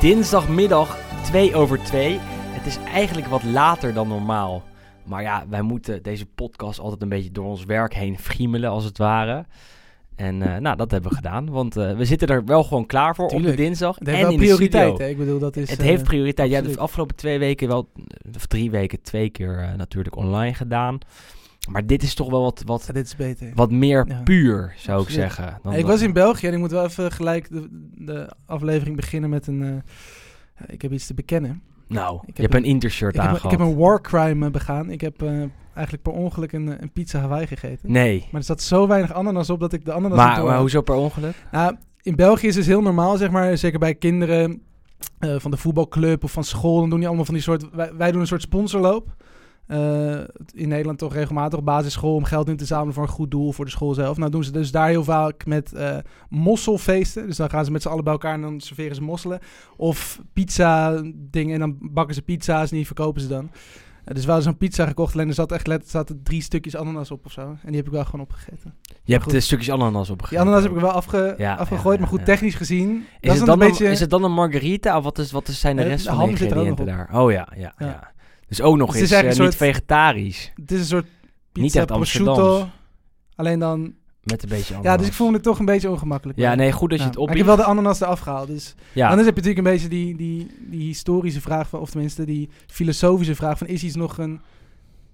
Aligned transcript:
Dinsdagmiddag 0.00 0.98
2 1.22 1.54
over 1.54 1.82
2. 1.82 2.18
Het 2.20 2.66
is 2.66 2.76
eigenlijk 2.76 3.26
wat 3.26 3.42
later 3.42 3.94
dan 3.94 4.08
normaal. 4.08 4.62
Maar 5.04 5.22
ja, 5.22 5.44
wij 5.48 5.62
moeten 5.62 6.02
deze 6.02 6.26
podcast 6.26 6.80
altijd 6.80 7.02
een 7.02 7.08
beetje 7.08 7.30
door 7.30 7.44
ons 7.44 7.64
werk 7.64 7.94
heen 7.94 8.18
friemelen, 8.18 8.70
als 8.70 8.84
het 8.84 8.98
ware. 8.98 9.44
En 10.16 10.42
eh, 10.42 10.60
nou, 10.60 10.76
dat 10.76 10.90
hebben 10.90 11.10
we 11.10 11.16
gedaan. 11.16 11.50
Want 11.50 11.76
eh, 11.76 11.96
we 11.96 12.04
zitten 12.04 12.28
er 12.28 12.44
wel 12.44 12.64
gewoon 12.64 12.86
klaar 12.86 13.14
voor 13.14 13.28
op 13.28 13.42
de 13.42 13.54
dinsdag. 13.54 13.98
Het 13.98 14.06
heeft 14.06 14.18
en 14.18 14.28
wel 14.28 14.36
de 14.36 14.44
prioriteit? 14.44 15.00
Ik 15.00 15.18
bedoel, 15.18 15.38
dat 15.38 15.56
is... 15.56 15.70
Het 15.70 15.78
eh, 15.78 15.86
heeft 15.86 16.02
prioriteit. 16.02 16.48
Ja, 16.48 16.54
de 16.54 16.58
absoluut. 16.58 16.82
afgelopen 16.82 17.16
twee 17.16 17.38
weken 17.38 17.68
wel, 17.68 17.88
of 18.36 18.46
drie 18.46 18.70
weken, 18.70 19.02
twee 19.02 19.30
keer 19.30 19.58
eh, 19.58 19.74
natuurlijk 19.76 20.16
online 20.16 20.54
gedaan. 20.54 20.98
Maar 21.68 21.86
dit 21.86 22.02
is 22.02 22.14
toch 22.14 22.30
wel 22.30 22.42
wat, 22.42 22.62
wat, 22.66 22.84
Ja, 22.86 22.92
dit 22.92 23.06
is 23.06 23.16
beter. 23.16 23.50
wat 23.54 23.70
meer 23.70 24.04
Ja. 24.08 24.20
puur, 24.22 24.74
zou 24.76 25.02
ik 25.02 25.08
zeggen. 25.08 25.58
dan 25.62 25.72
ik 25.72 25.86
was 25.86 26.02
in 26.02 26.12
België 26.12 26.46
en 26.46 26.52
ik 26.52 26.58
moet 26.58 26.70
wel 26.70 26.84
even 26.84 27.12
gelijk 27.12 27.50
de, 27.50 27.68
de 27.94 28.30
aflevering 28.46 28.96
beginnen 28.96 29.30
met 29.30 29.46
een... 29.46 29.62
eh, 29.62 30.64
ik 30.74 30.82
heb 30.82 30.92
iets 30.92 31.06
te 31.06 31.14
bekennen. 31.14 31.62
Nou, 31.86 32.14
Ik 32.26 32.36
je 32.36 32.42
heb 32.42 32.52
hebt 32.52 32.64
een 32.64 32.70
intershirt 32.70 33.14
een- 33.14 33.20
aangehad. 33.20 33.44
ik 33.52 33.58
heb 33.58 33.68
een 33.68 33.76
war 33.76 34.00
crime 34.00 34.46
eh, 34.46 34.52
begaan. 34.52 34.90
Ik 34.90 35.00
heb 35.00 35.22
eh, 35.22 35.28
eigenlijk 35.74 36.02
per 36.02 36.12
ongeluk 36.12 36.52
een, 36.52 36.82
een 36.82 36.92
pizza 36.92 37.20
Hawaii 37.20 37.46
gegeten. 37.46 37.92
Nee. 37.92 38.18
Maar 38.30 38.40
er 38.40 38.46
zat 38.46 38.62
zo 38.62 38.86
weinig 38.86 39.12
ananas 39.12 39.50
op 39.50 39.60
dat 39.60 39.72
ik 39.72 39.84
de 39.84 39.92
ananas 39.92 40.16
Maar, 40.18 40.44
maar 40.44 40.58
hoezo 40.58 40.80
per 40.82 40.94
ongeluk? 40.94 41.34
Nou, 41.52 41.76
in 42.02 42.16
België 42.16 42.46
is 42.46 42.56
het 42.56 42.66
heel 42.66 42.82
normaal, 42.82 43.16
zeg 43.16 43.30
maar, 43.30 43.56
zeker 43.58 43.78
bij 43.78 43.94
kinderen 43.94 44.62
van 45.18 45.50
de 45.50 45.56
voetbalclub 45.56 46.24
of 46.24 46.32
van 46.32 46.44
school. 46.44 46.80
Dan 46.80 46.88
doen 46.88 46.98
die 46.98 47.06
allemaal 47.08 47.24
van 47.24 47.34
die 47.34 47.42
soort. 47.42 47.70
Wij, 47.72 47.94
wij 47.94 48.10
doen 48.12 48.20
een 48.20 48.26
soort 48.26 48.42
sponsorloop. 48.42 49.14
Eh, 49.68 50.20
in 50.54 50.68
Nederland 50.68 50.98
toch 50.98 51.14
regelmatig 51.14 51.58
op 51.58 51.64
basisschool 51.64 52.14
om 52.14 52.24
geld 52.24 52.48
in 52.48 52.56
te 52.56 52.64
zamelen 52.64 52.94
voor 52.94 53.02
een 53.02 53.08
goed 53.08 53.30
doel 53.30 53.52
voor 53.52 53.64
de 53.64 53.70
school 53.70 53.94
zelf. 53.94 54.16
Nou 54.16 54.30
doen 54.30 54.44
ze 54.44 54.52
dus 54.52 54.70
daar 54.70 54.88
heel 54.88 55.04
vaak 55.04 55.46
met 55.46 55.72
eh, 55.72 55.96
mosselfeesten. 56.28 57.26
Dus 57.26 57.36
dan 57.36 57.50
gaan 57.50 57.64
ze 57.64 57.70
met 57.70 57.82
z'n 57.82 57.88
allen 57.88 58.04
bij 58.04 58.12
elkaar 58.12 58.34
en 58.34 58.40
dan 58.40 58.60
serveren 58.60 58.94
ze 58.94 59.02
mosselen. 59.02 59.38
Of 59.76 60.20
pizza 60.32 61.02
dingen 61.14 61.54
en 61.54 61.60
dan 61.60 61.76
bakken 61.80 62.14
ze 62.14 62.22
pizza's 62.22 62.70
en 62.70 62.76
die 62.76 62.86
verkopen 62.86 63.20
ze 63.20 63.28
dan. 63.28 63.50
Dus 64.04 64.24
we 64.24 64.30
hadden 64.30 64.42
zo'n 64.42 64.56
pizza 64.56 64.86
gekocht, 64.86 65.14
alleen 65.14 65.28
er 65.28 65.34
zat 65.34 65.52
echt 65.52 65.66
let, 65.66 65.90
zaten 65.90 66.22
drie 66.22 66.42
stukjes 66.42 66.76
ananas 66.76 67.10
op 67.10 67.26
of 67.26 67.32
zo. 67.32 67.40
En 67.40 67.58
die 67.66 67.76
heb 67.76 67.86
ik 67.86 67.92
wel 67.92 68.04
gewoon 68.04 68.20
opgegeten. 68.20 68.74
Je 69.04 69.12
hebt 69.12 69.30
de 69.30 69.40
stukjes 69.40 69.70
ananas 69.70 70.10
opgegeten. 70.10 70.44
Die 70.44 70.46
ananas 70.46 70.62
heb 70.62 70.72
ik 70.72 70.80
wel 70.80 70.90
afge, 70.90 71.34
Ja, 71.38 71.54
afgegooid, 71.54 71.94
ja, 71.94 72.00
maar 72.00 72.10
goed, 72.10 72.18
ja. 72.18 72.24
technisch 72.24 72.54
gezien... 72.54 73.04
Is, 73.20 73.28
dat 73.28 73.36
het 73.36 73.46
dan 73.46 73.58
dan 73.58 73.60
een 73.60 73.68
beetje... 73.68 73.90
is 73.90 74.00
het 74.00 74.10
dan 74.10 74.24
een 74.24 74.32
margarita 74.32 74.96
of 74.96 75.04
wat, 75.04 75.18
is, 75.18 75.32
wat 75.32 75.48
zijn 75.48 75.76
de 75.76 75.82
Eh, 75.82 75.88
rest 75.88 76.06
van 76.06 76.18
de 76.18 76.22
er 76.22 76.28
ingrediënten 76.28 76.86
daar? 76.86 77.08
Oh 77.12 77.30
ja, 77.32 77.48
ja, 77.56 77.72
Ja. 77.78 78.16
Dus 78.48 78.60
ook 78.60 78.76
nog 78.76 78.86
Het 78.86 78.96
is 78.96 79.02
eens 79.02 79.10
eigenlijk 79.10 79.40
een 79.40 79.46
niet 79.46 79.54
soort- 79.58 79.70
vegetarisch. 79.72 80.52
Het 80.54 80.72
is 80.72 80.78
een 80.80 80.86
soort 80.86 81.04
Niet 81.04 81.12
pizza 81.52 81.78
echt 81.78 81.86
prosciutto. 81.86 82.68
Alleen 83.36 83.58
dan... 83.58 83.94
Met 84.22 84.42
een 84.42 84.48
beetje 84.48 84.74
ananas. 84.74 84.90
Ja, 84.92 84.96
dus 84.98 85.06
ik 85.06 85.12
vond 85.12 85.34
het 85.34 85.42
toch 85.42 85.58
een 85.58 85.64
beetje 85.64 85.90
ongemakkelijk. 85.90 86.38
Ja, 86.38 86.54
nee, 86.54 86.72
goed 86.72 86.90
dat 86.90 86.98
Ja. 86.98 87.04
je 87.04 87.10
het 87.10 87.18
op. 87.18 87.30
ik 87.30 87.36
heb 87.36 87.46
wel 87.46 87.56
de 87.56 87.64
ananas 87.64 88.00
eraf 88.00 88.20
gehaald. 88.20 88.46
Dus 88.48 88.74
Ja, 88.92 89.08
anders 89.08 89.26
heb 89.26 89.36
je 89.36 89.42
natuurlijk 89.42 89.66
een 89.66 89.72
beetje 89.72 89.88
die, 89.88 90.16
die, 90.16 90.50
die 90.70 90.82
historische 90.86 91.40
vraag 91.40 91.68
van... 91.68 91.80
Of 91.80 91.90
tenminste, 91.90 92.24
die 92.24 92.48
filosofische 92.66 93.34
vraag 93.34 93.58
van... 93.58 93.66
Is 93.66 93.82
iets 93.82 93.94
nog 93.96 94.18
een 94.18 94.40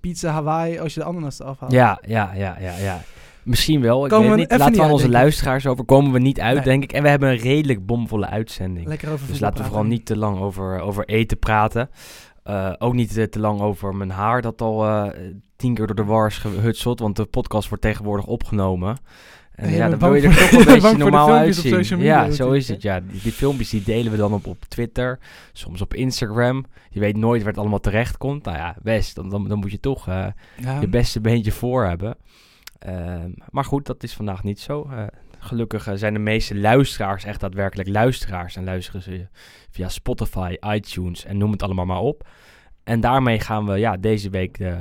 pizza 0.01 0.31
Hawaii 0.33 0.79
als 0.79 0.95
je 0.95 1.01
de 1.01 1.07
ananas 1.07 1.41
eraf 1.41 1.61
haalt? 1.61 1.73
ja, 1.73 1.99
ja, 2.07 2.33
ja, 2.35 2.57
ja, 2.61 2.77
ja. 2.79 3.03
Misschien 3.43 3.81
wel. 3.81 4.05
Ik 4.05 4.11
Komen 4.11 4.27
weet 4.27 4.35
we 4.35 4.41
niet. 4.41 4.51
Laten 4.51 4.67
niet 4.67 4.77
we 4.77 4.83
aan 4.85 4.91
onze 4.93 5.09
luisteraars 5.09 5.67
over. 5.67 5.85
Komen 5.85 6.13
we 6.13 6.19
niet 6.19 6.41
uit, 6.41 6.55
Nee. 6.55 6.65
denk 6.65 6.83
ik. 6.83 6.93
En 6.93 7.03
we 7.03 7.09
hebben 7.09 7.29
een 7.31 7.37
redelijk 7.39 7.87
bomvolle 7.87 8.27
uitzending. 8.27 8.87
Lekker 8.87 9.13
over 9.13 9.27
Dus 9.27 9.39
laten 9.41 9.47
we 9.49 9.53
praten. 9.55 9.65
vooral 9.65 9.85
niet 9.85 10.07
te 10.07 10.17
lang 10.17 10.39
over, 10.41 10.81
over 10.81 11.05
eten 11.05 11.39
praten. 11.39 11.91
Eh, 12.45 12.73
ook 12.79 12.95
niet 12.95 13.17
eh, 13.17 13.25
te 13.25 13.39
lang 13.39 13.61
over 13.61 13.95
mijn 13.95 14.11
haar, 14.11 14.43
dat 14.43 14.61
al 14.61 14.87
eh, 14.87 15.11
tien 15.57 15.75
keer 15.75 15.87
door 15.87 15.97
de 15.97 16.05
war 16.05 16.27
is 16.27 16.39
gehutseld. 16.39 17.01
Want 17.01 17.17
de 17.17 17.25
podcast 17.25 17.69
wordt 17.69 17.83
tegenwoordig 17.83 18.27
opgenomen. 18.27 18.97
En 19.55 19.71
ja, 19.71 19.89
dan 19.89 19.99
wil 19.99 20.15
je 20.15 20.29
er 20.29 20.37
toch 20.37 20.51
een 20.53 20.65
beetje 20.81 20.97
normaal 20.97 21.33
uitzien. 21.33 21.99
ja, 21.99 22.31
zo 22.31 22.53
is 22.53 22.69
het. 22.69 22.83
Ja, 22.83 23.01
die, 23.01 23.21
die 23.21 23.33
filmpjes 23.33 23.71
die 23.71 23.83
delen 23.83 24.13
we 24.13 24.19
dan 24.19 24.33
op, 24.33 24.47
op 24.47 24.65
Twitter, 24.69 25.19
soms 25.53 25.81
op 25.81 25.95
Instagram. 25.95 26.65
Je 26.91 27.01
weet 27.01 27.17
nooit 27.17 27.43
waar 27.43 27.51
het 27.51 27.61
allemaal 27.61 27.81
terecht 27.81 28.17
komt. 28.17 28.45
Nou 28.45 28.57
ja, 28.57 28.77
best, 28.83 29.15
dan, 29.15 29.29
dan, 29.31 29.49
dan 29.49 29.59
moet 29.59 29.71
je 29.71 29.81
toch 29.81 30.07
Ja, 30.07 30.35
je 30.81 30.89
beste 30.89 31.21
beentje 31.21 31.53
voor 31.53 31.85
hebben. 31.85 32.17
Ehm, 32.79 33.31
maar 33.51 33.65
goed, 33.65 33.87
dat 33.87 34.03
is 34.03 34.15
vandaag 34.15 34.43
niet 34.43 34.61
zo. 34.61 34.89
Gelukkig 35.45 35.89
zijn 35.95 36.13
de 36.13 36.19
meeste 36.19 36.57
luisteraars 36.57 37.25
echt 37.25 37.41
daadwerkelijk 37.41 37.89
luisteraars. 37.89 38.57
En 38.57 38.65
luisteren 38.65 39.03
ze 39.03 39.27
via 39.71 39.89
Spotify, 39.89 40.57
iTunes 40.61 41.25
en 41.25 41.39
noem 41.39 41.51
het 41.51 41.63
allemaal 41.63 41.85
maar 41.85 42.01
op. 42.01 42.29
En 42.85 43.01
daarmee 43.01 43.41
gaan 43.41 43.67
we 43.67 43.79
ja, 43.79 43.97
deze 43.97 44.31
week 44.31 44.59
eh, 44.59 44.79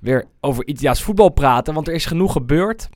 weer 0.00 0.24
over 0.40 0.66
Italiaans 0.66 1.02
voetbal 1.02 1.28
praten. 1.28 1.74
Want 1.74 1.88
er 1.88 1.94
is 1.94 2.06
genoeg 2.06 2.32
gebeurd. 2.32 2.88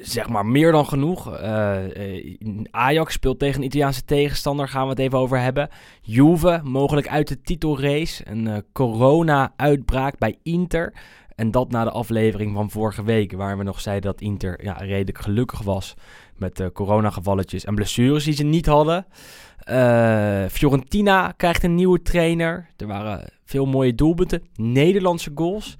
Zeg 0.00 0.28
maar 0.28 0.46
meer 0.46 0.72
dan 0.72 0.86
genoeg. 0.86 1.36
Eh, 1.36 2.16
eh, 2.16 2.38
Ajax 2.70 3.12
speelt 3.12 3.38
tegen 3.38 3.60
een 3.60 3.66
Italiaanse 3.66 4.04
tegenstander. 4.04 4.68
Gaan 4.68 4.82
we 4.82 4.88
het 4.88 4.98
even 4.98 5.18
over 5.18 5.40
hebben. 5.40 5.68
Juve 6.00 6.60
mogelijk 6.64 7.08
uit 7.08 7.28
de 7.28 7.40
titelrace. 7.40 8.24
Een 8.30 8.64
corona-uitbraak 8.72 10.18
bij 10.18 10.38
Inter. 10.42 10.94
En 11.36 11.50
dat 11.50 11.70
na 11.70 11.84
de 11.84 11.90
aflevering 11.90 12.54
van 12.54 12.70
vorige 12.70 13.04
week. 13.04 13.32
Waar 13.32 13.58
we 13.58 13.64
nog 13.64 13.80
zeiden 13.80 14.10
dat 14.10 14.20
Inter 14.20 14.64
ja, 14.64 14.72
redelijk 14.72 15.18
gelukkig 15.18 15.62
was. 15.62 15.94
Met 16.36 16.56
de 16.56 16.72
coronagevalletjes 16.72 17.64
en 17.64 17.74
blessures 17.74 18.24
die 18.24 18.34
ze 18.34 18.44
niet 18.44 18.66
hadden. 18.66 19.06
Eh, 19.58 20.44
Fiorentina 20.50 21.32
krijgt 21.36 21.62
een 21.62 21.74
nieuwe 21.74 22.02
trainer. 22.02 22.66
Er 22.76 22.86
waren 22.86 23.28
veel 23.44 23.66
mooie 23.66 23.94
doelpunten. 23.94 24.42
Nederlandse 24.54 25.30
goals. 25.34 25.76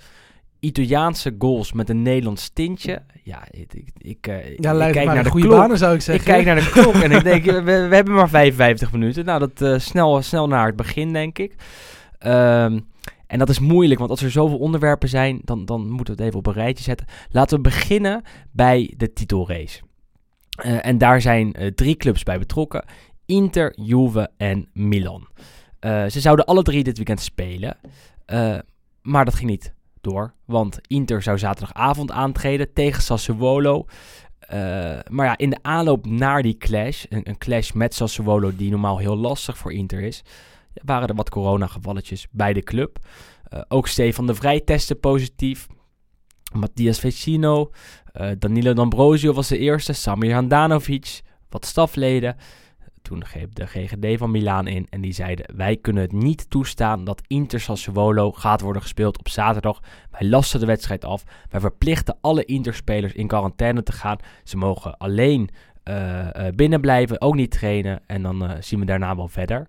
Italiaanse 0.61 1.35
goals 1.39 1.73
met 1.73 1.89
een 1.89 2.03
Nederlands 2.03 2.51
tintje. 2.53 3.03
Ja, 3.23 3.43
ik, 3.51 3.75
ik, 3.75 3.89
ik, 3.99 4.27
eh, 4.27 4.57
ja 4.57 4.87
ik 4.87 4.93
kijk 4.93 5.07
naar 5.07 5.23
de 5.25 5.31
goede 5.31 5.47
klok. 5.47 5.59
banen 5.59 5.79
zou 5.79 5.91
ik 5.93 5.99
Ik 5.99 6.05
zeggen. 6.05 6.25
kijk 6.25 6.45
naar 6.45 6.55
de 6.55 6.71
klok 6.81 6.95
en 6.95 7.11
ik 7.11 7.25
denk, 7.25 7.45
we, 7.45 7.63
we 7.63 7.95
hebben 7.95 8.15
maar 8.15 8.29
55 8.29 8.93
minuten. 8.93 9.25
Nou, 9.25 9.39
dat 9.39 9.63
eh, 9.63 9.79
snel, 9.79 10.23
snel 10.23 10.49
naar 10.49 10.67
het 10.67 10.77
begin, 10.77 11.13
denk 11.13 11.39
ik. 11.39 11.55
Ehm, 12.19 12.79
en 13.27 13.39
dat 13.39 13.49
is 13.49 13.59
moeilijk, 13.59 13.99
want 13.99 14.11
als 14.11 14.23
er 14.23 14.31
zoveel 14.31 14.59
onderwerpen 14.59 15.09
zijn, 15.09 15.41
dan, 15.45 15.65
dan 15.65 15.91
moeten 15.91 16.17
we 16.17 16.23
het 16.23 16.29
even 16.29 16.39
op 16.39 16.47
een 16.47 16.63
rijtje 16.63 16.85
zetten. 16.85 17.07
Laten 17.31 17.57
we 17.57 17.63
beginnen 17.63 18.23
bij 18.53 18.95
de 18.97 19.13
titelrace. 19.13 19.81
Eh, 20.57 20.87
en 20.87 20.99
daar 20.99 21.21
zijn 21.21 21.53
eh, 21.53 21.67
drie 21.67 21.97
clubs 21.97 22.23
bij 22.23 22.39
betrokken. 22.39 22.85
Inter, 23.27 23.81
Juve 23.81 24.31
en 24.37 24.69
Milan. 24.73 25.29
Eh, 25.79 26.07
ze 26.07 26.21
zouden 26.21 26.45
alle 26.45 26.63
drie 26.63 26.85
dit 26.85 26.97
weekend 26.97 27.21
spelen. 27.21 27.77
Maar 29.03 29.25
dat 29.25 29.35
ging 29.35 29.51
niet 29.51 29.75
door. 30.01 30.35
Want 30.45 30.79
Inter 30.87 31.23
zou 31.23 31.39
zaterdagavond 31.39 32.11
aantreden 32.11 32.73
tegen 32.73 33.03
Sassuolo. 33.03 33.87
Maar 35.11 35.27
ja, 35.27 35.37
in 35.37 35.51
de 35.51 35.59
aanloop 35.63 36.07
naar 36.07 36.43
die 36.43 36.57
clash, 36.57 37.05
een, 37.09 37.29
een 37.29 37.39
clash 37.39 37.73
met 37.73 37.95
Sassuolo 37.95 38.57
die 38.57 38.71
normaal 38.71 38.99
heel 38.99 39.17
lastig 39.17 39.59
voor 39.59 39.73
Inter 39.73 40.01
is, 40.01 40.25
waren 40.85 41.09
er 41.09 41.15
wat 41.15 41.31
coronagevalletjes 41.31 42.27
bij 42.31 42.53
de 42.53 42.63
club. 42.63 42.99
Eh, 43.49 43.61
ook 43.69 43.89
Stefan 43.89 44.27
de 44.27 44.35
Vrij 44.35 44.61
testte 44.61 44.95
positief. 44.95 45.67
Matthias 46.53 46.99
Vecino, 46.99 47.71
eh, 48.13 48.31
Danilo 48.39 48.73
D'Ambrosio 48.73 49.33
was 49.33 49.49
de 49.49 49.59
eerste, 49.59 49.93
Samir 49.93 50.35
Handanovic, 50.35 51.21
wat 51.49 51.67
stafleden. 51.67 52.37
Toen 53.03 53.25
greep 53.25 53.55
de 53.55 53.67
GGD 53.67 54.19
van 54.19 54.31
Milaan 54.31 54.67
in 54.67 54.87
en 54.91 55.01
die 55.01 55.13
zeiden: 55.13 55.57
Wij 55.57 55.77
kunnen 55.77 56.03
het 56.03 56.13
niet 56.13 56.51
toestaan 56.51 57.05
dat 57.05 57.23
Inter 57.27 57.61
Sassuolo 57.61 58.33
gaat 58.33 58.61
worden 58.61 58.83
gespeeld 58.83 59.19
op 59.19 59.29
zaterdag. 59.29 59.81
Wij 60.11 60.29
lasten 60.29 60.61
de 60.61 60.67
wedstrijd 60.67 61.05
af. 61.05 61.25
Wij 61.51 61.61
verplichten 61.61 62.19
alle 62.21 62.45
Inter-spelers 62.45 63.13
in 63.13 63.27
quarantaine 63.27 63.83
te 63.83 63.93
gaan. 63.93 64.17
Ze 64.45 64.57
mogen 64.57 64.97
alleen 64.97 65.51
eh, 65.83 66.27
binnen 66.55 66.81
blijven, 66.81 67.21
ook 67.21 67.35
niet 67.35 67.51
trainen. 67.51 68.01
En 68.07 68.23
dan 68.23 68.57
zien 68.61 68.81
we 68.81 68.87
daarna 68.87 69.17
wel 69.17 69.29
verder. 69.29 69.67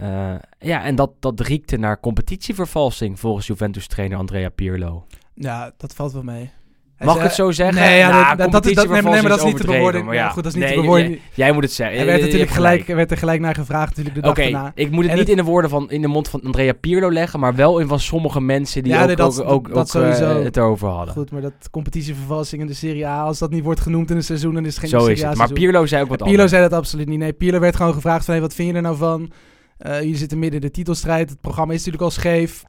Eh, 0.00 0.34
ja, 0.58 0.84
en 0.84 0.94
dat, 0.94 1.10
dat 1.20 1.40
riekte 1.40 1.76
naar 1.76 2.00
competitievervalsing 2.00 3.20
volgens 3.20 3.46
Juventus-trainer 3.46 4.18
Andrea 4.18 4.48
Pirlo. 4.48 5.04
Ja, 5.34 5.72
dat 5.76 5.94
valt 5.94 6.12
wel 6.12 6.22
mee. 6.22 6.50
Hij 6.96 7.06
Mag 7.06 7.16
ik 7.16 7.22
het 7.22 7.32
zo 7.34 7.50
zeggen? 7.50 7.82
Nee, 7.82 7.98
ja, 7.98 8.08
Nou, 8.10 8.50
dat- 8.50 8.66
is, 8.66 8.74
dat, 8.74 8.88
nee, 8.88 9.02
maar 9.02 9.22
dat 9.22 9.38
is 9.38 9.44
niet 9.44 9.56
te 9.56 9.66
bewoorden. 9.66 10.04
maar 10.04 10.14
Ja, 10.14 10.28
goed, 10.28 10.42
dat 10.42 10.52
is 10.52 10.58
niet 10.58 10.64
Nee, 10.68 10.74
te 10.74 10.80
bewoorden. 10.80 11.08
jij- 11.10 11.20
Jij 11.34 11.52
moet 11.52 11.62
het 11.62 11.72
zeggen. 11.72 11.98
Je- 11.98 12.04
werd 12.04 12.16
natuurlijk 12.20 12.50
hebt 12.50 12.60
gelijk, 12.62 12.86
werd 12.86 13.10
er 13.10 13.16
gelijk 13.16 13.40
naar 13.40 13.54
gevraagd 13.54 13.88
natuurlijk 13.88 14.14
de 14.14 14.20
dag 14.20 14.30
Oké, 14.30 14.42
daarna. 14.42 14.72
ik 14.74 14.90
moet 14.90 15.02
het 15.02 15.10
En 15.12 15.18
niet 15.18 15.28
het- 15.28 15.36
in 15.38 15.44
de 15.44 15.50
woorden 15.50 15.70
van 15.70 15.90
in 15.90 16.02
de 16.02 16.08
mond 16.08 16.28
van 16.28 16.40
Andrea 16.44 16.72
Pirlo 16.72 17.12
leggen, 17.12 17.40
maar 17.40 17.54
wel 17.54 17.78
in 17.78 17.88
van 17.88 18.00
sommige 18.00 18.40
mensen 18.40 18.82
die 18.82 18.92
Ja, 18.92 19.00
ook, 19.00 19.06
nee, 19.06 19.16
dat- 19.16 19.42
ook, 19.42 19.50
ook, 19.50 19.68
dat 19.68 19.76
ook, 19.96 20.02
eh, 20.02 20.14
sowieso. 20.16 20.42
het 20.42 20.56
erover 20.56 20.88
hadden. 20.88 21.14
Goed, 21.14 21.30
maar 21.30 21.40
dat 21.42 21.52
competitievervalsing 21.70 22.60
in 22.60 22.66
de 22.66 22.74
Serie 22.74 23.06
A, 23.06 23.22
als 23.22 23.38
dat 23.38 23.50
niet 23.50 23.64
wordt 23.64 23.80
genoemd 23.80 24.10
in 24.10 24.16
een 24.16 24.22
seizoen, 24.22 24.54
dan 24.54 24.64
is 24.64 24.70
het 24.70 24.78
geen 24.80 24.88
Zo 24.90 24.98
Serie 24.98 25.14
is 25.14 25.22
het. 25.22 25.36
Maar. 25.36 25.52
Pirlo 25.52 25.86
zei 25.86 26.02
ook 26.02 26.08
wat 26.08 26.18
Pirlo 26.18 26.32
anders. 26.32 26.50
zei 26.50 26.62
dat 26.62 26.72
absoluut 26.78 27.08
niet. 27.08 27.18
Nee, 27.18 27.32
Pirlo 27.32 27.58
werd 27.60 27.76
gewoon 27.76 27.94
gevraagd 27.94 28.24
van, 28.24 28.34
hey, 28.34 28.42
wat 28.42 28.54
vind 28.54 28.68
je 28.68 28.74
er 28.74 28.82
nou 28.82 28.96
van? 28.96 29.30
Eh, 29.78 30.00
jullie 30.00 30.16
zitten 30.16 30.38
midden 30.38 30.60
in 30.60 30.66
de 30.66 30.72
titelstrijd. 30.72 31.30
Het 31.30 31.40
programma 31.40 31.72
is 31.72 31.78
natuurlijk 31.78 32.04
al 32.04 32.10
scheef. 32.10 32.64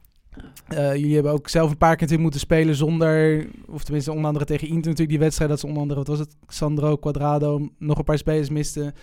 Eh, 0.68 0.94
jullie 0.94 1.14
hebben 1.14 1.32
ook 1.32 1.48
zelf 1.48 1.70
een 1.70 1.76
paar 1.76 1.96
keer 1.96 2.00
natuurlijk 2.00 2.22
moeten 2.22 2.40
spelen 2.40 2.74
zonder... 2.74 3.46
Of 3.66 3.84
tenminste, 3.84 4.10
onder 4.10 4.26
andere 4.26 4.44
tegen 4.44 4.66
Inter 4.66 4.82
natuurlijk 4.82 5.08
die 5.08 5.18
wedstrijd. 5.18 5.50
Dat 5.50 5.60
ze 5.60 5.66
onder 5.66 5.82
andere, 5.82 6.00
wat 6.00 6.08
was 6.08 6.18
het? 6.18 6.36
Sandro, 6.46 6.96
Quadrado, 6.96 7.68
nog 7.78 7.98
een 7.98 8.04
paar 8.04 8.18
spelers 8.18 8.50
misten. 8.50 8.94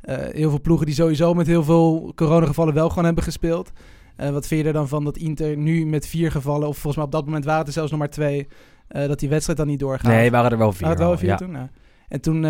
Eh, 0.00 0.16
heel 0.18 0.50
veel 0.50 0.60
ploegen 0.60 0.86
die 0.86 0.94
sowieso 0.94 1.34
met 1.34 1.46
heel 1.46 1.64
veel 1.64 2.12
coronagevallen 2.14 2.74
wel 2.74 2.88
gewoon 2.88 3.04
hebben 3.04 3.24
gespeeld. 3.24 3.72
Wat 4.16 4.46
vind 4.46 4.60
je 4.60 4.66
er 4.66 4.72
dan 4.72 4.88
van 4.88 5.04
dat 5.04 5.16
Inter 5.16 5.56
nu 5.56 5.86
met 5.86 6.06
vier 6.06 6.30
gevallen... 6.30 6.68
Of 6.68 6.74
volgens 6.74 6.96
mij 6.96 7.04
op 7.04 7.12
dat 7.12 7.24
moment 7.24 7.44
waren 7.44 7.58
het 7.58 7.68
er 7.68 7.74
zelfs 7.74 7.90
nog 7.90 8.00
maar 8.00 8.10
twee... 8.10 8.48
dat 8.88 9.18
die 9.18 9.28
wedstrijd 9.28 9.58
dan 9.58 9.66
niet 9.66 9.78
doorgaat. 9.78 10.12
Nee, 10.12 10.30
waren 10.30 10.50
er 10.50 10.58
wel 10.58 10.72
vier. 10.72 10.86
Had 10.86 10.98
het 10.98 11.06
wel 11.06 11.18
vier 11.18 11.28
ja. 11.28 11.36
toen? 11.36 11.50
Nou. 11.50 11.68
En 12.08 12.20
toen, 12.20 12.46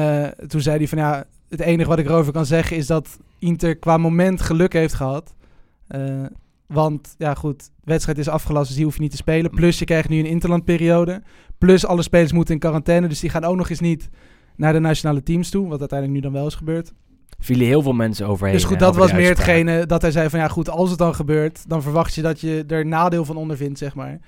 toen 0.46 0.60
zei 0.60 0.76
hij 0.76 0.88
van 0.88 0.98
ja, 0.98 1.24
het 1.58 1.66
enige 1.66 1.88
wat 1.88 1.98
ik 1.98 2.06
erover 2.06 2.32
kan 2.32 2.46
zeggen 2.46 2.76
is 2.76 2.86
dat 2.86 3.18
Inter 3.38 3.76
qua 3.76 3.96
moment 3.96 4.40
geluk 4.40 4.72
heeft 4.72 4.94
gehad. 4.94 5.34
Eh, 5.86 6.24
want 6.66 7.14
ja 7.18 7.34
goed, 7.34 7.58
de 7.58 7.70
wedstrijd 7.84 8.18
is 8.18 8.28
afgelast, 8.28 8.66
dus 8.66 8.76
die 8.76 8.84
hoef 8.84 8.94
je 8.94 9.00
niet 9.00 9.10
te 9.10 9.16
spelen. 9.16 9.50
Plus 9.50 9.78
je 9.78 9.84
krijgt 9.84 10.08
nu 10.08 10.18
een 10.18 10.26
interlandperiode. 10.26 11.22
Plus 11.58 11.86
alle 11.86 12.02
spelers 12.02 12.32
moeten 12.32 12.54
in 12.54 12.60
quarantaine, 12.60 13.08
dus 13.08 13.20
die 13.20 13.30
gaan 13.30 13.44
ook 13.44 13.56
nog 13.56 13.70
eens 13.70 13.80
niet 13.80 14.08
naar 14.56 14.72
de 14.72 14.78
nationale 14.78 15.22
teams 15.22 15.50
toe. 15.50 15.68
Wat 15.68 15.80
uiteindelijk 15.80 16.18
nu 16.18 16.24
dan 16.24 16.40
wel 16.40 16.46
is 16.46 16.54
gebeurd. 16.54 16.92
Vielen 17.38 17.66
heel 17.66 17.82
veel 17.82 17.92
mensen 17.92 18.26
overheen. 18.26 18.54
dus 18.54 18.64
goed, 18.64 18.78
dat 18.78 18.88
over 18.88 19.00
was 19.00 19.12
meer 19.12 19.28
hetgene 19.28 19.86
dat 19.86 20.02
hij 20.02 20.10
zei 20.10 20.28
van 20.28 20.38
ja 20.38 20.48
goed, 20.48 20.70
als 20.70 20.90
het 20.90 20.98
dan 20.98 21.14
gebeurt, 21.14 21.68
dan 21.68 21.82
verwacht 21.82 22.14
je 22.14 22.22
dat 22.22 22.40
je 22.40 22.64
er 22.66 22.86
nadeel 22.86 23.24
van 23.24 23.36
ondervindt, 23.36 23.78
zeg 23.78 23.94
maar. 23.94 24.20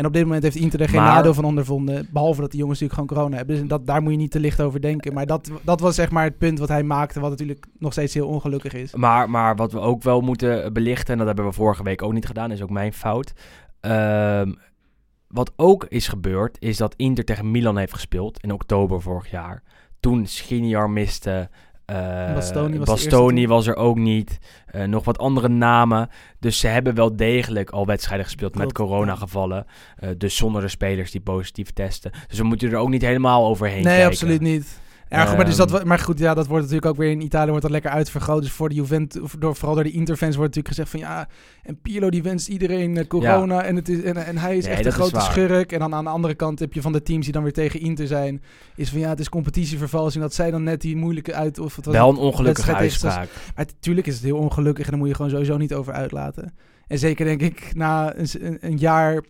En 0.00 0.06
op 0.06 0.12
dit 0.12 0.24
moment 0.24 0.42
heeft 0.42 0.56
Inter 0.56 0.80
er 0.80 0.88
geen 0.88 1.00
Maar- 1.00 1.14
nadeel 1.14 1.34
van 1.34 1.44
ondervonden. 1.44 2.08
Behalve 2.10 2.40
dat 2.40 2.50
die 2.50 2.60
jongens 2.60 2.80
natuurlijk 2.80 3.10
gewoon 3.10 3.18
corona 3.18 3.36
hebben. 3.36 3.56
Dus 3.60 3.68
dat, 3.68 3.86
daar 3.86 4.02
moet 4.02 4.12
je 4.12 4.18
niet 4.18 4.30
te 4.30 4.40
licht 4.40 4.60
over 4.60 4.80
denken. 4.80 5.14
Maar 5.14 5.26
dat, 5.26 5.50
dat 5.62 5.80
was 5.80 5.94
zeg 5.94 6.10
maar 6.10 6.24
het 6.24 6.38
punt 6.38 6.58
wat 6.58 6.68
hij 6.68 6.82
maakte. 6.82 7.20
Wat 7.20 7.30
natuurlijk 7.30 7.66
nog 7.78 7.92
steeds 7.92 8.14
heel 8.14 8.28
ongelukkig 8.28 8.72
is. 8.72 8.94
Maar, 8.94 9.30
maar 9.30 9.56
wat 9.56 9.72
we 9.72 9.78
ook 9.78 10.02
wel 10.02 10.20
moeten 10.20 10.72
belichten, 10.72 11.12
en 11.12 11.18
dat 11.18 11.26
hebben 11.26 11.44
we 11.44 11.52
vorige 11.52 11.82
week 11.82 12.02
ook 12.02 12.12
niet 12.12 12.26
gedaan, 12.26 12.50
is 12.52 12.62
ook 12.62 12.70
mijn 12.70 12.92
fout. 12.92 13.32
Ehm, 13.80 14.52
wat 15.28 15.52
ook 15.56 15.84
is 15.88 16.08
gebeurd, 16.08 16.56
is 16.60 16.76
dat 16.76 16.94
Inter 16.96 17.24
tegen 17.24 17.50
Milan 17.50 17.76
heeft 17.76 17.92
gespeeld 17.94 18.42
in 18.42 18.52
oktober 18.52 19.00
vorig 19.00 19.30
jaar. 19.30 19.62
Toen 20.00 20.26
Skriniar 20.26 20.90
miste. 20.90 21.48
Eh, 21.90 22.34
Bastoni 22.34 22.78
was 22.78 22.88
Bastoni 22.88 23.46
er 23.66 23.76
ook 23.76 23.96
niet. 23.96 24.38
eh, 24.66 24.84
nog 24.84 25.04
wat 25.04 25.18
andere 25.18 25.48
namen. 25.48 26.08
Dus 26.38 26.58
ze 26.58 26.66
hebben 26.66 26.94
wel 26.94 27.16
degelijk 27.16 27.70
al 27.70 27.86
wedstrijden 27.86 28.26
gespeeld 28.26 28.54
met 28.54 28.72
coronagevallen. 28.72 29.66
eh 29.96 30.08
dus 30.18 30.36
zonder 30.36 30.62
de 30.62 30.68
spelers 30.68 31.10
die 31.10 31.20
positief 31.20 31.70
testen. 31.70 32.10
Dus 32.28 32.38
we 32.38 32.44
moeten 32.44 32.70
er 32.70 32.76
ook 32.76 32.88
niet 32.88 33.02
helemaal 33.02 33.46
overheen 33.46 33.74
nee, 33.74 33.84
kijken. 33.84 34.06
absoluut 34.06 34.40
niet. 34.40 34.80
Ja, 35.18 35.24
goed, 35.24 35.36
maar, 35.36 35.44
dus 35.44 35.56
dat, 35.56 35.74
Ehm, 35.74 35.86
maar 35.86 35.98
goed, 35.98 36.18
ja, 36.18 36.34
dat 36.34 36.46
wordt 36.46 36.62
natuurlijk 36.62 36.90
ook 36.90 36.96
weer 36.96 37.10
in 37.10 37.20
Italië 37.20 37.48
wordt 37.48 37.62
dat 37.62 37.70
lekker 37.70 37.90
uitvergroot. 37.90 38.42
Dus 38.42 38.52
voor 38.52 38.68
de 38.68 38.74
Juventus, 38.74 39.20
of 39.20 39.36
door, 39.38 39.56
vooral 39.56 39.74
door 39.74 39.84
de 39.84 39.90
Interfans 39.90 40.36
wordt 40.36 40.56
natuurlijk 40.56 40.68
gezegd 40.68 40.90
van 40.90 41.00
ja, 41.00 41.28
en 41.62 41.80
Pirlo 41.80 42.10
die 42.10 42.22
wenst 42.22 42.48
iedereen 42.48 42.96
eh, 42.96 43.06
corona 43.06 43.62
en, 43.62 43.76
het 43.76 43.88
is, 43.88 44.02
en, 44.02 44.16
en 44.16 44.38
hij 44.38 44.56
is 44.56 44.64
Nee, 44.64 44.72
echt 44.72 44.84
een 44.84 44.90
is 44.90 44.94
grote 44.94 45.20
schurk. 45.20 45.72
En 45.72 45.78
dan 45.78 45.94
aan 45.94 46.04
de 46.04 46.10
andere 46.10 46.34
kant 46.34 46.58
heb 46.58 46.72
je 46.72 46.82
van 46.82 46.92
de 46.92 47.02
teams 47.02 47.24
die 47.24 47.32
dan 47.32 47.42
weer 47.42 47.52
tegen 47.52 47.80
Inter 47.80 48.06
zijn, 48.06 48.42
is 48.76 48.90
van 48.90 48.98
ja, 49.00 49.08
het 49.08 49.20
is 49.20 49.28
competitievervalsing. 49.28 50.22
Dat 50.22 50.34
zij 50.34 50.50
dan 50.50 50.62
net 50.62 50.80
die 50.80 50.96
moeilijke 50.96 51.34
uit... 51.34 51.58
Of 51.58 51.76
het 51.76 51.84
was 51.84 51.94
wel 51.94 52.08
een 52.08 52.16
ongelukkige 52.16 52.74
uitspraak. 52.74 53.28
Maar 53.56 53.64
natuurlijk 53.66 54.06
is 54.06 54.14
het 54.14 54.24
heel 54.24 54.38
ongelukkig 54.38 54.84
en 54.84 54.90
daar 54.90 55.00
moet 55.00 55.08
je 55.08 55.14
gewoon 55.14 55.30
sowieso 55.30 55.56
niet 55.56 55.74
over 55.74 55.92
uitlaten. 55.92 56.54
En 56.86 56.98
zeker 56.98 57.24
denk 57.24 57.40
ik 57.40 57.70
na 57.74 58.16
een, 58.16 58.58
een 58.60 58.78
jaar 58.78 59.22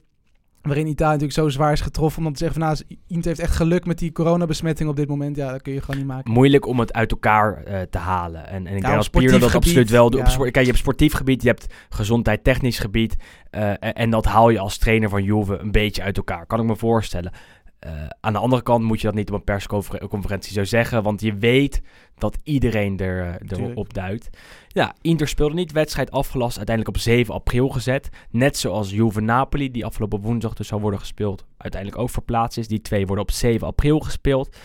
waarin 0.62 0.86
Italië 0.86 1.10
natuurlijk 1.12 1.38
zo 1.38 1.48
zwaar 1.48 1.72
is 1.72 1.80
getroffen... 1.80 2.18
om 2.18 2.24
dan 2.24 2.32
te 2.32 2.38
zeggen 2.38 2.60
van 2.60 2.68
nou, 2.68 2.98
Inter 3.06 3.28
heeft 3.28 3.40
echt 3.40 3.56
geluk 3.56 3.86
met 3.86 3.98
die 3.98 4.12
coronabesmetting 4.12 4.88
op 4.88 4.96
dit 4.96 5.08
moment. 5.08 5.36
Ja, 5.36 5.50
dat 5.52 5.62
kun 5.62 5.72
je 5.72 5.80
gewoon 5.80 5.96
niet 5.96 6.06
maken. 6.06 6.32
moeilijk 6.32 6.66
om 6.66 6.80
het 6.80 6.92
uit 6.92 7.10
elkaar 7.10 7.62
eh, 7.64 7.80
te 7.90 7.98
halen. 7.98 8.46
En, 8.46 8.66
en 8.66 8.76
ik 8.76 8.82
Ja, 8.82 9.00
denk 9.00 9.30
dat 9.30 9.40
dat 9.40 9.54
absoluut 9.54 9.90
wel 9.90 10.10
doet. 10.10 10.32
Ja. 10.32 10.36
Kijk, 10.38 10.56
je 10.56 10.64
hebt 10.64 10.78
sportief 10.78 11.12
gebied, 11.12 11.42
je 11.42 11.48
hebt 11.48 11.66
gezondheid 11.88 12.44
technisch 12.44 12.78
gebied. 12.78 13.16
eh, 13.50 13.70
en, 13.70 13.78
en 13.94 14.10
dat 14.10 14.24
haal 14.24 14.50
je 14.50 14.58
als 14.58 14.78
trainer 14.78 15.08
van 15.08 15.22
Juve 15.22 15.58
een 15.58 15.70
beetje 15.72 16.02
uit 16.02 16.16
elkaar. 16.16 16.46
Kan 16.46 16.60
ik 16.60 16.66
me 16.66 16.76
voorstellen. 16.76 17.32
Eh, 17.81 17.93
aan 18.21 18.32
de 18.32 18.38
andere 18.38 18.62
kant 18.62 18.85
moet 18.85 19.00
je 19.00 19.06
dat 19.06 19.17
niet 19.17 19.29
op 19.29 19.35
een 19.35 19.44
persconferentie 19.44 20.53
zo 20.53 20.65
zeggen. 20.65 21.03
Want 21.03 21.21
je 21.21 21.35
weet 21.35 21.82
dat 22.19 22.38
iedereen 22.44 22.99
er, 22.99 23.38
eh, 23.49 23.59
erop 23.59 23.94
duidt. 23.94 24.31
Ja, 24.69 24.94
Inter 25.00 25.29
speelde 25.29 25.55
niet. 25.55 25.73
Wedstrijd 25.73 26.11
afgelast. 26.11 26.56
Uiteindelijk 26.56 26.97
op 26.97 27.03
7 27.03 27.35
april 27.35 27.69
gezet. 27.69 28.09
Net 28.31 28.56
zoals 28.56 28.91
Juve-Napoli, 28.91 29.71
die 29.71 29.85
afgelopen 29.85 30.21
woensdag 30.21 30.55
dus 30.55 30.69
zou 30.69 30.81
worden 30.81 31.00
gespeeld. 31.00 31.44
Uiteindelijk 31.56 32.03
ook 32.03 32.11
verplaatst 32.11 32.59
is. 32.59 32.69
Die 32.69 32.81
twee 32.81 33.06
worden 33.06 33.25
op 33.25 33.31
7 33.31 33.67
april 33.67 34.00
gespeeld. 34.00 34.56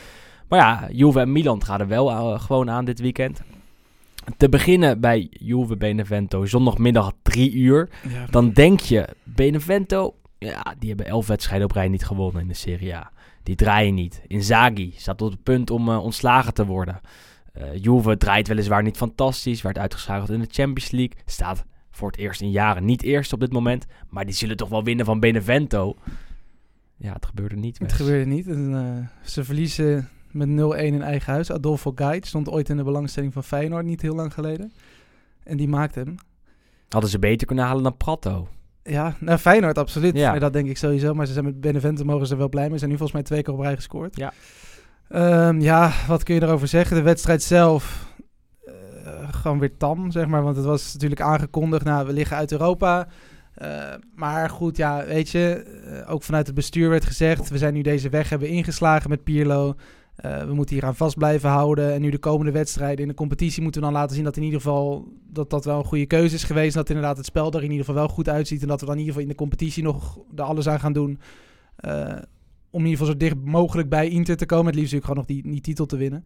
Maar 0.48 0.60
ja, 0.60 0.88
Juve 0.92 1.20
en 1.20 1.32
Milan 1.32 1.64
gaan 1.64 1.80
er 1.80 1.88
wel 1.88 2.10
eh, 2.10 2.40
gewoon 2.40 2.70
aan 2.70 2.86
dit 2.86 3.00
weekend. 3.00 3.42
Te 4.38 4.50
beginnen 4.50 5.00
bij 5.00 5.28
Juve 5.32 5.78
Benevento, 5.78 6.46
zondagmiddag 6.46 7.12
3 7.22 7.54
uur. 7.54 7.90
Ja, 8.10 8.26
Dan 8.30 8.52
denk 8.52 8.80
je, 8.80 9.08
Benevento, 9.24 10.14
ja, 10.38 10.76
die 10.80 10.88
hebben 10.88 11.06
11 11.06 11.28
wedstrijden 11.28 11.68
op 11.68 11.74
rij 11.74 11.88
niet 11.88 12.06
gewonnen 12.06 12.42
in 12.42 12.48
de 12.48 12.54
Serie 12.54 12.96
A. 12.96 13.12
Die 13.44 13.56
draaien 13.56 13.94
niet. 13.94 14.22
Inzaghi 14.28 14.94
staat 14.98 15.22
op 15.22 15.32
het 15.32 15.44
punt 15.44 15.70
om 15.70 15.90
eh, 15.90 16.04
ontslagen 16.04 16.54
te 16.54 16.66
worden. 16.66 17.02
Eh 17.54 17.76
Juve 17.76 18.18
draait 18.18 18.48
weliswaar 18.48 18.84
niet 18.84 18.98
fantastisch, 18.98 19.62
werd 19.62 19.78
uitgeschakeld 19.78 20.30
in 20.30 20.40
de 20.40 20.48
Champions 20.52 20.92
League. 20.92 21.18
Staat 21.26 21.66
voor 21.92 22.08
het 22.08 22.18
eerst 22.18 22.42
in 22.42 22.52
jaren 22.52 22.86
niet 22.86 23.04
eerst 23.04 23.34
op 23.34 23.40
dit 23.40 23.52
moment. 23.52 23.86
Maar 24.10 24.26
die 24.26 24.34
zullen 24.34 24.58
toch 24.58 24.70
wel 24.70 24.84
winnen 24.84 25.06
van 25.06 25.20
Benevento. 25.20 25.96
Ja, 26.98 27.14
het 27.14 27.26
gebeurde 27.26 27.56
niet. 27.56 27.80
het 27.80 27.94
gebeurde 27.94 28.30
niet. 28.30 28.48
En, 28.48 28.74
eh, 28.76 29.28
ze 29.28 29.44
verliezen 29.44 30.10
met 30.32 30.48
0-1 30.48 30.94
in 30.94 31.02
eigen 31.02 31.34
huis. 31.34 31.52
Adolfo 31.52 31.92
Gait 31.96 32.26
stond 32.26 32.50
ooit 32.50 32.70
in 32.70 32.78
de 32.78 32.84
belangstelling 32.84 33.34
van 33.34 33.44
Feyenoord, 33.44 33.86
niet 33.86 34.02
heel 34.02 34.16
lang 34.16 34.34
geleden. 34.34 34.72
En 35.44 35.58
die 35.58 35.68
maakte 35.68 36.00
hem. 36.00 36.16
Hadden 36.90 37.10
ze 37.10 37.20
beter 37.20 37.48
kunnen 37.48 37.66
halen 37.66 37.84
dan 37.84 37.98
Prato. 37.98 38.48
Ja, 38.90 39.16
nou 39.20 39.38
Feyenoord 39.38 39.78
absoluut. 39.78 40.18
Ja. 40.18 40.32
Nee, 40.32 40.40
dat 40.40 40.54
denk 40.54 40.68
ik 40.68 40.78
sowieso. 40.78 41.14
Maar 41.14 41.26
ze 41.26 41.34
zijn 41.34 41.46
met 41.46 41.62
Benevento 41.62 42.04
mogen 42.04 42.28
ze 42.28 42.34
er 42.34 42.40
wel 42.40 42.50
blij 42.50 42.64
mee. 42.64 42.72
Ze 42.72 42.78
zijn 42.78 42.90
nu 42.90 42.98
volgens 42.98 43.18
mij 43.18 43.28
twee 43.28 43.42
keer 43.42 43.54
op 43.54 43.60
rij 43.60 43.76
gescoord. 43.76 44.16
Ja. 44.16 44.34
Ehm, 45.10 45.60
ja, 45.60 45.92
wat 46.08 46.24
kun 46.24 46.36
je 46.36 46.42
erover 46.42 46.68
zeggen? 46.68 46.96
De 46.96 47.02
wedstrijd 47.02 47.44
zelf 47.44 48.14
eh, 48.66 48.74
gewoon 49.32 49.60
weer 49.60 49.78
tam, 49.78 50.12
zeg 50.12 50.28
maar. 50.28 50.44
Want 50.44 50.56
het 50.56 50.66
was 50.66 50.94
natuurlijk 50.94 51.22
aangekondigd, 51.22 51.84
nou, 51.86 52.06
we 52.06 52.14
liggen 52.14 52.38
uit 52.38 52.52
Europa. 52.52 53.08
Eh, 53.54 53.94
maar 54.16 54.50
goed, 54.50 54.78
ja, 54.78 55.06
weet 55.06 55.30
je, 55.30 55.64
eh, 55.86 56.14
ook 56.14 56.24
vanuit 56.24 56.46
het 56.46 56.56
bestuur 56.56 56.90
werd 56.90 57.06
gezegd... 57.06 57.50
we 57.50 57.58
zijn 57.58 57.74
nu 57.74 57.82
deze 57.82 58.10
weg 58.10 58.30
hebben 58.30 58.50
ingeslagen 58.50 59.10
met 59.10 59.24
Pierlo. 59.24 59.76
Eh, 60.26 60.46
we 60.46 60.54
moeten 60.54 60.76
hier 60.76 60.86
aan 60.86 60.96
vast 60.96 61.18
blijven 61.18 61.50
houden. 61.50 61.94
En 61.94 62.02
nu 62.02 62.10
de 62.10 62.18
komende 62.18 62.52
wedstrijden 62.52 63.02
in 63.02 63.08
de 63.08 63.14
competitie 63.14 63.62
moeten 63.62 63.82
we 63.82 63.88
dan 63.88 63.96
laten 63.96 64.16
zien... 64.16 64.24
dat 64.24 64.38
in 64.38 64.44
ieder 64.44 64.62
geval 64.62 65.08
dat 65.30 65.50
dat 65.50 65.66
wel 65.66 65.78
een 65.78 65.86
goede 65.86 66.06
keuze 66.06 66.36
is 66.36 66.44
geweest. 66.44 66.76
Dat 66.76 66.90
inderdaad 66.90 67.18
het 67.18 67.26
spel 67.26 67.52
er 67.52 67.64
in 67.64 67.72
ieder 67.72 67.86
geval 67.86 68.02
wel 68.02 68.08
goed 68.08 68.30
uitziet. 68.30 68.62
En 68.62 68.68
dat 68.68 68.80
we 68.80 68.86
dan 68.86 68.96
in 68.96 69.00
ieder 69.00 69.14
geval 69.14 69.30
in 69.30 69.36
de 69.36 69.42
competitie 69.44 69.84
nog 69.84 70.20
er 70.36 70.44
alles 70.44 70.68
aan 70.68 70.80
gaan 70.80 70.94
doen... 70.94 71.20
eh, 71.76 72.18
om 72.70 72.80
in 72.80 72.90
ieder 72.90 72.98
geval 72.98 73.06
zo 73.06 73.18
dicht 73.18 73.36
mogelijk 73.44 73.90
bij 73.90 74.10
Inter 74.10 74.38
te 74.38 74.46
komen. 74.46 74.66
Het 74.66 74.76
liefst 74.76 74.94
natuurlijk 74.94 75.26
gewoon 75.26 75.36
nog 75.42 75.44
die, 75.44 75.52
die 75.54 75.62
titel 75.62 75.86
te 75.86 75.98
winnen. 75.98 76.26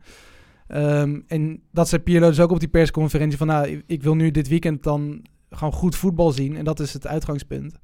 Ehm, 0.67 1.19
en 1.27 1.61
dat 1.71 1.89
zei 1.89 2.01
Pirlo 2.01 2.27
dus 2.27 2.39
ook 2.39 2.51
op 2.51 2.59
die 2.59 2.69
persconferentie 2.69 3.37
van... 3.37 3.47
nou, 3.47 3.83
ik 3.85 4.03
wil 4.03 4.15
nu 4.15 4.31
dit 4.31 4.47
weekend 4.47 4.83
dan 4.83 5.25
gewoon 5.49 5.73
goed 5.73 5.95
voetbal 5.95 6.31
zien. 6.31 6.55
En 6.55 6.65
dat 6.65 6.79
is 6.79 6.93
het 6.93 7.07
uitgangspunt. 7.07 7.79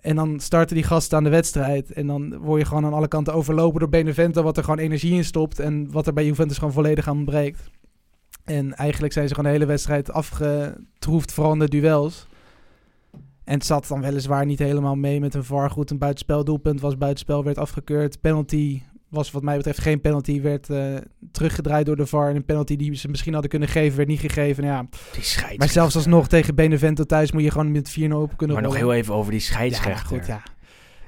En 0.00 0.16
dan 0.16 0.40
starten 0.40 0.74
die 0.74 0.84
gasten 0.84 1.18
aan 1.18 1.24
de 1.24 1.30
wedstrijd. 1.30 1.92
En 1.92 2.06
dan 2.06 2.38
word 2.38 2.60
je 2.60 2.66
gewoon 2.66 2.84
aan 2.84 2.94
alle 2.94 3.08
kanten 3.08 3.34
overlopen 3.34 3.80
door 3.80 3.88
Benevento... 3.88 4.42
wat 4.42 4.56
er 4.56 4.64
gewoon 4.64 4.78
energie 4.78 5.14
in 5.14 5.24
stopt. 5.24 5.58
En 5.58 5.90
wat 5.92 6.06
er 6.06 6.12
bij 6.12 6.24
Juventus 6.24 6.58
gewoon 6.58 6.72
volledig 6.72 7.08
aan 7.08 7.16
ontbreekt. 7.16 7.70
En 8.44 8.74
eigenlijk 8.74 9.12
zijn 9.12 9.28
ze 9.28 9.34
gewoon 9.34 9.50
de 9.50 9.56
hele 9.56 9.70
wedstrijd 9.70 10.12
afgetroefd, 10.12 11.32
vooral 11.32 11.52
in 11.52 11.58
de 11.58 11.68
duels. 11.68 12.26
En 13.44 13.54
het 13.54 13.66
zat 13.66 13.88
dan 13.88 14.00
weliswaar 14.00 14.46
niet 14.46 14.58
helemaal 14.58 14.96
mee 14.96 15.20
met 15.20 15.34
een 15.34 15.44
VAR. 15.44 15.70
Goed, 15.70 15.90
een 15.90 15.98
buitenspeldoelpunt 15.98 16.80
was 16.80 16.98
buitenspel, 16.98 17.44
werd 17.44 17.58
afgekeurd. 17.58 18.20
Penalty 18.20 18.82
was 19.10 19.30
wat 19.30 19.42
mij 19.42 19.56
betreft 19.56 19.78
geen 19.80 20.00
penalty, 20.00 20.40
werd 20.40 20.70
eh, 20.70 20.94
teruggedraaid 21.32 21.86
door 21.86 21.96
de 21.96 22.06
VAR. 22.06 22.28
En 22.28 22.36
een 22.36 22.44
penalty 22.44 22.76
die 22.76 22.94
ze 22.96 23.08
misschien 23.08 23.32
hadden 23.32 23.50
kunnen 23.50 23.68
geven, 23.68 23.96
werd 23.96 24.08
niet 24.08 24.20
gegeven. 24.20 24.64
Nou 24.64 24.74
ja, 24.76 24.80
Die 24.90 24.98
scheidsrechter. 25.12 25.58
maar 25.58 25.68
zelfs 25.68 25.94
alsnog 25.96 26.28
tegen 26.28 26.54
Benevento 26.54 27.04
thuis 27.04 27.32
moet 27.32 27.42
je 27.42 27.50
gewoon 27.50 27.70
met 27.72 27.90
4-0 28.00 28.12
op 28.12 28.36
kunnen 28.36 28.56
Maar 28.56 28.64
nog 28.64 28.76
heel 28.76 28.92
even 28.92 29.14
over 29.14 29.30
die 29.32 29.40
ja, 29.40 29.46
scheidsrechter. 29.46 30.06
goed, 30.06 30.26
ja. 30.26 30.42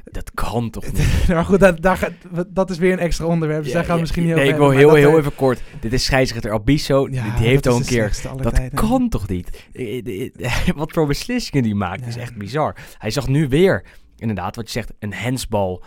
Dat 0.04 0.30
kan 0.34 0.70
toch 0.70 0.92
niet? 0.92 1.28
maar 1.28 1.44
goed, 1.44 1.60
dat, 1.60 1.82
daar 1.82 2.12
dat 2.48 2.70
is 2.70 2.78
weer 2.78 2.92
een 2.92 2.98
extra 2.98 3.24
onderwerp. 3.26 3.62
Dus 3.62 3.72
Ja, 3.72 3.78
daar 3.78 3.84
gaan 3.84 3.92
we 3.92 4.00
ja, 4.00 4.06
misschien 4.06 4.24
niet 4.24 4.34
nee, 4.34 4.42
over 4.42 4.54
ik 4.54 4.60
wil 4.60 4.70
heel, 4.70 4.94
heel 4.94 5.12
er- 5.12 5.18
even 5.18 5.34
kort. 5.34 5.62
Dit 5.80 5.92
is 5.92 6.04
scheidsrechter 6.04 6.50
Albiso. 6.50 7.08
Ja, 7.10 7.36
die, 7.36 7.46
heeft 7.46 7.66
al 7.66 7.76
een 7.76 7.84
keer... 7.84 8.12
Dat 8.42 8.54
tijden. 8.54 8.78
kan 8.78 9.08
toch 9.08 9.28
niet? 9.28 9.66
Eh, 9.72 10.22
eh, 10.38 10.68
Wat 10.76 10.92
voor 10.92 11.06
beslissingen 11.06 11.62
die 11.62 11.74
maakt 11.74 12.06
is 12.06 12.14
Ja. 12.14 12.20
echt 12.20 12.36
bizar. 12.36 12.76
Hij 12.98 13.10
zag 13.10 13.28
nu 13.28 13.48
weer, 13.48 13.84
inderdaad, 14.16 14.56
wat 14.56 14.64
je 14.64 14.72
zegt, 14.72 14.92
een 14.98 15.14
hensbal 15.14 15.84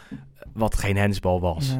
wat 0.54 0.76
geen 0.78 0.98
hensbal 0.98 1.42
was. 1.42 1.78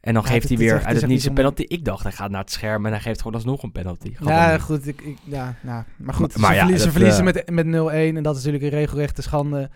En 0.00 0.14
dan 0.14 0.22
Ja, 0.22 0.28
geeft 0.30 0.48
hij 0.48 0.56
weer 0.58 0.72
uit 0.72 0.82
het 0.82 0.92
niets 0.92 1.02
een 1.02 1.08
bijzonder. 1.08 1.34
penalty. 1.34 1.62
Ik 1.62 1.84
dacht, 1.84 2.02
hij 2.02 2.12
gaat 2.12 2.30
naar 2.30 2.40
het 2.40 2.50
scherm 2.50 2.86
en 2.86 2.92
hij 2.92 3.00
geeft 3.00 3.18
gewoon 3.18 3.34
alsnog 3.34 3.62
een 3.62 3.72
penalty. 3.72 4.12
Ja, 4.24 4.52
niet. 4.52 4.60
goed. 4.60 4.86
Ik, 4.88 5.00
ik, 5.00 5.16
ja, 5.24 5.54
nou, 5.60 5.84
maar 5.96 6.14
goed. 6.14 6.36
Maar 6.36 6.50
ze 6.50 6.54
ja, 6.56 6.60
verliezen, 6.60 6.86
dat, 6.86 6.94
ze 6.94 7.00
verliezen 7.00 7.44
eh, 7.46 7.54
met, 7.54 7.66
met 7.66 8.12
0-1 8.12 8.16
en 8.16 8.22
dat 8.22 8.36
is 8.36 8.44
natuurlijk 8.44 8.72
een 8.72 8.78
regelrechte 8.78 9.22
schande. 9.22 9.70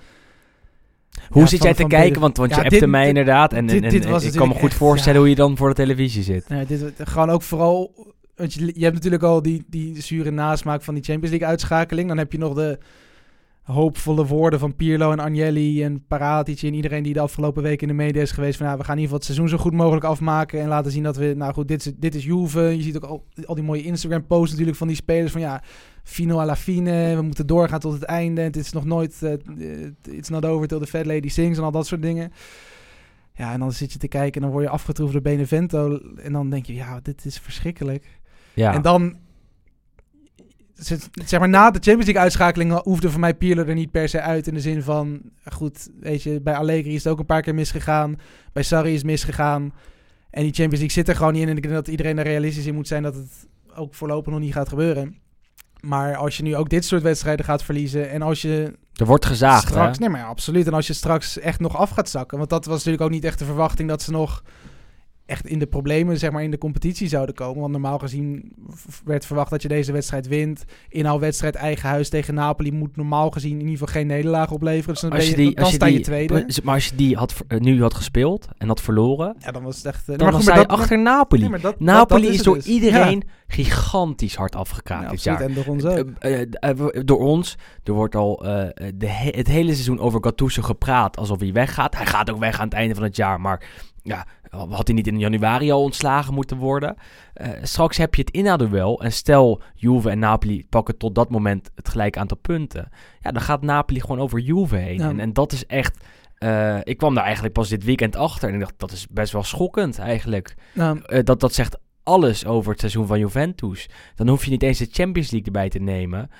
Hoe 1.28 1.42
Ja, 1.42 1.48
zit 1.48 1.58
van- 1.58 1.66
jij 1.68 1.76
te 1.76 1.82
kijken? 1.82 1.98
beide- 1.98 2.20
Want, 2.20 2.36
want 2.36 2.50
Ja, 2.54 2.62
je 2.62 2.68
dit- 2.70 2.86
mij 2.86 3.08
inderdaad. 3.08 3.52
En, 3.52 3.66
dit- 3.66 3.82
en, 3.82 3.90
en 4.04 4.22
ik 4.22 4.32
kan 4.32 4.48
me 4.48 4.54
goed 4.54 4.62
echt, 4.68 4.74
voorstellen 4.74 5.14
ja. 5.14 5.20
hoe 5.20 5.28
je 5.28 5.34
dan 5.34 5.56
voor 5.56 5.68
de 5.68 5.74
televisie 5.74 6.22
zit. 6.22 6.44
Ja, 6.48 6.64
dit, 6.64 6.92
gewoon 6.96 7.30
ook 7.30 7.42
vooral... 7.42 8.08
Want 8.36 8.52
je, 8.54 8.66
je 8.74 8.82
hebt 8.82 8.94
natuurlijk 8.94 9.22
al 9.22 9.42
die, 9.42 9.64
die 9.68 10.00
zure 10.02 10.30
nasmaak 10.30 10.82
van 10.82 10.94
die 10.94 11.02
Champions 11.02 11.30
League 11.30 11.48
uitschakeling. 11.48 12.08
Dan 12.08 12.18
heb 12.18 12.32
je 12.32 12.38
nog 12.38 12.54
de 12.54 12.78
hoopvolle 13.62 14.26
woorden 14.26 14.58
van 14.58 14.76
Pirlo 14.76 15.12
en 15.12 15.18
Agnelli 15.18 15.82
en 15.82 16.06
Paratici 16.06 16.66
en 16.66 16.74
iedereen 16.74 17.02
die 17.02 17.12
de 17.12 17.20
afgelopen 17.20 17.62
week 17.62 17.82
in 17.82 17.88
de 17.88 17.94
media 17.94 18.22
is 18.22 18.30
geweest. 18.30 18.58
Van 18.58 18.66
ja, 18.66 18.76
we 18.76 18.84
gaan 18.84 18.96
in 18.96 19.02
ieder 19.02 19.16
geval 19.16 19.16
het 19.16 19.36
seizoen 19.36 19.48
zo 19.48 19.56
goed 19.62 19.72
mogelijk 19.72 20.04
afmaken 20.04 20.60
en 20.60 20.68
laten 20.68 20.92
zien 20.92 21.02
dat 21.02 21.16
we, 21.16 21.34
nou 21.36 21.52
goed, 21.52 21.68
dit 21.68 21.86
is, 21.86 21.92
dit 21.96 22.14
is 22.14 22.24
Juve. 22.24 22.60
Je 22.60 22.82
ziet 22.82 22.96
ook 22.96 23.04
al, 23.04 23.26
al 23.44 23.54
die 23.54 23.64
mooie 23.64 23.82
Instagram 23.82 24.26
posts 24.26 24.50
natuurlijk 24.50 24.76
van 24.76 24.86
die 24.86 24.96
spelers 24.96 25.32
van 25.32 25.40
ja, 25.40 25.62
fino 26.02 26.38
alla 26.38 26.56
fine, 26.56 27.16
we 27.16 27.22
moeten 27.22 27.46
doorgaan 27.46 27.78
tot 27.78 27.92
het 27.92 28.02
einde. 28.02 28.40
Het 28.40 28.56
is 28.56 28.72
nog 28.72 28.84
nooit, 28.84 29.22
eh, 29.22 30.14
it's 30.14 30.28
not 30.28 30.44
over 30.44 30.68
till 30.68 30.78
the 30.78 30.86
fat 30.86 31.06
lady 31.06 31.28
sings 31.28 31.58
en 31.58 31.64
al 31.64 31.70
dat 31.70 31.86
soort 31.86 32.02
dingen. 32.02 32.32
Ja, 33.34 33.52
en 33.52 33.60
dan 33.60 33.72
zit 33.72 33.92
je 33.92 33.98
te 33.98 34.08
kijken 34.08 34.34
en 34.34 34.40
dan 34.40 34.50
word 34.50 34.64
je 34.64 34.70
afgetroefd 34.70 35.12
door 35.12 35.22
Benevento 35.22 36.00
en 36.16 36.32
dan 36.32 36.50
denk 36.50 36.66
je, 36.66 36.74
ja, 36.74 37.00
dit 37.02 37.24
is 37.24 37.38
verschrikkelijk. 37.38 38.20
Ja. 38.54 38.74
En 38.74 38.82
dan, 38.82 39.16
zeg 41.24 41.38
maar, 41.38 41.48
na 41.48 41.70
de 41.70 41.78
Champions 41.78 42.04
League 42.04 42.22
uitschakeling 42.22 42.82
hoefde 42.82 43.10
voor 43.10 43.20
mij 43.20 43.34
Pirlo 43.34 43.64
er 43.64 43.74
niet 43.74 43.90
per 43.90 44.08
se 44.08 44.20
uit. 44.20 44.46
In 44.46 44.54
de 44.54 44.60
zin 44.60 44.82
van, 44.82 45.20
goed, 45.52 45.88
weet 46.00 46.22
je, 46.22 46.40
bij 46.40 46.54
Allegri 46.54 46.94
is 46.94 47.04
het 47.04 47.12
ook 47.12 47.18
een 47.18 47.26
paar 47.26 47.42
keer 47.42 47.54
misgegaan. 47.54 48.16
Bij 48.52 48.62
Sarri 48.62 48.90
is 48.90 48.96
het 48.96 49.06
misgegaan. 49.06 49.72
En 50.30 50.42
die 50.42 50.52
Champions 50.52 50.78
League 50.78 50.90
zit 50.90 51.08
er 51.08 51.16
gewoon 51.16 51.32
niet 51.32 51.42
in. 51.42 51.48
En 51.48 51.56
ik 51.56 51.62
denk 51.62 51.74
dat 51.74 51.88
iedereen 51.88 52.18
er 52.18 52.24
realistisch 52.24 52.66
in 52.66 52.74
moet 52.74 52.88
zijn 52.88 53.02
dat 53.02 53.14
het 53.14 53.48
ook 53.74 53.94
voorlopig 53.94 54.32
nog 54.32 54.40
niet 54.40 54.52
gaat 54.52 54.68
gebeuren. 54.68 55.16
Maar 55.80 56.16
als 56.16 56.36
je 56.36 56.42
nu 56.42 56.56
ook 56.56 56.68
dit 56.68 56.84
soort 56.84 57.02
wedstrijden 57.02 57.44
gaat 57.44 57.62
verliezen 57.62 58.10
en 58.10 58.22
als 58.22 58.42
je 58.42 58.78
er 58.94 59.06
wordt 59.06 59.26
gezaagd, 59.26 59.68
straks, 59.68 59.98
hè? 59.98 60.00
nee 60.00 60.08
maar 60.08 60.20
ja, 60.20 60.26
absoluut. 60.26 60.66
En 60.66 60.74
als 60.74 60.86
je 60.86 60.92
straks 60.92 61.38
echt 61.38 61.60
nog 61.60 61.76
af 61.76 61.90
gaat 61.90 62.08
zakken, 62.08 62.38
want 62.38 62.50
dat 62.50 62.64
was 62.64 62.76
natuurlijk 62.76 63.02
ook 63.02 63.10
niet 63.10 63.24
echt 63.24 63.38
de 63.38 63.44
verwachting 63.44 63.88
dat 63.88 64.02
ze 64.02 64.10
nog 64.10 64.42
echt 65.30 65.46
in 65.46 65.58
de 65.58 65.66
problemen, 65.66 66.18
zeg 66.18 66.30
maar, 66.30 66.42
in 66.42 66.50
de 66.50 66.58
competitie 66.58 67.08
zouden 67.08 67.34
komen. 67.34 67.60
Want 67.60 67.72
normaal 67.72 67.98
gezien 67.98 68.52
werd 69.04 69.26
verwacht 69.26 69.50
dat 69.50 69.62
je 69.62 69.68
deze 69.68 69.92
wedstrijd 69.92 70.28
wint. 70.28 70.64
Inhaalwedstrijd 70.88 71.54
eigen 71.54 71.88
huis 71.88 72.08
tegen 72.08 72.34
Napoli 72.34 72.72
moet 72.72 72.96
normaal 72.96 73.30
gezien 73.30 73.52
in 73.52 73.60
ieder 73.60 73.78
geval 73.78 73.94
geen 73.94 74.06
nederlaag 74.06 74.50
opleveren. 74.50 74.92
Dus 74.92 75.00
dan, 75.02 75.10
ben 75.10 75.24
je, 75.26 75.36
dan, 75.36 75.52
dan 75.54 75.66
sta 75.72 75.86
je 75.86 76.00
tweede. 76.00 76.46
Maar 76.64 76.74
als 76.74 76.88
je 76.88 76.94
die 76.96 77.16
had, 77.16 77.34
eh, 77.48 77.58
nu 77.58 77.82
had 77.82 77.94
gespeeld 77.94 78.48
en 78.58 78.68
had 78.68 78.80
verloren, 78.80 79.34
Ja, 79.38 79.50
dan 79.50 79.62
was 79.62 79.76
het 79.76 79.84
echt... 79.86 80.00
eh, 80.00 80.06
dan, 80.06 80.16
maar 80.16 80.26
dan 80.26 80.34
goed, 80.34 80.42
sta 80.42 80.52
maar 80.52 80.60
je 80.62 80.66
dat- 80.68 80.78
achter 80.78 80.98
Napoli. 80.98 81.48
nee, 81.48 81.60
dat- 81.60 81.80
Napoli 81.80 82.22
dat 82.22 82.32
is, 82.34 82.42
door 82.42 82.54
dus. 82.54 82.66
iedereen 82.66 83.22
gigantisch 83.46 84.34
hard 84.34 84.56
afgekraakt 84.56 85.02
Ja, 85.02 85.08
dit 85.10 85.16
absoluut. 85.18 85.38
jaar. 85.38 85.48
En 85.48 85.54
door 85.54 85.66
ons 85.66 85.84
ook. 85.84 86.10
Eh, 86.18 87.04
door 87.04 87.18
ons. 87.20 87.56
Er 87.84 87.92
wordt 87.92 88.14
al 88.14 88.36
de 88.94 89.06
he- 89.06 89.36
het 89.36 89.46
hele 89.48 89.72
seizoen 89.72 89.98
over 89.98 90.24
Gattuso 90.24 90.62
gepraat 90.62 91.16
alsof 91.16 91.40
hij 91.40 91.52
weggaat. 91.52 91.96
Hij 91.96 92.06
gaat 92.06 92.30
ook 92.30 92.38
weg 92.38 92.58
aan 92.58 92.64
het 92.64 92.74
einde 92.74 92.94
van 92.94 93.02
het 93.04 93.16
jaar, 93.16 93.40
maar 93.40 93.68
ja, 94.02 94.26
had 94.50 94.86
hij 94.86 94.96
niet 94.96 95.06
in 95.06 95.18
januari 95.18 95.70
al 95.70 95.82
ontslagen 95.82 96.34
moeten 96.34 96.56
worden. 96.56 96.96
Eh, 97.32 97.48
straks 97.62 97.96
heb 97.96 98.14
je 98.14 98.20
het 98.20 98.30
inhaalduel 98.30 99.02
en 99.02 99.12
stel 99.12 99.62
Juve 99.74 100.10
en 100.10 100.18
Napoli 100.18 100.66
pakken 100.68 100.96
tot 100.96 101.14
dat 101.14 101.30
moment 101.30 101.70
het 101.74 101.88
gelijke 101.88 102.18
aantal 102.18 102.36
punten. 102.36 102.88
Ja, 103.20 103.30
dan 103.30 103.42
gaat 103.42 103.62
Napoli 103.62 104.00
gewoon 104.00 104.20
over 104.20 104.38
Juve 104.38 104.76
heen. 104.76 104.98
Ja. 104.98 105.08
En, 105.08 105.20
en 105.20 105.32
dat 105.32 105.52
is 105.52 105.66
echt... 105.66 106.04
eh, 106.38 106.78
ik 106.82 106.98
kwam 106.98 107.14
daar 107.14 107.24
eigenlijk 107.24 107.54
pas 107.54 107.68
dit 107.68 107.84
weekend 107.84 108.16
achter 108.16 108.48
en 108.48 108.54
ik 108.54 108.60
dacht, 108.60 108.74
dat 108.76 108.90
is 108.92 109.06
best 109.10 109.32
wel 109.32 109.42
schokkend 109.42 109.98
eigenlijk. 109.98 110.54
Eh, 110.74 111.18
dat, 111.24 111.40
dat 111.40 111.54
zegt 111.54 111.78
alles 112.02 112.46
over 112.46 112.70
het 112.70 112.80
seizoen 112.80 113.06
van 113.06 113.18
Juventus. 113.18 113.88
Dan 114.14 114.28
hoef 114.28 114.44
je 114.44 114.50
niet 114.50 114.62
eens 114.62 114.78
de 114.78 114.88
Champions 114.90 115.30
League 115.30 115.46
erbij 115.46 115.68
te 115.68 115.78
nemen. 115.78 116.30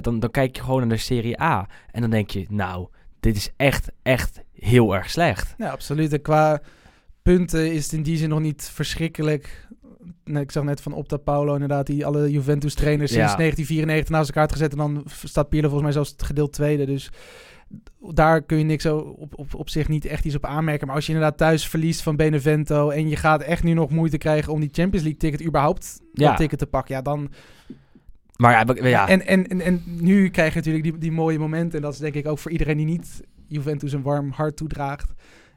Dan, 0.00 0.20
dan 0.20 0.30
kijk 0.30 0.56
je 0.56 0.62
gewoon 0.62 0.80
naar 0.80 0.96
de 0.96 0.96
Serie 0.96 1.40
A. 1.42 1.68
En 1.90 2.00
dan 2.00 2.10
denk 2.10 2.30
je, 2.30 2.46
nou, 2.48 2.88
dit 3.20 3.36
is 3.36 3.50
echt, 3.56 3.88
echt 4.02 4.40
heel 4.52 4.94
erg 4.94 5.10
slecht. 5.10 5.54
Ja, 5.58 5.70
absoluut. 5.70 6.12
En 6.12 6.22
qua 6.22 6.60
punten 7.32 7.72
is 7.72 7.82
het 7.84 7.92
in 7.92 8.02
die 8.02 8.16
zin 8.16 8.28
nog 8.28 8.40
niet 8.40 8.70
verschrikkelijk. 8.72 9.66
Nee, 10.24 10.42
ik 10.42 10.52
zag 10.52 10.64
net 10.64 10.80
van 10.80 10.92
Opta 10.92 11.16
Paulo 11.16 11.52
inderdaad, 11.52 11.86
die 11.86 12.06
alle 12.06 12.30
Juventus-trainers 12.30 13.10
Ja. 13.12 13.16
sinds 13.18 13.34
1994 13.36 14.08
naast 14.14 14.28
elkaar 14.28 14.42
had 14.42 14.52
gezet. 14.52 14.72
En 14.72 14.78
dan 14.78 15.04
staat 15.24 15.48
Pirlo 15.48 15.68
volgens 15.68 15.82
mij 15.82 15.92
zelfs 15.92 16.10
het 16.10 16.22
gedeeld 16.22 16.52
tweede. 16.52 16.86
Dus 16.86 17.10
daar 18.14 18.42
kun 18.42 18.58
je 18.58 18.64
niks 18.64 18.86
op, 18.86 19.38
op, 19.38 19.54
op 19.54 19.68
zich 19.68 19.88
niet 19.88 20.04
echt 20.04 20.24
iets 20.24 20.34
op 20.34 20.44
aanmerken. 20.44 20.86
Maar 20.86 20.96
als 20.96 21.06
je 21.06 21.12
inderdaad 21.12 21.38
thuis 21.38 21.68
verliest 21.68 22.02
van 22.02 22.16
Benevento 22.16 22.90
en 22.90 23.08
je 23.08 23.16
gaat 23.16 23.42
echt 23.42 23.62
nu 23.62 23.72
nog 23.72 23.90
moeite 23.90 24.18
krijgen 24.18 24.52
om 24.52 24.60
die 24.60 24.68
Champions 24.72 25.04
League 25.06 25.20
ticket 25.20 25.46
überhaupt 25.46 26.00
Ja. 26.12 26.28
dat 26.28 26.36
ticket 26.36 26.58
te 26.58 26.66
pakken, 26.66 26.94
ja 26.94 27.02
dan... 27.02 27.30
Maar 28.36 28.52
ja, 28.52 28.64
we- 28.74 28.88
ja 28.88 29.08
En, 29.08 29.26
en, 29.26 29.46
en, 29.48 29.60
en 29.60 29.82
nu 29.86 30.28
krijg 30.28 30.50
je 30.50 30.56
natuurlijk 30.58 30.84
die, 30.84 30.98
die 30.98 31.12
mooie 31.12 31.38
momenten. 31.38 31.76
En 31.78 31.84
dat 31.84 31.92
is 31.92 31.98
denk 31.98 32.14
ik 32.14 32.26
ook 32.28 32.38
voor 32.38 32.50
iedereen 32.50 32.76
die 32.76 32.86
niet 32.86 33.22
Juventus 33.48 33.92
een 33.92 34.02
warm 34.02 34.30
hart 34.30 34.56
toedraagt. 34.56 35.12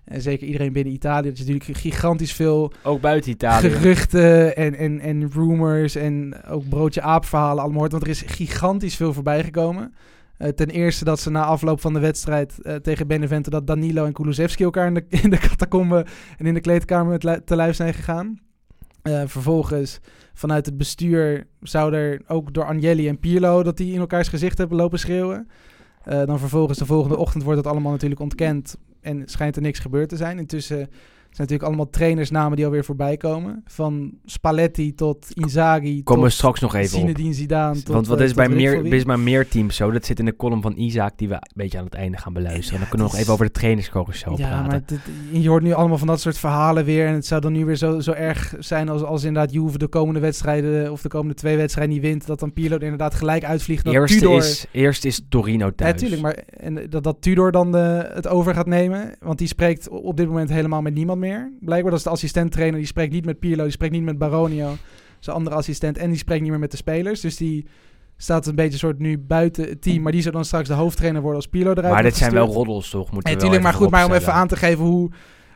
En 0.10 0.22
zeker 0.22 0.48
iedereen 0.48 0.74
binnen 0.74 0.94
Italië. 0.94 1.28
Dat 1.28 1.38
je 1.38 1.44
natuurlijk 1.52 1.80
gigantisch 1.80 2.34
veel 2.34 2.72
ook 2.84 3.02
buiten 3.02 3.32
Italië. 3.32 3.70
geruchten 3.70 4.56
en, 4.56 4.76
en, 4.76 5.00
en 5.00 5.32
rumors 5.32 5.96
en 5.96 6.44
ook 6.48 6.70
broodje 6.70 7.02
aap 7.02 7.26
verhalen 7.26 7.64
allemaal 7.64 7.80
hoort. 7.80 7.92
Want 7.92 8.04
er 8.04 8.10
is 8.10 8.24
gigantisch 8.26 8.96
veel 8.96 9.14
voorbij 9.14 9.44
gekomen. 9.44 9.94
Eh, 10.38 10.50
ten 10.50 10.70
eerste 10.70 11.04
dat 11.04 11.20
ze 11.20 11.30
na 11.30 11.44
afloop 11.44 11.82
van 11.82 11.94
de 11.94 12.00
wedstrijd 12.00 12.62
eh, 12.62 12.76
tegen 12.76 13.08
Benevento... 13.08 13.50
dat 13.50 13.68
Danilo 13.68 14.06
en 14.06 14.14
Kulusevski 14.14 14.64
elkaar 14.64 14.88
in 14.88 14.94
de, 14.94 15.06
in 15.24 15.30
de 15.30 15.38
catacombe 15.38 16.06
en 16.38 16.46
in 16.46 16.54
de 16.54 16.62
kleedkamer 16.62 17.20
te 17.44 17.56
lijf 17.56 17.76
zijn 17.76 17.94
gegaan. 17.94 18.40
Eh, 19.02 19.22
vervolgens 19.26 20.00
vanuit 20.34 20.66
het 20.66 20.78
bestuur 20.78 21.48
zou 21.62 21.94
er 21.94 22.22
ook 22.28 22.54
door 22.54 22.66
Agnelli 22.66 23.08
en 23.08 23.20
Pirlo... 23.20 23.64
dat 23.64 23.78
die 23.78 23.94
in 23.94 24.00
elkaars 24.00 24.28
gezicht 24.28 24.58
hebben 24.58 24.78
lopen 24.78 25.00
schreeuwen. 25.00 25.48
Eh, 26.04 26.26
dan 26.26 26.40
vervolgens 26.40 26.78
de 26.78 26.86
volgende 26.86 27.18
ochtend 27.18 27.44
wordt 27.44 27.64
dat 27.64 27.72
allemaal 27.72 27.92
natuurlijk 27.92 28.22
ontkend... 28.22 28.78
en 29.02 29.24
schijnt 29.26 29.56
er 29.56 29.62
niks 29.62 29.80
gebeurd 29.80 30.10
te 30.10 30.18
zijn. 30.18 30.38
Intussen 30.38 30.90
zijn 31.30 31.48
natuurlijk 31.48 31.64
allemaal 31.64 31.90
trainersnamen 31.90 32.56
die 32.56 32.66
alweer 32.66 32.86
voorbij 32.86 33.18
komen. 33.18 33.64
Van 33.66 34.12
Spalletti 34.26 34.96
tot 34.96 35.28
Inzaghi 35.34 36.04
Komen 36.04 36.24
we 36.24 36.30
straks 36.30 36.60
nog 36.60 36.76
even 36.76 36.98
op. 36.98 37.02
Zinedine 37.02 37.34
Zidane. 37.34 37.82
Tot, 37.84 37.94
Want 37.94 38.08
wat 38.08 38.20
eh, 38.20 38.26
is 38.26 38.34
bij, 38.34 38.50
meer, 38.50 38.86
is 38.86 39.04
bij 39.04 39.18
meer 39.18 39.48
teams 39.48 39.76
zo? 39.76 39.92
Dat 39.92 40.06
zit 40.06 40.20
in 40.20 40.26
de 40.26 40.36
column 40.36 40.62
van 40.62 40.74
Isaac, 40.78 41.18
die 41.18 41.28
we 41.28 41.34
een 41.34 41.42
beetje 41.54 41.78
aan 41.78 41.84
het 41.84 41.94
einde 41.94 42.18
gaan 42.18 42.34
beluisteren. 42.34 42.74
en 42.74 42.80
dan 42.80 42.90
kunnen 42.90 43.08
we 43.08 43.14
nog 43.14 43.22
even 43.22 43.34
over 43.34 43.46
de 43.46 43.52
trainerscarousel 43.52 44.38
Ja, 44.38 44.48
praten. 44.48 44.68
maar 44.68 44.82
dit- 44.86 45.42
je 45.44 45.50
hoort 45.50 45.64
nu 45.64 45.74
allemaal 45.74 45.98
van 45.98 46.08
dat 46.08 46.22
soort 46.22 46.38
verhalen 46.38 46.86
weer. 46.86 47.08
En 47.08 47.14
het 47.14 47.26
zou 47.26 47.42
dan 47.42 47.54
nu 47.54 47.66
weer 47.66 47.76
zo, 47.76 48.00
zo 48.00 48.12
erg 48.12 48.54
zijn 48.60 48.90
als, 48.90 49.04
als 49.04 49.24
inderdaad 49.24 49.54
Juve 49.54 49.78
de 49.78 49.88
komende 49.88 50.20
wedstrijden... 50.20 50.92
of 50.92 51.02
de 51.02 51.10
komende 51.10 51.34
twee 51.34 51.58
wedstrijden 51.58 51.94
niet 51.94 52.04
wint. 52.04 52.26
Dat 52.28 52.40
dan 52.40 52.54
Pirlo 52.54 52.76
er 52.76 52.84
inderdaad 52.84 53.14
gelijk 53.16 53.44
uitvliegt. 53.44 53.86
Dat 53.86 53.94
Eerst 53.94 54.20
Tudor, 54.20 54.38
is, 54.38 54.66
eerst 54.72 55.06
is 55.06 55.22
Torino 55.30 55.76
thuis. 55.76 55.92
Ja, 55.92 55.98
tuurlijk. 55.98 56.22
Maar 56.22 56.38
en 56.58 56.90
dat, 56.90 57.04
dat 57.04 57.18
Tudor 57.20 57.52
dan 57.52 57.72
de, 57.72 58.10
het 58.14 58.28
over 58.28 58.54
gaat 58.54 58.68
nemen. 58.68 59.16
Want 59.20 59.38
die 59.38 59.48
spreekt 59.48 59.90
op 59.90 60.18
dit 60.18 60.28
moment 60.28 60.50
helemaal 60.50 60.82
met 60.82 60.94
niemand 60.94 61.19
meer. 61.20 61.52
Blijkbaar 61.60 61.90
dat 61.92 62.00
is 62.00 62.06
de 62.06 62.12
assistent-trainer. 62.12 62.78
Die 62.78 62.88
spreekt 62.88 63.14
niet 63.14 63.26
met 63.26 63.40
Pirlo. 63.40 63.64
Die 63.64 63.72
spreekt 63.72 63.94
niet 63.94 64.04
met 64.04 64.18
Baronio. 64.18 64.76
Zijn 65.20 65.36
andere 65.36 65.56
assistent. 65.56 65.98
En 65.98 66.10
die 66.10 66.18
spreekt 66.18 66.42
niet 66.42 66.50
meer 66.52 66.60
met 66.60 66.72
de 66.72 66.78
spelers. 66.78 67.22
Dus 67.22 67.38
die 67.38 67.66
staat 68.18 68.48
een 68.48 68.56
beetje 68.56 68.78
soort 68.78 69.00
nu 69.00 69.18
buiten 69.18 69.64
het 69.70 69.82
team. 69.82 70.02
Maar 70.02 70.12
die 70.12 70.22
zou 70.22 70.34
dan 70.34 70.46
straks 70.46 70.68
de 70.68 70.74
hoofdtrainer 70.74 71.22
worden 71.22 71.42
als 71.42 71.50
Pirlo 71.50 71.72
eruit 71.72 71.94
maar 71.94 72.04
dit 72.04 72.16
zijn 72.18 72.32
wel 72.34 72.48
roddels, 72.48 72.90
toch? 72.90 73.12
Moeten 73.12 73.32
Ja, 73.32 73.38
we 73.38 73.42
wel 73.42 73.52
tuurlijk, 73.52 73.64
maar 73.64 73.74
goed, 73.82 73.90
maar 73.90 74.06
om 74.06 74.12
even 74.14 74.34
aan 74.34 74.48
te 74.48 74.56
geven 74.56 74.86
hoe 74.86 75.10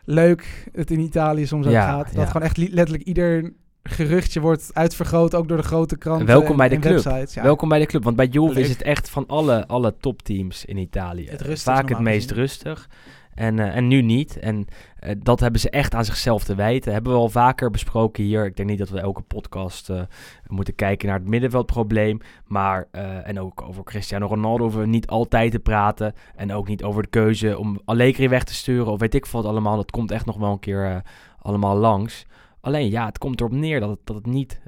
leuk 0.05 0.69
het 0.71 0.91
in 0.91 0.99
Italië 0.99 1.45
soms 1.47 1.65
ook 1.65 1.71
Ja, 1.71 1.87
gaat. 1.87 2.05
Dat 2.05 2.15
ja. 2.15 2.25
gewoon 2.25 2.41
echt 2.47 2.57
li- 2.57 2.69
letterlijk 2.73 3.07
ieder 3.07 3.53
geruchtje 3.83 4.39
wordt 4.39 4.69
uitvergroot, 4.73 5.35
ook 5.35 5.47
door 5.47 5.57
de 5.57 5.63
grote 5.63 5.97
kranten 5.97 6.25
Welkom 6.27 6.49
en, 6.51 6.57
bij 6.57 6.69
de 6.69 6.79
club. 6.79 7.03
websites. 7.03 7.33
Ja. 7.33 7.43
Welkom 7.43 7.69
bij 7.69 7.79
de 7.79 7.85
club, 7.85 8.03
want 8.03 8.15
bij 8.15 8.27
Juve 8.27 8.59
is 8.59 8.69
het 8.69 8.81
echt 8.81 9.09
van 9.09 9.27
alle, 9.27 9.67
alle 9.67 9.95
topteams 9.99 10.65
in 10.65 10.77
Italië 10.77 11.27
Het 11.29 11.61
vaak 11.61 11.89
het 11.89 11.99
meest 11.99 12.21
gezien. 12.29 12.35
rustig. 12.43 12.89
En, 13.35 13.59
eh, 13.59 13.75
en 13.75 13.87
nu 13.87 14.01
niet. 14.01 14.39
En 14.39 14.65
eh, 14.99 15.15
dat 15.17 15.39
hebben 15.39 15.59
ze 15.59 15.69
echt 15.69 15.95
aan 15.95 16.05
zichzelf 16.05 16.43
te 16.43 16.55
wijten. 16.55 16.93
Hebben 16.93 17.11
we 17.13 17.17
al 17.17 17.29
vaker 17.29 17.71
besproken 17.71 18.23
hier. 18.23 18.45
Ik 18.45 18.55
denk 18.55 18.69
niet 18.69 18.77
dat 18.77 18.89
we 18.89 18.99
elke 18.99 19.21
podcast 19.21 19.89
eh, 19.89 20.01
moeten 20.47 20.75
kijken 20.75 21.07
naar 21.07 21.19
het 21.19 21.27
middenveldprobleem. 21.27 22.19
Maar, 22.47 22.87
en 23.23 23.39
ook 23.39 23.61
over 23.61 23.83
Cristiano 23.83 24.25
Ronaldo 24.25 24.63
hoeven 24.63 24.81
we 24.81 24.87
niet 24.87 25.07
altijd 25.07 25.51
te 25.51 25.59
praten. 25.59 26.13
En 26.35 26.53
ook 26.53 26.67
niet 26.67 26.83
over 26.83 27.01
de 27.03 27.09
keuze 27.09 27.57
om 27.57 27.81
Allegri 27.85 28.29
weg 28.29 28.43
te 28.43 28.53
sturen. 28.53 28.91
Of 28.91 28.99
weet 28.99 29.15
ik 29.15 29.25
wat 29.25 29.45
allemaal. 29.45 29.75
Dat 29.75 29.91
komt 29.91 30.11
echt 30.11 30.25
nog 30.25 30.37
wel 30.37 30.51
een 30.51 30.59
keer 30.59 31.01
allemaal 31.39 31.75
langs. 31.75 32.25
Alleen 32.61 32.89
ja, 32.89 33.05
het 33.05 33.17
komt 33.17 33.39
erop 33.39 33.51
neer 33.51 33.79
dat 33.79 33.89
het, 33.89 33.99
dat 34.03 34.15
het 34.15 34.25
niet 34.25 34.61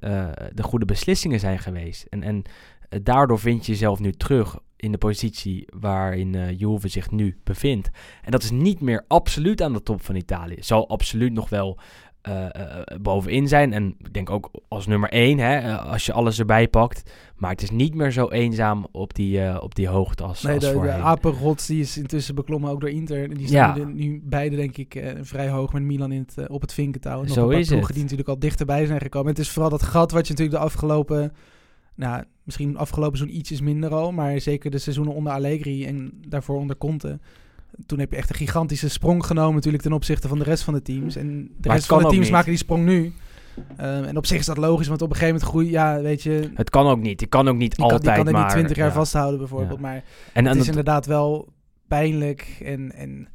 de 0.54 0.64
goede 0.64 0.86
beslissingen 0.86 1.40
zijn 1.40 1.60
geweest. 1.60 2.06
En, 2.10 2.24
en 2.24 2.44
daardoor 3.04 3.40
vind 3.40 3.66
je 3.66 3.72
jezelf 3.72 4.00
nu 4.00 4.12
terug 4.12 4.60
in 4.86 4.92
de 4.92 4.98
positie 4.98 5.68
waarin 5.80 6.56
Juve 6.58 6.88
zich 6.88 7.12
nu 7.12 7.38
bevindt. 7.44 7.89
En 8.24 8.32
dat 8.32 8.44
is 8.44 8.51
niet 8.51 8.82
meer 8.82 9.04
absoluut 9.08 9.62
aan 9.62 9.74
de 9.74 9.84
top 9.84 10.01
van 10.01 10.15
Italië. 10.15 10.56
Zal 10.60 10.89
absoluut 10.89 11.34
nog 11.34 11.50
wel 11.50 11.77
eh, 12.22 12.46
eh, 12.46 12.82
bovenin 13.01 13.48
zijn. 13.48 13.74
En 13.74 13.96
ik 13.98 14.13
denk 14.13 14.30
ook 14.30 14.51
als 14.68 14.88
nummer 14.88 15.10
één, 15.10 15.38
hè, 15.38 15.77
als 15.77 16.06
je 16.06 16.13
alles 16.13 16.39
erbij 16.39 16.68
pakt. 16.68 17.12
Maar 17.36 17.51
het 17.51 17.62
is 17.62 17.70
niet 17.72 17.96
meer 17.96 18.12
zo 18.12 18.30
eenzaam 18.30 18.88
op 18.92 19.13
die, 19.13 19.62
op 19.62 19.75
die 19.75 19.88
hoogte 19.88 20.24
als, 20.24 20.42
Nee, 20.42 20.54
als 20.56 20.63
de, 20.63 20.70
de 20.70 20.75
voorheen. 20.75 21.01
apenrots 21.01 21.65
die 21.68 21.80
is 21.82 21.98
intussen 21.98 22.36
beklommen 22.36 22.70
ook 22.70 22.80
door 22.80 22.89
Inter. 22.89 23.24
En 23.24 23.34
die 23.38 23.51
Ja. 23.51 23.74
staan 23.74 23.96
nu 23.96 24.22
beide 24.24 24.56
denk 24.56 24.77
ik 24.77 25.04
vrij 25.22 25.50
hoog 25.50 25.74
met 25.74 25.84
Milan 25.84 26.12
in 26.12 26.25
het, 26.36 26.50
op 26.50 26.62
het 26.62 26.74
vinkentouw. 26.74 27.20
En 27.20 27.25
nog 27.25 27.34
Zo 27.36 27.42
een 27.44 27.50
paar 27.50 27.60
is 27.60 27.70
het. 27.70 27.88
die 27.94 28.01
natuurlijk 28.01 28.30
al 28.30 28.39
dichterbij 28.39 28.86
zijn 28.86 29.01
gekomen. 29.01 29.30
Het 29.30 29.39
is 29.39 29.50
vooral 29.50 29.70
dat 29.72 29.84
gat 29.84 30.12
wat 30.12 30.27
je 30.27 30.34
natuurlijk 30.34 30.60
de 30.60 30.65
afgelopen... 30.65 31.34
Nou, 31.96 32.24
misschien 32.46 32.78
afgelopen 32.78 33.18
seizoen 33.18 33.38
ietsjes 33.40 33.62
minder 33.62 33.94
al. 33.94 34.12
Maar 34.12 34.40
zeker 34.40 34.72
de 34.72 34.78
seizoenen 34.78 35.14
onder 35.14 35.34
Allegri 35.34 35.86
en 35.86 36.12
daarvoor 36.28 36.58
onder 36.58 36.78
Conte. 36.78 37.20
Toen 37.86 38.00
heb 38.00 38.12
je 38.12 38.18
echt 38.18 38.30
een 38.30 38.36
gigantische 38.36 38.90
sprong 38.90 39.25
genomen 39.25 39.56
natuurlijk 39.56 39.84
ten 39.84 39.94
opzichte 39.94 40.28
van 40.28 40.38
de 40.38 40.44
rest 40.44 40.64
van 40.64 40.74
de 40.74 40.82
teams. 40.82 41.16
En 41.16 41.52
de 41.58 41.70
rest 41.70 41.86
van 41.86 41.98
kan 41.98 42.06
de 42.06 42.12
teams 42.12 42.25
niet. 42.25 42.36
maken 42.36 42.50
die 42.50 42.58
sprong 42.58 42.86
nu. 42.86 43.14
Eh, 43.78 44.08
en 44.08 44.18
op 44.18 44.25
zich 44.25 44.40
is 44.40 44.46
dat 44.46 44.58
logisch, 44.58 44.88
want 44.88 45.02
op 45.02 45.10
een 45.10 45.16
gegeven 45.16 45.34
moment 45.34 45.52
groei... 45.52 45.70
Ja, 45.72 46.02
weet 46.02 46.22
je... 46.24 46.52
Het 46.54 46.70
kan 46.70 46.88
ook 46.88 47.00
niet. 47.00 47.20
Je 47.20 47.25
kan 47.28 47.48
ook 47.48 47.56
niet 47.56 47.75
Die 47.75 47.86
kan, 47.86 47.92
altijd 47.94 48.04
die 48.04 48.24
kan 48.24 48.28
er 48.28 48.34
maar... 48.34 48.44
niet 48.44 48.52
20 48.54 48.75
jaar 48.78 48.88
ja. 48.88 48.94
vasthouden 48.94 49.40
bijvoorbeeld. 49.40 49.80
Ja. 49.80 49.82
Maar 49.82 49.96
En, 49.96 50.04
en 50.34 50.46
het 50.46 50.52
is 50.54 50.58
dat- 50.60 50.68
inderdaad 50.68 51.06
wel 51.06 51.54
pijnlijk. 51.88 52.58
En, 52.64 52.92
en 52.96 53.28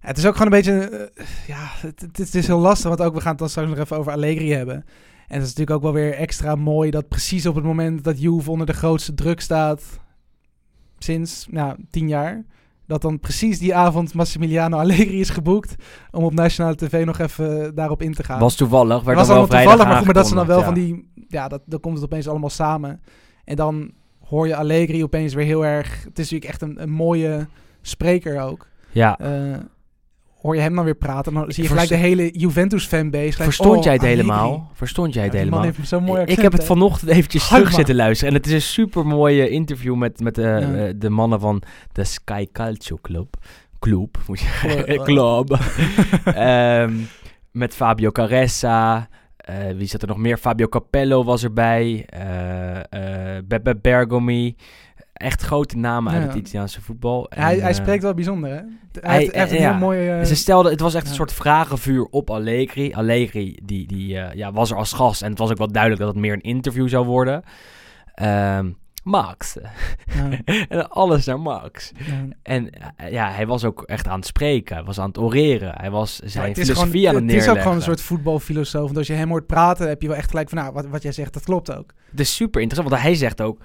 het 0.00 0.18
is 0.18 0.26
ook 0.26 0.36
gewoon 0.36 0.52
een 0.52 0.62
beetje... 0.62 0.88
eh, 1.14 1.26
ja, 1.46 1.68
het, 1.76 2.06
het 2.12 2.34
is 2.34 2.46
heel 2.46 2.58
lastig. 2.58 2.88
Want 2.88 3.00
ook, 3.00 3.14
we 3.14 3.20
gaan 3.20 3.30
het 3.30 3.38
dan 3.38 3.48
straks 3.48 3.68
nog 3.68 3.78
even 3.78 3.96
over 3.96 4.12
Allegri 4.12 4.52
hebben. 4.52 4.84
En 5.30 5.36
het 5.36 5.46
is 5.46 5.54
natuurlijk 5.54 5.76
ook 5.76 5.92
wel 5.92 6.02
weer 6.02 6.14
extra 6.14 6.54
mooi... 6.54 6.90
dat 6.90 7.08
precies 7.08 7.46
op 7.46 7.54
het 7.54 7.64
moment 7.64 8.04
dat 8.04 8.20
Juve 8.20 8.50
onder 8.50 8.66
de 8.66 8.72
grootste 8.72 9.14
druk 9.14 9.40
staat... 9.40 10.00
sinds 10.98 11.46
nou, 11.50 11.76
tien 11.90 12.08
jaar... 12.08 12.44
dat 12.86 13.02
dan 13.02 13.20
precies 13.20 13.58
die 13.58 13.74
avond 13.74 14.14
Massimiliano 14.14 14.78
Allegri 14.78 15.20
is 15.20 15.30
geboekt... 15.30 15.74
om 16.10 16.24
op 16.24 16.34
nationale 16.34 16.74
tv 16.74 17.04
nog 17.04 17.18
even 17.18 17.74
daarop 17.74 18.02
in 18.02 18.14
te 18.14 18.24
gaan. 18.24 18.40
was 18.40 18.56
toevallig. 18.56 19.02
Werd 19.02 19.18
was 19.18 19.26
dan 19.26 19.36
wel 19.36 19.46
toevallig, 19.46 19.84
maar 19.84 19.96
goed, 19.96 20.04
maar 20.04 20.14
dat 20.14 20.28
ze 20.28 20.34
dan 20.34 20.46
wel 20.46 20.62
van 20.62 20.74
die... 20.74 21.10
Ja, 21.28 21.48
dat, 21.48 21.62
dan 21.66 21.80
komt 21.80 21.94
het 21.94 22.04
opeens 22.04 22.28
allemaal 22.28 22.50
samen. 22.50 23.00
En 23.44 23.56
dan 23.56 23.90
hoor 24.24 24.46
je 24.46 24.56
Allegri 24.56 25.02
opeens 25.02 25.34
weer 25.34 25.46
heel 25.46 25.64
erg... 25.64 26.04
Het 26.04 26.18
is 26.18 26.30
natuurlijk 26.30 26.50
echt 26.50 26.62
een, 26.62 26.82
een 26.82 26.90
mooie 26.90 27.46
spreker 27.80 28.40
ook. 28.40 28.66
Ja. 28.92 29.18
Eh, 29.18 29.58
hoor 30.42 30.54
je 30.54 30.60
hem 30.60 30.74
dan 30.74 30.84
weer 30.84 30.94
praten, 30.94 31.34
dan 31.34 31.52
zie 31.52 31.62
je 31.62 31.68
gelijk 31.68 31.88
de 31.88 31.94
hele 31.96 32.30
Juventus-fanbase. 32.30 33.42
Verstond 33.42 33.76
oh, 33.78 33.82
jij 33.84 33.92
het 33.92 34.02
helemaal? 34.02 34.70
Verstond 34.74 35.14
jij 35.14 35.24
Ja, 35.24 35.28
het 35.30 35.38
man 35.38 35.44
helemaal? 35.44 35.74
heeft 35.76 35.88
zo'n 35.88 36.02
mooi 36.04 36.22
ik 36.24 36.40
heb 36.40 36.52
het 36.52 36.64
vanochtend 36.64 37.10
eventjes 37.10 37.48
terug 37.48 37.72
zitten 37.72 37.94
luisteren. 37.94 38.32
En 38.34 38.38
het 38.38 38.46
is 38.48 38.52
een 38.52 38.62
super 38.62 39.06
mooi 39.06 39.48
interview 39.48 39.94
met, 39.94 40.20
met 40.20 40.38
eh, 40.38 40.44
Ja. 40.44 40.74
eh, 40.74 40.92
de 40.96 41.10
mannen 41.10 41.40
van 41.40 41.62
de 41.92 42.04
Sky 42.04 42.46
Calcio 42.52 42.98
Club. 43.02 43.34
Club, 43.78 44.18
moet 44.26 44.40
je 44.40 44.46
Club. 44.86 45.04
Club. 45.04 45.58
Ehm, 46.34 46.92
met 47.50 47.74
Fabio 47.74 48.10
Caressa. 48.10 49.08
eh, 49.36 49.54
wie 49.76 49.86
zat 49.86 50.02
er 50.02 50.08
nog 50.08 50.16
meer? 50.16 50.36
Fabio 50.36 50.68
Capello 50.68 51.24
was 51.24 51.44
erbij. 51.44 52.04
eh 52.06 52.76
eh 53.36 53.44
Beppe 53.44 53.76
Bergomi. 53.76 54.56
Echt 55.20 55.42
grote 55.42 55.76
namen 55.76 56.12
uit 56.12 56.22
Ja. 56.22 56.28
het 56.28 56.36
Italiaanse 56.36 56.80
voetbal. 56.82 57.28
En, 57.30 57.42
Hij, 57.42 57.58
hij 57.58 57.68
eh, 57.70 57.74
spreekt 57.74 58.02
wel 58.02 58.14
bijzonder, 58.14 58.50
hè? 58.50 58.56
Hij, 59.00 59.18
heeft, 59.18 59.32
hij 59.32 59.40
heeft 59.40 59.52
een 59.52 59.60
ja. 59.60 59.70
heel 59.70 59.78
mooi... 59.78 59.98
eh, 59.98 60.18
en 60.18 60.26
ze 60.26 60.36
stelden, 60.36 60.72
het 60.72 60.80
was 60.80 60.94
echt 60.94 61.04
een 61.04 61.10
ja. 61.10 61.16
soort 61.16 61.32
vragenvuur 61.32 62.04
op 62.10 62.30
Allegri. 62.30 62.92
Allegri 62.92 63.58
die, 63.62 63.86
die, 63.86 64.18
eh, 64.18 64.34
ja, 64.34 64.52
was 64.52 64.70
er 64.70 64.76
als 64.76 64.92
gast 64.92 65.22
en 65.22 65.30
het 65.30 65.38
was 65.38 65.50
ook 65.50 65.58
wel 65.58 65.72
duidelijk 65.72 66.02
dat 66.02 66.12
het 66.12 66.22
meer 66.22 66.32
een 66.32 66.40
interview 66.40 66.88
zou 66.88 67.06
worden. 67.06 67.42
Ehm, 68.14 68.70
Max. 69.02 69.56
ja, 70.14 70.30
en 70.68 70.90
alles 70.90 71.26
naar 71.26 71.40
Max. 71.40 71.92
ja. 72.06 72.28
En 72.42 72.70
eh, 72.70 73.12
ja, 73.12 73.30
hij 73.30 73.46
was 73.46 73.64
ook 73.64 73.82
echt 73.82 74.08
aan 74.08 74.18
het 74.18 74.26
spreken. 74.26 74.76
Hij 74.76 74.84
was 74.84 74.98
aan 74.98 75.08
het 75.08 75.18
oreren. 75.18 75.74
Hij 75.76 75.90
was 75.90 76.16
zijn 76.16 76.48
het 76.48 76.58
is, 76.58 76.68
gewoon, 76.68 76.88
filosofie 76.88 77.08
aan 77.08 77.14
het 77.14 77.22
het 77.22 77.32
is 77.32 77.36
neerleggen. 77.36 77.52
ook 77.56 77.62
gewoon 77.62 77.76
een 77.76 77.82
soort 77.82 78.00
voetbalfilosoof. 78.00 78.84
Want 78.84 78.96
als 78.96 79.06
je 79.06 79.12
hem 79.12 79.28
hoort 79.28 79.46
praten, 79.46 79.88
heb 79.88 80.02
je 80.02 80.08
wel 80.08 80.16
echt 80.16 80.30
gelijk 80.30 80.48
van... 80.48 80.58
Nou, 80.58 80.72
wat, 80.72 80.86
wat 80.86 81.02
jij 81.02 81.12
zegt, 81.12 81.32
dat 81.32 81.44
klopt 81.44 81.72
ook. 81.76 81.94
Het 82.10 82.20
is 82.20 82.34
super 82.34 82.60
interessant, 82.60 82.90
want 82.90 83.02
hij 83.02 83.14
zegt 83.14 83.40
ook... 83.40 83.60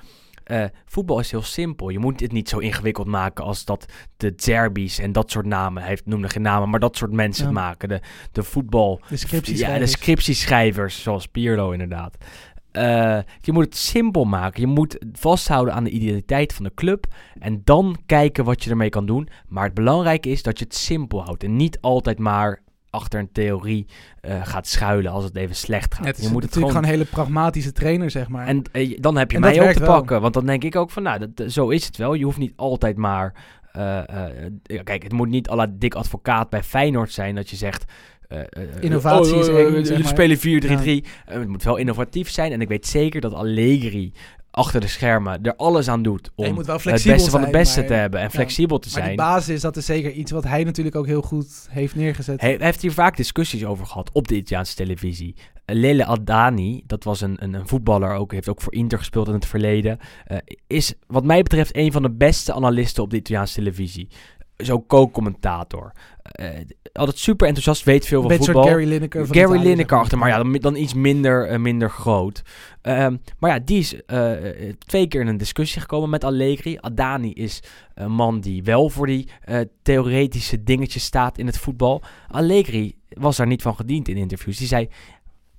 eh, 0.45 0.65
voetbal 0.85 1.19
is 1.19 1.31
heel 1.31 1.41
simpel. 1.41 1.89
Je 1.89 1.99
moet 1.99 2.19
het 2.19 2.31
niet 2.31 2.49
zo 2.49 2.57
ingewikkeld 2.57 3.07
maken 3.07 3.43
als 3.43 3.65
dat 3.65 3.85
de 4.17 4.33
Zerbi's 4.35 4.99
en 4.99 5.11
dat 5.11 5.31
soort 5.31 5.45
namen... 5.45 5.81
Hij 5.81 5.89
heeft- 5.89 6.05
noemde 6.05 6.29
geen 6.29 6.41
namen, 6.41 6.69
maar 6.69 6.79
dat 6.79 6.95
soort 6.97 7.11
mensen 7.11 7.43
Ja. 7.43 7.49
het 7.49 7.59
maken. 7.59 7.89
De, 7.89 8.01
de 8.31 8.43
voetbal... 8.43 9.01
De 9.09 9.17
scripties. 9.17 9.59
Ja, 9.59 9.77
de 9.77 9.85
scriptieschrijvers, 9.85 11.01
zoals 11.01 11.27
Pirlo 11.27 11.71
inderdaad. 11.71 12.17
Eh, 12.71 13.19
je 13.41 13.51
moet 13.51 13.65
het 13.65 13.75
simpel 13.75 14.25
maken. 14.25 14.61
Je 14.61 14.67
moet 14.67 14.97
vasthouden 15.13 15.73
aan 15.73 15.83
de 15.83 15.89
identiteit 15.89 16.53
van 16.53 16.63
de 16.65 16.71
club. 16.75 17.05
En 17.39 17.61
dan 17.63 17.97
kijken 18.05 18.43
wat 18.45 18.63
je 18.63 18.69
ermee 18.69 18.89
kan 18.89 19.05
doen. 19.05 19.27
Maar 19.47 19.63
het 19.65 19.73
belangrijke 19.73 20.29
is 20.29 20.43
dat 20.43 20.59
je 20.59 20.65
het 20.65 20.75
simpel 20.75 21.23
houdt. 21.23 21.43
En 21.43 21.55
niet 21.55 21.77
altijd 21.81 22.19
maar 22.19 22.61
achter 22.95 23.19
een 23.19 23.31
theorie 23.31 23.85
eh, 24.21 24.45
gaat 24.45 24.67
schuilen 24.67 25.11
als 25.11 25.23
het 25.23 25.35
even 25.35 25.55
slecht 25.55 25.95
gaat. 25.95 26.05
het 26.05 26.17
is 26.17 26.25
je 26.25 26.31
moet 26.31 26.43
het 26.43 26.53
gewoon... 26.53 26.67
gewoon 26.67 26.83
een 26.83 26.89
hele 26.89 27.05
pragmatische 27.05 27.71
trainer, 27.71 28.11
zeg 28.11 28.27
maar. 28.27 28.47
En 28.47 28.61
eh, 28.71 28.97
dan 28.99 29.17
heb 29.17 29.29
je 29.31 29.37
En 29.37 29.41
mij 29.41 29.61
ook 29.61 29.73
te 29.73 29.79
wel. 29.79 29.93
pakken. 29.93 30.21
Want 30.21 30.33
dan 30.33 30.45
denk 30.45 30.63
ik 30.63 30.75
ook 30.75 30.91
van, 30.91 31.03
nou, 31.03 31.27
dat, 31.33 31.51
zo 31.51 31.69
is 31.69 31.85
het 31.85 31.97
wel. 31.97 32.13
Je 32.13 32.23
hoeft 32.23 32.37
niet 32.37 32.53
altijd 32.55 32.97
maar... 32.97 33.33
eh, 33.71 34.81
kijk, 34.83 35.03
het 35.03 35.11
moet 35.11 35.29
niet 35.29 35.49
à 35.49 35.55
la 35.55 35.67
dik 35.69 35.95
advocaat 35.95 36.49
bij 36.49 36.63
Feyenoord 36.63 37.11
zijn 37.11 37.35
dat 37.35 37.49
je 37.49 37.55
zegt... 37.55 37.85
Innovatie 38.79 39.33
oh, 39.33 39.39
is 39.39 39.49
oh, 39.49 39.59
eng, 39.59 39.75
oh, 39.75 39.85
Jullie 39.85 40.07
spelen 40.07 40.37
4-3-3. 40.37 40.41
Eh, 40.41 41.37
het 41.39 41.47
moet 41.47 41.63
wel 41.63 41.75
innovatief 41.77 42.29
zijn. 42.29 42.51
En 42.51 42.61
ik 42.61 42.67
weet 42.67 42.87
zeker 42.87 43.21
dat 43.21 43.33
Allegri 43.33 44.13
achter 44.55 44.81
de 44.81 44.87
schermen 44.87 45.43
er 45.43 45.55
alles 45.55 45.87
aan 45.87 46.03
doet... 46.03 46.31
Om 46.35 46.57
het 46.57 46.65
beste 46.65 46.79
van 46.79 46.91
het 46.91 47.01
zijn, 47.01 47.51
beste 47.51 47.79
maar- 47.79 47.87
te 47.87 47.93
hebben. 47.93 48.19
En 48.19 48.25
ja. 48.25 48.31
flexibel 48.31 48.79
te 48.79 48.87
Maar 48.87 48.97
die 48.97 49.03
zijn. 49.05 49.15
basis, 49.15 49.61
dat 49.61 49.77
is 49.77 49.85
zeker 49.85 50.11
iets 50.11 50.31
wat 50.31 50.43
hij 50.43 50.63
natuurlijk 50.63 50.95
ook 50.95 51.05
heel 51.05 51.21
goed 51.21 51.67
heeft 51.69 51.95
neergezet. 51.95 52.41
Hij, 52.41 52.55
hij 52.55 52.65
heeft 52.65 52.81
hier 52.81 52.91
vaak 52.91 53.17
discussies 53.17 53.65
over 53.65 53.85
gehad 53.85 54.09
op 54.13 54.27
de 54.27 54.35
Italiaanse 54.35 54.75
televisie. 54.75 55.35
Lele 55.65 56.05
Adani, 56.05 56.83
dat 56.87 57.03
was 57.03 57.21
een, 57.21 57.43
een, 57.43 57.53
een 57.53 57.67
voetballer 57.67 58.13
ook, 58.13 58.31
heeft 58.31 58.49
ook 58.49 58.61
voor 58.61 58.73
Inter 58.73 58.97
gespeeld 58.97 59.27
in 59.27 59.33
het 59.33 59.45
verleden. 59.45 59.99
eh, 60.25 60.37
is 60.67 60.93
wat 61.07 61.23
mij 61.23 61.41
betreft 61.41 61.75
een 61.75 61.91
van 61.91 62.01
de 62.01 62.11
beste 62.11 62.53
analisten 62.53 63.03
op 63.03 63.09
de 63.09 63.15
Italiaanse 63.17 63.53
televisie. 63.55 64.07
Zo 64.57 64.83
co-commentator. 64.87 65.91
Eh, 66.25 66.49
altijd 66.93 67.17
super 67.17 67.47
enthousiast, 67.47 67.83
weet 67.83 68.05
veel 68.05 68.19
van 68.19 68.29
beetje 68.29 68.45
voetbal. 68.45 68.63
Gary 68.63 68.87
Lineker 68.87 69.25
van 69.25 69.35
Gary 69.35 69.59
Lineker 69.59 69.97
achter, 69.97 70.17
maar 70.17 70.29
ja, 70.29 70.37
dan, 70.37 70.53
dan 70.53 70.75
iets 70.75 70.93
minder, 70.93 71.47
eh, 71.47 71.59
minder 71.59 71.89
groot. 71.89 72.41
Ehm, 72.81 73.17
maar 73.39 73.51
ja, 73.51 73.59
die 73.59 73.79
is 73.79 74.05
eh, 74.05 74.31
twee 74.77 75.07
keer 75.07 75.21
in 75.21 75.27
een 75.27 75.37
discussie 75.37 75.81
gekomen 75.81 76.09
met 76.09 76.23
Allegri. 76.23 76.77
Adani 76.79 77.33
is 77.33 77.63
een 77.93 78.11
man 78.11 78.39
die 78.39 78.63
wel 78.63 78.89
voor 78.89 79.07
die 79.07 79.29
theoretische 79.81 80.63
dingetjes 80.63 81.03
staat 81.03 81.37
in 81.37 81.45
het 81.45 81.57
voetbal. 81.57 82.03
Allegri 82.27 82.95
was 83.09 83.37
daar 83.37 83.47
niet 83.47 83.61
van 83.61 83.75
gediend 83.75 84.07
in 84.07 84.17
interviews. 84.17 84.57
Die 84.57 84.67
zei, 84.67 84.89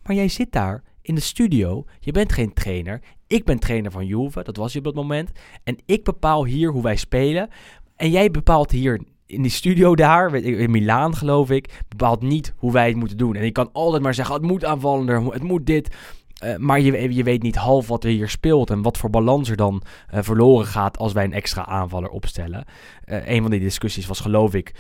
maar 0.03 0.17
jij 0.17 0.29
zit 0.29 0.53
daar 0.53 0.83
in 1.03 1.15
de 1.15 1.21
studio, 1.21 1.85
je 2.01 2.13
bent 2.13 2.33
geen 2.33 2.53
trainer. 2.53 3.01
Ik 3.27 3.45
ben 3.45 3.59
trainer 3.59 3.91
van 3.91 4.07
Juve, 4.07 4.43
dat 4.43 4.57
was 4.57 4.73
je 4.73 4.79
op 4.79 4.85
dat 4.85 4.95
moment. 4.95 5.31
En 5.65 5.79
ik 5.85 6.05
bepaal 6.05 6.45
hier 6.45 6.71
hoe 6.71 6.83
wij 6.83 6.97
spelen. 6.97 7.49
En 7.97 8.11
jij 8.11 8.31
bepaalt 8.31 8.71
hier 8.71 9.01
in 9.27 9.43
die 9.43 9.51
studio 9.51 9.95
daar, 9.95 10.35
ik, 10.35 10.59
in 10.59 10.71
Milaan 10.71 11.17
geloof 11.17 11.51
ik, 11.51 11.83
bepaalt 11.89 12.23
niet 12.23 12.55
hoe 12.57 12.73
wij 12.73 12.87
het 12.87 12.97
moeten 12.97 13.17
doen. 13.17 13.35
En 13.35 13.45
je 13.45 13.51
kan 13.51 13.73
altijd 13.73 14.03
maar 14.03 14.15
zeggen, 14.15 14.35
het 14.35 14.45
moet 14.45 14.65
aanvallender, 14.65 15.33
het 15.33 15.43
moet 15.43 15.67
dit. 15.67 15.97
Eh, 16.37 16.57
maar 16.57 16.81
je, 16.81 17.15
je 17.15 17.23
weet 17.23 17.43
niet 17.43 17.57
half 17.57 17.87
wat 17.89 18.05
er 18.05 18.11
hier 18.11 18.29
speelt 18.29 18.71
en 18.71 18.83
wat 18.83 18.99
voor 18.99 19.11
balans 19.11 19.51
er 19.51 19.57
dan 19.57 19.83
eh, 20.09 20.23
verloren 20.23 20.67
gaat 20.67 20.99
als 20.99 21.13
wij 21.13 21.25
een 21.25 21.33
extra 21.33 21.67
aanvaller 21.67 22.09
opstellen. 22.11 22.65
Eh, 23.05 23.29
een 23.29 23.43
van 23.43 23.51
die 23.51 23.61
discussies 23.61 24.07
was 24.07 24.21
geloof 24.21 24.55
ik 24.55 24.75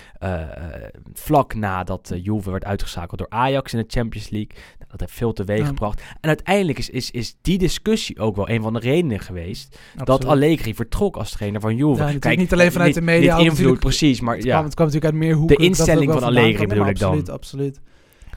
vlak 1.12 1.54
nadat 1.54 2.12
Juve 2.22 2.50
werd 2.50 2.64
uitgeschakeld 2.64 3.18
door 3.18 3.28
Ajax 3.30 3.72
in 3.72 3.78
de 3.78 3.84
Champions 3.88 4.28
League. 4.30 4.50
Nou, 4.78 4.90
dat 4.90 5.00
heeft 5.00 5.12
veel 5.12 5.32
teweeg 5.32 5.58
Ja. 5.58 5.66
gebracht. 5.66 6.00
En 6.20 6.28
uiteindelijk 6.28 6.78
is, 6.78 6.90
is, 6.90 7.10
is 7.10 7.36
die 7.42 7.58
discussie 7.58 8.18
ook 8.18 8.36
wel 8.36 8.48
een 8.48 8.62
van 8.62 8.72
de 8.72 8.78
redenen 8.78 9.20
geweest 9.20 9.78
dat. 10.04 10.24
Allegri 10.24 10.74
vertrok 10.74 11.16
als 11.16 11.30
trainer 11.30 11.60
van 11.60 11.76
Juve. 11.76 12.00
Ja, 12.00 12.04
natuurlijk 12.06 12.36
niet 12.38 12.52
alleen 12.52 12.72
vanuit 12.72 12.88
niet- 12.94 12.98
de 12.98 13.10
media, 13.10 13.36
Niet 13.36 13.46
invloed, 13.46 13.78
precies, 13.78 14.20
maar 14.20 14.34
Het, 14.34 14.44
ja. 14.44 14.50
kwam, 14.52 14.64
het 14.64 14.74
kwam 14.74 14.86
natuurlijk 14.86 15.14
uit 15.14 15.24
meer 15.24 15.34
hoeken. 15.36 15.56
De 15.56 15.64
instelling 15.64 16.12
van 16.12 16.22
Allegri 16.22 16.66
bedoel 16.66 16.86
ik 16.86 16.98
dan. 16.98 17.08
Absoluut, 17.08 17.30
absoluut. 17.30 17.80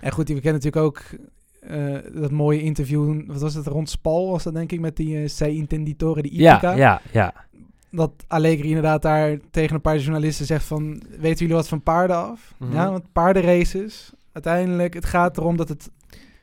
En 0.01 0.11
goed, 0.11 0.27
we 0.27 0.33
kennen 0.33 0.53
natuurlijk 0.61 0.85
ook 0.85 1.01
eh, 1.69 2.21
dat 2.21 2.31
mooie 2.31 2.61
interview, 2.61 3.27
wat 3.27 3.41
was 3.41 3.53
het, 3.53 3.67
rond 3.67 3.89
Spal 3.89 4.29
was 4.29 4.43
dat 4.43 4.53
denk 4.53 4.71
ik, 4.71 4.79
met 4.79 4.95
die 4.95 5.21
uh, 5.21 5.27
Sei 5.27 5.55
Intenditore 5.57 6.21
di 6.21 6.29
Ipica. 6.29 6.71
Ja, 6.71 6.75
ja, 6.75 7.01
ja. 7.11 7.33
Dat 7.91 8.11
Allegri 8.27 8.67
inderdaad 8.67 9.01
daar 9.01 9.37
tegen 9.51 9.75
een 9.75 9.81
paar 9.81 9.97
journalisten 9.97 10.45
zegt 10.45 10.63
van, 10.63 11.01
weten 11.19 11.39
jullie 11.39 11.55
wat 11.55 11.67
van 11.67 11.83
paarden 11.83 12.15
af? 12.15 12.53
Mhm. 12.57 12.73
Ja, 12.73 12.91
want 12.91 13.03
paardenraces, 13.11 14.13
uiteindelijk, 14.31 14.93
het 14.93 15.05
gaat 15.05 15.37
erom 15.37 15.57
dat 15.57 15.69
het, 15.69 15.89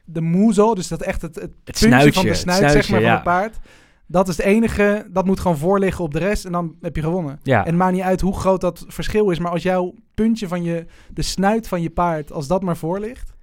de 0.05 0.21
muzo, 0.21 0.75
dus 0.75 0.89
dat 0.89 1.03
echt 1.03 1.23
het, 1.23 1.35
het, 1.35 1.53
puntje 1.65 1.87
snuitje, 1.87 2.13
van 2.13 2.25
de 2.25 2.35
snuit, 2.35 2.73
zeg 2.73 2.89
maar, 2.89 3.01
van 3.01 3.09
ja. 3.09 3.15
het 3.15 3.23
paard. 3.23 3.59
Dat 4.07 4.29
is 4.29 4.37
het 4.37 4.47
enige, 4.47 5.07
dat 5.11 5.25
moet 5.25 5.41
gewoon 5.41 5.59
voorliggen 5.59 6.05
op 6.05 6.13
de 6.13 6.19
rest 6.19 6.45
en 6.45 6.53
dan 6.53 6.75
heb 6.81 6.97
je 6.97 7.03
gewonnen. 7.03 7.41
ja. 7.43 7.61
En 7.61 7.67
het 7.67 7.77
maakt 7.77 7.93
niet 7.93 8.03
uit 8.03 8.21
hoe 8.21 8.35
groot 8.35 8.61
dat 8.61 8.85
verschil 8.89 9.31
is, 9.31 9.39
maar 9.39 9.53
als 9.53 9.63
jouw 9.63 9.95
puntje 10.15 10.49
van 10.49 10.63
je, 10.63 10.87
de 11.11 11.23
snuit 11.23 11.69
van 11.69 11.83
je 11.83 11.91
paard, 11.91 12.33
als 12.33 12.47
dat 12.47 12.63
maar 12.63 12.77
voor 12.77 13.01
ligt, 13.01 13.35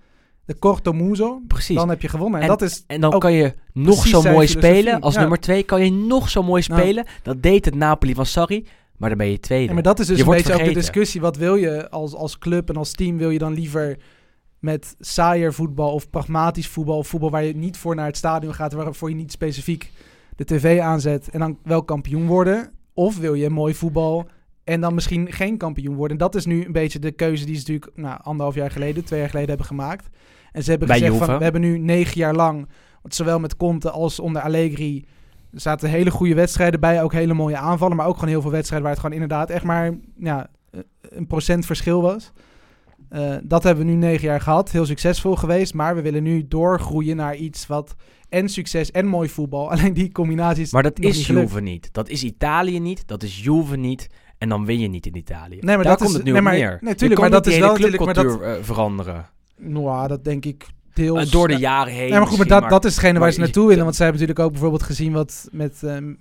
de 0.46 0.60
corto 0.60 0.94
muso, 0.94 1.42
precies. 1.48 1.76
dan 1.76 1.90
heb 1.90 2.02
je 2.02 2.08
gewonnen. 2.08 2.40
En, 2.42 2.46
En- 2.50 2.58
dat 2.58 2.62
is 2.62 2.84
En 2.88 3.02
dan 3.02 3.20
kan 3.20 3.34
je 3.34 3.54
nog 3.74 4.08
zo 4.08 4.22
mooi 4.22 4.48
spelen. 4.48 5.00
Als 5.02 5.14
ja. 5.14 5.20
nummer 5.20 5.40
twee 5.40 5.64
kan 5.64 5.84
je 5.84 5.92
nog 5.92 6.30
zo 6.30 6.44
mooi 6.44 6.64
Nou. 6.68 6.82
spelen. 6.82 7.06
Dat 7.24 7.44
deed 7.44 7.66
het 7.66 7.76
Napoli 7.76 8.14
van 8.14 8.26
Sarri, 8.26 8.66
maar 8.98 9.10
dan 9.10 9.18
ben 9.18 9.28
je 9.30 9.40
tweede. 9.40 9.68
Ja, 9.68 9.74
maar 9.74 9.84
dat 9.84 10.00
is 10.00 10.08
dus 10.08 10.18
Je 10.18 10.24
een 10.24 10.30
beetje 10.30 10.44
ook 10.44 10.52
de 10.52 10.58
vergeten. 10.58 10.82
discussie. 10.82 11.22
Wat 11.22 11.38
wil 11.38 11.56
je 11.56 11.90
als, 11.90 12.14
als 12.16 12.38
club 12.38 12.70
en 12.70 12.76
als 12.76 12.92
team? 12.92 13.18
Wil 13.18 13.30
je 13.30 13.40
dan 13.40 13.54
liever 13.54 13.98
met 14.60 14.96
saaier 15.00 15.54
voetbal 15.54 15.94
of 15.94 16.10
pragmatisch 16.10 16.68
voetbal. 16.68 16.98
Of 16.98 17.08
voetbal 17.08 17.30
waar 17.32 17.44
je 17.44 17.56
niet 17.56 17.78
voor 17.78 17.96
naar 17.96 18.06
het 18.06 18.18
stadion 18.18 18.54
gaat, 18.54 18.74
waarvoor 18.74 19.10
je 19.10 19.16
niet 19.16 19.32
specifiek 19.32 19.92
de 20.36 20.44
tv 20.46 20.80
aanzet 20.80 21.30
en 21.30 21.40
dan 21.40 21.58
wel 21.64 21.84
kampioen 21.84 22.28
worden? 22.28 22.72
Of 22.94 23.18
wil 23.18 23.34
je 23.34 23.50
mooi 23.50 23.74
voetbal 23.74 24.28
en 24.64 24.82
dan 24.82 24.94
misschien 24.94 25.32
geen 25.32 25.58
kampioen 25.58 25.96
worden? 25.96 26.18
En 26.18 26.24
dat 26.24 26.36
is 26.36 26.46
nu 26.46 26.66
een 26.66 26.72
beetje 26.72 27.00
de 27.00 27.12
keuze 27.12 27.46
die 27.46 27.56
ze 27.56 27.60
natuurlijk 27.60 27.92
nou, 27.98 28.20
anderhalf 28.24 28.56
jaar 28.56 28.72
geleden, 28.72 29.06
twee 29.06 29.20
jaar 29.20 29.30
geleden 29.30 29.50
hebben 29.50 29.68
gemaakt. 29.68 30.10
En 30.52 30.64
ze 30.64 30.70
hebben 30.70 30.88
Bij 30.88 31.00
gezegd 31.00 31.18
van, 31.18 31.38
we 31.38 31.44
hebben 31.44 31.62
nu 31.62 31.78
negen 31.78 32.18
jaar 32.18 32.36
lang, 32.36 32.68
want 33.02 33.16
zowel 33.16 33.40
met 33.40 33.58
Conte 33.58 33.92
als 33.92 34.20
onder 34.20 34.42
Allegri, 34.42 35.06
er 35.52 35.60
zaten 35.60 35.90
hele 35.90 36.12
goede 36.12 36.34
wedstrijden 36.34 36.80
bij, 36.80 37.04
ook 37.04 37.14
hele 37.14 37.34
mooie 37.34 37.58
aanvallen, 37.58 37.98
maar 37.98 38.08
ook 38.08 38.14
gewoon 38.14 38.30
heel 38.30 38.42
veel 38.42 38.52
wedstrijden 38.52 38.88
waar 38.88 38.98
het 38.98 39.06
gewoon 39.06 39.22
inderdaad 39.22 39.50
echt 39.50 39.64
maar 39.64 39.98
ja, 40.18 40.50
een 41.02 41.28
procent 41.28 41.66
verschil 41.66 42.02
was. 42.02 42.32
Eh, 43.10 43.36
dat 43.44 43.64
hebben 43.64 43.86
we 43.86 43.92
nu 43.92 43.98
negen 43.98 44.28
jaar 44.28 44.42
gehad, 44.42 44.72
heel 44.72 44.86
succesvol 44.86 45.36
geweest, 45.36 45.74
maar 45.74 45.96
we 45.96 46.02
willen 46.02 46.24
nu 46.24 46.48
doorgroeien 46.48 47.16
naar 47.16 47.36
iets 47.36 47.68
wat 47.68 47.96
en 48.30 48.50
succes 48.50 48.92
en 48.92 49.06
mooi 49.06 49.30
voetbal. 49.30 49.70
Alleen 49.72 49.94
die 49.94 50.12
combinatie 50.12 50.64
is 50.64 50.72
Maar 50.72 50.84
dat 50.84 51.00
is 51.00 51.18
niet. 51.18 51.26
Juve 51.26 51.62
niet. 51.62 51.90
Dat 51.92 52.10
is 52.10 52.24
Italië 52.24 52.80
niet. 52.80 53.08
Dat 53.08 53.24
is 53.24 53.44
Juve 53.44 53.76
niet. 53.76 54.08
En 54.44 54.50
dan 54.50 54.66
win 54.66 54.80
je 54.80 54.88
niet 54.88 55.06
in 55.06 55.16
Italië. 55.18 55.58
Nee, 55.60 55.76
maar 55.76 55.76
Daar 55.76 55.84
dat 55.84 55.98
komt 55.98 56.10
is- 56.10 56.16
het 56.16 56.26
nu 56.26 56.32
nee, 56.32 56.42
maar- 56.42 56.54
neer. 56.54 56.78
nee, 56.82 56.90
Je 56.92 56.96
tuurlijk, 56.96 57.20
kan 57.22 57.30
maar 57.30 57.40
dat 57.42 57.48
is 57.54 57.60
wel 57.60 57.72
natuurlijk- 57.72 58.04
dat- 58.04 58.14
clubcultuur, 58.14 58.48
eh, 58.58 58.64
veranderen. 58.64 59.26
Nou, 59.58 60.08
dat 60.08 60.24
denk 60.24 60.46
ik 60.46 60.66
deels. 60.94 61.26
Eh, 61.26 61.32
door 61.32 61.48
de 61.48 61.54
Ja. 61.54 61.60
jaren 61.60 61.94
heen. 61.94 62.10
Nee, 62.10 62.20
maar 62.20 62.28
goed, 62.28 62.38
maar 62.38 62.48
dat, 62.62 62.70
dat 62.70 62.86
is 62.86 62.96
hetgene 62.96 63.20
waar 63.20 63.32
ze 63.32 63.40
naartoe 63.40 63.68
willen. 63.68 63.84
Want 63.84 63.96
zij 63.96 64.06
hebben 64.06 64.22
natuurlijk 64.22 64.48
ook 64.48 64.54
bijvoorbeeld 64.54 64.90
gezien 64.90 65.12
wat 65.14 65.48
met 65.52 65.84
ehm, 65.84 66.14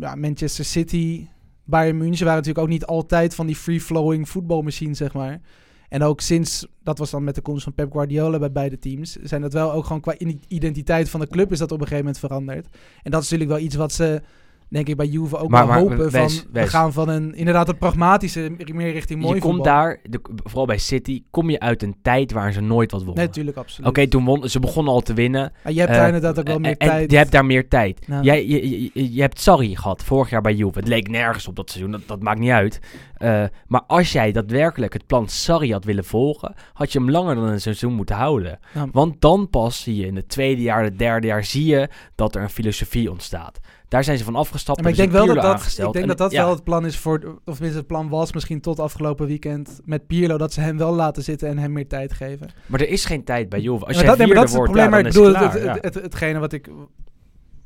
ja, 0.00 0.14
Manchester 0.14 0.64
City, 0.64 1.26
Bayern 1.64 1.96
München. 1.96 2.24
Waren 2.26 2.40
natuurlijk 2.40 2.64
ook 2.66 2.72
niet 2.72 2.86
altijd 2.86 3.34
van 3.34 3.46
die 3.46 3.56
free-flowing 3.56 4.28
voetbalmachine, 4.28 4.94
zeg 4.94 5.12
maar. 5.12 5.40
En 5.88 6.02
ook 6.02 6.20
sinds, 6.20 6.66
dat 6.82 6.98
was 6.98 7.10
dan 7.10 7.24
met 7.24 7.34
de 7.34 7.40
komst 7.40 7.62
van 7.64 7.74
Pep 7.74 7.92
Guardiola 7.92 8.38
bij 8.38 8.52
beide 8.52 8.78
teams, 8.78 9.16
zijn 9.22 9.40
dat 9.40 9.52
wel 9.52 9.72
ook 9.72 9.84
gewoon 9.84 10.00
qua 10.00 10.14
identiteit 10.48 11.08
van 11.10 11.20
de 11.20 11.28
club 11.28 11.52
is 11.52 11.58
dat 11.58 11.72
op 11.72 11.80
een 11.80 11.86
gegeven 11.86 12.04
moment 12.04 12.18
veranderd. 12.24 12.66
En 13.02 13.10
dat 13.10 13.22
is 13.22 13.30
natuurlijk 13.30 13.58
wel 13.58 13.66
iets 13.68 13.76
wat 13.76 13.92
ze, 13.92 14.22
denk 14.70 14.88
ik, 14.88 14.96
bij 14.96 15.06
Juve 15.06 15.36
ook 15.36 15.48
Maar- 15.50 15.66
wel 15.66 15.84
maar, 15.88 15.96
hopen. 15.98 16.10
Van, 16.10 16.30
we 16.52 16.66
gaan 16.66 16.92
van 16.92 17.08
een, 17.08 17.34
inderdaad, 17.34 17.66
het 17.66 17.78
pragmatische 17.78 18.52
meer 18.72 18.92
richting 18.92 19.20
mooi 19.20 19.34
je 19.34 19.40
komt 19.40 19.64
daar, 19.64 19.98
de, 20.02 20.20
vooral 20.44 20.66
bij 20.66 20.78
City, 20.78 21.22
kom 21.30 21.50
je 21.50 21.60
uit 21.60 21.82
een 21.82 21.96
tijd 22.02 22.32
waar 22.32 22.52
ze 22.52 22.60
nooit 22.60 22.90
wat 22.90 23.00
wonnen. 23.00 23.18
Nee, 23.18 23.26
natuurlijk, 23.26 23.56
absoluut. 23.56 23.88
Oké, 23.88 24.06
toen 24.08 24.24
won, 24.24 24.48
ze 24.48 24.60
begonnen 24.60 24.92
al 24.92 25.00
te 25.00 25.14
winnen. 25.14 25.52
Maar 25.64 25.72
je 25.72 25.78
hebt 25.78 25.90
Eh, 25.92 25.96
daar 25.96 26.06
inderdaad 26.06 26.38
ook 26.38 26.46
wel 26.46 26.58
meer 26.58 26.76
en, 26.76 26.88
tijd. 26.88 27.10
je 27.10 27.16
hebt 27.16 27.32
daar 27.32 27.44
meer 27.46 27.68
tijd. 27.68 28.04
Ja. 28.06 28.20
Jij, 28.22 28.46
je, 28.46 28.70
je, 28.70 28.90
je- 28.94 29.14
je 29.14 29.20
hebt 29.20 29.40
Sarri 29.40 29.76
gehad 29.76 30.04
vorig 30.04 30.30
jaar 30.30 30.40
bij 30.42 30.54
Juve. 30.54 30.78
Het 30.78 30.88
leek 30.88 31.08
nergens 31.08 31.48
op 31.48 31.56
dat 31.56 31.70
seizoen, 31.70 31.92
dat, 31.92 32.00
dat 32.06 32.22
maakt 32.22 32.38
niet 32.40 32.50
uit. 32.50 32.80
Eh, 33.16 33.44
maar 33.66 33.82
als 33.86 34.12
jij 34.12 34.32
daadwerkelijk 34.32 34.92
het 34.92 35.06
plan 35.06 35.28
Sarri 35.28 35.72
had 35.72 35.84
willen 35.84 36.04
volgen, 36.04 36.54
had 36.72 36.92
je 36.92 36.98
hem 36.98 37.10
langer 37.10 37.34
dan 37.34 37.44
een 37.44 37.60
seizoen 37.60 37.92
moeten 37.92 38.16
houden. 38.16 38.58
Ja. 38.74 38.86
Want 38.92 39.20
dan 39.20 39.48
pas 39.50 39.82
zie 39.82 39.96
je 39.96 40.06
in 40.06 40.16
het 40.16 40.28
tweede 40.28 40.62
jaar, 40.62 40.82
het 40.84 40.98
derde 40.98 41.26
jaar, 41.26 41.44
zie 41.44 41.64
je 41.66 41.88
dat 42.14 42.34
er 42.34 42.42
een 42.42 42.50
filosofie 42.50 43.10
ontstaat. 43.10 43.58
Daar 43.90 44.04
zijn 44.04 44.18
ze 44.18 44.24
van 44.24 44.34
afgestapt. 44.34 44.78
Ja, 44.78 44.82
maar 44.82 44.92
ik 44.92 44.98
denk 44.98 45.12
hebben 45.12 45.34
wel 45.34 45.42
dat 45.42 45.62
dat, 45.62 45.66
ik 45.66 45.76
denk 45.76 45.94
En 45.94 46.06
dat, 46.06 46.18
dat 46.18 46.32
ja, 46.32 46.44
wel 46.44 46.54
het 46.54 46.64
plan 46.64 46.86
is 46.86 46.96
voor, 46.96 47.40
of 47.44 47.54
tenminste 47.54 47.78
het 47.78 47.86
plan 47.86 48.08
was 48.08 48.32
misschien 48.32 48.60
tot 48.60 48.80
afgelopen 48.80 49.26
weekend 49.26 49.80
met 49.84 50.06
Pirlo, 50.06 50.38
dat 50.38 50.52
ze 50.52 50.60
hem 50.60 50.78
wel 50.78 50.94
laten 50.94 51.22
zitten 51.22 51.48
en 51.48 51.58
hem 51.58 51.72
meer 51.72 51.88
tijd 51.88 52.12
geven. 52.12 52.48
Maar 52.66 52.80
er 52.80 52.88
is 52.88 53.04
geen 53.04 53.24
tijd 53.24 53.48
bij 53.48 53.60
Juve. 53.60 53.84
Als 53.84 53.96
maar 53.96 54.04
dat, 54.04 54.18
nee, 54.18 54.26
maar 54.26 54.36
dat 54.36 54.48
is 54.48 54.52
het 54.52 54.62
probleem, 54.62 54.90
maar 54.90 54.98
ik 54.98 55.06
bedoel, 55.06 55.34
het 55.34 55.94
hetgene 55.94 56.38
wat 56.38 56.52
ik, 56.52 56.70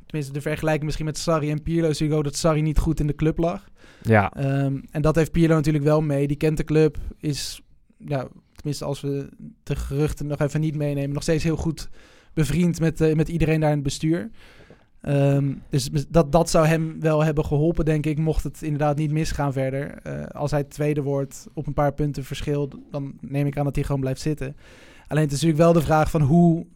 tenminste 0.07 0.33
de 0.33 0.41
vergelijking 0.41 0.85
misschien 0.85 1.07
met 1.07 1.19
Sarri 1.19 1.51
en 1.51 1.63
Pirlo, 1.63 1.89
is 1.89 1.99
dat 1.99 2.37
Sarri 2.37 2.63
niet 2.63 2.79
goed 2.79 3.01
in 3.01 3.07
de 3.07 3.15
club 3.15 3.39
lag. 3.39 3.69
Ja. 4.03 4.33
Ehm, 4.33 4.79
en 4.91 5.03
dat 5.03 5.15
heeft 5.15 5.33
Pirlo 5.33 5.55
natuurlijk 5.55 5.85
wel 5.85 6.01
mee. 6.01 6.27
Die 6.27 6.37
kent 6.37 6.57
de 6.57 6.65
club, 6.65 6.97
is, 7.21 7.63
ja, 7.99 8.29
tenminste 8.55 8.85
als 8.85 9.01
we 9.01 9.29
de 9.63 9.77
geruchten 9.77 10.27
nog 10.27 10.41
even 10.41 10.61
niet 10.61 10.77
meenemen, 10.77 11.13
nog 11.13 11.23
steeds 11.23 11.45
heel 11.45 11.57
goed 11.57 11.89
bevriend 12.35 12.81
met, 12.81 13.01
eh, 13.01 13.15
met 13.15 13.29
iedereen 13.29 13.61
daar 13.61 13.71
in 13.71 13.75
het 13.75 13.85
bestuur. 13.85 14.31
Ehm, 15.05 15.55
dus 15.69 15.91
dat, 16.09 16.33
dat 16.33 16.51
zou 16.51 16.67
hem 16.67 17.01
wel 17.01 17.25
hebben 17.25 17.45
geholpen, 17.45 17.85
denk 17.85 18.07
ik, 18.07 18.19
mocht 18.19 18.45
het 18.45 18.63
inderdaad 18.63 18.97
niet 18.97 19.11
misgaan 19.11 19.53
verder. 19.53 19.99
Eh, 20.03 20.27
als 20.27 20.51
hij 20.51 20.65
tweede 20.65 21.03
wordt 21.03 21.47
op 21.55 21.67
een 21.67 21.73
paar 21.75 21.93
punten 21.93 22.25
verschil, 22.25 22.71
dan 22.91 23.19
neem 23.21 23.47
ik 23.47 23.59
aan 23.59 23.65
dat 23.65 23.75
hij 23.75 23.85
gewoon 23.85 24.01
blijft 24.01 24.21
zitten. 24.21 24.57
Alleen 25.07 25.23
het 25.23 25.33
is 25.33 25.43
natuurlijk 25.43 25.63
wel 25.63 25.73
de 25.73 25.87
vraag 25.87 26.11
van 26.11 26.21
hoe 26.23 26.67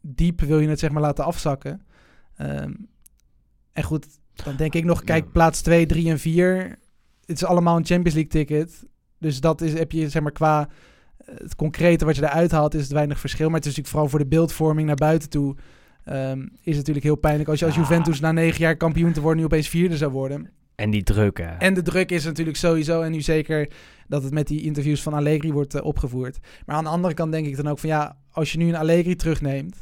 diep 0.00 0.40
wil 0.40 0.58
je 0.58 0.68
het 0.68 0.78
zeg 0.78 0.90
maar 0.90 1.02
laten 1.02 1.24
afzakken. 1.24 1.82
Ehm, 2.36 2.72
en 3.72 3.82
goed, 3.82 4.06
dan 4.44 4.56
denk 4.56 4.74
ik 4.74 4.84
nog, 4.84 5.04
kijk, 5.04 5.32
plaats 5.32 5.60
2, 5.60 5.86
3 5.86 6.10
en 6.10 6.18
4. 6.18 6.78
Het 7.26 7.36
is 7.36 7.44
allemaal 7.44 7.76
een 7.76 7.86
Champions 7.86 8.14
League 8.14 8.32
ticket. 8.32 8.86
Dus 9.18 9.40
dat 9.40 9.60
is, 9.60 9.72
heb 9.72 9.92
je 9.92 10.08
zeg 10.08 10.22
maar 10.22 10.32
qua 10.32 10.68
eh, 11.16 11.34
het 11.38 11.54
concrete 11.56 12.04
wat 12.04 12.16
je 12.16 12.22
eruit 12.22 12.50
haalt, 12.50 12.74
is 12.74 12.82
het 12.82 12.92
weinig 12.92 13.20
verschil. 13.20 13.46
Maar 13.46 13.58
het 13.58 13.66
is 13.66 13.76
natuurlijk 13.76 13.94
vooral 13.94 14.10
voor 14.10 14.28
de 14.28 14.36
beeldvorming 14.36 14.86
naar 14.86 14.96
buiten 14.96 15.28
toe. 15.28 15.56
Ehm, 16.08 16.46
is 16.62 16.76
natuurlijk 16.76 17.04
heel 17.04 17.16
pijnlijk 17.16 17.48
als 17.48 17.58
je 17.58 17.64
als 17.64 17.74
Ja. 17.74 17.80
Juventus 17.80 18.20
na 18.20 18.32
negen 18.32 18.60
jaar 18.60 18.76
kampioen 18.76 19.12
te 19.12 19.20
worden 19.20 19.38
nu 19.38 19.44
opeens 19.44 19.68
vierde 19.68 19.96
zou 19.96 20.12
worden. 20.12 20.50
En 20.74 20.90
die 20.90 21.02
druk, 21.02 21.38
hè. 21.38 21.56
En 21.56 21.74
de 21.74 21.82
druk 21.82 22.10
is 22.10 22.24
natuurlijk 22.24 22.56
sowieso, 22.56 23.02
en 23.02 23.10
nu 23.12 23.20
zeker 23.20 23.68
dat 24.08 24.22
het 24.22 24.32
met 24.32 24.46
die 24.46 24.62
interviews 24.62 25.02
van 25.02 25.14
Allegri 25.14 25.52
wordt 25.52 25.74
eh, 25.74 25.84
opgevoerd. 25.84 26.38
Maar 26.66 26.76
aan 26.76 26.84
de 26.84 26.90
andere 26.90 27.14
kant 27.14 27.32
denk 27.32 27.46
ik 27.46 27.56
dan 27.56 27.68
ook 27.68 27.78
van 27.78 27.88
ja, 27.88 28.16
als 28.30 28.52
je 28.52 28.58
nu 28.58 28.68
een 28.68 28.76
Allegri 28.76 29.16
terugneemt, 29.16 29.76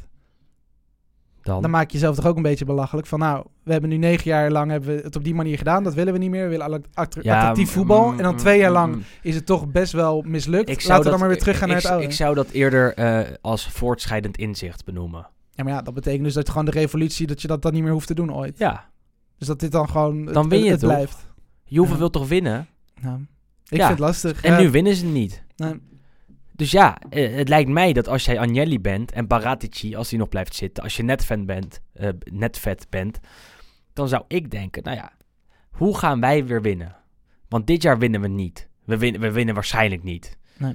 dan. 1.43 1.61
dan 1.61 1.71
maak 1.71 1.87
je 1.91 1.97
jezelf 1.97 2.15
toch 2.15 2.25
ook 2.25 2.35
een 2.35 2.41
beetje 2.41 2.65
belachelijk. 2.65 3.07
Van 3.07 3.19
nou, 3.19 3.45
we 3.63 3.71
hebben 3.71 3.89
nu 3.89 3.97
negen 3.97 4.23
jaar 4.29 4.51
lang 4.51 4.71
hebben 4.71 4.95
we 4.95 5.01
het 5.01 5.15
op 5.15 5.23
die 5.23 5.35
manier 5.35 5.57
gedaan. 5.57 5.83
Dat 5.83 5.93
willen 5.93 6.13
we 6.13 6.19
niet 6.19 6.29
meer. 6.29 6.43
We 6.43 6.49
willen 6.49 6.69
Ja, 6.69 6.79
attractief 6.93 7.67
mm, 7.67 7.71
voetbal. 7.73 8.05
mm, 8.11 8.17
En 8.17 8.23
dan 8.23 8.31
mm, 8.33 8.37
twee 8.39 8.59
jaar 8.59 8.71
lang 8.71 9.03
is 9.21 9.35
het 9.35 9.45
toch 9.45 9.67
best 9.71 9.91
wel 9.93 10.23
mislukt. 10.27 10.69
Ik 10.69 10.81
zou 10.81 10.93
Laten 10.93 10.97
we 10.97 11.03
dat, 11.03 11.11
dan 11.11 11.19
maar 11.19 11.29
weer 11.29 11.39
teruggaan 11.39 11.67
naar 11.67 11.77
het 11.77 11.85
oude. 11.85 12.05
Ik 12.05 12.11
zou 12.11 12.35
dat 12.35 12.49
eerder 12.49 12.93
eh, 12.93 13.19
als 13.41 13.69
voortschrijdend 13.69 14.37
inzicht 14.37 14.85
benoemen. 14.85 15.27
Ja, 15.57 15.63
maar 15.63 15.73
ja, 15.73 15.81
dat 15.81 15.93
betekent 15.93 16.23
dus 16.23 16.33
dat 16.33 16.49
gewoon 16.49 16.65
de 16.65 16.71
revolutie, 16.71 17.27
dat 17.27 17.41
je 17.41 17.47
dat 17.47 17.61
dan 17.61 17.73
niet 17.73 17.83
meer 17.83 17.91
hoeft 17.91 18.07
te 18.07 18.13
doen 18.13 18.33
ooit. 18.33 18.57
Ja, 18.57 18.89
Dus 19.37 19.47
dat 19.47 19.59
dit 19.59 19.71
dan 19.71 19.89
gewoon 19.89 20.25
het, 20.25 20.33
Dan 20.33 20.49
win 20.49 20.63
je 20.63 20.69
het, 20.71 20.79
blijft. 20.79 21.25
Juve 21.65 21.91
Ja. 21.91 21.97
wil 21.97 22.09
toch 22.09 22.27
winnen? 22.27 22.67
Nou, 23.01 23.19
ik 23.67 23.77
Ja. 23.77 23.87
vind 23.87 23.89
het 23.89 24.07
lastig. 24.07 24.41
En 24.43 24.51
Ja. 24.51 24.59
nu 24.59 24.69
winnen 24.69 24.95
ze 24.95 25.05
niet. 25.05 25.43
Nee. 25.55 25.79
Dus 26.53 26.71
ja, 26.71 26.97
eh, 27.09 27.35
het 27.35 27.49
lijkt 27.49 27.69
mij 27.69 27.93
dat 27.93 28.07
als 28.07 28.25
jij 28.25 28.39
Agnelli 28.39 28.79
bent 28.79 29.11
en 29.11 29.27
Baratici, 29.27 29.95
als 29.95 30.09
hij 30.09 30.19
nog 30.19 30.29
blijft 30.29 30.55
zitten, 30.55 30.83
als 30.83 30.95
je 30.97 31.03
net 31.03 31.25
fan 31.25 31.45
bent, 31.45 31.81
eh, 31.93 32.09
net 32.31 32.57
vet 32.59 32.87
bent, 32.89 33.19
dan 33.93 34.07
zou 34.07 34.23
ik 34.27 34.51
denken, 34.51 34.83
nou 34.83 34.97
ja, 34.97 35.11
hoe 35.71 35.97
gaan 35.97 36.19
wij 36.19 36.45
weer 36.45 36.61
winnen? 36.61 36.95
Want 37.49 37.67
dit 37.67 37.81
jaar 37.81 37.99
winnen 37.99 38.21
we 38.21 38.27
niet. 38.27 38.67
We 38.85 38.97
winnen, 38.97 39.21
we 39.21 39.31
winnen 39.31 39.55
waarschijnlijk 39.55 40.03
niet. 40.03 40.37
Nee. 40.57 40.73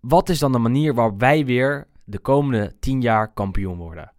Wat 0.00 0.28
is 0.28 0.38
dan 0.38 0.52
de 0.52 0.58
manier 0.58 0.94
waarop 0.94 1.20
wij 1.20 1.44
weer 1.44 1.86
de 2.10 2.18
komende 2.18 2.74
tien 2.80 3.00
jaar 3.00 3.32
kampioen 3.32 3.76
worden? 3.76 4.12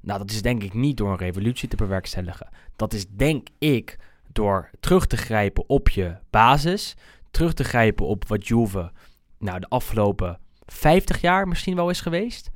Nou, 0.00 0.18
dat 0.18 0.30
is 0.30 0.42
denk 0.42 0.62
ik 0.62 0.74
niet 0.74 0.96
door 0.96 1.10
een 1.10 1.16
revolutie 1.16 1.68
te 1.68 1.76
bewerkstelligen. 1.76 2.48
Dat 2.76 2.92
is 2.92 3.08
denk 3.08 3.48
ik 3.58 3.98
door 4.32 4.70
terug 4.80 5.06
te 5.06 5.16
grijpen 5.16 5.68
op 5.68 5.88
je 5.88 6.16
basis. 6.30 6.96
Terug 7.30 7.54
te 7.54 7.64
grijpen 7.64 8.06
op 8.06 8.28
wat 8.28 8.48
Juve 8.48 8.92
nou, 9.38 9.60
de 9.60 9.68
afgelopen 9.68 10.38
50 10.66 11.20
jaar 11.20 11.48
misschien 11.48 11.76
wel 11.76 11.90
is 11.90 12.00
geweest. 12.00 12.50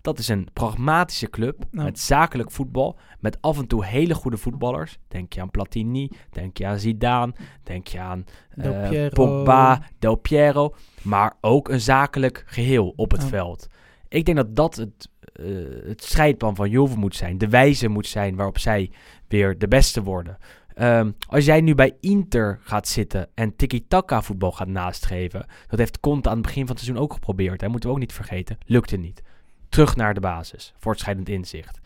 Dat 0.00 0.18
is 0.18 0.28
een 0.28 0.48
pragmatische 0.52 1.30
club 1.30 1.64
Nou. 1.70 1.84
met 1.84 1.98
zakelijk 1.98 2.50
voetbal. 2.50 2.98
Met 3.20 3.38
af 3.40 3.58
en 3.58 3.66
toe 3.66 3.84
hele 3.84 4.14
goede 4.14 4.36
voetballers. 4.36 4.98
Denk 5.08 5.32
je 5.32 5.40
aan 5.40 5.50
Platini, 5.50 6.10
denk 6.30 6.56
je 6.58 6.66
aan 6.66 6.78
Zidane, 6.78 7.34
denk 7.62 7.86
je 7.86 8.00
aan 8.00 8.24
Del 8.54 8.72
eh, 8.72 8.88
Piero. 8.88 9.08
Pogba, 9.08 9.82
Del 9.98 10.14
Piero. 10.14 10.74
Maar 11.02 11.36
ook 11.40 11.68
een 11.68 11.80
zakelijk 11.80 12.44
geheel 12.46 12.92
op 12.96 13.10
het 13.10 13.24
veld. 13.24 13.68
Ik 14.08 14.24
denk 14.24 14.36
dat 14.36 14.56
dat 14.56 14.76
het, 14.76 15.10
eh, 15.32 15.44
het 15.86 16.34
van 16.38 16.70
Juve 16.70 16.98
moet 16.98 17.16
zijn. 17.16 17.38
De 17.38 17.48
wijze 17.48 17.88
moet 17.88 18.06
zijn 18.06 18.36
waarop 18.36 18.58
zij 18.58 18.90
weer 19.28 19.58
de 19.58 19.68
beste 19.68 20.02
worden. 20.02 20.38
Ehm, 20.74 21.10
als 21.28 21.44
jij 21.44 21.60
nu 21.60 21.74
bij 21.74 21.96
Inter 22.00 22.58
gaat 22.62 22.88
zitten 22.88 23.28
en 23.34 23.56
tiki-taka 23.56 24.22
voetbal 24.22 24.52
gaat 24.52 24.68
nastreven. 24.68 25.46
Dat 25.68 25.78
heeft 25.78 26.00
Conte 26.00 26.28
aan 26.28 26.36
het 26.36 26.46
begin 26.46 26.66
van 26.66 26.74
het 26.74 26.84
seizoen 26.84 27.04
ook 27.04 27.12
geprobeerd. 27.12 27.60
Hè? 27.60 27.68
Moeten 27.68 27.88
we 27.88 27.94
ook 27.94 28.00
niet 28.00 28.12
vergeten. 28.12 28.58
Lukte 28.64 28.96
niet. 28.96 29.22
Terug 29.68 29.96
naar 29.96 30.14
de 30.14 30.20
basis. 30.20 30.74
Voortschrijdend 30.78 31.28
inzicht. 31.28 31.80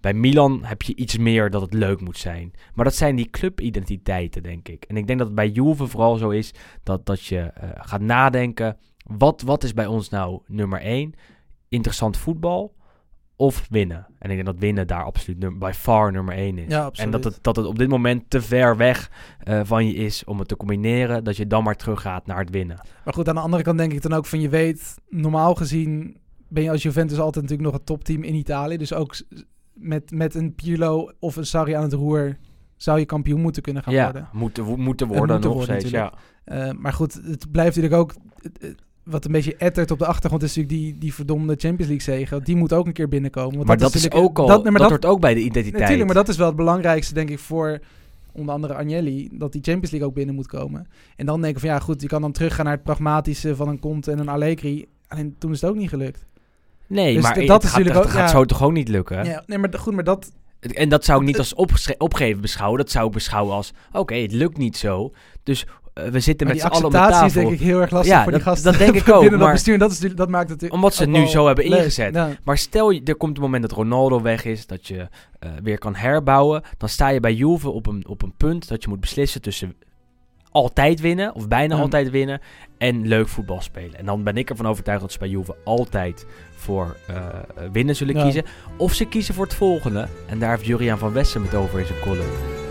Bij 0.00 0.14
Milan 0.14 0.64
heb 0.64 0.82
je 0.82 0.94
iets 0.94 1.18
meer 1.18 1.50
dat 1.50 1.60
het 1.60 1.74
leuk 1.74 2.00
moet 2.00 2.18
zijn. 2.18 2.52
Maar 2.74 2.84
dat 2.84 2.94
zijn 2.94 3.16
die 3.16 3.30
clubidentiteiten, 3.30 4.42
denk 4.42 4.68
ik. 4.68 4.84
En 4.84 4.96
ik 4.96 5.06
denk 5.06 5.18
dat 5.18 5.26
het 5.26 5.36
bij 5.36 5.48
Juve 5.48 5.86
vooral 5.86 6.16
zo 6.16 6.30
is 6.30 6.54
dat, 6.82 7.06
dat 7.06 7.24
je 7.24 7.38
eh, 7.38 7.68
gaat 7.74 8.00
nadenken. 8.00 8.76
Wat, 9.04 9.42
wat 9.42 9.64
is 9.64 9.74
bij 9.74 9.86
ons 9.86 10.08
nou 10.08 10.40
nummer 10.46 10.80
één? 10.80 11.14
Interessant 11.74 12.16
voetbal 12.16 12.74
of 13.36 13.66
winnen? 13.70 14.06
En 14.18 14.30
ik 14.30 14.34
denk 14.34 14.46
dat 14.46 14.58
winnen 14.58 14.86
daar 14.86 15.04
absoluut 15.04 15.38
num- 15.38 15.58
by 15.58 15.70
far 15.74 16.12
nummer 16.12 16.34
één 16.34 16.58
is. 16.58 16.68
Ja. 16.72 16.90
En 16.92 17.10
dat 17.10 17.24
het, 17.24 17.38
dat 17.42 17.56
het 17.56 17.66
op 17.66 17.78
dit 17.78 17.88
moment 17.88 18.30
te 18.30 18.40
ver 18.42 18.76
weg 18.76 19.10
eh, 19.38 19.60
van 19.64 19.86
je 19.86 19.94
is 19.94 20.24
om 20.24 20.38
het 20.38 20.48
te 20.48 20.56
combineren. 20.56 21.24
Dat 21.24 21.36
je 21.36 21.46
dan 21.46 21.64
maar 21.64 21.76
teruggaat 21.76 22.26
naar 22.26 22.38
het 22.38 22.50
winnen. 22.50 22.80
Maar 23.04 23.14
goed, 23.14 23.28
aan 23.28 23.34
de 23.34 23.40
andere 23.40 23.62
kant 23.62 23.78
denk 23.78 23.92
ik 23.92 24.02
dan 24.02 24.12
ook 24.12 24.26
van 24.26 24.40
je 24.40 24.48
weet, 24.48 24.94
normaal 25.08 25.54
gezien 25.54 26.16
ben 26.48 26.62
je 26.62 26.70
als 26.70 26.82
Juventus 26.82 27.18
altijd 27.18 27.44
natuurlijk 27.44 27.70
nog 27.70 27.78
het 27.78 27.86
topteam 27.86 28.22
in 28.22 28.34
Italië. 28.34 28.76
Dus 28.76 28.92
ook 28.92 29.16
met, 29.72 30.10
met 30.10 30.34
een 30.34 30.54
Pirlo 30.54 31.10
of 31.18 31.36
een 31.36 31.46
Sarri 31.46 31.72
aan 31.72 31.82
het 31.82 31.92
roer 31.92 32.36
zou 32.76 32.98
je 32.98 33.04
kampioen 33.04 33.40
moeten 33.40 33.62
kunnen 33.62 33.82
gaan 33.82 33.92
ja, 33.94 34.04
worden. 34.04 34.28
moeten, 34.32 34.64
moeten 34.64 35.08
Het 35.08 35.16
worden 35.16 35.34
moeten 35.40 35.50
nog 35.50 35.58
worden 35.66 35.78
steeds. 35.80 35.94
Ja. 35.94 36.12
Eh, 36.44 36.70
maar 36.72 36.92
goed, 36.92 37.14
het 37.14 37.50
blijft 37.50 37.76
natuurlijk 37.76 38.02
ook. 38.02 38.14
het- 38.42 38.58
het- 38.60 38.82
wat 39.02 39.24
een 39.24 39.32
beetje 39.32 39.56
ettert 39.56 39.90
op 39.90 39.98
de 39.98 40.06
achtergrond 40.06 40.42
is 40.42 40.56
natuurlijk 40.56 40.82
die, 40.82 40.98
die 40.98 41.14
verdomde 41.14 41.54
Champions 41.58 41.90
League 41.92 42.00
zege. 42.16 42.34
Want 42.34 42.46
Die 42.46 42.56
moet 42.56 42.72
ook 42.72 42.86
een 42.86 42.92
keer 42.92 43.08
binnenkomen. 43.08 43.54
Want 43.54 43.66
maar 43.66 43.76
dat, 43.78 43.94
is 43.94 44.02
natuurlijk- 44.02 44.30
ook 44.30 44.38
al, 44.38 44.46
dat- 44.46 44.62
nee, 44.62 44.72
maar 44.72 44.80
dat, 44.80 44.90
dat- 44.90 45.02
hoort 45.02 45.14
ook 45.14 45.20
bij 45.20 45.34
de 45.34 45.40
identiteit. 45.40 45.80
Natuurlijk, 45.82 46.06
maar 46.06 46.14
dat 46.14 46.28
is 46.28 46.36
wel 46.36 46.46
het 46.46 46.56
belangrijkste, 46.56 47.14
denk 47.14 47.28
ik, 47.30 47.38
voor 47.38 47.78
onder 48.32 48.54
andere 48.54 48.74
Agnelli, 48.74 49.28
dat 49.32 49.52
die 49.52 49.62
Champions 49.62 49.90
League 49.90 50.08
ook 50.08 50.14
binnen 50.14 50.34
moet 50.34 50.46
komen. 50.46 50.86
En 51.16 51.26
dan 51.26 51.40
denk 51.40 51.54
ik 51.54 51.60
van 51.60 51.68
ja, 51.68 51.78
goed, 51.78 52.02
je 52.02 52.08
kan 52.08 52.20
dan 52.20 52.32
teruggaan 52.32 52.64
naar 52.64 52.74
het 52.74 52.82
pragmatische 52.82 53.56
van 53.56 53.68
een 53.68 53.80
Conte 53.80 54.10
en 54.10 54.18
een 54.18 54.28
Allegri. 54.28 54.86
Alleen 55.08 55.34
toen 55.38 55.52
is 55.52 55.60
het 55.60 55.70
ook 55.70 55.76
niet 55.76 55.88
gelukt. 55.88 56.24
nee, 56.86 57.14
Dus 57.14 57.22
maar 57.22 57.34
dat- 57.34 57.46
dat 57.46 57.62
is 57.62 57.68
gaat, 57.70 57.78
natuurlijk 57.78 58.06
ook- 58.06 58.12
gaat 58.12 58.30
ja. 58.30 58.36
zo 58.36 58.44
toch 58.44 58.62
ook 58.62 58.72
niet 58.72 58.88
lukken? 58.88 59.24
Ja, 59.24 59.42
nee, 59.46 59.58
maar 59.58 59.74
goed, 59.78 59.94
maar 59.94 60.04
dat... 60.04 60.32
En 60.60 60.88
dat 60.88 61.04
zou 61.04 61.20
ik 61.20 61.26
niet 61.26 61.38
als 61.38 61.54
opgeven 61.98 62.40
beschouwen. 62.40 62.78
Dat 62.78 62.90
zou 62.90 63.06
ik 63.06 63.12
beschouwen 63.12 63.54
als, 63.54 63.72
oké, 63.92 64.14
het 64.14 64.32
lukt 64.32 64.56
niet 64.58 64.76
zo. 64.76 65.12
Dus 65.42 65.66
we 66.10 66.20
zitten 66.20 66.46
Maar 66.46 66.54
met 66.56 66.64
die 66.64 66.72
z'n 66.72 66.76
allen 66.84 66.86
op 66.86 66.94
acceptatie 66.94 67.26
is 67.26 67.32
tafel. 67.32 67.48
denk 67.48 67.60
ik 67.60 67.66
heel 67.66 67.80
erg 67.80 67.90
lastig 67.90 68.12
Ja, 68.14 68.22
voor 68.22 68.32
die 68.32 68.40
dat- 68.42 68.48
gasten. 68.52 68.70
dat 68.70 68.80
denk 68.80 68.94
ik 68.94 69.08
ook, 69.08 69.20
binnen 69.20 69.30
dat 69.30 69.40
maar- 69.40 69.52
bestuur. 69.52 69.74
En 69.74 69.80
dat, 69.80 69.90
is, 69.90 69.98
dat 69.98 70.28
maakt 70.28 70.48
natuurlijk 70.48 70.74
Omdat 70.74 70.94
ze 70.94 71.02
het 71.02 71.10
nu 71.10 71.26
zo 71.26 71.46
hebben 71.46 71.64
ingezet. 71.64 72.14
Ja. 72.14 72.28
Maar 72.44 72.58
stel, 72.58 72.90
je- 72.90 73.02
er 73.04 73.16
komt 73.16 73.36
een 73.36 73.42
moment 73.42 73.62
dat 73.62 73.72
Ronaldo 73.72 74.22
weg 74.22 74.44
is, 74.44 74.66
dat 74.66 74.86
je 74.86 75.08
eh, 75.38 75.50
weer 75.62 75.78
kan 75.78 75.94
herbouwen. 75.94 76.62
Dan 76.78 76.88
sta 76.88 77.08
je 77.08 77.20
bij 77.20 77.34
Juve 77.34 77.70
op 77.70 77.86
een, 77.86 78.04
op 78.08 78.22
een 78.22 78.34
punt 78.36 78.68
dat 78.68 78.82
je 78.82 78.88
moet 78.88 79.00
beslissen 79.00 79.42
tussen 79.42 79.74
altijd 80.52 81.00
winnen, 81.00 81.34
of 81.34 81.48
bijna 81.48 81.76
altijd 81.76 82.10
winnen, 82.10 82.40
en 82.78 83.06
leuk 83.06 83.28
voetbal 83.28 83.60
spelen. 83.60 83.98
En 83.98 84.04
dan 84.06 84.22
ben 84.22 84.36
ik 84.36 84.50
ervan 84.50 84.66
overtuigd 84.68 85.00
dat 85.00 85.12
ze 85.12 85.18
bij 85.18 85.28
Juve 85.28 85.56
altijd 85.64 86.26
voor 86.56 86.96
eh, 87.06 87.14
winnen 87.72 87.96
zullen 87.96 88.14
Ja. 88.16 88.22
kiezen. 88.22 88.44
Of 88.76 88.92
ze 88.94 89.04
kiezen 89.04 89.34
voor 89.34 89.44
het 89.44 89.54
volgende. 89.54 90.08
En 90.26 90.38
daar 90.38 90.50
heeft 90.50 90.66
Juriaan 90.66 90.98
van 90.98 91.12
Westen 91.12 91.42
het 91.42 91.54
over 91.54 91.80
in 91.80 91.86
zijn 91.86 92.00
column. 92.00 92.69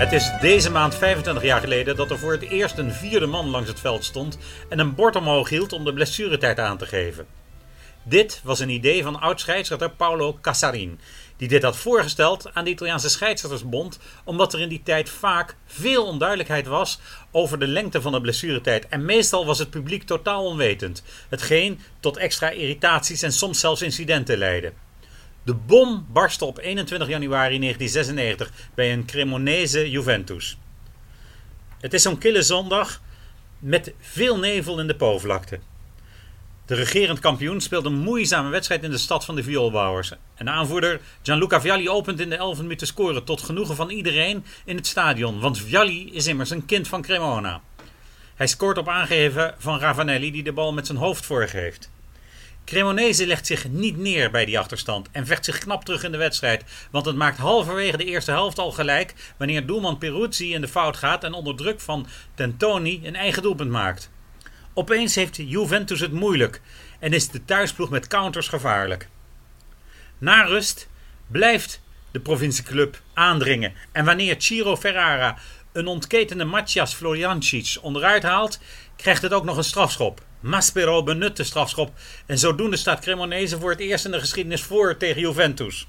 Het 0.00 0.12
is 0.12 0.30
deze 0.40 0.70
maand 0.70 0.94
25 0.94 1.42
jaar 1.42 1.60
geleden 1.60 1.96
dat 1.96 2.10
er 2.10 2.18
voor 2.18 2.32
het 2.32 2.42
eerst 2.42 2.78
een 2.78 2.92
vierde 2.92 3.26
man 3.26 3.48
langs 3.48 3.68
het 3.68 3.80
veld 3.80 4.04
stond 4.04 4.38
en 4.68 4.78
een 4.78 4.94
bord 4.94 5.16
omhoog 5.16 5.48
hield 5.48 5.72
om 5.72 5.84
de 5.84 5.92
blessuretijd 5.92 6.58
aan 6.58 6.78
te 6.78 6.86
geven. 6.86 7.26
Dit 8.02 8.40
was 8.44 8.60
een 8.60 8.68
idee 8.68 9.02
van 9.02 9.20
oud-scheidsrechter 9.20 9.90
Paolo 9.90 10.38
Casarin, 10.40 11.00
die 11.36 11.48
dit 11.48 11.62
had 11.62 11.76
voorgesteld 11.76 12.54
aan 12.54 12.64
de 12.64 12.70
Italiaanse 12.70 13.08
scheidsrechtersbond, 13.08 13.98
omdat 14.24 14.52
er 14.52 14.60
in 14.60 14.68
die 14.68 14.82
tijd 14.84 15.08
vaak 15.08 15.56
veel 15.66 16.06
onduidelijkheid 16.06 16.66
was 16.66 17.00
over 17.30 17.58
de 17.58 17.68
lengte 17.68 18.00
van 18.00 18.12
de 18.12 18.20
blessuretijd 18.20 18.88
en 18.88 19.04
meestal 19.04 19.46
was 19.46 19.58
het 19.58 19.70
publiek 19.70 20.02
totaal 20.02 20.44
onwetend, 20.44 21.02
hetgeen 21.28 21.80
tot 22.00 22.16
extra 22.16 22.50
irritaties 22.50 23.22
en 23.22 23.32
soms 23.32 23.60
zelfs 23.60 23.82
incidenten 23.82 24.38
leidde. 24.38 24.72
De 25.42 25.54
bom 25.54 26.06
barstte 26.12 26.44
op 26.44 26.58
21 26.58 27.08
januari 27.08 27.58
1996 27.58 28.68
bij 28.74 28.92
een 28.92 29.04
Cremonese 29.04 29.90
Juventus. 29.90 30.58
Het 31.80 31.94
is 31.94 32.02
zo'n 32.02 32.18
kille 32.18 32.42
zondag 32.42 33.00
met 33.58 33.92
veel 34.00 34.38
nevel 34.38 34.80
in 34.80 34.86
de 34.86 34.96
Po-vlakte. 34.96 35.58
De 36.66 36.74
regerend 36.74 37.18
kampioen 37.18 37.60
speelt 37.60 37.84
een 37.84 37.98
moeizame 37.98 38.48
wedstrijd 38.48 38.82
in 38.82 38.90
de 38.90 38.98
stad 38.98 39.24
van 39.24 39.34
de 39.34 39.42
vioolbouwers. 39.42 40.12
En 40.34 40.44
de 40.44 40.50
aanvoerder 40.50 41.00
Gianluca 41.22 41.60
Vialli 41.60 41.88
opent 41.88 42.20
in 42.20 42.30
de 42.30 42.36
11 42.36 42.60
minuten 42.60 42.86
scoren 42.86 43.24
tot 43.24 43.42
genoegen 43.42 43.76
van 43.76 43.90
iedereen 43.90 44.44
in 44.64 44.76
het 44.76 44.86
stadion. 44.86 45.40
Want 45.40 45.58
Vialli 45.58 46.12
is 46.12 46.26
immers 46.26 46.50
een 46.50 46.66
kind 46.66 46.88
van 46.88 47.02
Cremona. 47.02 47.60
Hij 48.34 48.46
scoort 48.46 48.78
op 48.78 48.88
aangeven 48.88 49.54
van 49.58 49.78
Ravanelli 49.78 50.30
die 50.30 50.42
de 50.42 50.52
bal 50.52 50.72
met 50.72 50.86
zijn 50.86 50.98
hoofd 50.98 51.26
voorgeeft. 51.26 51.90
Cremonese 52.70 53.26
legt 53.26 53.46
zich 53.46 53.68
niet 53.68 53.96
neer 53.96 54.30
bij 54.30 54.44
die 54.44 54.58
achterstand 54.58 55.08
en 55.12 55.26
vecht 55.26 55.44
zich 55.44 55.58
knap 55.58 55.84
terug 55.84 56.02
in 56.02 56.12
de 56.12 56.18
wedstrijd. 56.18 56.64
Want 56.90 57.06
het 57.06 57.16
maakt 57.16 57.38
halverwege 57.38 57.96
de 57.96 58.04
eerste 58.04 58.30
helft 58.30 58.58
al 58.58 58.72
gelijk 58.72 59.14
wanneer 59.36 59.66
doelman 59.66 59.98
Peruzzi 59.98 60.54
in 60.54 60.60
de 60.60 60.68
fout 60.68 60.96
gaat 60.96 61.24
en 61.24 61.32
onder 61.32 61.56
druk 61.56 61.80
van 61.80 62.06
Tentoni 62.34 63.00
een 63.04 63.16
eigen 63.16 63.42
doelpunt 63.42 63.70
maakt. 63.70 64.10
Opeens 64.74 65.14
heeft 65.14 65.36
Juventus 65.36 66.00
het 66.00 66.12
moeilijk 66.12 66.60
en 66.98 67.12
is 67.12 67.28
de 67.28 67.44
thuisploeg 67.44 67.90
met 67.90 68.06
counters 68.06 68.48
gevaarlijk. 68.48 69.08
Na 70.18 70.42
rust 70.42 70.88
blijft 71.26 71.80
de 72.10 72.20
provincieclub 72.20 73.02
aandringen 73.14 73.72
en 73.92 74.04
wanneer 74.04 74.34
Ciro 74.38 74.76
Ferrara 74.76 75.38
een 75.72 75.86
ontketende 75.86 76.44
Matthias 76.44 76.94
Floriancic 76.94 77.76
onderuit 77.80 78.22
haalt, 78.22 78.60
krijgt 78.96 79.22
het 79.22 79.32
ook 79.32 79.44
nog 79.44 79.56
een 79.56 79.64
strafschop. 79.64 80.28
Maspero 80.40 81.02
benut 81.02 81.36
de 81.36 81.44
strafschop 81.44 81.92
en 82.26 82.38
zodoende 82.38 82.76
staat 82.76 83.00
Cremonese 83.00 83.58
voor 83.58 83.70
het 83.70 83.80
eerst 83.80 84.04
in 84.04 84.10
de 84.10 84.20
geschiedenis 84.20 84.62
voor 84.62 84.96
tegen 84.96 85.20
Juventus. 85.20 85.86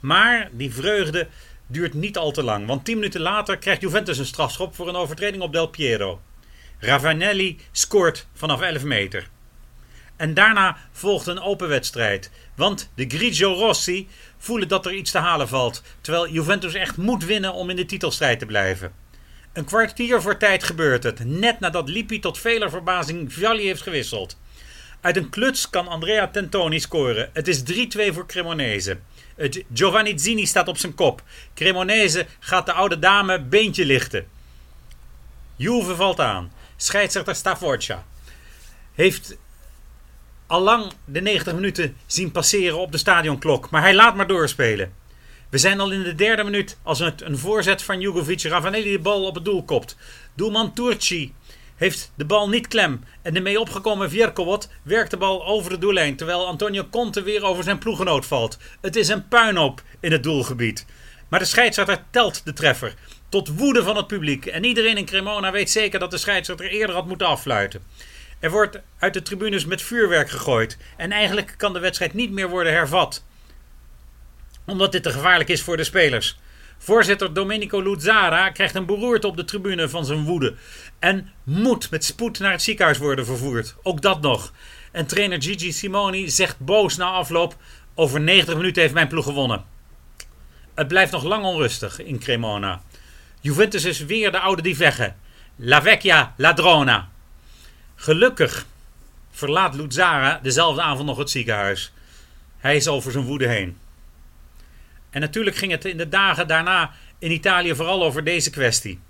Maar 0.00 0.48
die 0.52 0.74
vreugde 0.74 1.28
duurt 1.66 1.94
niet 1.94 2.16
al 2.16 2.30
te 2.30 2.42
lang, 2.42 2.66
want 2.66 2.84
10 2.84 2.94
minuten 2.94 3.20
later 3.20 3.58
krijgt 3.58 3.80
Juventus 3.80 4.18
een 4.18 4.26
strafschop 4.26 4.74
voor 4.74 4.88
een 4.88 4.96
overtreding 4.96 5.42
op 5.42 5.52
Del 5.52 5.66
Piero. 5.66 6.20
Ravanelli 6.78 7.58
scoort 7.72 8.26
vanaf 8.32 8.60
11 8.60 8.84
meter. 8.84 9.28
En 10.16 10.34
daarna 10.34 10.76
volgt 10.92 11.26
een 11.26 11.40
open 11.40 11.68
wedstrijd. 11.68 12.30
Want 12.56 12.90
de 12.94 13.04
Grigio 13.08 13.52
Rossi 13.52 14.08
voelen 14.38 14.68
dat 14.68 14.86
er 14.86 14.94
iets 14.94 15.10
te 15.10 15.18
halen 15.18 15.48
valt. 15.48 15.82
Terwijl 16.00 16.28
Juventus 16.28 16.74
echt 16.74 16.96
moet 16.96 17.24
winnen 17.24 17.52
om 17.52 17.70
in 17.70 17.76
de 17.76 17.86
titelstrijd 17.86 18.38
te 18.38 18.46
blijven. 18.46 19.03
Een 19.54 19.64
kwartier 19.64 20.22
voor 20.22 20.36
tijd 20.36 20.64
gebeurt 20.64 21.02
het. 21.02 21.24
Net 21.24 21.60
nadat 21.60 21.88
Lippi 21.88 22.20
tot 22.20 22.38
veler 22.38 22.70
verbazing 22.70 23.32
Vialli 23.32 23.66
heeft 23.66 23.82
gewisseld. 23.82 24.38
Uit 25.00 25.16
een 25.16 25.30
kluts 25.30 25.70
kan 25.70 25.88
Andrea 25.88 26.28
Tentoni 26.28 26.80
scoren. 26.80 27.30
Het 27.32 27.48
is 27.48 27.62
3-2 27.62 27.64
voor 28.12 28.26
Cremonese. 28.26 28.98
Het 29.36 29.64
Giovanni 29.74 30.18
Zini 30.18 30.46
staat 30.46 30.68
op 30.68 30.78
zijn 30.78 30.94
kop. 30.94 31.22
Cremonese 31.54 32.26
gaat 32.38 32.66
de 32.66 32.72
oude 32.72 32.98
dame 32.98 33.40
beentje 33.40 33.84
lichten. 33.84 34.26
Juve 35.56 35.96
valt 35.96 36.20
aan. 36.20 36.52
Scheidsrechter 36.76 37.34
Stavorcia 37.34 38.04
heeft 38.94 39.36
allang 40.46 40.92
de 41.04 41.20
90 41.20 41.54
minuten 41.54 41.96
zien 42.06 42.30
passeren 42.30 42.78
op 42.78 42.92
de 42.92 42.98
stadionklok. 42.98 43.70
Maar 43.70 43.82
hij 43.82 43.94
laat 43.94 44.14
maar 44.14 44.26
doorspelen. 44.26 44.92
We 45.54 45.60
zijn 45.60 45.80
al 45.80 45.90
in 45.90 46.02
de 46.02 46.14
derde 46.14 46.44
minuut 46.44 46.78
als 46.82 47.00
een 47.00 47.38
voorzet 47.38 47.82
van 47.82 48.00
Jugovic 48.00 48.42
Ravanelli 48.42 48.92
de 48.92 48.98
bal 48.98 49.26
op 49.26 49.34
het 49.34 49.44
doel 49.44 49.64
kopt. 49.64 49.96
Doelman 50.34 50.72
Turci 50.72 51.34
heeft 51.76 52.12
de 52.14 52.24
bal 52.24 52.48
niet 52.48 52.68
klem. 52.68 53.04
En 53.22 53.34
de 53.34 53.40
mee 53.40 53.60
opgekomen 53.60 54.10
Vierkowot 54.10 54.68
werkt 54.82 55.10
de 55.10 55.16
bal 55.16 55.46
over 55.46 55.70
de 55.70 55.78
doellijn. 55.78 56.16
Terwijl 56.16 56.46
Antonio 56.46 56.86
Conte 56.90 57.22
weer 57.22 57.44
over 57.44 57.64
zijn 57.64 57.78
ploegenoot 57.78 58.26
valt. 58.26 58.58
Het 58.80 58.96
is 58.96 59.08
een 59.08 59.28
puinhoop 59.28 59.82
in 60.00 60.12
het 60.12 60.22
doelgebied. 60.22 60.86
Maar 61.28 61.38
de 61.38 61.44
scheidsrechter 61.44 62.04
telt 62.10 62.44
de 62.44 62.52
treffer. 62.52 62.94
Tot 63.28 63.48
woede 63.48 63.82
van 63.82 63.96
het 63.96 64.06
publiek. 64.06 64.46
En 64.46 64.64
iedereen 64.64 64.96
in 64.96 65.04
Cremona 65.04 65.52
weet 65.52 65.70
zeker 65.70 65.98
dat 65.98 66.10
de 66.10 66.18
scheidsrechter 66.18 66.66
eerder 66.66 66.94
had 66.94 67.06
moeten 67.06 67.26
affluiten. 67.26 67.82
Er 68.40 68.50
wordt 68.50 68.80
uit 68.98 69.14
de 69.14 69.22
tribunes 69.22 69.64
met 69.64 69.82
vuurwerk 69.82 70.30
gegooid. 70.30 70.78
En 70.96 71.12
eigenlijk 71.12 71.54
kan 71.56 71.72
de 71.72 71.78
wedstrijd 71.78 72.14
niet 72.14 72.30
meer 72.30 72.48
worden 72.48 72.72
hervat. 72.72 73.24
Omdat 74.66 74.92
dit 74.92 75.02
te 75.02 75.10
gevaarlijk 75.10 75.48
is 75.48 75.62
voor 75.62 75.76
de 75.76 75.84
spelers. 75.84 76.36
Voorzitter 76.78 77.34
Domenico 77.34 77.82
Luzzara 77.82 78.50
krijgt 78.50 78.74
een 78.74 78.86
beroerte 78.86 79.26
op 79.26 79.36
de 79.36 79.44
tribune 79.44 79.88
van 79.88 80.04
zijn 80.04 80.24
woede. 80.24 80.54
En 80.98 81.32
moet 81.42 81.90
met 81.90 82.04
spoed 82.04 82.38
naar 82.38 82.50
het 82.50 82.62
ziekenhuis 82.62 82.98
worden 82.98 83.26
vervoerd. 83.26 83.74
Ook 83.82 84.02
dat 84.02 84.20
nog. 84.20 84.52
En 84.92 85.06
trainer 85.06 85.42
Gigi 85.42 85.72
Simoni 85.72 86.30
zegt 86.30 86.58
boos 86.58 86.96
na 86.96 87.06
afloop: 87.06 87.56
Over 87.94 88.20
90 88.20 88.56
minuten 88.56 88.82
heeft 88.82 88.94
mijn 88.94 89.08
ploeg 89.08 89.24
gewonnen. 89.24 89.64
Het 90.74 90.88
blijft 90.88 91.12
nog 91.12 91.22
lang 91.22 91.44
onrustig 91.44 92.02
in 92.02 92.18
Cremona. 92.18 92.82
Juventus 93.40 93.84
is 93.84 94.04
weer 94.04 94.32
de 94.32 94.38
oude 94.38 94.62
die 94.62 94.76
veggen. 94.76 95.16
La 95.56 95.82
vecchia 95.82 96.34
ladrona. 96.36 97.08
Gelukkig 97.94 98.66
verlaat 99.30 99.74
Luzzara 99.74 100.40
dezelfde 100.42 100.82
avond 100.82 101.06
nog 101.06 101.18
het 101.18 101.30
ziekenhuis. 101.30 101.92
Hij 102.58 102.76
is 102.76 102.88
over 102.88 103.12
zijn 103.12 103.24
woede 103.24 103.48
heen. 103.48 103.76
En 105.14 105.20
natuurlijk 105.20 105.56
ging 105.56 105.72
het 105.72 105.84
in 105.84 105.96
de 105.96 106.08
dagen 106.08 106.46
daarna 106.46 106.92
in 107.18 107.30
Italië 107.30 107.74
vooral 107.74 108.04
over 108.04 108.24
deze 108.24 108.50
kwestie. 108.50 109.00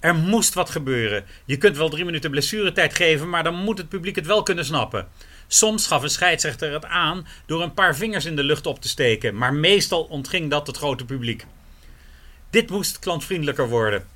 Er 0.00 0.14
moest 0.14 0.54
wat 0.54 0.70
gebeuren. 0.70 1.24
Je 1.44 1.56
kunt 1.56 1.76
wel 1.76 1.88
drie 1.88 2.04
minuten 2.04 2.30
blessuretijd 2.30 2.94
geven, 2.94 3.28
maar 3.28 3.44
dan 3.44 3.54
moet 3.54 3.78
het 3.78 3.88
publiek 3.88 4.16
het 4.16 4.26
wel 4.26 4.42
kunnen 4.42 4.64
snappen. 4.64 5.08
Soms 5.46 5.86
gaf 5.86 6.02
een 6.02 6.10
scheidsrechter 6.10 6.72
het 6.72 6.84
aan 6.84 7.26
door 7.46 7.62
een 7.62 7.74
paar 7.74 7.96
vingers 7.96 8.24
in 8.24 8.36
de 8.36 8.44
lucht 8.44 8.66
op 8.66 8.80
te 8.80 8.88
steken, 8.88 9.36
maar 9.36 9.54
meestal 9.54 10.02
ontging 10.02 10.50
dat 10.50 10.66
het 10.66 10.76
grote 10.76 11.04
publiek. 11.04 11.46
Dit 12.50 12.70
moest 12.70 12.98
klantvriendelijker 12.98 13.68
worden. 13.68 14.06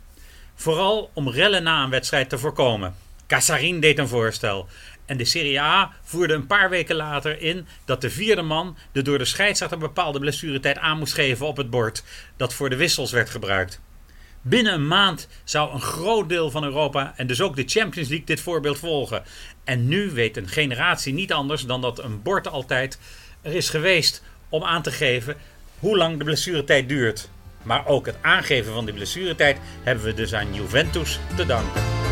Vooral 0.55 1.11
om 1.15 1.31
rellen 1.31 1.63
na 1.63 1.83
een 1.83 1.91
wedstrijd 1.91 2.29
te 2.29 2.39
voorkomen. 2.39 2.95
Casarin 3.27 3.81
deed 3.81 3.99
een 3.99 4.09
voorstel. 4.09 4.69
En 5.09 5.17
de 5.17 5.25
Serie 5.25 5.61
A 5.61 5.93
voerde 6.03 6.35
een 6.35 6.47
paar 6.47 6.71
weken 6.71 6.97
later 6.97 7.41
in 7.41 7.67
dat 7.85 8.01
de 8.01 8.11
vierde 8.11 8.43
man 8.43 8.77
de 8.93 9.03
door 9.03 9.19
de 9.19 9.25
scheidsrechter 9.25 9.79
bepaalde 9.79 10.19
blessuretijd 10.19 10.79
aan 10.79 10.99
moest 10.99 11.15
geven 11.15 11.47
op 11.47 11.57
het 11.57 11.71
bord 11.71 12.03
dat 12.37 12.55
voor 12.55 12.71
de 12.71 12.77
wissels 12.77 13.13
werd 13.13 13.31
gebruikt. 13.31 13.81
Binnen 14.43 14.73
een 14.73 14.87
maand 14.87 15.29
zou 15.45 15.73
een 15.73 15.81
groot 15.81 16.29
deel 16.29 16.51
van 16.51 16.65
Europa 16.65 17.13
en 17.17 17.27
dus 17.27 17.41
ook 17.41 17.57
de 17.57 17.65
Champions 17.67 18.09
League 18.09 18.27
dit 18.27 18.41
voorbeeld 18.41 18.79
volgen. 18.79 19.23
En 19.65 19.89
nu 19.89 20.11
weet 20.11 20.37
een 20.37 20.49
generatie 20.49 21.13
niet 21.13 21.33
anders 21.33 21.63
dan 21.63 21.81
dat 21.81 21.99
een 21.99 22.23
bord 22.23 22.49
altijd 22.49 22.99
er 23.43 23.55
is 23.55 23.71
geweest 23.71 24.23
om 24.49 24.65
aan 24.65 24.83
te 24.83 24.91
geven 24.91 25.37
hoe 25.79 25.97
lang 25.97 26.19
de 26.19 26.25
blessuretijd 26.25 26.89
duurt. 26.89 27.29
Maar 27.63 27.87
ook 27.87 28.07
het 28.07 28.17
aangeven 28.23 28.73
van 28.73 28.85
die 28.85 28.95
blessuretijd 28.95 29.59
hebben 29.83 30.05
we 30.05 30.15
dus 30.15 30.35
aan 30.35 30.55
Juventus 30.55 31.19
te 31.37 31.47
danken. 31.47 32.08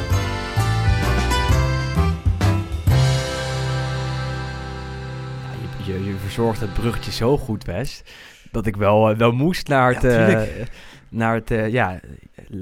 Je, 5.87 6.05
je, 6.05 6.15
verzorgt 6.15 6.61
het 6.61 6.73
bruggetje 6.73 7.13
zo 7.13 7.39
goed, 7.39 7.65
West, 7.65 8.11
dat 8.51 8.67
ik 8.67 8.77
wel, 8.77 9.11
eh, 9.11 9.17
wel 9.17 9.33
moest 9.33 9.69
naar 9.69 9.95
het, 9.95 10.03
Ja, 10.03 10.29
eh, 10.29 10.67
naar 11.09 11.35
het 11.35 11.51
eh, 11.51 11.69
ja, 11.69 12.01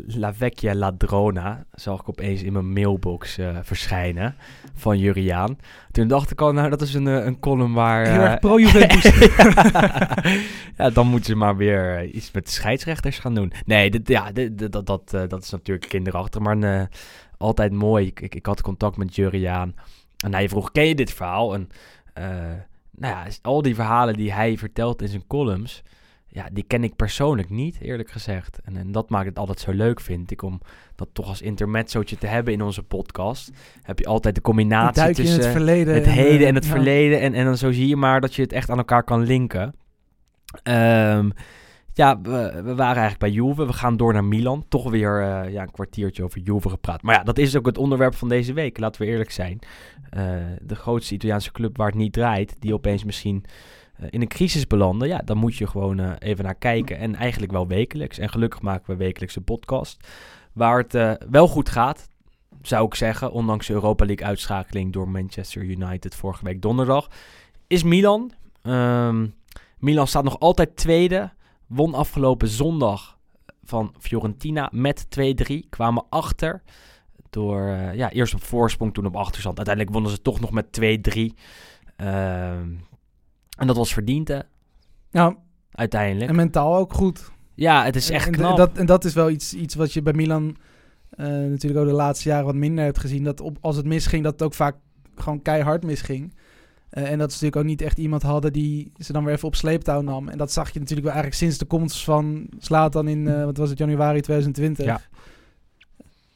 La 0.06 0.34
Vecchia 0.34 0.74
Ladrona, 0.74 1.64
zag 1.74 2.00
ik 2.00 2.08
opeens 2.08 2.42
in 2.42 2.52
mijn 2.52 2.72
mailbox 2.72 3.38
verschijnen 3.62 4.34
van 4.74 4.98
Juriaan. 4.98 5.58
Toen 5.90 6.08
dacht 6.08 6.30
ik 6.30 6.40
al, 6.40 6.52
nou 6.52 6.70
dat 6.70 6.82
is 6.82 6.94
een, 6.94 7.06
een 7.06 7.38
column 7.38 7.74
waar... 7.74 8.06
Heel 8.06 8.20
erg 8.20 8.38
pro-Juventus. 8.38 9.04
ja, 10.78 10.90
dan 10.90 11.06
moeten 11.06 11.30
ze 11.30 11.37
maar 11.37 11.56
weer 11.56 12.04
iets 12.04 12.30
met 12.30 12.50
scheidsrechters 12.50 13.18
gaan 13.18 13.34
doen. 13.34 13.52
Nee, 13.66 13.90
dit, 13.90 14.08
ja, 14.08 14.32
dit, 14.32 14.72
dat, 14.72 14.87
dat, 14.87 15.10
dat 15.10 15.42
is 15.42 15.50
natuurlijk 15.50 15.88
kinderachtig, 15.88 16.40
maar 16.40 16.88
altijd 17.38 17.72
mooi. 17.72 18.06
Ik, 18.06 18.20
ik, 18.20 18.34
ik 18.34 18.46
had 18.46 18.60
contact 18.60 18.96
met 18.96 19.14
Juriaan 19.14 19.74
en 20.24 20.34
hij 20.34 20.48
vroeg, 20.48 20.72
ken 20.72 20.87
je 20.87 20.94
dit 20.94 21.12
verhaal? 21.12 21.54
En 21.54 21.68
nou 22.96 23.14
ja, 23.14 23.26
al 23.42 23.62
die 23.62 23.74
verhalen 23.74 24.14
die 24.14 24.33
hij 24.33 24.59
vertelt 24.59 25.02
in 25.02 25.09
zijn 25.09 25.26
columns, 25.26 25.83
ja, 26.35 26.48
die 26.52 26.64
ken 26.64 26.85
ik 26.85 26.96
persoonlijk 26.96 27.50
niet, 27.50 27.80
eerlijk 27.80 28.11
gezegd. 28.11 28.61
En, 28.64 28.76
en 28.76 28.92
dat 28.92 29.11
maakt 29.11 29.26
het 29.26 29.38
altijd 29.38 29.61
zo 29.61 29.72
leuk, 29.72 30.00
vind 30.00 30.30
ik, 30.30 30.42
om 30.42 30.61
dat 30.94 31.09
toch 31.12 31.28
als 31.28 31.42
intermezzootje 31.42 32.16
te 32.16 32.26
hebben 32.26 32.52
in 32.52 32.62
onze 32.62 32.83
podcast. 32.83 33.50
Heb 33.83 33.98
je 33.98 34.07
altijd 34.07 34.35
de 34.35 34.40
combinatie 34.40 35.14
tussen 35.14 35.40
het 35.40 35.52
verleden. 35.52 35.94
het 35.94 36.04
en, 36.04 36.11
heden 36.11 36.40
eh, 36.40 36.48
en 36.48 36.54
het 36.54 36.64
ja. 36.64 36.70
verleden. 36.70 37.20
En, 37.20 37.35
en 37.35 37.44
dan 37.44 37.57
zo 37.57 37.72
zie 37.72 37.88
je 37.88 37.96
maar 37.96 38.20
dat 38.20 38.35
je 38.35 38.42
het 38.42 38.52
echt 38.52 38.70
aan 38.70 38.78
elkaar 38.78 39.02
kan 39.04 39.22
linken. 39.22 39.74
Ehm, 40.62 41.30
ja, 41.94 42.20
we, 42.20 42.74
waren 42.74 43.02
eigenlijk 43.02 43.18
bij 43.18 43.30
Juve. 43.30 43.66
We 43.66 43.72
gaan 43.72 43.96
door 43.96 44.12
naar 44.12 44.24
Milan. 44.24 44.64
Toch 44.68 44.90
weer 44.90 45.22
eh, 45.22 45.52
ja, 45.52 45.62
een 45.62 45.70
kwartiertje 45.70 46.24
over 46.24 46.40
Juve 46.40 46.68
gepraat. 46.68 47.02
Maar 47.02 47.14
ja, 47.14 47.22
dat 47.22 47.38
is 47.38 47.57
ook 47.57 47.66
het 47.66 47.78
onderwerp 47.78 48.14
van 48.14 48.28
deze 48.28 48.52
week. 48.52 48.78
Laten 48.78 49.02
we 49.02 49.07
eerlijk 49.09 49.30
zijn. 49.30 49.59
Eh, 50.11 50.35
de 50.62 50.74
grootste 50.74 51.14
Italiaanse 51.14 51.52
club 51.52 51.76
waar 51.76 51.87
het 51.87 51.96
niet 51.96 52.12
draait. 52.12 52.57
Die 52.59 52.74
opeens 52.74 53.04
misschien 53.04 53.44
eh, 53.96 54.07
in 54.11 54.20
een 54.20 54.28
crisis 54.28 54.66
belanden. 54.66 55.09
Ja, 55.09 55.18
dan 55.24 55.37
moet 55.37 55.57
je 55.57 55.66
gewoon 55.66 56.12
even 56.14 56.44
naar 56.44 56.54
kijken. 56.54 56.98
En 56.98 57.14
eigenlijk 57.14 57.52
wel 57.52 57.66
wekelijks. 57.66 58.18
En 58.18 58.28
gelukkig 58.28 58.62
maken 58.62 58.87
we 58.87 58.96
wekelijks 58.96 59.37
een 59.37 59.44
podcast. 59.44 60.09
Waar 60.52 60.78
het 60.78 61.18
wel 61.30 61.48
goed 61.48 61.68
gaat 61.68 62.09
zou 62.62 62.87
ik 62.87 62.94
zeggen, 62.94 63.33
ondanks 63.33 63.66
de 63.66 63.72
Europa 63.72 64.04
League 64.04 64.26
uitschakeling 64.26 64.92
door 64.92 65.09
Manchester 65.09 65.62
United 65.62 66.14
vorige 66.14 66.44
week 66.44 66.62
donderdag, 66.62 67.09
is 67.66 67.83
Milan. 67.83 68.33
Ehm, 68.62 69.26
Milan 69.78 70.07
staat 70.07 70.24
nog 70.24 70.38
altijd 70.38 70.76
tweede. 70.76 71.33
Won 71.66 71.94
afgelopen 71.94 72.48
zondag 72.48 73.18
van 73.64 73.94
Fiorentina 73.98 74.68
met 74.72 75.07
2-3. 75.50 75.68
Kwamen 75.68 76.05
achter. 76.09 76.62
Door 77.31 77.68
eh, 77.68 77.94
ja, 77.94 78.11
eerst 78.11 78.35
op 78.35 78.42
voorsprong, 78.42 78.94
toen 78.94 79.07
op 79.07 79.16
achterstand. 79.16 79.57
Uiteindelijk 79.57 79.94
wonnen 79.94 80.12
ze 80.12 80.22
toch 80.22 80.40
nog 80.40 80.50
met 80.50 80.66
2-3. 80.72 81.35
Ehm, 81.96 82.68
en 83.59 83.66
dat 83.66 83.77
was 83.77 83.92
verdiend, 83.92 84.29
hè, 84.29 84.38
Ja, 85.11 85.37
uiteindelijk. 85.70 86.31
en 86.31 86.37
mentaal 86.37 86.77
ook 86.77 86.92
goed. 86.92 87.31
ja, 87.55 87.85
het 87.85 87.96
is 87.96 88.11
echt 88.11 88.27
en, 88.27 88.44
en. 88.44 88.57
Dat, 88.57 88.79
en 88.79 88.87
dat 88.87 89.05
is 89.05 89.14
wel 89.14 89.31
iets, 89.31 89.55
iets 89.55 89.74
wat 89.74 89.92
je 89.92 90.03
bij 90.03 90.12
Milan 90.12 90.57
eh, 91.11 91.27
natuurlijk 91.27 91.81
ook 91.81 91.87
de 91.88 91.92
laatste 91.92 92.29
jaren 92.29 92.44
wat 92.44 92.55
minder 92.55 92.85
hebt 92.85 92.98
gezien. 92.98 93.24
Dat 93.24 93.40
op, 93.40 93.59
als 93.61 93.77
het 93.77 93.87
misging, 93.87 94.22
dat 94.24 94.33
het 94.33 94.42
ook 94.42 94.55
vaak 94.55 94.77
gewoon 95.16 95.42
keihard 95.42 95.85
misging. 95.85 96.35
Eh, 96.94 97.11
en 97.11 97.18
dat 97.18 97.33
ze 97.33 97.44
natuurlijk 97.44 97.57
ook 97.57 97.70
niet 97.70 97.83
echt 97.83 97.98
iemand 97.98 98.22
hadden 98.22 98.52
die 98.52 98.92
ze 98.98 99.12
dan 99.12 99.24
weer 99.24 99.35
even 99.35 99.48
op 99.48 99.54
sleeptouw 99.54 100.00
nam. 100.00 100.28
En 100.28 100.38
dat 100.38 100.52
zag 100.52 100.70
je 100.70 100.78
natuurlijk 100.78 101.07
wel 101.07 101.16
eigenlijk 101.16 101.42
sinds 101.42 101.59
de 101.59 101.64
komst 101.64 102.04
van 102.04 102.46
Slatan 102.59 103.09
in, 103.09 103.28
eh, 103.28 103.44
wat 103.44 103.57
was 103.57 103.68
het, 103.68 103.78
januari 103.78 104.20
2020. 104.20 104.85
Ja. 104.85 105.00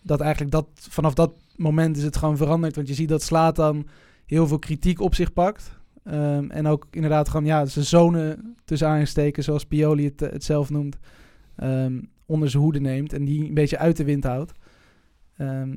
Dat 0.03 0.21
eigenlijk 0.21 0.51
dat, 0.51 0.67
vanaf 0.75 1.15
dat 1.15 1.33
moment 1.57 1.97
is 1.97 2.03
het 2.03 2.17
gewoon 2.17 2.37
veranderd. 2.37 2.75
Want 2.75 2.89
je 2.89 2.95
ziet 2.95 3.09
dat 3.09 3.23
Slatan 3.23 3.87
heel 4.27 4.47
veel 4.47 4.59
kritiek 4.59 5.01
op 5.01 5.15
zich 5.15 5.33
pakt. 5.33 5.79
Ehm, 6.05 6.51
en 6.51 6.67
ook 6.67 6.87
inderdaad 6.91 7.29
gewoon, 7.29 7.47
ja, 7.47 7.67
zijn 7.67 7.85
zonen 7.85 8.57
tussen 8.65 8.89
aansteken, 8.89 9.43
zoals 9.43 9.65
Pioli 9.65 10.05
het, 10.05 10.23
eh, 10.23 10.33
het 10.33 10.45
zelf 10.45 10.71
noemt, 10.71 10.99
ehm, 11.57 12.01
onder 12.27 12.51
zijn 12.51 12.63
hoede 12.63 12.81
neemt. 12.81 13.13
En 13.13 13.25
die 13.25 13.49
een 13.49 13.55
beetje 13.55 13.79
uit 13.79 13.97
de 13.97 14.05
wind 14.05 14.25
houdt. 14.25 14.53
Ehm, 15.37 15.77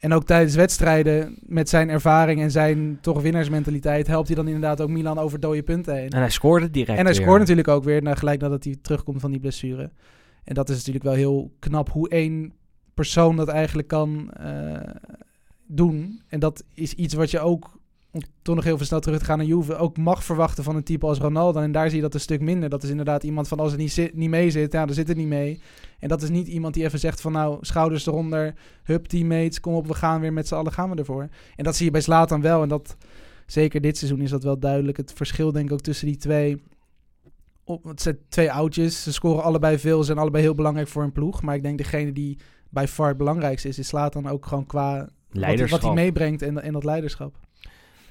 en 0.00 0.12
ook 0.12 0.24
tijdens 0.24 0.54
wedstrijden, 0.54 1.38
met 1.40 1.68
zijn 1.68 1.88
ervaring 1.88 2.40
en 2.40 2.50
zijn 2.50 2.98
toch 3.00 3.22
winnaarsmentaliteit, 3.22 4.06
helpt 4.06 4.26
hij 4.26 4.36
dan 4.36 4.46
inderdaad 4.46 4.80
ook 4.80 4.88
Milan 4.88 5.18
over 5.18 5.40
dode 5.40 5.62
punten 5.62 5.94
heen. 5.94 6.10
En 6.10 6.18
hij 6.18 6.30
scoorde 6.30 6.70
direct 6.70 6.98
En 6.98 7.04
hij 7.04 7.14
weer. 7.14 7.22
scoort 7.22 7.38
natuurlijk 7.38 7.68
ook 7.68 7.84
weer, 7.84 8.02
na, 8.02 8.14
gelijk 8.14 8.40
nadat 8.40 8.64
hij 8.64 8.76
terugkomt 8.82 9.20
van 9.20 9.30
die 9.30 9.40
blessure. 9.40 9.90
En 10.44 10.54
dat 10.54 10.68
is 10.68 10.76
natuurlijk 10.76 11.04
wel 11.04 11.14
heel 11.14 11.52
knap 11.58 11.90
hoe 11.90 12.08
één 12.08 12.52
persoon 12.94 13.36
dat 13.36 13.48
eigenlijk 13.48 13.88
kan 13.88 14.30
eh, 14.32 14.94
doen. 15.66 16.22
En 16.28 16.40
dat 16.40 16.64
is 16.74 16.94
iets 16.94 17.14
wat 17.14 17.30
je 17.30 17.40
ook, 17.40 17.79
om 18.12 18.20
toch 18.42 18.54
nog 18.54 18.64
heel 18.64 18.76
veel 18.76 18.86
snel 18.86 19.00
terug 19.00 19.18
te 19.18 19.24
gaan 19.24 19.38
naar 19.38 19.46
Juve, 19.46 19.76
ook 19.76 19.96
mag 19.96 20.24
verwachten 20.24 20.64
van 20.64 20.76
een 20.76 20.82
type 20.82 21.06
als 21.06 21.18
Ronaldo. 21.18 21.60
En 21.60 21.72
daar 21.72 21.86
zie 21.88 21.96
je 21.96 22.02
dat 22.02 22.14
een 22.14 22.20
stuk 22.20 22.40
minder. 22.40 22.68
Dat 22.68 22.82
is 22.82 22.90
inderdaad 22.90 23.22
iemand 23.22 23.48
van 23.48 23.58
als 23.60 23.70
het 23.70 23.80
niet, 23.80 23.92
zit, 23.92 24.14
niet 24.14 24.28
mee 24.30 24.50
zit, 24.50 24.72
ja, 24.72 24.86
dan 24.86 24.94
zit 24.94 25.08
het 25.08 25.16
niet 25.16 25.26
mee. 25.26 25.60
En 25.98 26.08
dat 26.08 26.22
is 26.22 26.28
niet 26.30 26.48
iemand 26.48 26.74
die 26.74 26.84
even 26.84 26.98
zegt 26.98 27.20
van 27.20 27.32
nou, 27.32 27.58
schouders 27.60 28.06
eronder, 28.06 28.54
hup 28.82 29.06
teammates, 29.06 29.60
kom 29.60 29.74
op, 29.74 29.86
we 29.86 29.94
gaan 29.94 30.20
weer 30.20 30.32
met 30.32 30.48
z'n 30.48 30.54
allen, 30.54 30.72
gaan 30.72 30.90
we 30.90 30.96
ervoor. 30.96 31.28
En 31.56 31.64
dat 31.64 31.76
zie 31.76 31.84
je 31.84 31.90
bij 31.90 32.00
Slatan 32.00 32.40
wel. 32.40 32.62
En 32.62 32.68
dat, 32.68 32.96
zeker 33.46 33.80
dit 33.80 33.98
seizoen 33.98 34.20
is 34.20 34.30
dat 34.30 34.42
wel 34.42 34.58
duidelijk. 34.58 34.96
Het 34.96 35.12
verschil 35.12 35.52
denk 35.52 35.66
ik 35.66 35.72
ook 35.72 35.80
tussen 35.80 36.06
die 36.06 36.16
twee 36.16 36.62
op, 37.64 37.84
het 37.84 38.02
zijn 38.02 38.18
twee 38.28 38.52
oudjes. 38.52 39.02
Ze 39.02 39.12
scoren 39.12 39.42
allebei 39.42 39.78
veel. 39.78 39.98
Ze 39.98 40.04
zijn 40.04 40.18
allebei 40.18 40.42
heel 40.42 40.54
belangrijk 40.54 40.88
voor 40.88 41.02
een 41.02 41.12
ploeg. 41.12 41.42
Maar 41.42 41.54
ik 41.54 41.62
denk 41.62 41.78
degene 41.78 42.12
die 42.12 42.38
bij 42.70 42.88
far 42.88 43.08
het 43.08 43.16
belangrijkste 43.16 43.68
is, 43.68 43.78
is 43.78 43.86
slaat 43.88 44.12
dan 44.12 44.28
ook 44.28 44.46
gewoon 44.46 44.66
qua 44.66 44.98
wat 44.98 45.08
hij- 45.30 45.40
Leiderschap. 45.40 45.80
wat 45.80 45.94
hij 45.94 46.02
meebrengt 46.04 46.42
en, 46.42 46.62
en 46.62 46.72
dat 46.72 46.84
leiderschap. 46.84 47.34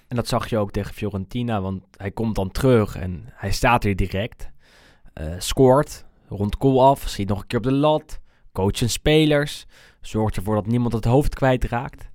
En 0.10 0.15
dat 0.15 0.28
zag 0.28 0.50
je 0.50 0.58
ook 0.58 0.72
tegen 0.72 0.93
Fiorentina, 0.93 1.62
want 1.62 1.84
hij 1.98 2.12
komt 2.12 2.36
dan 2.36 2.52
terug 2.52 2.95
en 2.95 3.24
hij 3.34 3.52
staat 3.52 3.84
weer 3.84 3.95
direct. 3.95 4.50
eh, 5.13 5.34
scoort, 5.38 6.06
rond 6.28 6.56
goal 6.60 6.86
af, 6.86 7.08
schiet 7.08 7.28
nog 7.28 7.41
een 7.41 7.48
keer 7.48 7.58
op 7.58 7.63
de 7.63 7.72
lat. 7.72 8.19
Coach 8.52 8.78
zijn 8.78 8.89
spelers, 8.89 9.65
zorgt 10.02 10.36
ervoor 10.36 10.56
dat 10.56 10.67
niemand 10.67 10.93
het 10.93 11.06
hoofd 11.06 11.36
kwijtraakt. 11.36 12.10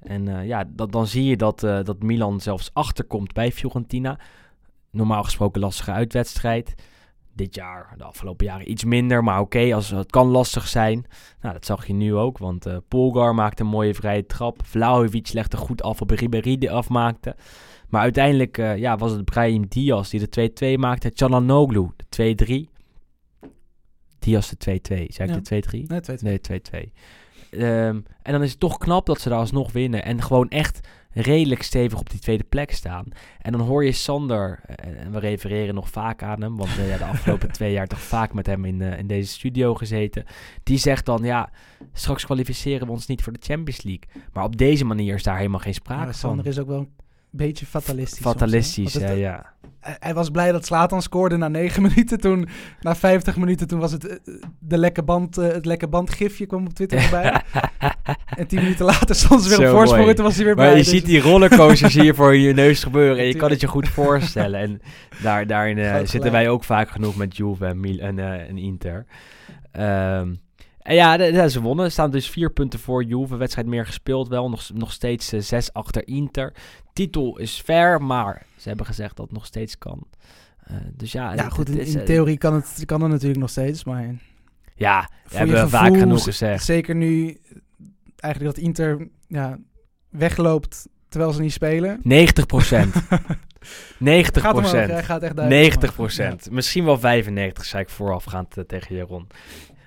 En 0.00 0.28
eh, 0.28 0.46
ja, 0.46 0.64
dan 0.74 1.06
zie 1.06 1.24
je 1.24 1.36
dat, 1.36 1.62
eh, 1.62 1.82
dat 1.82 2.02
Milan 2.02 2.40
zelfs 2.40 2.70
achterkomt 2.72 3.32
bij 3.32 3.52
Fiorentina. 3.52 4.18
Normaal 4.90 5.22
gesproken 5.22 5.60
lastige 5.60 5.92
uitwedstrijd. 5.92 6.74
Dit 7.36 7.54
jaar, 7.54 7.94
de 7.96 8.04
afgelopen 8.04 8.46
jaren 8.46 8.70
iets 8.70 8.84
minder, 8.84 9.24
maar 9.24 9.40
oké, 9.40 9.74
als 9.74 9.90
het 9.90 10.10
kan 10.10 10.26
lastig 10.26 10.68
zijn. 10.68 11.06
Nou, 11.40 11.54
dat 11.54 11.66
zag 11.66 11.86
je 11.86 11.92
nu 11.92 12.14
ook, 12.14 12.38
want 12.38 12.66
eh 12.66 12.76
Polgar 12.88 13.34
maakte 13.34 13.62
een 13.62 13.68
mooie 13.68 13.94
vrije 13.94 14.26
trap. 14.26 14.60
Vlahovic 14.64 15.32
legde 15.32 15.56
goed 15.56 15.82
af 15.82 16.00
op 16.00 16.10
Ribéry 16.10 16.58
die 16.58 16.70
afmaakte. 16.70 17.36
Maar 17.88 18.00
uiteindelijk 18.00 18.58
eh, 18.58 18.76
ja, 18.76 18.96
was 18.96 19.12
het 19.12 19.24
Brahim 19.24 19.66
Diaz 19.68 20.10
die 20.10 20.28
de 20.28 20.74
2-2 20.76 20.78
maakte. 20.78 21.12
Çalhanoğlu 21.14 21.94
de 22.08 22.66
2-3. 22.68 23.50
Diaz 24.18 24.50
de 24.50 24.80
2-2. 24.80 25.04
Zei 25.06 25.32
ik 25.32 25.44
de 25.44 25.62
2-3? 25.62 25.86
Nee, 25.86 26.00
twee, 26.00 26.18
Nee, 26.20 26.40
2-2. 26.40 26.92
Ehm, 27.50 28.00
en 28.22 28.32
dan 28.32 28.42
is 28.42 28.50
het 28.50 28.60
toch 28.60 28.78
knap 28.78 29.06
dat 29.06 29.20
ze 29.20 29.28
daar 29.28 29.38
alsnog 29.38 29.72
winnen. 29.72 30.04
En 30.04 30.22
gewoon 30.22 30.48
echt 30.48 30.88
redelijk 31.22 31.62
stevig 31.62 31.98
op 31.98 32.10
die 32.10 32.20
tweede 32.20 32.44
plek 32.44 32.72
staan. 32.72 33.04
En 33.38 33.52
dan 33.52 33.60
hoor 33.60 33.84
je 33.84 33.92
Sander, 33.92 34.60
eh, 34.66 35.04
en 35.04 35.12
we 35.12 35.18
refereren 35.18 35.74
nog 35.74 35.88
vaak 35.88 36.22
aan 36.22 36.42
hem, 36.42 36.56
want 36.56 36.78
eh, 36.78 36.88
ja, 36.88 36.96
de 36.98 37.04
afgelopen 37.14 37.52
twee 37.52 37.72
jaar 37.72 37.86
toch 37.86 38.00
vaak 38.00 38.32
met 38.32 38.46
hem 38.46 38.64
in, 38.64 38.82
eh, 38.82 38.98
in 38.98 39.06
deze 39.06 39.32
studio 39.32 39.74
gezeten. 39.74 40.24
Die 40.62 40.78
zegt 40.78 41.06
dan, 41.06 41.22
ja, 41.22 41.50
straks 41.92 42.24
kwalificeren 42.24 42.86
we 42.86 42.92
ons 42.92 43.06
niet 43.06 43.22
voor 43.22 43.32
de 43.32 43.42
Champions 43.42 43.82
League. 43.82 44.22
Maar 44.32 44.44
op 44.44 44.56
deze 44.56 44.84
manier 44.84 45.14
is 45.14 45.22
daar 45.22 45.36
helemaal 45.36 45.60
geen 45.60 45.74
sprake 45.74 46.04
van. 46.04 46.14
Sander 46.14 46.46
is 46.46 46.58
ook 46.58 46.68
wel 46.68 46.78
een 46.78 47.05
beetje 47.30 47.66
fatalistisch. 47.66 48.22
soms, 48.22 48.24
hè. 48.24 48.38
Fatalistisch, 48.38 48.92
ja, 48.92 49.10
ja. 49.10 49.52
hij, 49.80 50.14
was 50.14 50.30
blij 50.30 50.52
dat 50.52 50.66
Slatan 50.66 51.02
scoorde 51.02 51.36
na 51.36 51.48
9 51.48 51.82
minuten. 51.88 52.20
Toen, 52.20 52.48
na 52.80 52.96
50 52.96 53.36
minuten, 53.36 53.66
toen 53.66 53.78
was 53.80 53.92
het 53.92 54.06
eh, 54.06 54.34
de 54.58 54.78
lekke 54.78 55.02
band, 55.02 55.38
eh, 55.38 55.46
het 55.48 55.64
lekke 55.66 55.88
band 55.88 56.10
gifje 56.10 56.46
kwam 56.46 56.66
op 56.66 56.72
Twitter 56.74 57.00
voorbij. 57.02 57.42
en 58.36 58.46
10 58.46 58.58
minuten 58.62 58.84
later 58.84 59.14
stond 59.14 59.42
ze 59.42 59.48
weer 59.58 59.68
op 59.70 59.76
voorsprong 59.76 60.14
toen 60.14 60.24
was 60.24 60.36
hij 60.36 60.44
weer 60.44 60.54
blij. 60.54 60.66
Maar 60.66 60.76
je 60.76 60.82
Dus- 60.82 60.92
ziet 60.92 61.06
die 61.06 61.20
rollercoasters 61.20 61.94
hier 61.94 62.14
voor 62.14 62.36
je 62.36 62.52
neus 62.54 62.82
gebeuren 62.82 63.18
en 63.18 63.26
je 63.26 63.36
kan 63.42 63.50
het 63.50 63.60
je 63.60 63.66
goed 63.66 63.88
voorstellen. 63.88 64.60
En 64.60 64.80
daar, 65.22 65.46
daarin 65.46 65.78
eh, 65.78 66.00
zitten 66.04 66.32
wij 66.32 66.48
ook 66.48 66.64
vaak 66.64 66.90
genoeg 66.90 67.16
met 67.16 67.36
Juve 67.36 67.66
en, 67.66 67.80
Mil 67.80 67.98
en, 67.98 68.18
en 68.18 68.58
Inter. 68.58 69.06
Ehm, 69.72 70.34
en 70.86 70.94
ja, 70.94 71.16
de- 71.16 71.30
de- 71.32 71.50
ze 71.50 71.60
wonnen. 71.60 71.84
Er 71.84 71.90
staan 71.90 72.10
dus 72.10 72.30
vier 72.30 72.50
punten 72.50 72.78
voor 72.78 73.04
Juve. 73.04 73.36
Wedstrijd 73.36 73.66
meer 73.66 73.86
gespeeld 73.86 74.28
wel. 74.28 74.50
Nog, 74.50 74.70
nog 74.74 74.92
steeds 74.92 75.32
eh, 75.32 75.40
zes 75.40 75.72
achter 75.72 76.06
Inter. 76.08 76.52
Titel 76.92 77.38
is 77.38 77.60
fair, 77.64 78.02
maar 78.02 78.46
ze 78.56 78.68
hebben 78.68 78.86
gezegd 78.86 79.16
dat 79.16 79.26
het 79.26 79.34
nog 79.34 79.46
steeds 79.46 79.78
kan. 79.78 80.06
Eh, 80.58 80.76
dus 80.92 81.12
ja, 81.12 81.32
ja, 81.34 81.44
het- 81.44 81.52
goed, 81.52 81.68
het 81.68 81.76
in, 81.78 81.98
eh, 81.98 82.04
theorie 82.04 82.38
kan 82.38 82.54
het, 82.54 82.82
kan 82.84 83.00
het 83.02 83.10
natuurlijk 83.10 83.40
nog 83.40 83.50
steeds. 83.50 83.84
Maar 83.84 84.14
Ja, 84.74 85.10
hebben 85.28 85.62
we 85.62 85.68
vaak 85.68 85.82
gevoel, 85.82 85.98
genoeg 86.00 86.20
z- 86.20 86.24
gezegd. 86.24 86.64
Zeker 86.64 86.94
nu 86.94 87.40
eigenlijk 88.16 88.54
dat 88.54 88.64
Inter 88.64 89.08
ja, 89.28 89.58
wegloopt 90.10 90.86
terwijl 91.08 91.32
ze 91.32 91.40
niet 91.40 91.52
spelen. 91.52 92.00
90 92.02 92.46
procent. 92.46 92.94
90 93.98 94.42
Gaat 94.42 94.54
omhoog, 94.54 94.70
procent. 94.70 94.90
hij 94.92 95.02
gaat 95.02 95.22
echt 95.22 95.36
duidelijk 95.36 95.64
90 95.64 95.82
omhoog. 95.90 95.94
procent. 96.14 96.50
Misschien 96.50 96.84
wel 96.84 96.98
95, 96.98 97.64
zei 97.64 97.82
ik 97.82 97.88
voorafgaand 97.88 98.56
tegen 98.66 98.94
Jeroen. 98.96 99.26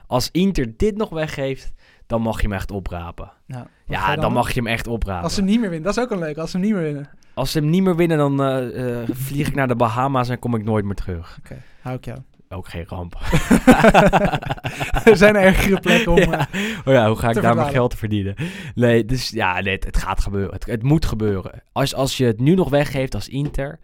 Als 0.10 0.30
Inter 0.32 0.78
dit 0.78 0.98
nog 0.98 1.10
weggeeft, 1.10 1.72
dan 2.08 2.22
mag 2.22 2.36
je 2.42 2.48
hem 2.48 2.56
echt 2.56 2.72
oprapen. 2.72 3.32
Ja, 3.46 3.68
Nou, 3.86 4.20
dan 4.22 4.34
mag 4.34 4.48
je 4.52 4.60
hem 4.60 4.68
echt 4.68 4.88
oprapen. 4.88 5.24
Als 5.24 5.34
ze 5.34 5.40
hem 5.40 5.50
niet 5.50 5.60
meer 5.60 5.70
winnen, 5.70 5.88
dat 5.88 5.98
is 5.98 6.04
ook 6.04 6.12
een 6.12 6.20
leuk. 6.20 6.38
Als 6.38 6.52
ze 6.52 6.58
hem 6.58 6.66
niet 6.66 6.76
meer 6.76 6.84
winnen. 6.84 7.10
Als 7.34 7.52
ze 7.52 7.60
hem 7.60 7.70
niet 7.70 7.84
meer 7.84 7.96
winnen, 7.96 8.18
dan 8.18 8.42
eh, 8.44 9.02
eh, 9.02 9.10
vlieg 9.12 9.48
ik 9.48 9.56
naar 9.56 9.68
de 9.68 9.76
Bahama's 9.76 10.30
en 10.30 10.40
kom 10.40 10.56
ik 10.56 10.64
nooit 10.64 10.86
meer 10.86 10.96
terug. 10.96 11.38
Oké, 11.40 11.62
hou 11.82 11.96
ik 11.96 12.06
jou. 12.06 12.20
Ook 12.50 12.68
geen 12.68 12.86
ramp. 12.88 13.16
er 15.10 15.18
zijn 15.18 15.36
ergere 15.36 15.80
plekken 15.80 16.12
om... 16.12 16.18
Ja. 16.18 16.48
eh, 16.52 16.78
Oh 16.86 16.94
ja, 16.94 17.08
hoe 17.08 17.18
ga 17.18 17.28
ik 17.28 17.34
te 17.34 17.42
daar 17.42 17.56
mijn 17.56 17.70
geld 17.70 17.96
verdienen? 17.96 18.36
Nee, 18.76 19.06
dus 19.06 19.30
ja, 19.30 19.60
nee, 19.60 19.74
het, 19.76 19.86
het 19.86 19.98
gaat 19.98 20.20
gebeuren. 20.22 20.54
Het, 20.54 20.66
het 20.66 20.84
moet 20.84 21.06
gebeuren. 21.06 21.64
Als, 21.72 21.96
als 21.96 22.18
je 22.18 22.26
het 22.26 22.40
nu 22.40 22.56
nog 22.56 22.70
weggeeft 22.70 23.16
als 23.16 23.28
Inter, 23.28 23.80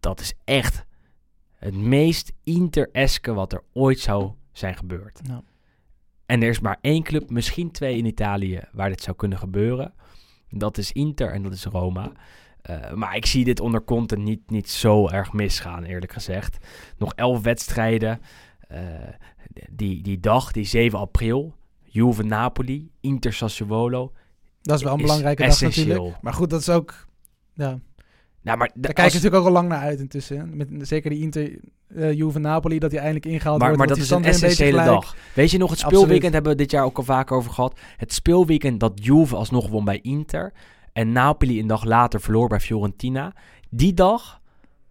dat 0.00 0.20
is 0.20 0.32
echt 0.44 0.84
het 1.58 1.74
meest 1.74 2.32
Inter-eske 2.44 3.32
wat 3.34 3.52
er 3.52 3.62
ooit 3.72 4.00
zou 4.00 4.30
zijn 4.52 4.76
gebeurd. 4.76 5.20
Ja. 5.22 5.42
En 6.26 6.42
er 6.42 6.48
is 6.48 6.60
maar 6.60 6.78
één 6.80 7.02
club, 7.02 7.30
misschien 7.30 7.70
twee 7.70 7.96
in 7.96 8.04
Italië, 8.04 8.60
waar 8.72 8.88
dit 8.88 9.02
zou 9.02 9.16
kunnen 9.16 9.38
gebeuren. 9.38 9.94
Dat 10.48 10.78
is 10.78 10.92
Inter 10.92 11.32
en 11.32 11.42
dat 11.42 11.52
is 11.52 11.64
Roma. 11.64 12.12
Eh, 12.62 12.92
maar 12.92 13.16
ik 13.16 13.26
zie 13.26 13.44
dit 13.44 13.60
onder 13.60 13.84
Conte 13.84 14.16
niet, 14.16 14.50
niet 14.50 14.70
zo 14.70 15.08
erg 15.08 15.32
misgaan, 15.32 15.84
eerlijk 15.84 16.12
gezegd. 16.12 16.66
Nog 16.98 17.14
elf 17.14 17.42
wedstrijden. 17.42 18.20
Eh, 18.68 18.78
die, 19.70 20.02
die 20.02 20.20
dag, 20.20 20.52
die 20.52 20.64
7 20.64 20.98
april, 20.98 21.54
Juve-Napoli, 21.82 22.90
Inter 23.00 23.32
Sassuolo. 23.32 24.12
dat 24.62 24.76
is 24.76 24.84
wel 24.84 24.92
een 24.92 24.98
is 24.98 25.04
belangrijke 25.04 25.46
dag 25.46 25.60
natuurlijk. 25.60 26.22
Maar 26.22 26.32
goed, 26.32 26.50
dat 26.50 26.60
is 26.60 26.68
ook... 26.68 27.06
Ja, 27.54 27.78
Nou, 28.42 28.58
maar 28.58 28.70
daar 28.74 28.92
kijk 28.92 28.98
als- 28.98 29.06
je 29.06 29.12
natuurlijk 29.14 29.42
ook 29.42 29.48
al 29.48 29.52
lang 29.52 29.68
naar 29.68 29.78
uit 29.78 30.00
intussen. 30.00 30.56
Met, 30.56 30.68
zeker 30.80 31.10
die 31.10 31.20
Inter, 31.20 31.58
eh 31.94 32.12
Juve 32.12 32.38
Napoli, 32.38 32.78
dat 32.78 32.90
hij 32.90 33.00
eindelijk 33.00 33.26
ingehaald 33.26 33.58
maar, 33.58 33.68
wordt. 33.68 33.78
maar 33.88 33.96
dat 33.96 34.04
is 34.04 34.10
een 34.10 34.24
essentiële 34.24 34.84
dag. 34.84 35.16
Weet 35.34 35.50
je 35.50 35.58
nog, 35.58 35.70
het 35.70 35.78
Absoluut. 35.78 35.98
speelweekend 35.98 36.32
hebben 36.32 36.52
we 36.52 36.58
dit 36.58 36.70
jaar 36.70 36.84
ook 36.84 36.96
al 36.96 37.02
vaker 37.04 37.36
over 37.36 37.52
gehad. 37.52 37.80
Het 37.96 38.12
speelweekend 38.12 38.80
dat 38.80 38.92
Juve 38.94 39.36
alsnog 39.36 39.68
won 39.68 39.84
bij 39.84 39.98
Inter. 40.02 40.52
En 40.92 41.12
Napoli 41.12 41.60
een 41.60 41.66
dag 41.66 41.84
later 41.84 42.20
verloor 42.20 42.48
bij 42.48 42.60
Fiorentina. 42.60 43.32
Die 43.70 43.94
dag 43.94 44.40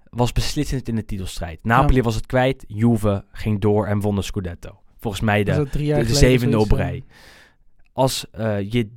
was 0.10 0.32
beslissend 0.32 0.88
in 0.88 0.95
de 0.95 1.06
titelstrijd. 1.06 1.60
Napoli 1.64 2.02
was 2.02 2.16
het 2.16 2.26
kwijt, 2.26 2.64
Juve 2.68 3.24
ging 3.32 3.62
door 3.62 3.86
en 3.88 3.99
won 3.99 4.16
de 4.16 4.22
Scudetto. 4.22 4.80
Volgens 4.99 5.22
mij 5.24 5.43
de, 5.43 5.68
de, 5.72 6.04
de 6.04 6.16
zevende 6.16 6.60
op 6.60 6.72
rij. 6.72 7.04
Als 7.93 8.26
eh, 8.32 8.72
je 8.72 8.89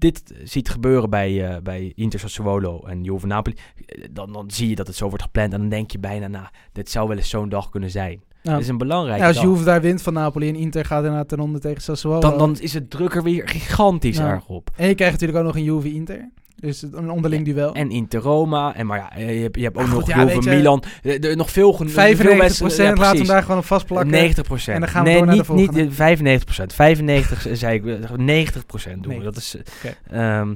dit 0.00 0.34
ziet 0.44 0.68
gebeuren 0.68 1.10
bij, 1.10 1.50
eh 1.50 1.62
bij 1.62 1.92
Inter 1.94 2.20
Sassuolo 2.20 2.80
en 2.86 3.04
Juve 3.04 3.26
Napoli, 3.26 3.56
eh, 3.86 4.04
dan, 4.10 4.32
dan 4.32 4.50
zie 4.50 4.68
je 4.68 4.74
dat 4.74 4.86
het 4.86 4.96
zo 4.96 5.08
wordt 5.08 5.22
gepland. 5.22 5.52
En 5.52 5.60
dan 5.60 5.68
denk 5.68 5.90
je 5.90 5.98
bijna, 5.98 6.28
nou, 6.28 6.46
dit 6.72 6.90
zou 6.90 7.08
wel 7.08 7.16
eens 7.16 7.28
zo'n 7.28 7.48
dag 7.48 7.68
kunnen 7.68 7.90
zijn. 7.90 8.22
Het 8.42 8.60
is 8.60 8.68
een 8.68 8.78
belangrijke 8.78 9.20
Ja, 9.20 9.26
als 9.26 9.36
dag. 9.36 9.44
Juve 9.44 9.64
daar 9.64 9.80
wint 9.80 10.02
van 10.02 10.12
Napoli 10.12 10.48
en 10.48 10.54
Inter 10.54 10.84
gaat 10.84 10.98
inderdaad 11.02 11.28
ten 11.28 11.40
onder 11.40 11.60
tegen 11.60 11.82
Sassuolo. 11.82 12.20
dan, 12.20 12.38
dan 12.38 12.58
is 12.60 12.74
het 12.74 12.90
druk 12.90 13.14
er 13.14 13.22
weer 13.22 13.48
gigantisch 13.48 14.16
Ja. 14.16 14.30
erg 14.30 14.48
op. 14.48 14.70
En 14.76 14.88
je 14.88 14.94
krijgt 14.94 15.12
natuurlijk 15.20 15.38
ook 15.38 15.46
nog 15.46 15.56
een 15.56 15.64
Juve-Inter. 15.64 16.30
Dus 16.60 16.82
een 16.82 17.10
onderling 17.10 17.44
duel. 17.44 17.74
En 17.74 17.90
Inter 17.90 18.20
Roma, 18.20 18.74
en 18.74 18.86
maar 18.86 18.98
ja, 18.98 19.12
eh, 19.12 19.36
je 19.36 19.42
hebt, 19.42 19.56
je 19.56 19.62
hebt 19.62 19.76
ook 19.76 19.82
Maar 19.82 19.94
nog 19.94 20.02
goed, 20.04 20.14
ja, 20.14 20.30
je, 20.30 20.56
Milan. 20.56 20.82
Eh, 21.02 21.24
er- 21.24 21.36
nog 21.36 21.50
veel 21.50 21.72
genoeg. 21.72 21.92
95 21.92 22.58
procent, 22.58 22.98
laten 22.98 23.20
we 23.20 23.26
daar 23.26 23.42
gewoon 23.42 23.58
op 23.58 23.64
vastplakken. 23.64 24.10
90 24.10 24.44
procent. 24.44 24.74
En 24.74 24.80
dan 24.80 24.90
gaan 24.90 25.02
we 25.04 25.08
nee, 25.08 25.16
door 25.18 25.26
naar 25.26 25.36
niet, 25.36 25.46
de 25.46 25.52
volgende. 25.52 25.82
niet 25.82 25.94
95 25.94 26.44
procent. 26.44 26.72
95 26.72 27.46
zei 27.58 27.74
ik, 27.74 27.86
eh, 27.86 28.10
90 28.16 28.66
procent 28.66 29.02
doen 29.02 29.18
we. 29.18 29.24
Dat 29.24 29.36
is, 29.36 29.56
eh, 29.56 29.62
Oké. 29.84 29.96
ehm, 30.16 30.54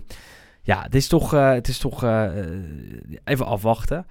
ja, 0.63 0.83
het 0.83 0.95
is 0.95 1.07
toch, 1.07 1.35
eh, 1.35 1.53
het 1.53 1.69
is 1.69 1.79
toch 1.79 2.03
eh, 2.05 2.25
eh, 2.39 2.47
even 3.25 3.47
afwachten. 3.47 4.07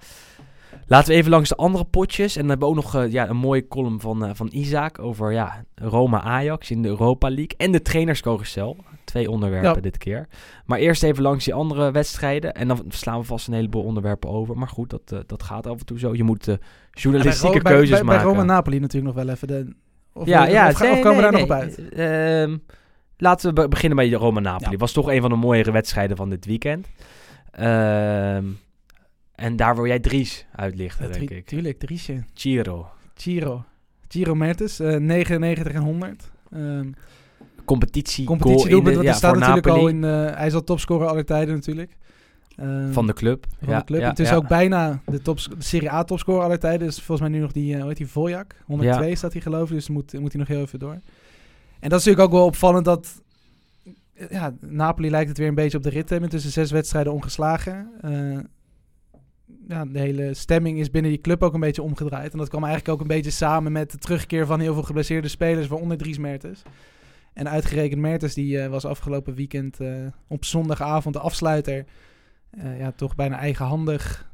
Laten 0.86 1.08
we 1.08 1.14
even 1.14 1.30
langs 1.30 1.48
de 1.48 1.56
andere 1.56 1.84
potjes. 1.84 2.34
En 2.34 2.40
dan 2.40 2.50
hebben 2.50 2.68
we 2.68 2.74
ook 2.74 2.82
nog 2.82 2.94
eh, 3.02 3.12
ja, 3.12 3.28
een 3.28 3.36
mooie 3.36 3.68
column 3.68 4.00
van, 4.00 4.24
eh, 4.24 4.30
van 4.34 4.48
Isaac 4.52 4.98
over 4.98 5.32
ja, 5.32 5.64
Roma-Ajax 5.74 6.70
in 6.70 6.82
de 6.82 6.88
Europa 6.88 7.28
League. 7.28 7.54
En 7.56 7.72
de 7.72 7.82
trainerscarousel. 7.82 8.76
Twee 9.04 9.30
onderwerpen 9.30 9.74
Ja. 9.74 9.80
dit 9.80 9.98
keer. 9.98 10.28
Maar 10.66 10.78
eerst 10.78 11.02
even 11.02 11.22
langs 11.22 11.44
die 11.44 11.54
andere 11.54 11.90
wedstrijden. 11.90 12.54
En 12.54 12.68
dan 12.68 12.84
slaan 12.88 13.18
we 13.18 13.24
vast 13.24 13.48
een 13.48 13.54
heleboel 13.54 13.82
onderwerpen 13.82 14.30
over. 14.30 14.58
Maar 14.58 14.68
goed, 14.68 14.90
dat, 14.90 15.12
eh, 15.12 15.18
dat 15.26 15.42
gaat 15.42 15.66
af 15.66 15.78
en 15.78 15.86
toe 15.86 15.98
zo. 15.98 16.14
Je 16.14 16.22
moet 16.24 16.46
bij 16.46 16.58
journalistieke 16.90 17.60
bij, 17.62 17.72
keuzes 17.72 17.90
bij, 17.90 18.04
bij 18.06 18.14
maken. 18.16 18.28
Roma 18.30 18.42
Napoli 18.42 18.78
natuurlijk 18.80 19.14
nog 19.14 19.24
wel 19.24 19.34
even. 19.34 19.48
De, 19.48 19.74
of, 20.12 20.26
ja, 20.26 20.46
ja, 20.46 20.68
of, 20.68 20.74
ga- 20.76 20.84
of 20.84 20.90
nee, 20.92 21.02
komen 21.02 21.16
we 21.16 21.22
daar 21.22 21.32
nee, 21.32 21.46
nog 21.46 21.50
op 21.50 21.62
uit? 21.62 21.88
Ehm, 21.88 22.56
laten 23.16 23.48
we 23.48 23.52
be- 23.62 23.68
beginnen 23.68 23.96
bij 23.96 24.10
Roma-Napoli. 24.10 24.70
Ja. 24.70 24.76
Was 24.76 24.92
toch 24.92 25.10
een 25.10 25.20
van 25.20 25.30
de 25.30 25.36
mooiere 25.36 25.72
wedstrijden 25.72 26.16
van 26.16 26.30
dit 26.30 26.46
weekend. 26.46 26.86
Ehm, 27.50 28.44
en 29.34 29.56
daar 29.56 29.74
wil 29.74 29.86
jij 29.86 29.98
Dries 30.00 30.46
uitlichten, 30.52 31.12
denk 31.12 31.30
ik. 31.30 31.46
Tuurlijk, 31.46 31.78
Driesje. 31.78 32.24
Giro. 32.34 32.90
Giro. 33.14 33.64
Giro 34.08 34.34
Mertens, 34.34 34.80
eh 34.80 34.96
99 34.96 35.72
en 35.74 35.82
100. 35.82 36.30
Ehm 36.52 36.90
Competitie, 37.64 38.24
competitie 38.26 38.68
doelpunt, 38.68 38.94
want 38.94 39.06
ja, 39.06 39.10
hij 39.10 39.18
staat 39.18 39.38
natuurlijk 39.38 39.66
al 39.66 39.88
in... 39.88 40.04
eh, 40.04 40.36
hij 40.36 40.46
is 40.46 40.54
al 40.54 40.64
topscorer 40.64 41.06
aller 41.08 41.24
tijden 41.24 41.54
natuurlijk. 41.54 41.96
Ehm, 42.56 42.92
Van 42.92 43.06
de 43.06 43.12
club. 43.12 43.46
van 43.60 43.68
ja, 43.72 43.78
de 43.78 43.84
club. 43.84 44.00
Ja, 44.00 44.08
het 44.08 44.18
is 44.18 44.32
ook 44.32 44.48
bijna 44.48 45.00
de, 45.06 45.22
tops, 45.22 45.48
de 45.48 45.54
Serie 45.58 45.90
A 45.92 46.04
topscorer 46.04 46.42
aller 46.42 46.58
tijden. 46.58 46.86
Dus 46.86 46.96
volgens 46.96 47.20
mij 47.20 47.28
nu 47.38 47.38
nog 47.42 47.52
die, 47.52 47.72
eh 47.74 47.78
hoe 47.78 47.88
heet 47.88 47.96
die, 47.96 48.06
Voljak. 48.06 48.54
102 48.64 49.14
staat 49.14 49.32
hij 49.32 49.42
geloof 49.42 49.68
ik, 49.68 49.74
dus 49.74 49.88
moet, 49.88 50.12
moet 50.20 50.32
hij 50.32 50.40
nog 50.40 50.48
heel 50.48 50.60
even 50.60 50.78
door. 50.78 50.92
En 51.80 51.88
dat 51.90 51.98
is 52.00 52.04
natuurlijk 52.04 52.20
ook 52.20 52.32
wel 52.38 52.44
opvallend 52.46 52.84
dat... 52.84 53.22
eh, 54.14 54.30
Ja, 54.30 54.54
Napoli 54.60 55.10
lijkt 55.10 55.28
het 55.28 55.38
weer 55.38 55.48
een 55.48 55.54
beetje 55.54 55.76
op 55.76 55.82
de 55.82 55.90
rit 55.90 56.06
te 56.06 56.12
hebben. 56.12 56.30
Tussen 56.30 56.50
zes 56.50 56.70
wedstrijden 56.70 57.12
ongeslagen. 57.12 57.90
Ja, 59.68 59.84
de 59.84 59.98
hele 59.98 60.34
stemming 60.34 60.78
is 60.78 60.90
binnen 60.90 61.10
die 61.10 61.20
club 61.20 61.42
ook 61.42 61.54
een 61.54 61.60
beetje 61.60 61.82
omgedraaid. 61.82 62.32
En 62.32 62.38
dat 62.38 62.48
kwam 62.48 62.64
eigenlijk 62.64 62.94
ook 62.94 63.00
een 63.00 63.14
beetje 63.14 63.30
samen 63.30 63.72
met 63.72 63.90
de 63.90 63.98
terugkeer 63.98 64.46
van 64.46 64.60
heel 64.60 64.74
veel 64.74 64.82
geblesseerde 64.82 65.28
spelers, 65.28 65.66
waaronder 65.66 65.96
Dries 65.96 66.18
Mertens. 66.18 66.62
En 67.34 67.48
uitgerekend 67.48 68.00
Mertens, 68.00 68.34
die 68.34 68.60
eh, 68.60 68.70
was 68.70 68.84
afgelopen 68.84 69.34
weekend 69.34 69.80
eh, 69.80 69.88
op 70.28 70.44
zondagavond 70.44 71.14
de 71.14 71.20
afsluiter. 71.20 71.84
eh, 72.50 72.78
ja, 72.78 72.92
toch 72.96 73.14
bijna 73.14 73.38
eigenhandig 73.38 74.32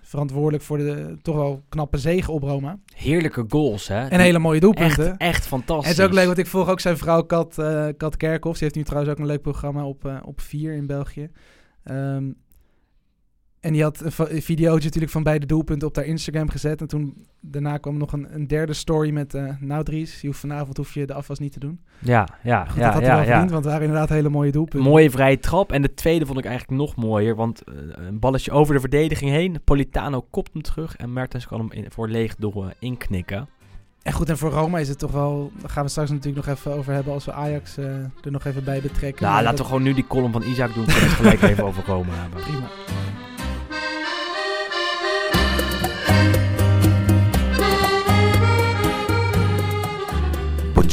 verantwoordelijk 0.00 0.62
voor 0.62 0.78
de 0.78 1.16
toch 1.22 1.36
wel 1.36 1.62
knappe 1.68 1.98
zege 1.98 2.32
op 2.32 2.42
Roma. 2.42 2.78
Heerlijke 2.94 3.44
goals, 3.48 3.88
hè? 3.88 4.06
En 4.06 4.20
hele 4.20 4.38
mooie 4.38 4.60
doelpunten. 4.60 5.06
Echt, 5.06 5.20
echt 5.20 5.46
fantastisch. 5.46 5.84
En 5.84 5.90
het 5.90 5.98
is 5.98 6.04
ook 6.04 6.12
leuk, 6.12 6.26
want 6.26 6.38
ik 6.38 6.46
volg 6.46 6.68
ook 6.68 6.80
zijn 6.80 6.96
vrouw 6.96 7.22
Kat, 7.22 7.54
Kat 7.96 8.16
Kerkhoff. 8.16 8.58
Ze 8.58 8.64
heeft 8.64 8.76
nu 8.76 8.82
trouwens 8.82 9.12
ook 9.12 9.18
een 9.18 9.26
leuk 9.26 9.42
programma 9.42 9.86
op, 9.86 10.20
op 10.24 10.40
4 10.40 10.74
in 10.74 10.86
België. 10.86 11.30
Ehm, 11.82 12.30
en 13.60 13.72
die 13.72 13.82
had 13.82 14.00
een, 14.00 14.42
videootje 14.42 14.84
natuurlijk 14.84 15.12
van 15.12 15.22
beide 15.22 15.46
doelpunten 15.46 15.88
op 15.88 15.96
haar 15.96 16.04
Instagram 16.04 16.48
gezet. 16.48 16.80
En 16.80 16.86
toen 16.86 17.26
daarna 17.40 17.76
kwam 17.76 17.96
nog 17.96 18.12
een, 18.12 18.34
een 18.34 18.46
derde 18.46 18.72
story 18.72 19.10
met... 19.10 19.34
eh 19.34 19.48
nou 19.60 19.84
Dries, 19.84 20.20
je 20.20 20.26
hoeft 20.26 20.38
vanavond 20.38 20.76
hoef 20.76 20.94
je 20.94 21.06
de 21.06 21.14
afwas 21.14 21.38
niet 21.38 21.52
te 21.52 21.58
doen. 21.58 21.80
Ja, 21.98 22.28
ja, 22.42 22.64
Goed, 22.64 22.76
ja, 22.76 22.84
dat 22.84 22.92
had 22.92 23.02
hij 23.02 23.10
wel 23.10 23.20
ja. 23.20 23.26
verdiend, 23.26 23.50
want 23.50 23.64
het 23.64 23.72
waren 23.72 23.86
inderdaad 23.88 24.08
hele 24.08 24.28
mooie 24.28 24.52
doelpunten. 24.52 24.90
Mooie 24.90 25.10
vrije 25.10 25.38
trap. 25.38 25.72
En 25.72 25.82
de 25.82 25.94
tweede 25.94 26.26
vond 26.26 26.38
ik 26.38 26.44
eigenlijk 26.44 26.78
nog 26.80 26.96
mooier. 26.96 27.36
Want 27.36 27.62
eh, 27.62 27.74
een 28.06 28.18
balletje 28.18 28.50
over 28.50 28.74
de 28.74 28.80
verdediging 28.80 29.30
heen. 29.30 29.60
Politano 29.64 30.26
kopt 30.30 30.52
hem 30.52 30.62
terug. 30.62 30.96
En 30.96 31.12
Mertens 31.12 31.46
kan 31.46 31.58
hem 31.58 31.72
in, 31.72 31.86
voor 31.90 32.08
leeg 32.08 32.34
doel 32.34 32.64
eh, 32.64 32.70
inknikken. 32.78 33.48
En 34.02 34.12
goed, 34.12 34.28
en 34.28 34.38
voor 34.38 34.50
Roma 34.50 34.78
is 34.78 34.88
het 34.88 34.98
toch 34.98 35.12
wel... 35.12 35.52
Daar 35.60 35.70
gaan 35.70 35.84
we 35.84 35.90
straks 35.90 36.10
natuurlijk 36.10 36.46
nog 36.46 36.56
even 36.56 36.72
over 36.72 36.92
hebben 36.92 37.12
als 37.12 37.24
we 37.24 37.32
Ajax 37.32 37.76
er 37.76 38.10
nog 38.22 38.44
even 38.44 38.64
bij 38.64 38.80
betrekken. 38.80 39.26
Nou, 39.26 39.42
laten 39.42 39.58
we 39.58 39.64
gewoon 39.64 39.82
nu 39.82 39.94
die 39.94 40.06
column 40.06 40.32
van 40.32 40.42
Isaac 40.42 40.74
doen. 40.74 40.84
Kunnen 40.84 41.02
we 41.02 41.08
het 41.08 41.16
gelijk 41.16 41.42
even 41.52 41.64
over 41.64 41.84
Roma 41.86 42.12
hebben. 42.12 42.42
Prima. 42.42 42.68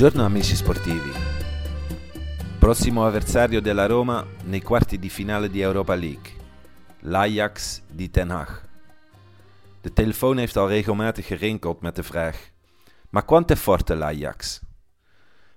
Buongiorno 0.03 0.27
amici 0.27 0.55
sportivi. 0.55 1.11
Prossimo 2.59 3.05
avversario 3.05 3.61
della 3.61 3.85
Roma 3.85 4.25
nei 4.43 4.61
quarti 4.61 4.99
di 4.99 5.09
finale 5.09 5.49
di 5.49 5.61
Europa 5.61 5.95
League. 5.95 6.31
L'Ajax 6.99 7.81
di 7.89 8.09
Ten 8.09 8.29
Hag. 8.29 8.67
De 9.81 9.93
telefoon 9.93 10.37
heeft 10.37 10.57
al 10.57 10.67
regelmatig 10.67 11.27
gerinkeld 11.27 11.81
met 11.81 11.95
de 11.95 12.03
vraag: 12.03 12.51
Maar 13.09 13.25
quanto 13.25 13.55
forte 13.55 13.95
l'Ajax? 13.95 14.61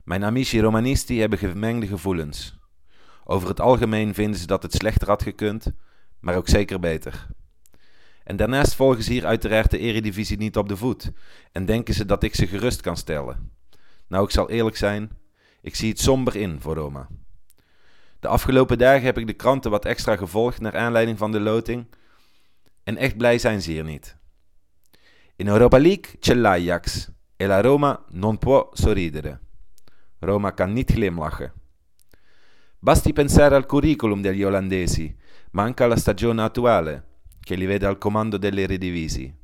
Mijn 0.04 0.24
amici 0.24 0.60
Romanisti 0.60 1.20
hebben 1.20 1.38
gemengde 1.38 1.86
gevoelens. 1.86 2.58
Over 3.24 3.48
het 3.48 3.60
algemeen 3.60 4.14
vinden 4.14 4.40
ze 4.40 4.46
dat 4.46 4.62
het 4.62 4.74
slechter 4.74 5.08
had 5.08 5.22
gekund, 5.22 5.72
maar 6.20 6.36
ook 6.36 6.48
zeker 6.48 6.80
beter. 6.80 7.26
En 8.24 8.36
daarnaast 8.36 8.74
volgen 8.74 9.02
ze 9.02 9.12
hier 9.12 9.26
uiteraard 9.26 9.70
de 9.70 9.78
Eredivisie 9.78 10.38
niet 10.38 10.56
op 10.56 10.68
de 10.68 10.76
voet 10.76 11.12
en 11.52 11.64
denken 11.64 11.94
ze 11.94 12.04
dat 12.04 12.22
ik 12.22 12.34
ze 12.34 12.46
gerust 12.46 12.80
kan 12.80 12.96
stellen. 12.96 13.55
Nou, 14.08 14.24
ik 14.24 14.30
zal 14.30 14.50
eerlijk 14.50 14.76
zijn, 14.76 15.10
ik 15.60 15.74
zie 15.74 15.88
het 15.88 16.00
somber 16.00 16.36
in 16.36 16.60
voor 16.60 16.74
Roma. 16.74 17.08
De 18.20 18.28
afgelopen 18.28 18.78
dagen 18.78 19.04
heb 19.04 19.18
ik 19.18 19.26
de 19.26 19.32
kranten 19.32 19.70
wat 19.70 19.84
extra 19.84 20.16
gevolgd 20.16 20.60
naar 20.60 20.76
aanleiding 20.76 21.18
van 21.18 21.32
de 21.32 21.40
loting. 21.40 21.86
En 22.84 22.96
echt 22.96 23.16
blij 23.16 23.38
zijn 23.38 23.62
ze 23.62 23.70
hier 23.70 23.84
niet. 23.84 24.16
In 25.36 25.48
Europa 25.48 25.78
League 25.78 26.16
c'è 26.20 26.34
l'Ajax 26.34 27.10
e 27.36 27.46
la 27.46 27.60
Roma 27.60 28.04
non 28.08 28.38
può 28.38 28.68
sorridere. 28.72 29.38
Roma 30.18 30.50
kan 30.50 30.72
niet 30.72 30.90
glimlachen. 30.90 31.52
Basti 32.78 33.12
pensare 33.12 33.54
al 33.54 33.66
curriculum 33.66 34.22
degli 34.22 34.44
olandesi, 34.44 35.16
ma 35.50 35.62
anche 35.62 35.82
alla 35.82 35.96
stagione 35.96 36.42
attuale. 36.42 37.04
che 37.46 37.54
li 37.54 37.66
vede 37.66 37.86
al 37.86 37.96
comando 37.96 38.38
delle 38.38 38.62
Eredivisie. 38.62 39.34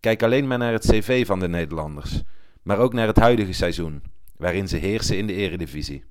Kijk 0.00 0.22
alleen 0.22 0.46
maar 0.46 0.58
naar 0.58 0.72
het 0.72 0.86
cv 0.86 1.26
van 1.26 1.38
de 1.38 1.48
Nederlanders, 1.48 2.22
maar 2.66 2.78
ook 2.78 2.92
naar 2.92 3.06
het 3.06 3.16
huidige 3.16 3.52
seizoen, 3.52 4.02
waarin 4.36 4.68
ze 4.68 4.76
heersen 4.76 5.18
in 5.18 5.26
de 5.26 5.32
Eredivisie. 5.32 6.04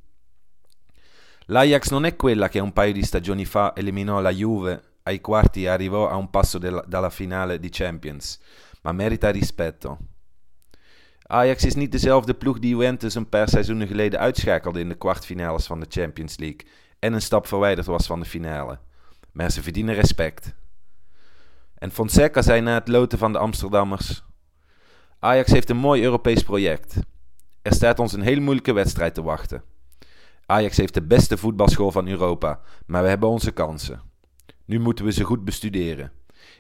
L'Ajax 1.46 1.90
non 1.90 2.06
è 2.06 2.16
quella 2.16 2.48
che 2.48 2.60
un 2.60 2.72
paio 2.74 2.94
di 2.94 3.04
stagioni 3.04 3.46
fa 3.46 3.76
eliminò 3.76 4.22
la 4.22 4.32
Juve 4.32 4.82
ai 5.04 5.20
quarti 5.22 5.68
arrivò 5.68 6.10
a 6.10 6.16
un 6.16 6.30
passo 6.30 6.58
della- 6.58 6.86
dalla 6.88 7.10
finale 7.10 7.60
di 7.60 7.70
Champions, 7.70 8.40
ma 8.82 8.92
merita 8.92 9.32
rispetto. 9.32 9.98
Ajax 11.28 11.64
is 11.66 11.76
niet 11.76 11.92
dezelfde 11.92 12.34
ploeg 12.34 12.60
die 12.60 12.70
Juventus 12.70 13.16
een 13.16 13.30
paar 13.30 13.50
seizoenen 13.50 13.88
geleden 13.88 14.20
uitschakelde 14.20 14.80
in 14.80 14.90
de 14.90 14.96
kwartfinales 14.96 15.66
van 15.66 15.80
de 15.80 15.86
Champions 15.90 16.38
League 16.38 16.68
en 17.00 17.14
een 17.14 17.22
stap 17.22 17.48
verwijderd 17.48 17.88
was 17.88 18.06
van 18.06 18.20
de 18.20 18.26
finale. 18.26 18.80
Maar 19.32 19.52
ze 19.52 19.62
verdienen 19.62 19.96
respect. 19.96 20.56
En 21.76 21.92
Fonseca 21.92 22.42
zei 22.42 22.62
na 22.62 22.74
het 22.74 22.88
loten 22.88 23.18
van 23.18 23.32
de 23.32 23.38
Amsterdammers: 23.38 24.24
Ajax 25.26 25.52
heeft 25.52 25.70
een 25.70 25.78
mooi 25.78 26.04
Europees 26.04 26.44
project. 26.44 26.96
Er 27.62 27.74
staat 27.74 28.00
ons 28.00 28.14
een 28.14 28.22
heel 28.22 28.42
moeilijke 28.42 28.74
wedstrijd 28.74 29.14
te 29.14 29.22
wachten. 29.22 29.64
Ajax 30.46 30.78
heeft 30.78 30.94
de 30.94 31.02
beste 31.02 31.38
voetbalschool 31.38 31.92
van 31.92 32.08
Europa, 32.08 32.60
maar 32.86 33.04
we 33.04 33.10
hebben 33.10 33.30
onze 33.30 33.52
kansen. 33.52 34.02
Nu 34.66 34.80
moeten 34.80 35.06
we 35.06 35.12
ze 35.12 35.24
goed 35.24 35.46
bestuderen. 35.46 36.12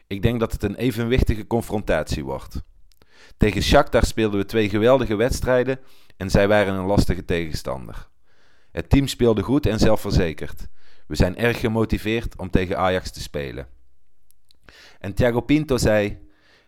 Ik 0.08 0.22
denk 0.22 0.40
dat 0.40 0.52
het 0.52 0.64
een 0.64 0.76
evenwichtige 0.76 1.48
confrontatie 1.48 2.26
wordt. 2.26 2.62
Tegen 3.38 3.62
Shakhtar 3.62 4.06
speelden 4.06 4.40
we 4.40 4.46
twee 4.46 4.70
geweldige 4.70 5.16
wedstrijden 5.16 5.80
en 6.18 6.30
zij 6.30 6.48
waren 6.48 6.74
een 6.74 6.86
lastige 6.86 7.26
tegenstander. 7.26 8.10
Het 8.72 8.90
team 8.90 9.08
speelde 9.08 9.42
goed 9.42 9.66
en 9.66 9.80
zelfverzekerd. 9.80 10.68
We 11.08 11.16
zijn 11.16 11.38
erg 11.38 11.60
gemotiveerd 11.60 12.38
om 12.38 12.50
tegen 12.50 12.78
Ajax 12.78 13.12
te 13.12 13.22
spelen. 13.22 13.68
En 15.00 15.14
Thiago 15.14 15.42
Pinto 15.42 15.78
zei: 15.78 16.25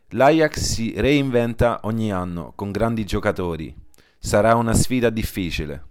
L'Ajax 0.09 0.59
si 0.59 0.93
reinventa 0.95 1.79
ogni 1.81 2.13
anno 2.13 2.53
con 2.55 2.71
grandi 2.71 3.05
giocatori. 3.05 3.75
Sarà 4.19 4.55
una 4.55 4.73
sfida 4.73 5.09
difficile. 5.09 5.83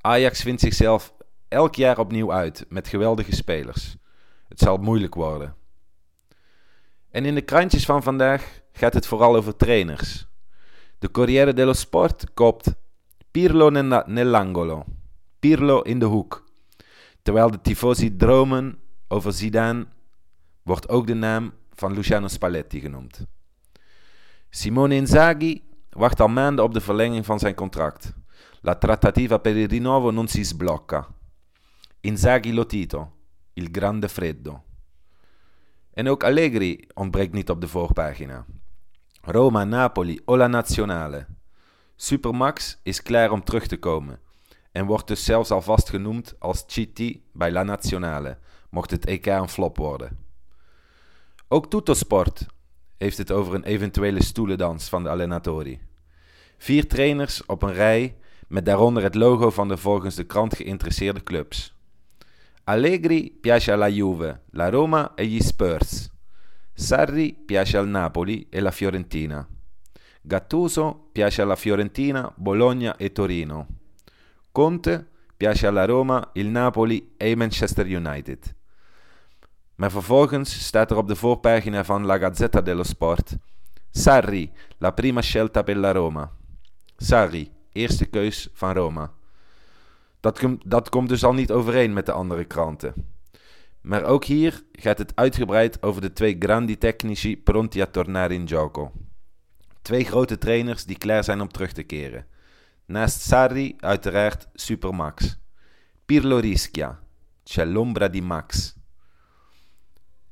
Ajax 0.00 0.42
vindt 0.42 0.60
zichzelf 0.60 1.12
elk 1.48 1.74
jaar 1.74 1.98
opnieuw 1.98 2.32
uit 2.32 2.66
met 2.68 2.88
geweldige 2.88 3.34
spelers. 3.34 3.96
Het 4.48 4.58
zal 4.58 4.76
moeilijk 4.76 5.14
worden. 5.14 5.54
En 7.10 7.24
in 7.24 7.34
de 7.34 7.40
krantjes 7.40 7.84
van 7.84 8.02
vandaag 8.02 8.60
gaat 8.72 8.94
het 8.94 9.06
vooral 9.06 9.36
over 9.36 9.56
trainers. 9.56 10.26
De 10.98 11.10
Corriere 11.10 11.52
dello 11.52 11.72
Sport 11.72 12.34
koopt 12.34 12.74
Pirlo 13.30 13.70
nella- 13.70 14.04
nell'angolo. 14.06 14.84
Pirlo 15.38 15.80
in 15.80 15.98
de 15.98 16.04
hoek. 16.06 16.44
Terwijl 17.22 17.50
de 17.50 17.60
tifosi 17.60 18.16
dromen 18.16 18.78
over 19.08 19.32
Zidane, 19.32 19.86
wordt 20.62 20.88
ook 20.88 21.06
de 21.06 21.14
naam 21.14 21.52
van 21.80 21.92
Luciano 21.92 22.28
Spalletti 22.28 22.80
genoemd. 22.80 23.26
Simone 24.50 24.94
Inzaghi 24.94 25.62
wacht 25.90 26.20
al 26.20 26.28
maanden 26.28 26.64
op 26.64 26.74
de 26.74 26.80
verlenging 26.80 27.24
van 27.26 27.38
zijn 27.38 27.54
contract. 27.54 28.12
La 28.60 28.74
trattativa 28.74 29.38
per 29.38 29.56
il 29.56 29.68
rinnovo 29.68 30.10
non 30.10 30.28
si 30.28 30.44
sblocca. 30.44 31.08
Inzaghi 32.00 32.52
lo 32.52 32.66
Tito, 32.66 33.12
il 33.54 33.68
grande 33.72 34.08
freddo. 34.08 34.62
En 35.94 36.08
ook 36.08 36.24
Allegri 36.24 36.88
ontbreekt 36.94 37.32
niet 37.32 37.50
op 37.50 37.60
de 37.60 37.68
voorpagina. 37.68 38.44
Roma, 39.22 39.64
Napoli 39.64 40.20
o 40.24 40.36
la 40.36 40.46
Nazionale. 40.46 41.26
Supermax 41.96 42.78
is 42.82 43.02
klaar 43.02 43.30
om 43.30 43.44
terug 43.44 43.66
te 43.66 43.78
komen 43.78 44.20
en 44.72 44.86
wordt 44.86 45.06
dus 45.06 45.24
zelfs 45.24 45.50
alvast 45.50 45.88
genoemd 45.88 46.34
als 46.38 46.64
Citti 46.66 47.24
bij 47.32 47.52
La 47.52 47.62
Nazionale, 47.62 48.38
mocht 48.70 48.90
het 48.90 49.06
EK 49.06 49.26
een 49.26 49.48
flop 49.48 49.76
worden. 49.76 50.29
Ook 51.52 51.70
Tuttosport 51.70 52.46
heeft 52.96 53.18
het 53.18 53.30
over 53.30 53.54
een 53.54 53.64
eventuele 53.64 54.22
stoelendans 54.22 54.88
van 54.88 55.02
de 55.02 55.08
allenatori. 55.08 55.80
Vier 56.58 56.88
trainers 56.88 57.46
op 57.46 57.62
een 57.62 57.72
rij 57.72 58.16
met 58.48 58.64
daaronder 58.64 59.02
het 59.02 59.14
logo 59.14 59.50
van 59.50 59.68
de 59.68 59.76
volgens 59.76 60.14
de 60.14 60.24
krant 60.24 60.56
geïnteresseerde 60.56 61.22
clubs. 61.22 61.74
Allegri 62.64 63.38
piace 63.40 63.72
alla 63.72 63.88
Juve, 63.88 64.40
la 64.50 64.70
Roma 64.70 65.12
e 65.14 65.26
gli 65.26 65.40
Spurs. 65.40 66.10
Sarri 66.74 67.42
piace 67.46 67.78
al 67.78 67.86
Napoli 67.86 68.46
e 68.50 68.60
la 68.60 68.70
Fiorentina. 68.70 69.48
Gattuso 70.22 71.08
piace 71.12 71.42
alla 71.42 71.56
Fiorentina, 71.56 72.32
Bologna 72.36 72.96
e 72.96 73.12
Torino. 73.12 73.66
Conte 74.52 75.06
piace 75.36 75.66
alla 75.66 75.84
Roma, 75.84 76.30
il 76.34 76.46
Napoli 76.46 77.14
e 77.16 77.34
Manchester 77.34 77.86
United. 77.86 78.58
Maar 79.80 79.90
vervolgens 79.90 80.64
staat 80.64 80.90
er 80.90 80.96
op 80.96 81.08
de 81.08 81.16
voorpagina 81.16 81.84
van 81.84 82.04
La 82.04 82.18
Gazzetta 82.18 82.60
dello 82.60 82.82
Sport: 82.82 83.36
Sarri, 83.90 84.52
la 84.78 84.90
prima 84.90 85.20
scelta 85.20 85.62
per 85.62 85.76
la 85.76 85.92
Roma. 85.92 86.32
Sarri, 86.96 87.50
eerste 87.72 88.06
keus 88.06 88.48
van 88.52 88.74
Roma. 88.74 89.12
Dat, 90.20 90.40
dat 90.64 90.88
komt 90.88 91.08
dus 91.08 91.24
al 91.24 91.32
niet 91.32 91.50
overeen 91.50 91.92
met 91.92 92.06
de 92.06 92.12
andere 92.12 92.44
kranten. 92.44 92.94
Maar 93.80 94.04
ook 94.04 94.24
hier 94.24 94.62
gaat 94.72 94.98
het 94.98 95.12
uitgebreid 95.14 95.82
over 95.82 96.00
de 96.00 96.12
twee 96.12 96.36
grandi 96.38 96.78
tecnici 96.78 97.36
pronti 97.42 97.80
a 97.80 97.86
tornare 97.86 98.34
in 98.34 98.48
gioco. 98.48 98.92
Twee 99.82 100.04
grote 100.04 100.38
trainers 100.38 100.84
die 100.84 100.98
klaar 100.98 101.24
zijn 101.24 101.40
om 101.40 101.48
terug 101.48 101.72
te 101.72 101.82
keren. 101.82 102.26
Naast 102.86 103.20
Sarri 103.20 103.76
uiteraard 103.78 104.48
Supermax. 104.54 105.38
Pirlo 106.04 106.38
rischia. 106.38 107.00
C'è 107.44 107.64
l'ombra 107.64 108.08
di 108.08 108.20
Max. 108.22 108.78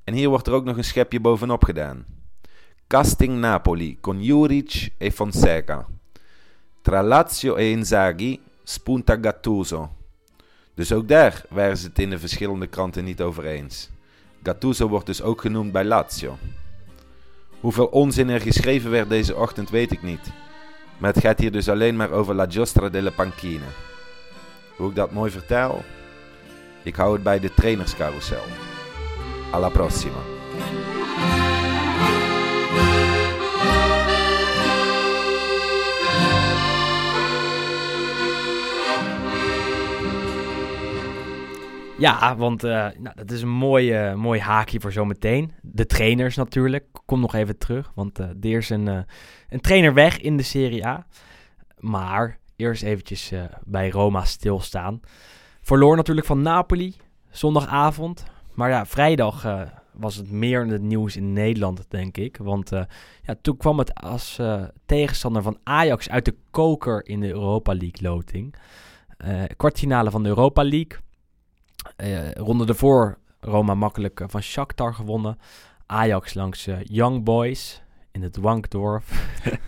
En 0.08 0.14
hier 0.14 0.28
wordt 0.28 0.46
er 0.46 0.52
ook 0.52 0.64
nog 0.64 0.76
een 0.76 0.84
schepje 0.84 1.20
bovenop 1.20 1.64
gedaan. 1.64 2.04
Casting 2.86 3.38
Napoli 3.38 3.98
con 4.00 4.22
Juric 4.22 4.90
e 4.98 5.10
Fonseca. 5.10 5.86
Tra 6.82 7.02
Lazio 7.02 7.56
e 7.56 7.70
Inzaghi 7.70 8.40
spunta 8.64 9.18
Gattuso. 9.20 9.90
Dus 10.74 10.92
ook 10.92 11.08
daar 11.08 11.44
waren 11.48 11.76
ze 11.76 11.86
het 11.86 11.98
in 11.98 12.10
de 12.10 12.18
verschillende 12.18 12.66
kranten 12.66 13.04
niet 13.04 13.20
over 13.20 13.46
eens. 13.46 13.90
Gattuso 14.42 14.88
wordt 14.88 15.06
dus 15.06 15.22
ook 15.22 15.40
genoemd 15.40 15.72
bij 15.72 15.84
Lazio. 15.84 16.38
Hoeveel 17.60 17.86
onzin 17.86 18.28
er 18.28 18.40
geschreven 18.40 18.90
werd 18.90 19.08
deze 19.08 19.36
ochtend 19.36 19.70
weet 19.70 19.92
ik 19.92 20.02
niet. 20.02 20.32
Maar 20.98 21.12
het 21.12 21.22
gaat 21.22 21.38
hier 21.38 21.52
dus 21.52 21.68
alleen 21.68 21.96
maar 21.96 22.10
over 22.10 22.34
La 22.34 22.46
Giostra 22.48 22.88
delle 22.88 23.10
Panchine. 23.10 23.68
Hoe 24.76 24.88
ik 24.88 24.94
dat 24.94 25.12
mooi 25.12 25.30
vertaal? 25.30 25.82
Ik 26.82 26.96
hou 26.96 27.12
het 27.12 27.22
bij 27.22 27.40
de 27.40 27.54
trainerscarousel. 27.54 28.67
Alla 29.50 29.68
prossima. 29.68 30.38
Ja, 41.98 42.36
want 42.36 42.64
eh, 42.64 42.70
nou, 42.70 43.14
dat 43.14 43.30
is 43.30 43.42
een 43.42 43.48
mooi, 43.48 44.14
mooi 44.14 44.40
haakje 44.40 44.80
voor 44.80 44.92
zometeen. 44.92 45.52
De 45.62 45.86
trainers 45.86 46.36
natuurlijk. 46.36 46.86
Kom 47.04 47.20
nog 47.20 47.34
even 47.34 47.58
terug, 47.58 47.90
want 47.94 48.18
eh, 48.18 48.26
er 48.26 48.58
is 48.58 48.70
een, 48.70 48.88
eh, 48.88 48.98
een 49.48 49.60
trainer 49.60 49.94
weg 49.94 50.20
in 50.20 50.36
de 50.36 50.42
Serie 50.42 50.86
A. 50.86 51.06
Maar 51.78 52.38
eerst 52.56 52.82
eventjes 52.82 53.32
bij 53.64 53.90
Roma 53.90 54.24
stilstaan. 54.24 55.00
Verloor 55.60 55.96
natuurlijk 55.96 56.26
van 56.26 56.42
Napoli 56.42 56.96
zondagavond. 57.30 58.24
Maar 58.58 58.70
ja, 58.70 58.86
vrijdag 58.86 59.44
eh, 59.44 59.60
was 59.92 60.16
het 60.16 60.30
meer 60.30 60.66
het 60.66 60.82
nieuws 60.82 61.16
in 61.16 61.32
Nederland, 61.32 61.84
denk 61.88 62.16
ik. 62.16 62.36
Want 62.36 62.72
eh, 62.72 62.82
ja, 63.22 63.34
toen 63.42 63.56
kwam 63.56 63.78
het 63.78 63.94
als 63.94 64.38
eh, 64.38 64.62
tegenstander 64.86 65.42
van 65.42 65.58
Ajax 65.62 66.10
uit 66.10 66.24
de 66.24 66.34
koker 66.50 67.06
in 67.06 67.20
de 67.20 67.28
Europa 67.28 67.72
League 67.74 68.10
loting. 68.10 68.54
Kwartfinale 69.56 70.10
van 70.10 70.22
de 70.22 70.28
Europa 70.28 70.64
League. 70.64 70.98
Ronde 72.34 72.66
ervoor 72.66 73.18
Roma 73.40 73.74
makkelijk 73.74 74.22
van 74.26 74.42
Shakhtar 74.42 74.94
gewonnen. 74.94 75.38
Ajax 75.86 76.34
langs 76.34 76.68
Young 76.82 77.24
Boys 77.24 77.82
in 78.12 78.22
het 78.22 78.36
Wankdorf. 78.36 79.10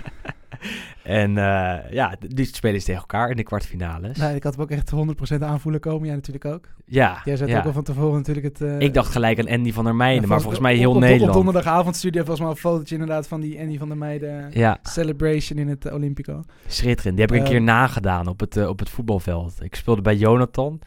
en 1.03 1.39
eh, 1.39 1.93
ja, 1.93 2.17
die 2.29 2.45
spelen 2.45 2.81
ze 2.81 2.87
tegen 2.87 3.01
elkaar 3.01 3.31
in 3.31 3.37
de 3.37 3.43
kwartfinales. 3.43 4.19
Nee, 4.19 4.35
ik 4.35 4.43
had 4.43 4.55
hem 4.55 4.63
ook 4.63 4.71
echt 4.71 4.93
100% 5.35 5.43
aanvoelen 5.43 5.81
komen. 5.81 6.07
Jij 6.07 6.15
natuurlijk 6.15 6.45
ook. 6.45 6.69
ja, 6.85 7.21
Jij 7.25 7.37
zei 7.37 7.51
ja. 7.51 7.59
ook 7.59 7.65
al 7.65 7.73
van 7.73 7.83
tevoren 7.83 8.17
natuurlijk 8.17 8.47
het... 8.47 8.61
eh, 8.61 8.79
ik 8.81 8.95
dacht 8.95 9.13
gelijk 9.13 9.39
aan 9.39 9.49
Andy 9.49 9.73
van 9.73 9.85
der 9.85 9.95
Meijden, 9.95 10.23
ja, 10.23 10.29
maar 10.29 10.41
volgens 10.41 10.63
mij 10.63 10.75
heel 10.75 10.91
op, 10.91 10.95
op, 10.95 11.01
Nederland. 11.01 11.29
Op 11.31 11.37
donderdagavond 11.37 11.97
stuurde 11.97 12.19
volgens 12.19 12.41
mij 12.41 12.51
een 12.51 12.57
fotootje 12.57 12.95
inderdaad 12.95 13.29
van 13.29 13.41
die 13.41 13.61
Annie 13.61 13.79
van 13.79 13.89
der 13.89 13.97
Meijden 13.97 14.51
ja, 14.53 14.79
celebration 14.83 15.59
in 15.59 15.69
het 15.69 15.87
eh, 15.87 15.95
Olympico. 15.95 16.43
schitterend. 16.67 17.17
Die 17.17 17.27
heb 17.27 17.35
ik 17.35 17.41
een 17.41 17.51
keer 17.51 17.63
nagedaan 17.63 18.27
op 18.27 18.41
het, 18.41 18.67
op 18.67 18.79
het 18.79 18.91
voetbalveld. 18.91 19.63
Ik 19.63 19.75
speelde 19.75 20.03
bij 20.03 20.17
Jonathan. 20.17 20.81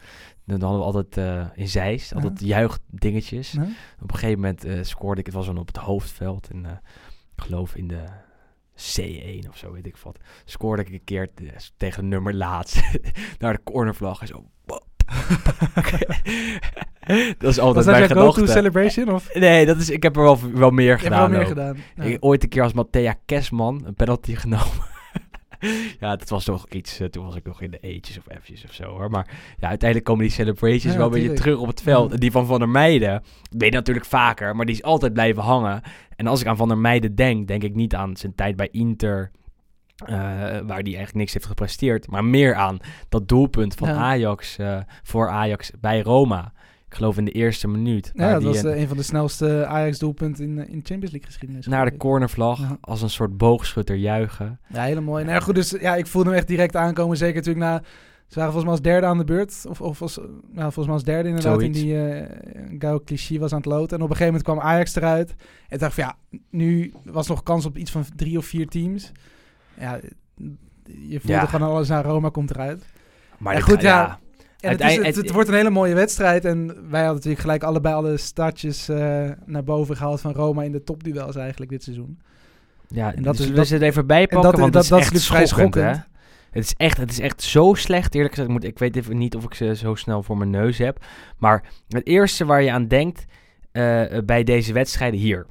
Dan 0.46 0.60
hadden 0.60 0.78
we 0.78 0.84
altijd 0.86 1.16
in 1.54 1.68
Zeist, 1.68 2.14
altijd 2.14 2.40
juichdingetjes. 2.40 3.54
Op 4.02 4.12
een 4.12 4.18
gegeven 4.18 4.40
moment 4.40 4.66
scoorde 4.86 5.20
ik, 5.20 5.26
het 5.26 5.34
was 5.34 5.46
dan 5.46 5.58
op 5.58 5.66
het 5.66 5.76
hoofdveld. 5.76 6.48
En 6.50 6.64
ik 7.36 7.42
geloof 7.42 7.74
in 7.76 7.88
de 7.88 8.04
C1 8.76 9.48
of 9.48 9.56
zo, 9.56 9.72
weet 9.72 9.86
ik 9.86 9.96
wat. 9.96 10.18
Scoorde 10.44 10.82
ik 10.82 10.88
een 10.88 11.04
keer 11.04 11.28
tegen 11.76 12.02
de 12.02 12.08
nummer 12.08 12.34
laatst 12.34 12.82
naar 13.38 13.52
de 13.52 13.60
cornervlag. 13.64 14.20
En 14.20 14.26
zo. 14.26 14.44
dat 17.38 17.50
is 17.50 17.56
Was 17.56 17.58
altijd 17.58 17.84
dat 17.84 17.94
mijn 17.94 18.08
jouw 18.08 18.16
go-to 18.16 18.30
gedachte. 18.32 18.52
celebration? 18.52 19.08
Of? 19.12 19.34
Nee, 19.34 19.66
dat 19.66 19.76
is, 19.76 19.90
ik 19.90 20.02
heb 20.02 20.16
er 20.16 20.22
wel, 20.22 20.38
wel 20.52 20.70
meer 20.70 20.98
gedaan. 20.98 21.30
wel 21.30 21.38
meer 21.38 21.46
gedaan. 21.46 21.76
Ik 22.00 22.16
ooit 22.20 22.42
een 22.42 22.48
keer 22.48 22.62
als 22.62 22.72
Matthea 22.72 23.14
Kesman 23.24 23.82
een 23.84 23.94
penalty 23.94 24.34
genomen. 24.44 24.92
ja, 26.00 26.16
dat 26.16 26.28
was 26.28 26.44
toch 26.44 26.66
iets. 26.68 27.00
eh, 27.00 27.06
toen 27.08 27.24
was 27.24 27.36
ik 27.36 27.44
nog 27.44 27.60
in 27.62 27.70
de 27.70 27.78
eetjes 27.80 28.18
of 28.18 28.24
F'jes 28.42 28.64
of 28.64 28.72
zo 28.72 28.84
hoor. 28.84 29.10
Maar 29.10 29.26
ja, 29.58 29.68
uiteindelijk 29.68 30.08
komen 30.08 30.24
die 30.24 30.34
celebrations 30.34 30.84
Ja, 30.92 30.96
wel 30.96 31.06
een 31.06 31.12
beetje 31.12 31.32
terug 31.32 31.58
op 31.58 31.66
het 31.66 31.82
veld. 31.82 32.12
En 32.12 32.20
die 32.20 32.30
van 32.30 32.46
Van 32.46 32.58
der 32.58 32.68
Meijden, 32.68 33.22
weet 33.50 33.72
natuurlijk 33.72 34.06
vaker, 34.06 34.56
maar 34.56 34.66
die 34.66 34.74
is 34.74 34.82
altijd 34.82 35.12
blijven 35.12 35.42
hangen. 35.42 35.82
En 36.16 36.26
als 36.26 36.40
ik 36.40 36.46
aan 36.46 36.56
Van 36.56 36.68
der 36.68 36.78
Meijden 36.78 37.14
denk, 37.14 37.48
denk 37.48 37.62
ik 37.62 37.74
niet 37.74 37.94
aan 37.94 38.16
zijn 38.16 38.34
tijd 38.34 38.56
bij 38.56 38.68
Inter. 38.70 39.30
eh, 39.96 40.14
waar 40.16 40.62
hij 40.66 40.82
eigenlijk 40.82 41.14
niks 41.14 41.32
heeft 41.32 41.46
gepresteerd. 41.46 42.10
Maar 42.10 42.24
meer 42.24 42.54
aan 42.54 42.78
dat 43.08 43.28
doelpunt 43.28 43.74
van 43.74 43.88
Ja. 43.88 43.94
Ajax 43.94 44.58
eh, 44.58 44.78
voor 45.02 45.28
Ajax 45.28 45.70
bij 45.80 46.00
Roma. 46.00 46.52
Ik 46.94 47.00
geloof 47.00 47.18
in 47.18 47.24
de 47.24 47.30
eerste 47.30 47.68
minuut. 47.68 48.10
Ja, 48.14 48.30
dat 48.32 48.40
die 48.40 48.48
was 48.48 48.62
een- 48.62 48.70
eh, 48.72 48.80
een 48.80 48.88
van 48.88 48.96
de 48.96 49.02
snelste 49.02 49.66
Ajax-doelpunten 49.66 50.44
in, 50.44 50.58
eh, 50.58 50.64
in 50.68 50.80
Champions 50.82 51.00
League 51.10 51.24
geschiedenis. 51.24 51.66
naar 51.66 51.84
de 51.90 51.96
cornervlag 51.96 52.58
Ja. 52.58 52.76
als 52.80 53.02
een 53.02 53.10
soort 53.10 53.36
boogschutter 53.36 53.96
juichen. 53.96 54.60
Ja, 54.68 54.82
hele 54.82 55.00
mooi. 55.00 55.24
Nou 55.24 55.42
goed, 55.42 55.54
dus 55.54 55.70
ja, 55.80 55.94
ik 55.96 56.06
voelde 56.06 56.28
hem 56.28 56.38
echt 56.38 56.48
direct 56.48 56.76
aankomen. 56.76 57.16
Zeker 57.16 57.34
natuurlijk 57.34 57.64
na... 57.66 57.82
Ze 58.26 58.34
waren 58.40 58.52
volgens 58.52 58.62
mij 58.64 58.72
als 58.72 58.80
derde 58.82 59.06
aan 59.06 59.18
de 59.18 59.24
beurt. 59.24 59.64
Of, 59.68 59.80
of 59.80 60.02
als, 60.02 60.16
nou, 60.52 60.72
volgens 60.72 60.84
mij 60.86 60.94
als 60.94 61.04
derde 61.04 61.28
inderdaad. 61.28 61.52
Zoiets. 61.60 61.78
In 61.78 61.84
die 61.84 61.94
uh, 61.94 62.22
Gao 62.78 63.00
Clichy 63.04 63.38
was 63.38 63.50
aan 63.52 63.56
het 63.58 63.66
loten. 63.66 63.96
En 63.98 64.02
op 64.04 64.10
een 64.10 64.16
gegeven 64.16 64.26
moment 64.40 64.42
kwam 64.42 64.60
Ajax 64.72 64.94
eruit. 64.96 65.34
En 65.68 65.78
dacht 65.78 65.94
van 65.94 66.04
ja, 66.04 66.38
nu 66.50 66.92
was 67.04 67.28
nog 67.28 67.42
kans 67.42 67.66
op 67.66 67.76
iets 67.76 67.90
van 67.90 68.04
drie 68.16 68.38
of 68.38 68.44
vier 68.46 68.68
teams. 68.68 69.12
Ja, 69.78 70.00
je 70.84 71.20
voelde 71.20 71.32
Ja. 71.32 71.46
gewoon 71.46 71.68
alles 71.70 71.88
naar 71.88 72.04
Roma 72.04 72.28
komt 72.28 72.50
eruit. 72.50 72.84
Maar 73.38 73.54
dit 73.54 73.64
goed, 73.64 73.80
ja. 73.82 74.18
En 74.64 74.70
het, 74.70 74.80
is, 74.80 74.96
het, 75.06 75.16
het 75.16 75.30
wordt 75.30 75.48
een 75.48 75.54
hele 75.54 75.70
mooie 75.70 75.94
wedstrijd. 75.94 76.44
En 76.44 76.66
wij 76.66 76.98
hadden 77.00 77.14
natuurlijk 77.14 77.40
gelijk 77.40 77.62
allebei 77.62 77.94
alle 77.94 78.16
startjes 78.16 78.88
eh, 78.88 79.30
naar 79.44 79.64
boven 79.64 79.96
gehaald 79.96 80.20
van 80.20 80.32
Roma 80.32 80.62
in 80.62 80.72
de 80.72 80.82
topduels 80.84 81.36
eigenlijk 81.36 81.70
dit 81.70 81.82
seizoen. 81.82 82.18
Ja, 82.88 83.08
En 83.14 83.14
dat 83.22 83.24
dat 83.24 83.38
is- 83.38 83.46
we 83.50 83.54
dat- 83.54 83.66
ze 83.66 83.76
er 83.76 83.82
even 83.82 84.06
bij 84.06 84.20
en 84.22 84.28
pakken, 84.28 84.50
dat- 84.50 84.60
want 84.60 84.72
dat- 84.72 84.82
dat, 84.82 84.90
dat 84.90 85.00
is 85.00 85.06
is 85.06 85.12
echt 85.14 85.24
vrij 85.26 85.46
schokkend, 85.46 85.84
hè? 85.84 86.02
Het 86.50 86.64
is, 86.64 86.74
echt, 86.76 86.96
het 86.96 87.10
is 87.10 87.18
echt 87.20 87.42
zo 87.42 87.74
slecht, 87.74 88.14
eerlijk 88.14 88.34
gezegd. 88.34 88.48
Ik, 88.48 88.54
moet, 88.54 88.64
ik 88.64 88.78
weet 88.78 88.96
even 88.96 89.18
niet 89.18 89.36
of 89.36 89.44
ik 89.44 89.54
ze 89.54 89.76
zo 89.76 89.94
snel 89.94 90.22
voor 90.22 90.36
mijn 90.36 90.50
neus 90.50 90.78
heb. 90.78 91.04
Maar 91.38 91.62
het 91.88 92.06
eerste 92.06 92.44
waar 92.44 92.62
je 92.62 92.72
aan 92.72 92.88
denkt 92.88 93.24
eh, 93.72 94.02
bij 94.24 94.44
deze 94.44 94.72
wedstrijden 94.72 95.20
hier. 95.20 95.46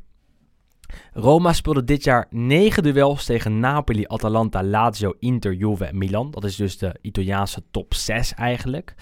Roma 1.14 1.54
speelde 1.54 1.84
dit 1.84 2.04
jaar 2.04 2.28
negen 2.30 2.84
duels 2.84 3.26
tegen 3.26 3.60
Napoli, 3.60 4.06
Atalanta, 4.08 4.64
Lazio, 4.64 5.14
Inter, 5.20 5.54
Juve 5.54 5.86
en 5.86 5.98
Milan. 5.98 6.32
Dat 6.32 6.44
is 6.44 6.56
dus 6.56 6.78
de 6.78 6.96
Italiaanse 7.02 7.64
top 7.72 7.94
6 7.94 8.34
eigenlijk. 8.34 8.96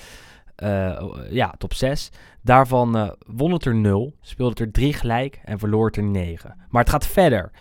Eh, 0.56 1.02
ja, 1.30 1.54
top 1.58 1.74
6. 1.74 2.10
Daarvan 2.42 2.98
eh, 2.98 3.12
won 3.28 3.52
het 3.52 3.66
er 3.66 3.76
0, 3.76 4.14
speelde 4.22 4.52
het 4.52 4.60
er 4.60 4.72
3 4.72 4.94
gelijk 4.94 5.40
en 5.44 5.60
verloor 5.60 5.86
het 5.86 5.98
er 5.98 6.04
9. 6.04 6.56
Maar 6.70 6.82
het 6.82 6.92
gaat 6.92 7.08
verder. 7.08 7.52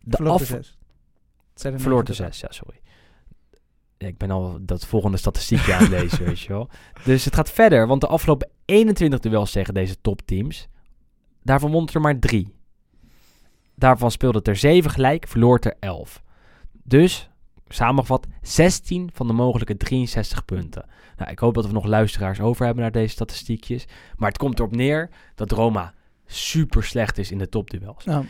De 0.00 0.16
Verloor 0.16 0.32
af- 0.32 0.38
de 0.38 0.44
zes. 0.46 0.78
Het 1.52 1.60
zijn 1.60 1.74
er 1.74 1.80
Verloor 1.80 1.98
negen 1.98 2.14
de 2.14 2.18
totaal. 2.18 2.32
zes, 2.32 2.40
ja, 2.40 2.52
sorry. 2.64 2.80
Ik 3.98 4.18
ben 4.18 4.30
al 4.30 4.58
dat 4.60 4.86
volgende 4.86 5.16
statistiekje 5.16 5.74
aan 5.74 5.80
het 5.80 5.88
lezen, 5.88 6.24
weet 6.26 6.40
je 6.40 6.48
wel. 6.52 6.68
Dus 7.04 7.24
het 7.24 7.34
gaat 7.34 7.50
verder, 7.50 7.86
want 7.86 8.00
de 8.00 8.06
afgelopen 8.06 8.48
21 8.64 9.18
duels 9.20 9.52
tegen 9.52 9.74
deze 9.74 10.00
topteams, 10.00 10.68
daarvan 11.42 11.70
won 11.70 11.84
het 11.84 11.94
er 11.94 12.00
maar 12.00 12.18
drie. 12.18 12.54
Daarvan 13.80 14.10
speelde 14.10 14.40
er 14.42 14.56
7 14.56 14.90
gelijk, 14.90 15.28
verloor 15.28 15.58
er 15.58 15.76
11. 15.78 16.22
Dus, 16.84 17.30
samengevat, 17.68 18.26
16 18.42 19.10
van 19.12 19.26
de 19.26 19.32
mogelijke 19.32 19.76
63 19.76 20.44
punten. 20.44 20.84
Nou, 21.16 21.30
ik 21.30 21.38
hoop 21.38 21.54
dat 21.54 21.66
we 21.66 21.72
nog 21.72 21.84
luisteraars 21.86 22.40
over 22.40 22.64
hebben 22.64 22.82
naar 22.82 22.92
deze 22.92 23.12
statistiekjes. 23.12 23.84
Maar 24.16 24.28
het 24.28 24.38
komt 24.38 24.58
erop 24.58 24.76
neer 24.76 25.10
dat 25.34 25.50
Roma 25.50 25.94
super 26.26 26.84
slecht 26.84 27.18
is 27.18 27.30
in 27.30 27.38
de 27.38 27.48
topduels. 27.48 28.04
Nou, 28.04 28.24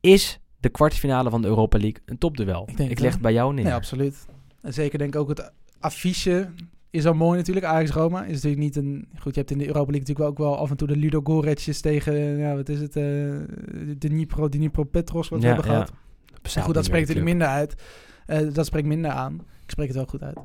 Is 0.00 0.38
de 0.60 0.68
kwartfinale 0.68 1.30
van 1.30 1.42
de 1.42 1.48
Europa 1.48 1.78
League 1.78 2.02
een 2.04 2.18
topduel? 2.18 2.64
Ik 2.68 2.76
denk 2.76 2.90
Ik 2.90 2.98
leg 2.98 3.12
het 3.12 3.22
bij 3.22 3.32
jou 3.32 3.54
neer. 3.54 3.64
nee, 3.64 3.72
absoluut. 3.72 4.26
En 4.62 4.72
zeker 4.72 4.98
denk 4.98 5.14
ik 5.14 5.20
ook 5.20 5.28
het 5.28 5.52
affiche 5.80 6.50
is 6.94 7.06
al 7.06 7.14
mooi 7.14 7.38
natuurlijk. 7.38 7.66
Ajax-Roma 7.66 8.24
is 8.24 8.32
natuurlijk 8.34 8.62
niet 8.62 8.76
een... 8.76 9.06
Goed, 9.18 9.34
je 9.34 9.40
hebt 9.40 9.50
in 9.52 9.58
de 9.58 9.66
Europa 9.66 9.90
League 9.90 10.08
natuurlijk 10.08 10.28
ook 10.28 10.38
wel 10.38 10.58
af 10.58 10.70
en 10.70 10.76
toe 10.76 10.88
de 10.88 10.96
Ludo 10.96 11.20
Goretjes 11.24 11.80
tegen... 11.80 12.14
Ja, 12.38 12.54
wat 12.54 12.68
is 12.68 12.80
het? 12.80 12.92
de 12.92 13.94
Dnipro, 13.98 14.48
Dnipro 14.48 14.84
Petros 14.84 15.28
wat 15.28 15.40
we 15.40 15.46
hebben 15.46 15.64
gehad. 15.64 15.92
Goed, 16.64 16.74
dat 16.74 16.84
spreekt 16.84 17.08
natuurlijk 17.08 17.36
minder 17.36 17.48
uit. 17.56 17.74
Eh, 18.26 18.38
dat 18.52 18.66
spreekt 18.66 18.86
minder 18.86 19.10
aan. 19.10 19.34
Ik 19.64 19.70
spreek 19.70 19.86
het 19.86 19.96
wel 19.96 20.06
goed 20.06 20.22
uit. 20.22 20.38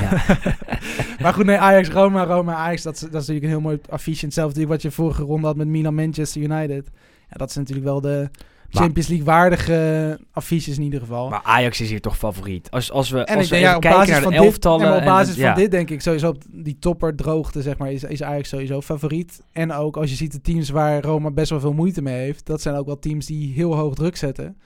Ja. 0.00 0.10
maar 1.22 1.32
goed, 1.34 1.44
nee, 1.44 1.56
Ajax, 1.58 1.88
Roma, 1.88 2.24
Roma, 2.24 2.54
Ajax. 2.54 2.82
Dat, 2.82 2.94
is- 2.94 3.00
dat 3.00 3.08
is 3.08 3.14
natuurlijk 3.14 3.44
een 3.44 3.50
heel 3.50 3.60
mooi 3.60 3.78
affiche. 3.88 4.24
Hetzelfde 4.24 4.66
wat 4.66 4.82
je 4.82 4.90
vorige 4.90 5.22
ronde 5.22 5.46
had 5.46 5.56
met 5.56 5.66
Milan, 5.66 5.94
Manchester 5.94 6.42
United. 6.42 6.90
Ja, 7.30 7.36
dat 7.36 7.52
zijn 7.52 7.64
natuurlijk 7.64 7.90
wel 7.90 8.00
de 8.00 8.30
Champions 8.70 9.08
League 9.08 9.26
waardige 9.26 10.18
affiches 10.32 10.76
in 10.76 10.82
ieder 10.82 11.00
geval. 11.00 11.28
Maar 11.28 11.40
Ajax 11.42 11.80
is 11.80 11.90
hier 11.90 12.00
toch 12.00 12.16
favoriet. 12.16 12.70
Als, 12.70 12.90
als 12.90 13.10
we, 13.10 13.18
en 13.24 13.36
als 13.36 13.44
ik 13.44 13.50
we 13.50 13.58
denk, 13.58 13.66
ja, 13.66 13.76
even 13.76 13.76
op 13.76 13.96
kijken 13.96 14.12
naar 14.12 14.22
de 14.22 14.28
dit, 14.28 14.38
elftallen... 14.38 14.86
en 14.86 14.92
op 14.92 14.98
en- 14.98 15.04
basis 15.04 15.34
van 15.34 15.44
ja. 15.44 15.54
dit 15.54 15.70
denk 15.70 15.90
ik 15.90 16.00
sowieso 16.00 16.28
op 16.28 16.42
die 16.50 16.78
topperdroogte, 16.78 17.62
zeg 17.62 17.78
maar, 17.78 17.92
is, 17.92 18.04
is 18.04 18.22
Ajax 18.22 18.48
sowieso 18.48 18.80
favoriet. 18.80 19.42
En 19.52 19.72
ook 19.72 19.96
als 19.96 20.10
je 20.10 20.16
ziet 20.16 20.32
de 20.32 20.40
teams 20.40 20.70
waar 20.70 21.02
Roma 21.02 21.30
best 21.30 21.50
wel 21.50 21.60
veel 21.60 21.72
moeite 21.72 22.02
mee 22.02 22.18
heeft, 22.18 22.46
dat 22.46 22.60
zijn 22.60 22.74
ook 22.74 22.86
wel 22.86 22.98
teams 22.98 23.26
die 23.26 23.52
heel 23.52 23.74
hoog 23.74 23.94
druk 23.94 24.16
zetten. 24.16 24.56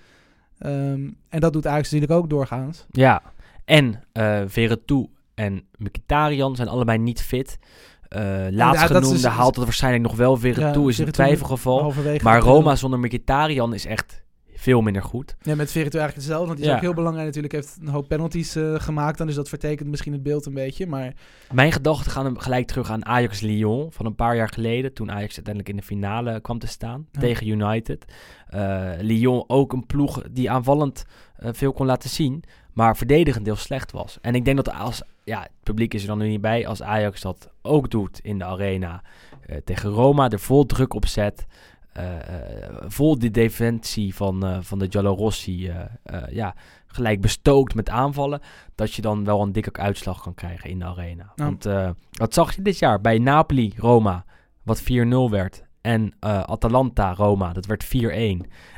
Ehm, 0.58 1.08
en 1.28 1.40
dat 1.40 1.52
doet 1.52 1.66
Ajax 1.66 1.90
natuurlijk 1.90 2.20
ook 2.20 2.30
doorgaans. 2.30 2.86
Ja, 2.90 3.22
en 3.64 4.02
Veretout 4.46 5.08
en 5.34 5.64
Mkhitaryan 5.78 6.56
zijn 6.56 6.68
allebei 6.68 6.98
niet 6.98 7.22
fit. 7.22 7.58
Eh 8.12 8.22
ja, 8.50 8.50
laatst 8.52 8.88
dat 8.88 9.02
is- 9.02 9.08
genoemde 9.08 9.28
haalt 9.28 9.54
het 9.56 9.64
waarschijnlijk 9.64 10.02
nog 10.04 10.16
wel. 10.16 10.36
Veretout 10.36 10.74
Ja, 10.84 10.88
is 10.88 10.98
een 10.98 11.10
twijfelgeval. 11.10 11.92
Maar 12.22 12.40
Roma 12.40 12.76
zonder 12.76 12.98
Mkhitaryan 12.98 13.74
is 13.74 13.86
echt 13.86 14.20
veel 14.54 14.80
minder 14.80 15.02
goed. 15.02 15.36
Ja, 15.42 15.54
met 15.54 15.70
Veretout 15.70 16.00
eigenlijk 16.00 16.14
hetzelfde. 16.14 16.46
Want 16.46 16.56
die 16.58 16.66
is 16.66 16.70
Ja. 16.70 16.76
ook 16.76 16.82
heel 16.82 16.94
belangrijk 16.94 17.26
natuurlijk. 17.26 17.54
Heeft 17.54 17.76
een 17.80 17.88
hoop 17.88 18.08
penalties 18.08 18.56
eh, 18.56 18.74
gemaakt. 18.76 19.18
Dan, 19.18 19.26
dus 19.26 19.36
dat 19.36 19.48
vertekent 19.48 19.88
misschien 19.88 20.12
het 20.12 20.22
beeld 20.22 20.46
een 20.46 20.54
beetje. 20.54 20.86
Maar 20.86 21.12
Mijn 21.52 21.72
gedachten 21.72 22.10
gaan 22.12 22.24
hem 22.24 22.38
gelijk 22.38 22.66
terug 22.66 22.90
aan 22.90 23.06
Ajax-Lyon 23.06 23.92
van 23.92 24.06
een 24.06 24.14
paar 24.14 24.36
jaar 24.36 24.48
geleden. 24.48 24.92
Toen 24.92 25.10
Ajax 25.10 25.34
uiteindelijk 25.34 25.68
in 25.68 25.76
de 25.76 25.86
finale 25.86 26.40
kwam 26.40 26.58
te 26.58 26.66
staan 26.66 27.06
Ja. 27.12 27.20
tegen 27.20 27.46
United. 27.48 28.04
Eh, 28.48 28.90
Lyon 29.00 29.44
ook 29.46 29.72
een 29.72 29.86
ploeg 29.86 30.22
die 30.30 30.50
aanvallend 30.50 31.04
veel 31.44 31.72
kon 31.72 31.86
laten 31.86 32.10
zien. 32.10 32.42
Maar 32.72 32.96
verdedigend 32.96 33.46
heel 33.46 33.56
slecht 33.56 33.92
was. 33.92 34.18
En 34.20 34.34
ik 34.34 34.44
denk 34.44 34.56
dat 34.56 34.74
als... 34.74 35.02
Ja, 35.24 35.40
het 35.40 35.50
publiek 35.62 35.94
is 35.94 36.02
er 36.02 36.08
dan 36.08 36.18
nu 36.18 36.28
niet 36.28 36.40
bij. 36.40 36.66
Als 36.66 36.82
Ajax 36.82 37.20
dat 37.20 37.50
ook 37.62 37.90
doet 37.90 38.20
in 38.22 38.38
de 38.38 38.44
arena 38.44 39.02
eh, 39.46 39.56
tegen 39.64 39.90
Roma. 39.90 40.28
Er 40.28 40.40
vol 40.40 40.66
druk 40.66 40.94
op 40.94 41.06
zet. 41.06 41.46
eh, 41.92 42.16
eh, 42.16 42.74
vol 42.86 43.18
die 43.18 43.30
defensie 43.30 44.14
van, 44.14 44.64
van 44.64 44.78
de 44.78 44.86
Giallorossi. 44.90 45.72
ja, 46.30 46.54
gelijk 46.86 47.20
bestookt 47.20 47.74
met 47.74 47.88
aanvallen 47.88 48.40
dat 48.74 48.94
je 48.94 49.02
dan 49.02 49.24
wel 49.24 49.42
een 49.42 49.52
dikke 49.52 49.72
uitslag 49.72 50.22
kan 50.22 50.34
krijgen 50.34 50.70
in 50.70 50.78
de 50.78 50.84
arena. 50.84 51.32
Ja. 51.36 51.44
Want 51.44 51.64
wat 52.10 52.34
zag 52.34 52.54
je 52.54 52.62
dit 52.62 52.78
jaar 52.78 53.00
bij 53.00 53.18
Napoli, 53.18 53.72
Roma, 53.76 54.24
wat 54.62 54.82
4-0 54.82 54.84
werd. 55.30 55.64
En 55.82 56.14
eh, 56.20 56.40
Atalanta, 56.40 57.14
Roma, 57.14 57.52
dat 57.52 57.66
werd 57.66 57.84
4-1. 57.84 57.88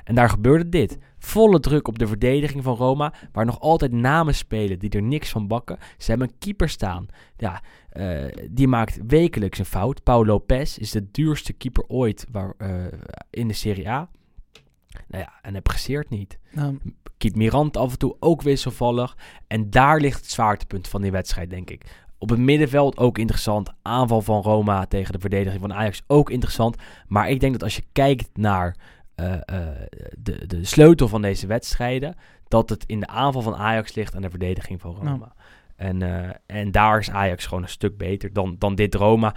En 0.05 0.15
daar 0.15 0.29
gebeurde 0.29 0.69
dit. 0.69 0.99
Volle 1.19 1.61
druk 1.61 1.89
op 1.89 1.99
de 1.99 2.07
verdediging 2.07 2.63
van 2.63 2.77
Roma, 2.77 3.13
waar 3.33 3.45
nog 3.45 3.61
altijd 3.61 3.93
namen 3.93 4.35
spelen 4.35 4.79
die 4.79 4.91
er 4.91 5.03
niks 5.03 5.31
van 5.31 5.47
bakken. 5.47 5.79
Ze 5.99 6.11
hebben 6.11 6.29
een 6.29 6.39
keeper 6.39 6.69
staan. 6.69 7.07
Ja, 7.37 7.63
eh, 7.89 8.25
die 8.51 8.69
maakt 8.69 8.99
wekelijks 9.07 9.59
een 9.59 9.65
fout. 9.65 10.03
Paulo 10.03 10.27
Lopez 10.27 10.77
is 10.77 10.91
de 10.91 11.11
duurste 11.11 11.53
keeper 11.53 11.85
ooit 11.87 12.27
waar, 12.31 12.55
eh, 12.59 12.85
in 13.31 13.49
de 13.49 13.55
Serie 13.55 13.89
A. 13.89 14.09
Nou 15.09 15.23
ja, 15.23 15.33
en 15.43 15.53
hij 15.53 15.63
presteert 15.63 16.11
niet. 16.11 16.39
nou, 16.51 16.79
Kiep 17.17 17.37
Mirand 17.37 17.77
af 17.77 17.93
en 17.93 17.99
toe 17.99 18.17
ook 18.21 18.43
wisselvallig. 18.43 19.17
En 19.47 19.71
daar 19.71 20.01
ligt 20.01 20.21
het 20.21 20.31
zwaartepunt 20.31 20.89
van 20.89 21.03
die 21.03 21.11
wedstrijd, 21.11 21.51
denk 21.51 21.71
ik. 21.71 22.04
Op 22.19 22.31
het 22.31 22.39
middenveld 22.39 22.97
ook 22.97 23.19
interessant. 23.19 23.73
Aanval 23.83 24.23
van 24.23 24.43
Roma 24.43 24.87
tegen 24.87 25.13
de 25.13 25.21
verdediging 25.21 25.61
van 25.61 25.75
Ajax 25.75 26.03
ook 26.07 26.31
interessant. 26.31 26.77
Maar 27.07 27.31
ik 27.31 27.41
denk 27.41 27.53
dat 27.53 27.63
als 27.63 27.77
je 27.77 27.85
kijkt 27.93 28.29
naar 28.33 28.77
eh, 29.15 29.33
eh, 29.33 29.41
de, 30.19 30.47
de 30.47 30.65
sleutel 30.65 31.09
van 31.09 31.23
deze 31.23 31.47
wedstrijden... 31.47 32.15
dat 32.49 32.69
het 32.69 32.85
in 32.87 33.01
de 33.01 33.07
aanval 33.07 33.43
van 33.43 33.57
Ajax 33.57 33.95
ligt 33.95 34.15
en 34.15 34.23
de 34.23 34.31
verdediging 34.31 34.81
van 34.81 34.95
Roma. 34.95 35.17
Nou. 35.17 35.31
En, 35.77 36.03
eh, 36.03 36.35
en 36.47 36.71
daar 36.71 36.99
is 36.99 37.11
Ajax 37.11 37.47
gewoon 37.47 37.63
een 37.63 37.69
stuk 37.69 37.97
beter 37.97 38.33
dan, 38.33 38.57
dan 38.59 38.75
dit 38.75 38.95
Roma... 38.95 39.35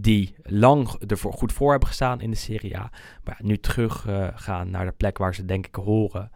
die 0.00 0.34
lang 0.42 0.88
ervoor 1.06 1.32
goed 1.32 1.52
voor 1.52 1.70
hebben 1.70 1.88
gestaan 1.88 2.20
in 2.20 2.30
de 2.30 2.36
Serie 2.36 2.78
A. 2.78 2.90
Maar 3.24 3.38
nu 3.42 3.58
terug 3.58 4.06
eh, 4.06 4.28
gaan 4.34 4.70
naar 4.70 4.84
de 4.84 4.92
plek 4.92 5.18
waar 5.18 5.34
ze 5.34 5.44
denk 5.44 5.66
ik 5.66 5.74
horen... 5.74 6.30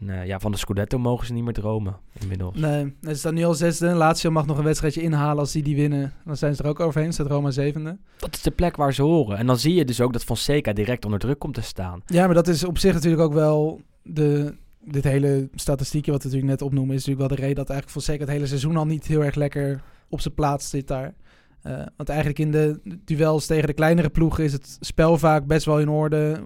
En 0.00 0.10
eh, 0.10 0.26
ja, 0.26 0.38
van 0.38 0.50
de 0.50 0.58
Scudetto 0.58 0.98
mogen 0.98 1.26
ze 1.26 1.32
niet 1.32 1.44
meer 1.44 1.52
dromen 1.52 1.96
inmiddels. 2.20 2.56
nee, 2.56 2.94
ze 3.02 3.14
staan 3.14 3.34
nu 3.34 3.44
al 3.44 3.54
zesde. 3.54 3.94
Lazio 3.94 4.30
mag 4.30 4.46
nog 4.46 4.58
een 4.58 4.64
wedstrijdje 4.64 5.02
inhalen 5.02 5.38
als 5.38 5.52
die 5.52 5.62
die 5.62 5.76
winnen. 5.76 6.12
Dan 6.24 6.36
zijn 6.36 6.54
ze 6.54 6.62
er 6.62 6.68
ook 6.68 6.80
overheen. 6.80 7.12
Staat 7.12 7.26
Roma 7.26 7.50
zevende. 7.50 7.98
Dat 8.18 8.34
is 8.34 8.42
de 8.42 8.50
plek 8.50 8.76
waar 8.76 8.94
ze 8.94 9.02
horen. 9.02 9.38
En 9.38 9.46
dan 9.46 9.58
zie 9.58 9.74
je 9.74 9.84
dus 9.84 10.00
ook 10.00 10.12
dat 10.12 10.24
Fonseca 10.24 10.72
direct 10.72 11.04
onder 11.04 11.20
druk 11.20 11.38
komt 11.38 11.54
te 11.54 11.62
staan. 11.62 12.02
Ja, 12.06 12.24
maar 12.24 12.34
dat 12.34 12.48
is 12.48 12.64
op 12.64 12.78
zich 12.78 12.92
natuurlijk 12.94 13.22
ook 13.22 13.32
wel 13.32 13.80
de... 14.02 14.54
Dit 14.80 15.04
hele 15.04 15.48
statistiekje 15.54 16.10
wat 16.12 16.22
we 16.22 16.28
natuurlijk 16.28 16.52
net 16.52 16.68
opnoemen... 16.68 16.94
is 16.94 17.04
natuurlijk 17.06 17.28
wel 17.28 17.36
de 17.36 17.42
reden 17.42 17.56
dat 17.56 17.70
eigenlijk 17.70 17.98
Fonseca 17.98 18.24
het 18.24 18.34
hele 18.34 18.46
seizoen 18.46 18.76
al 18.76 18.86
niet 18.86 19.06
heel 19.06 19.24
erg 19.24 19.34
lekker 19.34 19.82
op 20.08 20.20
zijn 20.20 20.34
plaats 20.34 20.70
zit 20.70 20.86
daar. 20.86 21.14
Eh, 21.62 21.72
want 21.96 22.08
eigenlijk 22.08 22.38
in 22.38 22.50
de 22.50 22.80
duels 23.04 23.46
tegen 23.46 23.66
de 23.66 23.72
kleinere 23.72 24.08
ploegen 24.08 24.44
is 24.44 24.52
het 24.52 24.76
spel 24.80 25.18
vaak 25.18 25.46
best 25.46 25.64
wel 25.64 25.80
in 25.80 25.88
orde. 25.88 26.40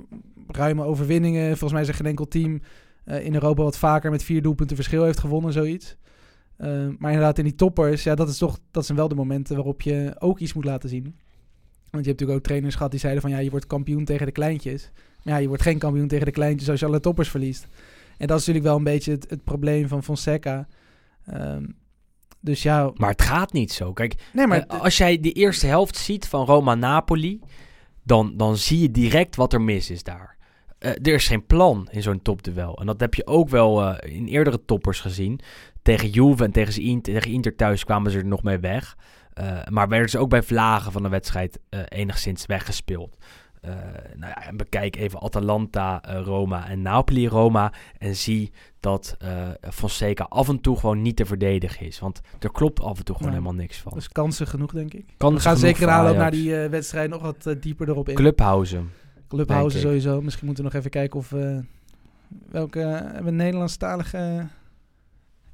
Ruime 0.46 0.84
overwinningen. 0.84 1.46
Volgens 1.46 1.72
mij 1.72 1.82
is 1.82 1.88
er 1.88 1.94
geen 1.94 2.06
enkel 2.06 2.28
team 2.28 2.60
eh, 3.04 3.24
in 3.24 3.34
Europa 3.34 3.62
wat 3.62 3.78
vaker 3.78 4.10
met 4.10 4.22
vier 4.22 4.42
doelpunten 4.42 4.76
verschil 4.76 5.04
heeft 5.04 5.20
gewonnen, 5.20 5.52
zoiets. 5.52 5.96
Eh, 6.56 6.68
maar 6.68 7.10
inderdaad, 7.10 7.38
in 7.38 7.44
die 7.44 7.54
toppers, 7.54 8.02
ja, 8.02 8.14
dat, 8.14 8.28
is 8.28 8.38
toch, 8.38 8.58
dat 8.70 8.86
zijn 8.86 8.98
wel 8.98 9.08
de 9.08 9.14
momenten 9.14 9.56
waarop 9.56 9.82
je 9.82 10.14
ook 10.18 10.38
iets 10.38 10.52
moet 10.52 10.64
laten 10.64 10.88
zien. 10.88 11.02
Want 11.02 12.04
je 12.04 12.10
hebt 12.10 12.20
natuurlijk 12.20 12.38
ook 12.38 12.44
trainers 12.44 12.74
gehad 12.74 12.90
die 12.90 13.00
zeiden 13.00 13.22
van 13.22 13.30
ja, 13.30 13.38
je 13.38 13.50
wordt 13.50 13.66
kampioen 13.66 14.04
tegen 14.04 14.26
de 14.26 14.32
kleintjes. 14.32 14.90
Maar 15.22 15.34
ja, 15.34 15.40
je 15.40 15.48
wordt 15.48 15.62
geen 15.62 15.78
kampioen 15.78 16.08
tegen 16.08 16.26
de 16.26 16.32
kleintjes 16.32 16.70
als 16.70 16.80
je 16.80 16.86
alle 16.86 17.00
toppers 17.00 17.28
verliest. 17.28 17.66
En 18.18 18.26
dat 18.26 18.40
is 18.40 18.46
natuurlijk 18.46 18.64
wel 18.64 18.76
een 18.76 18.84
beetje 18.92 19.10
het, 19.10 19.30
het 19.30 19.44
probleem 19.44 19.88
van 19.88 20.02
Fonseca. 20.02 20.68
Ehm, 21.26 21.64
dus 22.40 22.62
ja, 22.62 22.90
Maar 22.94 23.10
het 23.10 23.22
gaat 23.22 23.52
niet 23.52 23.72
zo. 23.72 23.92
Kijk, 23.92 24.14
nee, 24.32 24.46
maar 24.46 24.66
eh, 24.66 24.80
als 24.80 24.96
jij 24.96 25.20
de 25.20 25.32
eerste 25.32 25.66
helft 25.66 25.96
ziet 25.96 26.28
van 26.28 26.46
Roma-Napoli, 26.46 27.40
dan, 28.02 28.36
dan 28.36 28.56
zie 28.56 28.80
je 28.80 28.90
direct 28.90 29.36
wat 29.36 29.52
er 29.52 29.60
mis 29.60 29.90
is 29.90 30.02
daar. 30.02 30.31
Eh, 30.82 30.90
er 30.90 31.14
is 31.14 31.26
geen 31.26 31.46
plan 31.46 31.88
in 31.90 32.02
zo'n 32.02 32.22
topduel. 32.22 32.78
En 32.78 32.86
dat 32.86 33.00
heb 33.00 33.14
je 33.14 33.26
ook 33.26 33.48
wel 33.48 33.82
eh, 33.82 34.16
in 34.16 34.26
eerdere 34.26 34.64
toppers 34.64 35.00
gezien. 35.00 35.40
Tegen 35.82 36.08
Juve 36.08 36.44
en 36.44 36.52
tegen, 36.52 36.82
Inter, 36.82 37.12
tegen 37.12 37.30
Inter 37.30 37.56
thuis 37.56 37.84
kwamen 37.84 38.10
ze 38.10 38.18
er 38.18 38.26
nog 38.26 38.42
mee 38.42 38.58
weg. 38.58 38.96
Eh, 39.32 39.66
maar 39.68 39.88
werden 39.88 40.10
ze 40.10 40.18
ook 40.18 40.28
bij 40.28 40.42
vlagen 40.42 40.92
van 40.92 41.02
de 41.02 41.08
wedstrijd 41.08 41.58
enigszins 41.88 42.46
weggespeeld. 42.46 43.16
Nou 44.16 44.32
ja, 44.34 44.46
en 44.46 44.56
bekijk 44.56 44.96
even 44.96 45.20
Atalanta, 45.20 46.00
Roma 46.24 46.68
en 46.68 46.82
Napoli-Roma. 46.82 47.72
En 47.98 48.16
zie 48.16 48.52
dat 48.80 49.16
Fonseca 49.70 50.26
af 50.28 50.48
en 50.48 50.60
toe 50.60 50.78
gewoon 50.78 51.02
niet 51.02 51.16
te 51.16 51.26
verdedigen 51.26 51.86
is. 51.86 51.98
Want 51.98 52.20
er 52.40 52.52
klopt 52.52 52.80
af 52.80 52.98
en 52.98 53.04
toe 53.04 53.16
gewoon 53.16 53.32
helemaal 53.32 53.54
niks 53.54 53.78
van. 53.78 53.92
dus 53.94 54.08
kansen 54.08 54.46
genoeg, 54.46 54.72
denk 54.72 54.94
ik. 54.94 55.04
We 55.18 55.40
gaan 55.40 55.56
zeker 55.56 55.88
aanloop 55.88 56.16
naar 56.16 56.30
die 56.30 56.54
wedstrijd 56.54 57.10
nog 57.10 57.22
wat 57.22 57.56
dieper 57.60 57.88
erop 57.88 58.08
in. 58.08 58.14
Clubhouse. 58.14 58.80
Clubhouse 59.36 59.78
sowieso. 59.78 60.22
Misschien 60.22 60.46
moeten 60.46 60.64
we 60.64 60.70
nog 60.70 60.78
even 60.78 60.90
kijken 60.90 61.18
of 61.18 61.30
we... 61.30 61.60
Welke... 62.50 62.78
hebben 62.78 63.22
we 63.22 63.28
een 63.28 63.36
Nederlandstalige... 63.36 64.16
eh, 64.16 64.44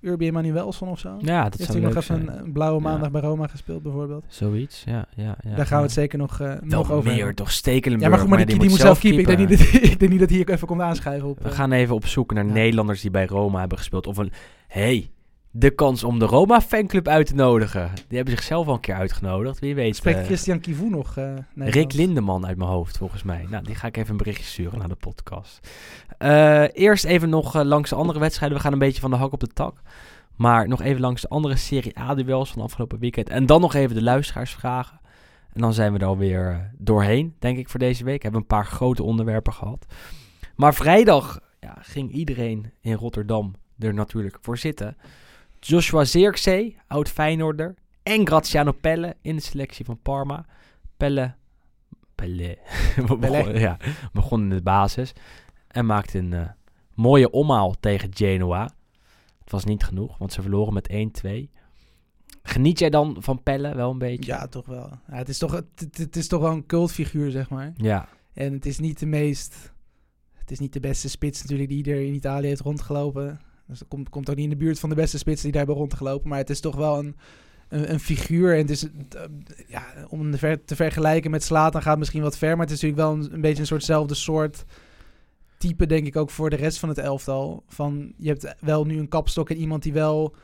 Urbi 0.00 0.26
Emanuelson 0.26 0.88
of 0.88 0.98
zo? 0.98 1.16
Ja, 1.20 1.42
dat 1.42 1.58
heeft 1.58 1.70
zou 1.70 1.84
hij 1.84 1.94
nog 1.94 2.02
even 2.02 2.24
zijn. 2.26 2.38
een, 2.44 2.52
blauwe 2.52 2.80
maandag 2.80 3.04
Ja. 3.04 3.10
bij 3.10 3.20
Roma 3.20 3.46
gespeeld, 3.46 3.82
bijvoorbeeld. 3.82 4.24
Zoiets, 4.28 4.84
ja. 4.86 5.06
ja, 5.14 5.36
ja 5.40 5.56
Daar 5.56 5.66
gaan 5.66 5.78
we 5.78 5.84
het 5.84 5.92
zeker 5.92 6.18
nog, 6.18 6.40
eh, 6.40 6.46
Wel 6.46 6.58
nog 6.62 6.90
over 6.90 7.04
meer, 7.04 7.16
hebben. 7.16 7.34
toch? 7.34 7.50
Stekelenburg. 7.50 8.02
Ja, 8.02 8.08
maar 8.08 8.18
goed, 8.18 8.28
maar 8.28 8.46
die, 8.46 8.58
die, 8.58 8.68
moet 8.70 8.78
zelf 8.78 8.98
keepen. 8.98 9.20
Ik 9.20 9.26
denk, 9.26 9.38
niet 9.38 9.58
dat, 9.58 9.82
ik 9.90 9.98
denk 9.98 10.10
niet 10.10 10.20
dat 10.20 10.28
hij 10.28 10.38
hier 10.38 10.50
even 10.50 10.66
komt 10.66 10.80
aanschrijven 10.80 11.28
op... 11.28 11.38
We 11.38 11.48
eh, 11.48 11.54
gaan 11.54 11.72
even 11.72 11.94
op 11.94 12.06
zoek 12.06 12.32
naar. 12.32 12.44
Nederlanders 12.44 13.00
die 13.00 13.10
bij 13.10 13.26
Roma 13.26 13.60
hebben 13.60 13.78
gespeeld. 13.78 14.06
Of 14.06 14.16
een... 14.16 14.32
hey, 14.66 15.10
de 15.58 15.70
kans 15.70 16.04
om 16.04 16.18
de 16.18 16.24
Roma-fanclub 16.24 17.08
uit 17.08 17.26
te 17.26 17.34
nodigen. 17.34 17.90
Die 18.08 18.16
hebben 18.16 18.34
zichzelf 18.34 18.66
al 18.66 18.74
een 18.74 18.80
keer 18.80 18.94
uitgenodigd. 18.94 19.58
Wie 19.58 19.74
weet. 19.74 19.96
Spreekt 19.96 20.18
eh, 20.18 20.24
Christian 20.24 20.60
Kivu 20.60 20.88
nog 20.88 21.16
eh 21.16 21.34
Rick? 21.54 21.92
Lindeman 21.92 22.46
uit 22.46 22.56
mijn 22.56 22.70
hoofd, 22.70 22.96
volgens 22.96 23.22
mij. 23.22 23.46
Nou, 23.50 23.64
die 23.64 23.74
ga 23.74 23.86
ik 23.86 23.96
even 23.96 24.10
een 24.10 24.16
berichtje 24.16 24.44
sturen 24.44 24.78
naar 24.78 24.88
de 24.88 24.94
podcast. 24.94 25.68
Eh, 26.18 26.64
eerst 26.72 27.04
even 27.04 27.28
nog 27.28 27.62
langs 27.62 27.90
de 27.90 27.96
andere 27.96 28.18
wedstrijden. 28.18 28.56
We 28.56 28.62
gaan 28.62 28.72
een 28.72 28.78
beetje 28.78 29.00
van 29.00 29.10
de 29.10 29.16
hak 29.16 29.32
op 29.32 29.40
de 29.40 29.46
tak. 29.46 29.80
Maar 30.36 30.68
nog 30.68 30.82
even 30.82 31.00
langs 31.00 31.22
de 31.22 31.28
andere 31.28 31.56
Serie 31.56 31.98
A-duels 31.98 32.50
van 32.50 32.62
afgelopen 32.62 32.98
weekend. 32.98 33.28
En 33.28 33.46
dan 33.46 33.60
nog 33.60 33.74
even 33.74 33.94
de 33.94 34.02
luisteraarsvragen. 34.02 35.00
En 35.52 35.60
dan 35.60 35.72
zijn 35.72 35.92
we 35.92 35.98
er 35.98 36.06
alweer 36.06 36.70
doorheen, 36.78 37.34
denk 37.38 37.58
ik, 37.58 37.68
voor 37.68 37.80
deze 37.80 38.04
week. 38.04 38.16
We 38.16 38.22
hebben 38.22 38.40
een 38.40 38.46
paar 38.46 38.66
grote 38.66 39.02
onderwerpen 39.02 39.52
gehad. 39.52 39.86
Maar 40.56 40.74
vrijdag 40.74 41.40
ja, 41.60 41.76
ging 41.80 42.12
iedereen 42.12 42.72
in 42.80 42.94
Rotterdam 42.94 43.54
er 43.78 43.94
natuurlijk 43.94 44.38
voor 44.40 44.58
zitten. 44.58 44.96
Joshua 45.60 46.04
Zirkzee, 46.04 46.76
oud 46.86 47.08
Feyenoorder. 47.08 47.74
En 48.02 48.26
Graziano 48.26 48.72
Pelle 48.72 49.16
in 49.22 49.36
de 49.36 49.42
selectie 49.42 49.84
van 49.84 49.98
Parma. 50.02 50.46
Pelle, 50.96 51.34
Pelle, 52.14 52.58
begon, 53.20 53.58
ja, 53.58 53.76
begon 54.12 54.42
in 54.42 54.48
de 54.50 54.62
basis. 54.62 55.12
En 55.68 55.86
maakte 55.86 56.18
een 56.18 56.32
eh, 56.32 56.48
mooie 56.94 57.30
omhaal 57.30 57.74
tegen 57.80 58.08
Genoa. 58.14 58.62
Het 59.40 59.50
was 59.50 59.64
niet 59.64 59.84
genoeg, 59.84 60.18
want 60.18 60.32
ze 60.32 60.42
verloren 60.42 60.74
met 60.74 60.90
1-2. 61.26 61.56
Geniet 62.42 62.78
jij 62.78 62.90
dan 62.90 63.16
van 63.20 63.42
Pelle 63.42 63.74
wel 63.74 63.90
een 63.90 63.98
beetje? 63.98 64.30
Ja, 64.32 64.46
toch 64.46 64.66
wel. 64.66 64.88
Ja, 65.08 65.14
het, 65.16 65.28
is 65.28 65.38
toch, 65.38 65.52
het, 65.52 65.66
het- 65.74 65.98
het 65.98 66.16
is 66.16 66.28
toch 66.28 66.40
wel 66.40 66.52
een 66.52 66.66
cultfiguur, 66.66 67.30
zeg 67.30 67.50
maar. 67.50 67.72
Ja, 67.76 68.08
En 68.32 68.52
het 68.52 68.66
is 68.66 68.78
niet 68.78 68.98
de 68.98 69.06
meest... 69.06 69.72
Het 70.34 70.50
is 70.50 70.58
niet 70.58 70.72
de 70.72 70.80
beste 70.80 71.08
spits 71.08 71.40
natuurlijk 71.42 71.68
die 71.68 71.84
er 71.84 72.00
in 72.06 72.14
Italië 72.14 72.46
heeft 72.46 72.60
rondgelopen. 72.60 73.40
Dus 73.68 73.78
dat 73.78 73.88
komt, 73.88 74.08
komt 74.08 74.30
ook 74.30 74.36
niet 74.36 74.44
in 74.44 74.50
de 74.50 74.64
buurt 74.64 74.78
van 74.78 74.88
de 74.88 74.94
beste 74.94 75.18
spits 75.18 75.42
die 75.42 75.50
daar 75.50 75.60
hebben 75.60 75.78
rondgelopen. 75.78 76.28
Maar 76.28 76.38
het 76.38 76.50
is 76.50 76.60
toch 76.60 76.76
wel 76.76 76.98
een, 76.98 77.16
een, 77.68 77.92
een 77.92 78.00
figuur. 78.00 78.52
En 78.52 78.60
het 78.60 78.70
is, 78.70 78.84
eh, 78.84 78.90
ja, 79.66 79.84
om 80.08 80.30
te 80.30 80.38
ver- 80.38 80.64
te 80.64 80.76
vergelijken 80.76 81.30
met 81.30 81.42
Slatan 81.42 81.82
gaat 81.82 81.98
misschien 81.98 82.22
wat 82.22 82.38
ver. 82.38 82.56
Maar 82.56 82.66
het 82.66 82.74
is 82.74 82.80
natuurlijk 82.80 83.08
wel 83.08 83.18
een, 83.18 83.34
een 83.34 83.40
beetje 83.40 83.60
een 83.60 83.66
soortzelfde 83.66 84.14
soort 84.14 84.64
type, 85.58 85.86
denk 85.86 86.06
ik, 86.06 86.16
ook 86.16 86.30
voor 86.30 86.50
de 86.50 86.56
rest 86.56 86.78
van 86.78 86.88
het 86.88 86.98
elftal. 86.98 87.62
Van, 87.68 88.12
je 88.16 88.28
hebt 88.28 88.54
wel 88.60 88.84
nu 88.84 88.98
een 88.98 89.08
kapstok 89.08 89.50
en 89.50 89.56
iemand 89.56 89.82
die 89.82 89.92
wel 89.92 90.34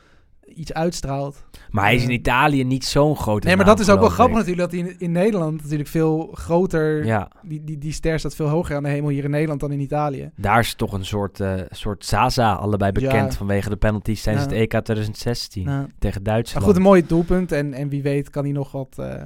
iets 0.55 0.72
uitstraalt. 0.72 1.45
maar 1.70 1.84
hij 1.84 1.95
is 1.95 2.03
in 2.03 2.09
Eh, 2.09 2.14
Italië 2.14 2.64
niet 2.64 2.84
zo'n 2.84 3.16
grote 3.16 3.47
Nee, 3.47 3.57
maar 3.57 3.66
naam, 3.66 3.76
dat 3.76 3.86
is 3.86 3.92
ook 3.92 4.01
wel 4.01 4.09
grappig 4.09 4.38
ik. 4.40 4.47
natuurlijk, 4.47 4.70
dat 4.70 4.80
hij 4.80 4.90
in, 4.90 4.99
in 4.99 5.12
Nederland 5.12 5.62
natuurlijk 5.62 5.88
veel 5.88 6.30
groter... 6.34 7.05
Ja, 7.05 7.28
Die, 7.42 7.64
die, 7.64 7.78
die 7.78 7.92
ster 7.92 8.18
staat 8.18 8.34
veel 8.34 8.49
hoger 8.49 8.76
aan 8.76 8.82
de 8.82 8.88
hemel 8.88 9.09
hier 9.11 9.24
in 9.24 9.30
Nederland 9.30 9.61
dan 9.61 9.72
in 9.72 9.80
Italië. 9.80 10.30
daar 10.36 10.59
is 10.59 10.74
toch 10.74 10.92
een 10.92 11.05
soort, 11.05 11.40
eh, 11.40 11.55
soort 11.70 12.05
Zaza 12.05 12.53
allebei 12.53 12.92
Ja. 12.95 13.01
bekend 13.01 13.36
vanwege 13.36 13.68
de 13.68 13.76
penalties 13.76 14.22
tijdens 14.22 14.45
Ja. 14.45 14.51
het 14.51 14.61
EK 14.61 14.70
2016 14.84 15.64
Nou, 15.64 15.86
tegen 15.99 16.22
maar 16.22 16.32
Duitsland. 16.32 16.64
goed, 16.66 16.76
een 16.76 16.82
mooi 16.82 17.07
doelpunt. 17.07 17.53
En, 17.53 17.72
en 17.74 17.88
wie 17.88 18.03
weet 18.03 18.30
kan 18.30 18.42
hij 18.45 18.53
nog 18.53 18.72
wat... 18.72 18.95
eh, 18.99 19.22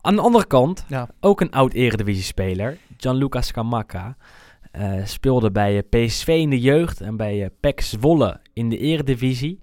Aan 0.00 0.14
de 0.14 0.20
andere 0.20 0.46
kant, 0.46 0.84
ook 1.20 1.40
een 1.40 1.50
oud 1.50 1.72
eredivisie-speler, 1.72 2.76
Gianluca 2.96 3.40
Scamacca, 3.40 4.16
eh, 4.72 4.92
speelde 5.04 5.50
bij 5.50 5.82
PSV 5.82 6.28
in 6.28 6.50
de 6.50 6.60
jeugd 6.60 7.00
en 7.00 7.16
bij 7.16 7.50
PEC 7.60 7.80
Zwolle 7.80 8.40
in 8.52 8.68
de 8.68 8.78
eredivisie. 8.78 9.58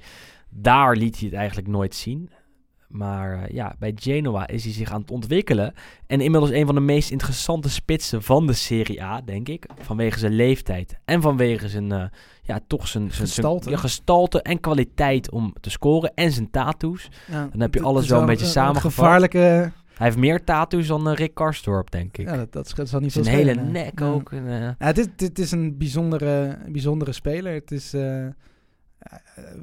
Daar 0.55 0.95
liet 0.95 1.19
hij 1.19 1.27
het 1.29 1.37
eigenlijk 1.37 1.67
nooit 1.67 1.95
zien. 1.95 2.29
Maar 2.87 3.43
eh, 3.43 3.53
ja, 3.53 3.75
bij 3.79 3.91
Genoa 3.95 4.47
is 4.47 4.63
hij 4.63 4.73
zich 4.73 4.91
aan 4.91 5.01
het 5.01 5.11
ontwikkelen. 5.11 5.73
En 6.07 6.21
inmiddels 6.21 6.51
een 6.51 6.65
van 6.65 6.75
de 6.75 6.81
meest 6.81 7.11
interessante 7.11 7.69
spitsen 7.69 8.23
van 8.23 8.47
de 8.47 8.53
Serie 8.53 9.03
A, 9.03 9.21
denk 9.21 9.49
ik. 9.49 9.65
Vanwege 9.81 10.19
zijn 10.19 10.33
leeftijd 10.33 10.99
en 11.05 11.21
vanwege 11.21 11.69
zijn, 11.69 11.91
eh, 11.91 12.03
ja, 12.41 12.59
toch 12.67 12.87
zijn, 12.87 13.03
zijn, 13.03 13.13
zijn- 13.13 13.27
Gestalte. 13.27 13.69
ja, 13.69 13.77
gestalte 13.77 14.41
en 14.41 14.59
kwaliteit 14.59 15.31
om 15.31 15.53
te 15.61 15.69
scoren. 15.69 16.11
En 16.15 16.31
zijn 16.31 16.49
tattoos. 16.49 17.09
Ja, 17.31 17.47
Dan 17.51 17.61
heb 17.61 17.73
je 17.73 17.81
alles 17.81 18.07
wel 18.07 18.19
een 18.19 18.25
beetje 18.25 18.45
samengevat. 18.45 18.93
gevaarlijke... 18.93 19.71
Hij 19.93 20.07
heeft 20.07 20.17
meer 20.17 20.43
tattoos 20.43 20.87
dan 20.87 21.09
eh, 21.09 21.15
Rick 21.15 21.33
Karsdorp, 21.33 21.91
denk 21.91 22.17
ik. 22.17 22.27
Ja, 22.27 22.37
dat, 22.37 22.51
dat, 22.51 22.73
dat 22.75 22.89
zal 22.89 22.99
niet 22.99 23.11
zijn 23.11 23.25
hele 23.25 23.53
nek 23.55 24.01
ook. 24.01 24.31
en, 24.31 24.45
Ja, 24.45 24.75
het, 24.77 24.97
is, 24.97 25.07
het 25.15 25.39
is 25.39 25.51
een 25.51 25.77
bijzondere, 25.77 26.57
bijzondere 26.69 27.11
speler. 27.11 27.53
Het 27.53 27.71
is 27.71 27.93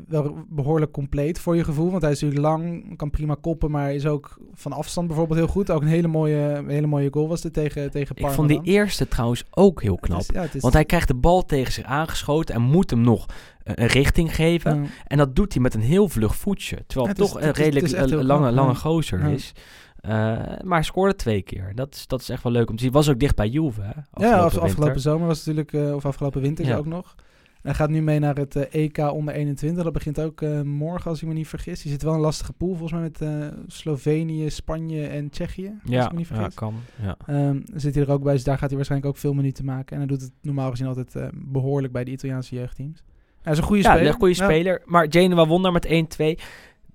wel 0.08 0.36
behoorlijk 0.48 0.92
compleet 0.92 1.38
voor 1.38 1.56
je 1.56 1.64
gevoel. 1.64 1.90
Want 1.90 2.02
hij 2.02 2.10
is 2.10 2.20
natuurlijk 2.20 2.48
lang, 2.48 2.96
kan 2.96 3.10
prima 3.10 3.36
koppen, 3.40 3.70
maar 3.70 3.94
is 3.94 4.06
ook 4.06 4.38
van 4.54 4.72
afstand 4.72 5.06
bijvoorbeeld 5.06 5.38
heel 5.38 5.48
goed. 5.48 5.70
Ook 5.70 5.82
een 5.82 5.88
hele 5.88 6.08
mooie, 6.08 6.36
een 6.36 6.68
hele 6.68 6.86
mooie 6.86 7.08
goal 7.12 7.28
was 7.28 7.40
dit 7.40 7.52
tegen, 7.52 7.90
tegen 7.90 8.14
ik 8.14 8.20
Parma. 8.20 8.36
vond 8.36 8.48
die 8.48 8.60
eerste 8.62 9.08
trouwens 9.08 9.44
ook 9.50 9.82
heel 9.82 9.96
knap. 9.98 10.20
is- 10.20 10.28
ja, 10.32 10.40
het 10.42 10.54
is- 10.54 10.62
Want 10.62 10.74
hij 10.74 10.84
krijgt 10.84 11.08
de 11.08 11.14
bal 11.14 11.44
tegen 11.46 11.72
zich 11.72 11.84
aangeschoten 11.84 12.54
en 12.54 12.62
moet 12.62 12.90
hem 12.90 13.00
nog 13.00 13.26
eh, 13.62 13.72
een 13.76 13.86
richting 13.86 14.34
geven. 14.34 14.82
ja. 14.82 14.88
En 15.06 15.18
dat 15.18 15.36
doet 15.36 15.52
hij 15.52 15.62
met 15.62 15.74
een 15.74 15.80
heel 15.80 16.08
vlug 16.08 16.36
voetje. 16.36 16.76
Terwijl 16.86 17.06
Ja, 17.06 17.12
het 17.12 17.22
is- 17.22 17.30
toch 17.30 17.40
een 17.40 17.46
het 17.46 17.56
redelijk 17.56 17.86
is 17.86 17.92
eh, 17.92 18.06
lange, 18.22 18.50
lange 18.52 18.68
ja. 18.72 18.74
gozer 18.78 19.20
Ja. 19.20 19.26
is. 19.28 19.52
Eh, 20.00 20.10
maar 20.10 20.58
hij 20.78 20.82
scoorde 20.82 21.14
twee 21.14 21.42
keer. 21.42 21.72
Dat 21.74 21.94
is, 21.94 22.06
dat 22.06 22.20
is 22.20 22.28
echt 22.28 22.42
wel 22.42 22.52
leuk 22.52 22.70
om 22.70 22.76
te 22.76 22.82
zien. 22.82 22.92
Was 22.92 23.08
ook 23.08 23.18
dicht 23.18 23.36
bij 23.36 23.48
Juve, 23.48 23.80
hè? 23.80 23.86
ja, 23.86 23.94
afgelopen 24.12 24.38
af- 24.44 24.50
winter. 24.52 24.62
afgelopen 24.62 25.00
zomer 25.00 25.26
was 25.26 25.44
het 25.44 25.46
natuurlijk, 25.46 25.88
eh, 25.88 25.94
of 25.94 26.06
afgelopen 26.06 26.40
winter 26.40 26.64
Ja. 26.66 26.76
ook 26.76 26.86
nog. 26.86 27.14
Hij 27.62 27.74
gaat 27.74 27.90
nu 27.90 28.02
mee 28.02 28.18
naar 28.18 28.34
het 28.36 28.56
eh, 28.56 28.82
EK 28.84 28.98
onder 28.98 29.34
21. 29.34 29.84
Dat 29.84 29.92
begint 29.92 30.20
ook 30.20 30.42
eh, 30.42 30.60
morgen, 30.62 31.10
als 31.10 31.22
ik 31.22 31.28
me 31.28 31.34
niet 31.34 31.48
vergis. 31.48 31.82
Die 31.82 31.90
zit 31.92 32.02
wel 32.02 32.14
een 32.14 32.20
lastige 32.20 32.52
pool, 32.52 32.68
volgens 32.76 32.92
mij, 32.92 33.00
met 33.00 33.20
eh, 33.20 33.58
Slovenië, 33.66 34.50
Spanje 34.50 35.06
en 35.06 35.30
Tsjechië. 35.30 35.66
Als 35.82 35.92
Ja, 35.92 36.04
ik 36.04 36.12
me 36.12 36.18
niet 36.18 36.28
ja, 36.28 36.34
vergis. 36.34 36.54
kan. 36.54 36.74
Ja. 37.02 37.16
Ehm, 37.26 37.60
zit 37.74 37.94
hij 37.94 38.04
er 38.04 38.10
ook 38.10 38.22
bij, 38.22 38.32
dus 38.32 38.44
daar 38.44 38.58
gaat 38.58 38.66
hij 38.68 38.76
waarschijnlijk 38.76 39.12
ook 39.12 39.18
veel 39.20 39.32
minuten 39.34 39.64
maken. 39.64 39.92
En 39.92 39.98
hij 39.98 40.06
doet 40.06 40.20
het 40.20 40.32
normaal 40.42 40.70
gezien 40.70 40.86
altijd 40.86 41.16
eh, 41.16 41.26
behoorlijk 41.34 41.92
bij 41.92 42.04
de 42.04 42.10
Italiaanse 42.10 42.54
jeugdteams. 42.54 43.02
Hij 43.42 43.52
is 43.52 43.58
een 43.58 43.64
goede 43.64 43.82
Ja, 43.82 43.90
speler. 43.94 44.12
een 44.12 44.18
goede 44.18 44.34
Ja. 44.34 44.44
speler. 44.44 44.82
Maar 44.84 45.06
Genoa 45.10 45.46
won 45.46 45.62
daar 45.62 45.72
met 45.72 45.86
1-2. 45.86 46.38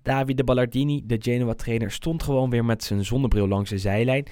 Davide 0.01 0.43
Ballardini, 0.43 1.01
de 1.05 1.17
Genoa-trainer, 1.19 1.91
stond 1.91 2.23
gewoon 2.23 2.49
weer 2.49 2.65
met 2.65 2.83
zijn 2.83 3.05
zonnebril 3.05 3.47
langs 3.47 3.69
de 3.69 3.77
zijlijn. 3.77 4.25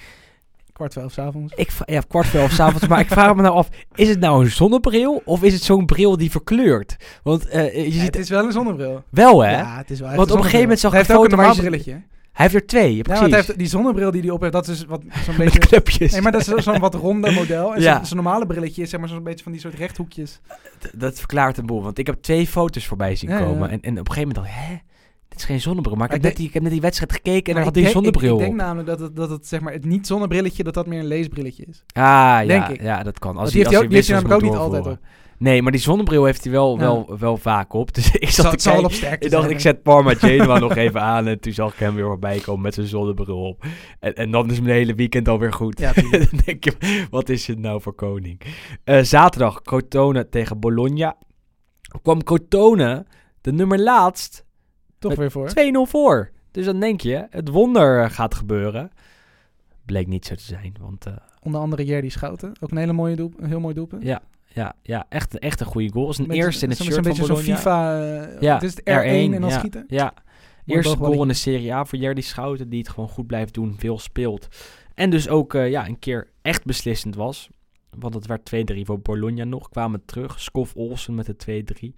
Kwart 0.74 0.90
twaalf 0.90 1.12
's 1.12 1.18
avonds. 1.18 1.52
Ik, 1.56 1.70
ja, 1.86 2.00
kwart 2.08 2.26
voor 2.26 2.40
elf 2.40 2.52
's 2.52 2.60
avonds. 2.60 2.86
maar 2.86 3.00
ik 3.00 3.08
vraag 3.08 3.34
me 3.34 3.42
nou 3.42 3.54
af, 3.54 3.68
is 3.94 4.08
het 4.08 4.20
nou 4.20 4.44
een 4.44 4.50
zonnebril 4.50 5.22
of 5.24 5.42
is 5.42 5.52
het 5.52 5.62
zo'n 5.62 5.86
bril 5.86 6.16
die 6.16 6.30
verkleurt? 6.30 6.96
Want 7.22 7.48
eh, 7.48 7.74
je 7.74 7.84
Ja, 7.84 7.90
ziet 7.92 8.02
het 8.02 8.16
is 8.16 8.28
wel 8.28 8.44
een 8.44 8.52
zonnebril. 8.52 9.02
wel, 9.10 9.40
hè? 9.44 9.50
Ja, 9.50 9.76
het 9.76 9.90
is 9.90 10.00
wel 10.00 10.08
Want 10.08 10.20
een 10.20 10.24
op 10.30 10.36
een 10.36 10.42
gegeven 10.42 10.60
moment 10.60 10.80
zag 10.80 10.90
ik 10.92 10.96
Hij 10.96 11.06
heeft 11.06 11.18
ook 11.24 11.32
een 11.32 11.38
een 11.38 11.44
foto 11.44 11.62
je- 11.62 11.68
brilletje. 11.68 11.90
Hij 12.32 12.46
heeft 12.46 12.54
er 12.54 12.66
twee, 12.66 12.96
Ja, 12.96 13.02
precies. 13.02 13.26
hij 13.26 13.36
heeft 13.36 13.58
die 13.58 13.66
zonnebril 13.66 14.10
die 14.10 14.20
hij 14.20 14.30
op 14.30 14.40
heeft, 14.40 14.52
dat 14.52 14.68
is 14.68 14.84
wat 14.84 15.02
zo'n 15.26 15.36
beetje... 15.36 15.58
knopjes. 15.58 16.12
Nee, 16.12 16.20
maar 16.20 16.32
dat 16.32 16.40
is 16.40 16.46
zo- 16.46 16.58
zo'n 16.60 16.78
wat 16.78 16.94
ronder 16.94 17.32
model. 17.40 17.74
En 17.74 17.82
Ja. 17.82 18.04
zo'n- 18.04 18.16
normale 18.16 18.46
brilletje 18.46 18.82
is 18.82 18.90
zeg 18.90 19.00
maar 19.00 19.08
zo'n 19.08 19.22
beetje 19.22 19.42
van 19.42 19.52
die 19.52 19.60
soort 19.60 19.74
rechthoekjes. 19.74 20.40
D- 20.78 20.90
dat 21.00 21.18
verklaart 21.18 21.58
een 21.58 21.66
boel. 21.66 21.82
Want 21.82 21.98
ik 21.98 22.06
heb 22.06 22.22
twee 22.22 22.46
foto's 22.46 22.86
voorbij 22.86 23.16
zien 23.16 23.30
ja. 23.30 23.38
komen. 23.38 23.70
En, 23.70 23.80
en 23.80 23.98
op 23.98 24.08
een 24.08 24.14
gegeven 24.14 24.28
moment 24.34 24.34
dacht 24.34 24.48
ik, 24.48 24.54
hè? 24.54 24.76
Dit 25.34 25.42
is 25.42 25.48
geen 25.48 25.60
zonnebril, 25.60 25.96
maar 25.96 26.06
ik, 26.06 26.12
heb, 26.12 26.22
net 26.22 26.36
die, 26.36 26.46
ik 26.46 26.52
heb 26.54 26.62
net 26.62 26.72
die 26.72 26.80
wedstrijd 26.80 27.12
gekeken 27.12 27.46
en 27.48 27.54
daar 27.54 27.64
had 27.64 27.74
hij 27.74 27.84
een 27.84 27.92
denk- 27.92 28.04
ik- 28.06 28.12
zonnebril 28.12 28.34
Ik, 28.40 28.44
denk 28.46 28.60
namelijk 28.60 28.88
dat 28.88 29.00
het, 29.00 29.16
dat 29.16 29.30
het, 29.30 29.46
zeg 29.46 29.60
maar, 29.60 29.72
het 29.72 29.84
niet 29.84 30.06
zonnebrilletje, 30.06 30.64
dat 30.64 30.74
dat 30.74 30.86
meer 30.86 30.98
een 30.98 31.06
leesbrilletje 31.06 31.64
is. 31.64 31.84
Ah, 31.92 32.02
ja, 32.02 32.44
denk 32.46 32.68
ik. 32.68 32.82
ja, 32.82 33.02
dat 33.02 33.18
kan. 33.18 33.36
Als 33.36 33.50
die 33.50 33.58
heeft 33.58 33.70
hij 33.74 33.80
ook- 33.82 33.86
die 33.88 33.94
heeft 33.96 34.08
hij 34.08 34.16
wissels 34.20 34.40
namelijk 34.40 34.62
ook 34.62 34.70
niet 34.72 34.84
altijd. 34.84 34.98
Nee, 35.38 35.62
maar 35.62 35.72
die 35.72 35.80
zonnebril 35.80 36.24
heeft 36.24 36.42
hij 36.44 36.52
wel, 36.52 36.72
Ja. 36.74 36.80
wel, 36.80 37.16
wel 37.18 37.36
vaak 37.36 37.72
op. 37.72 37.92
Dus 37.94 38.10
ik 38.10 38.20
Het 38.24 38.34
zat 38.34 38.62
zal, 38.62 38.76
te 38.76 38.82
het 38.86 38.98
kijken. 38.98 39.26
Ik 39.26 39.30
dacht, 39.32 39.50
ik 39.50 39.60
zet 39.60 39.82
Parma 39.82 40.14
Genoa 40.14 40.58
nog 40.68 40.76
even 40.76 41.00
aan. 41.02 41.26
En 41.26 41.40
toen 41.40 41.52
zag 41.52 41.72
ik 41.72 41.78
hem 41.78 41.94
weer 41.94 42.04
voorbij 42.04 42.38
komen 42.38 42.62
met 42.62 42.74
zijn 42.74 42.86
zonnebril 42.86 43.42
op. 43.42 43.64
En, 44.00 44.14
en 44.14 44.30
dan 44.30 44.50
is 44.50 44.60
mijn 44.60 44.74
hele 44.74 44.94
weekend 44.94 45.28
alweer 45.28 45.52
goed. 45.52 45.78
Ja, 45.78 45.92
dan 46.10 46.26
denk 46.44 46.64
je, 46.64 47.06
wat 47.10 47.28
is 47.28 47.46
het 47.46 47.58
nou 47.58 47.80
voor 47.80 47.94
koning? 47.94 48.40
Eh, 48.84 49.02
zaterdag, 49.02 49.62
Crotone 49.62 50.28
tegen 50.28 50.60
Bologna. 50.60 51.16
Kwam 52.02 52.22
Crotone, 52.22 53.06
de 53.40 53.52
nummer 53.52 53.80
laatst, 53.80 54.43
Toch 55.08 55.18
weer 55.18 55.30
voor. 55.30 55.48
2-0 55.48 55.90
voor. 55.90 56.30
Dus 56.50 56.64
dan 56.64 56.80
denk 56.80 57.00
je, 57.00 57.26
het 57.30 57.48
wonder 57.48 58.02
eh, 58.02 58.10
gaat 58.10 58.34
gebeuren. 58.34 58.90
Bleek 59.84 60.06
niet 60.06 60.26
zo 60.26 60.34
te 60.34 60.42
zijn, 60.42 60.74
want... 60.80 61.06
eh, 61.06 61.12
Onder 61.42 61.60
andere 61.60 61.84
Jerdy 61.84 62.08
Schouten. 62.08 62.52
Ook 62.60 62.70
een 62.70 62.76
hele 62.76 62.92
mooie 62.92 63.16
doel, 63.16 63.32
een 63.36 63.48
heel 63.48 63.60
mooi 63.60 63.74
doelpunt. 63.74 64.02
ja, 64.02 64.22
ja, 64.46 64.74
ja 64.82 65.06
echt, 65.08 65.38
echt 65.38 65.60
een 65.60 65.66
goede 65.66 65.92
goal. 65.92 66.10
Is 66.10 66.18
een 66.18 66.30
eerste 66.30 66.64
in 66.64 66.70
het 66.70 66.78
shirt 66.82 66.94
van 66.94 67.02
beetje 67.02 67.24
zo'n. 67.24 67.36
FIFA... 67.36 68.00
eh, 68.24 68.40
Ja, 68.40 68.54
het 68.54 68.62
is 68.62 68.70
het 68.74 68.80
R1, 68.80 68.84
en 69.34 69.40
dan 69.40 69.50
ja, 69.50 69.58
schieten. 69.58 69.84
Ja, 69.88 70.14
Mooi 70.64 70.80
eerste 70.80 70.96
goal 70.96 71.22
in 71.22 71.28
de 71.28 71.34
Serie 71.34 71.74
A 71.74 71.84
voor 71.84 71.98
Jerdy 71.98 72.20
Schouten, 72.20 72.68
die 72.68 72.78
het 72.78 72.88
gewoon 72.88 73.08
goed 73.08 73.26
blijft 73.26 73.54
doen, 73.54 73.74
veel 73.78 73.98
speelt. 73.98 74.48
En 74.94 75.10
dus 75.10 75.28
ook 75.28 75.52
ja, 75.52 75.86
een 75.86 75.98
keer 75.98 76.28
echt 76.42 76.64
beslissend 76.64 77.14
was. 77.14 77.48
Want 77.98 78.14
het 78.14 78.26
werd 78.26 78.72
2-3 78.72 78.80
voor 78.80 79.00
Bologna 79.00 79.44
nog. 79.44 79.68
Kwamen 79.68 80.02
terug. 80.04 80.40
Skof 80.40 80.74
Olsen 80.74 81.14
met 81.14 81.26
de 81.46 81.64
2-3. 81.88 81.94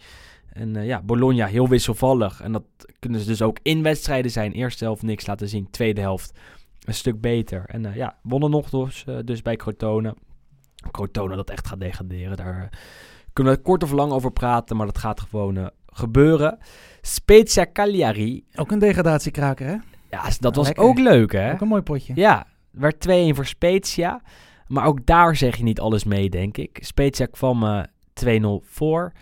En 0.57 0.77
eh, 0.77 0.87
ja, 0.87 1.03
Bologna 1.03 1.47
heel 1.47 1.69
wisselvallig. 1.69 2.41
En 2.41 2.53
dat 2.53 2.65
kunnen 2.99 3.21
ze 3.21 3.27
dus 3.27 3.43
ook 3.43 3.59
in 3.63 3.83
wedstrijden 3.83 4.31
zijn. 4.31 4.53
Eerste 4.53 4.85
helft 4.85 5.03
niks 5.03 5.27
laten 5.27 5.49
zien. 5.49 5.71
Tweede 5.71 6.01
helft 6.01 6.39
een 6.85 6.95
stuk 6.95 7.21
beter. 7.21 7.65
En 7.67 7.87
eh, 7.87 7.97
ja, 7.97 8.17
wonnen 8.23 8.51
nog 8.51 8.71
dus, 8.71 9.05
eh, 9.07 9.17
dus 9.25 9.43
bij 9.43 9.57
Crotone. 9.57 10.15
Crotone 10.91 11.37
dat 11.37 11.51
echt 11.51 11.67
gaat 11.67 11.81
degraderen. 11.81 12.37
Daar 12.37 12.69
kunnen 13.33 13.53
we 13.53 13.63
kort 13.63 13.83
of 13.83 13.91
lang 13.91 14.13
over 14.13 14.33
praten. 14.33 14.77
Maar 14.77 14.87
dat 14.87 14.99
gaat 14.99 15.21
gewoon 15.21 15.71
gebeuren. 15.87 16.59
Spezia 17.01 17.67
Cagliari. 17.73 18.45
Ook 18.55 18.71
een 18.71 18.79
degradatiekraker, 18.79 19.67
hè? 19.67 19.77
Ja, 20.11 20.25
dat 20.41 20.57
was 20.57 20.67
Lekker. 20.67 20.85
ook 20.85 20.99
leuk 20.99 21.33
hè. 21.33 21.53
Ook 21.53 21.61
een 21.61 21.69
mooi 21.69 21.83
potje. 21.83 22.13
Ja, 22.17 22.47
werd 22.71 23.09
2-1 23.09 23.35
voor 23.35 23.47
Spezia. 23.47 24.23
Maar 24.67 24.87
ook 24.87 25.07
daar 25.07 25.37
zeg 25.37 25.57
je 25.57 25.63
niet 25.63 25.81
alles 25.81 26.05
mee, 26.05 26.31
denk 26.31 26.57
ik. 26.57 26.79
Spezia 26.81 27.27
kwam 27.27 27.63
eh 27.63 27.83
2-0 28.13 28.63
voor. 28.63 29.13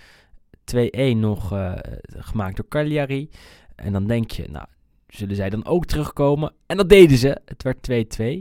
2-1 0.65 1.17
nog 1.17 1.53
eh, 1.53 1.73
gemaakt 2.09 2.57
door 2.57 2.69
Cagliari. 2.69 3.29
En 3.75 3.93
dan 3.93 4.07
denk 4.07 4.31
je, 4.31 4.45
nou, 4.51 4.67
zullen 5.09 5.37
zij 5.37 5.51
dan 5.51 5.67
ook 5.67 5.85
terugkomen? 5.87 6.53
En 6.67 6.77
dat 6.77 6.89
deden 6.89 7.17
ze. 7.19 7.39
Het 7.45 7.63
werd 7.63 7.77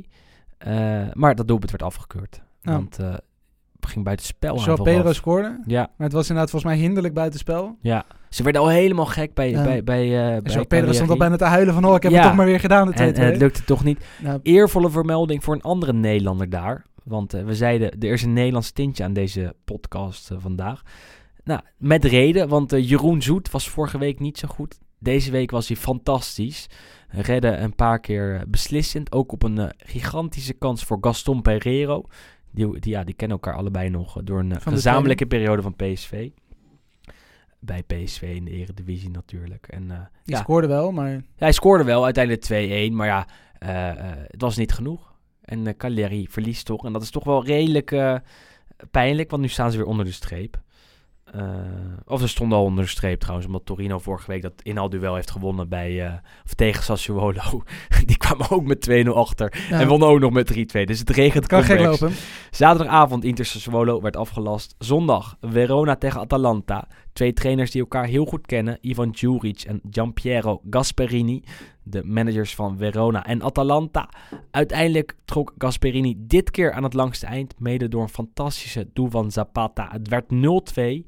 2-2. 0.05 0.09
Eh, 0.57 1.01
maar 1.13 1.36
dat 1.36 1.47
doelpunt 1.47 1.71
werd 1.71 1.84
afgekeurd. 1.84 2.41
Want 2.61 2.99
eh 2.99 3.13
het 3.80 3.91
ging 3.91 4.05
buiten 4.05 4.26
spel 4.26 4.57
aan 4.57 4.63
Joao 4.63 4.76
vooraf. 4.76 4.93
Pedro 4.95 5.13
scoorde. 5.13 5.59
Ja, 5.65 5.80
Maar 5.97 6.07
het 6.07 6.11
was 6.15 6.28
inderdaad 6.30 6.49
volgens 6.51 6.74
mij 6.74 6.82
hinderlijk 6.82 7.13
buitenspel. 7.13 7.78
ja. 7.82 8.05
Ze 8.30 8.43
werden 8.43 8.61
al 8.61 8.69
helemaal 8.69 9.05
gek 9.05 9.34
bij, 9.34 9.49
Ja. 9.49 9.63
bij, 9.63 9.84
bij, 9.84 10.34
En 10.36 10.43
bij 10.43 10.53
Joao 10.53 10.65
Pedro 10.65 10.91
stond 10.91 11.09
al 11.09 11.17
bijna 11.17 11.36
te 11.36 11.43
huilen 11.43 11.74
van... 11.74 11.86
Oh, 11.86 11.95
ik 11.95 12.03
heb 12.03 12.11
Ja. 12.11 12.17
het 12.17 12.28
toch 12.28 12.36
maar 12.36 12.45
weer 12.45 12.59
gedaan, 12.59 12.88
de 12.88 12.93
2-2. 12.93 12.95
En, 12.95 13.13
en 13.15 13.26
het 13.26 13.38
lukte 13.38 13.63
toch 13.63 13.84
niet. 13.84 14.05
Nou, 14.21 14.39
eervolle 14.43 14.89
vermelding 14.89 15.43
voor 15.43 15.53
een 15.53 15.61
andere 15.61 15.93
Nederlander 15.93 16.49
daar. 16.49 16.86
Want 17.03 17.32
we 17.32 17.55
zeiden, 17.55 17.91
er 17.99 18.11
is 18.11 18.24
een 18.24 18.34
Nederlands 18.34 18.71
tintje 18.71 19.03
aan 19.03 19.13
deze 19.13 19.55
podcast 19.65 20.32
vandaag. 20.38 20.82
Nou, 21.43 21.61
met 21.77 22.05
reden, 22.05 22.47
want 22.47 22.73
eh, 22.73 22.89
Jeroen 22.89 23.21
Zoet 23.21 23.51
was 23.51 23.69
vorige 23.69 23.97
week 23.97 24.19
niet 24.19 24.37
zo 24.37 24.47
goed. 24.47 24.79
Deze 25.03 25.31
week 25.31 25.51
was 25.51 25.67
hij 25.67 25.77
fantastisch. 25.77 26.67
Redde 27.07 27.47
een 27.47 27.75
paar 27.75 27.99
keer 27.99 28.35
eh, 28.35 28.41
beslissend. 28.47 29.11
Ook 29.11 29.31
op 29.31 29.43
een 29.43 29.57
eh, 29.57 29.69
gigantische 29.77 30.53
kans 30.53 30.83
voor 30.83 30.97
Gaston 31.01 31.41
Pereiro. 31.41 32.05
Die, 32.51 32.79
die, 32.79 32.91
ja, 32.91 33.03
die 33.03 33.15
kennen 33.15 33.37
elkaar 33.37 33.55
allebei 33.55 33.89
nog 33.89 34.23
door 34.23 34.39
een 34.39 34.61
Van 34.61 34.73
gezamenlijke 34.73 35.25
periode 35.25 35.61
van 35.61 35.75
PSV. 35.75 36.29
Bij 37.59 37.83
PSV 37.83 38.21
in 38.21 38.45
de 38.45 38.51
Eredivisie 38.51 39.09
natuurlijk. 39.09 39.67
En, 39.67 39.91
eh, 39.91 39.97
die 40.23 40.35
ja, 40.35 40.41
scoorde 40.41 40.67
wel, 40.67 40.91
maar... 40.91 41.11
ja, 41.11 41.21
hij 41.35 41.51
scoorde 41.51 41.83
wel 41.83 42.03
uiteindelijk 42.03 42.91
2-1, 42.91 42.93
maar 42.93 43.07
ja, 43.07 43.27
het 44.27 44.41
was 44.41 44.57
niet 44.57 44.71
genoeg. 44.71 45.13
En 45.41 45.65
uh, 45.67 45.73
Cagliari 45.77 46.27
verliest 46.29 46.65
toch. 46.65 46.85
En 46.85 46.93
dat 46.93 47.01
is 47.01 47.09
toch 47.09 47.23
wel 47.23 47.45
redelijk 47.45 47.91
uh, 47.91 48.15
pijnlijk, 48.91 49.29
want 49.29 49.41
nu 49.41 49.47
staan 49.47 49.71
ze 49.71 49.77
weer 49.77 49.85
onder 49.85 50.05
de 50.05 50.11
streep. 50.11 50.61
Uh, 51.36 51.43
of 52.05 52.19
ze 52.19 52.27
stonden 52.27 52.57
al 52.57 52.63
onder 52.63 52.84
de 52.84 52.89
streep 52.89 53.19
trouwens, 53.19 53.47
omdat 53.47 53.65
Torino 53.65 53.99
vorige 53.99 54.31
week 54.31 54.41
dat 54.41 54.53
inhaalduel 54.61 55.15
heeft 55.15 55.31
gewonnen 55.31 55.69
bij, 55.69 55.91
uh, 55.91 56.13
of 56.45 56.53
tegen 56.53 56.84
Sassuolo. 56.84 57.41
Die 58.05 58.17
kwamen 58.17 58.49
ook 58.51 58.63
met 58.63 58.89
2-0 59.05 59.09
achter 59.09 59.65
ja. 59.69 59.79
en 59.79 59.88
wonnen 59.88 60.07
ook 60.07 60.19
nog 60.19 60.31
met 60.31 60.53
3-2. 60.53 60.55
Dus 60.84 60.99
het 60.99 61.09
regent 61.09 61.47
kan 61.47 61.63
geen 61.63 61.81
lopen. 61.81 62.11
Zaterdagavond 62.51 63.23
Inter 63.23 63.45
Sassuolo 63.45 64.01
werd 64.01 64.17
afgelast. 64.17 64.75
Zondag 64.77 65.38
Verona 65.41 65.95
tegen 65.95 66.19
Atalanta. 66.19 66.88
Twee 67.13 67.34
trainers 67.34 67.71
die 67.71 67.81
elkaar 67.81 68.05
heel 68.05 68.25
goed 68.25 68.45
kennen. 68.45 68.77
Ivan 68.81 69.11
Djuric 69.11 69.61
en 69.61 69.81
Giampiero 69.89 70.61
Gasperini. 70.69 71.43
De 71.84 72.03
managers 72.03 72.55
van 72.55 72.77
Verona 72.77 73.25
en 73.25 73.41
Atalanta. 73.41 74.09
Uiteindelijk 74.51 75.15
trok 75.25 75.53
Gasperini 75.57 76.15
dit 76.17 76.51
keer 76.51 76.71
aan 76.71 76.84
het 76.84 76.93
langste 76.93 77.25
eind. 77.25 77.59
Mede 77.59 77.88
door 77.88 78.01
een 78.01 78.09
fantastische 78.09 78.88
doel 78.93 79.09
van 79.09 79.31
Zapata. 79.31 79.88
Het 79.91 80.07
werd 80.07 80.25
0-2. 81.03 81.05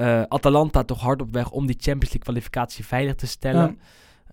Uh, 0.00 0.22
Atalanta 0.22 0.82
toch 0.82 1.00
hard 1.00 1.22
op 1.22 1.32
weg 1.32 1.50
om 1.50 1.66
die 1.66 1.76
Champions 1.78 2.14
League 2.14 2.22
kwalificatie 2.22 2.84
veilig 2.84 3.14
te 3.14 3.26
stellen. 3.26 3.78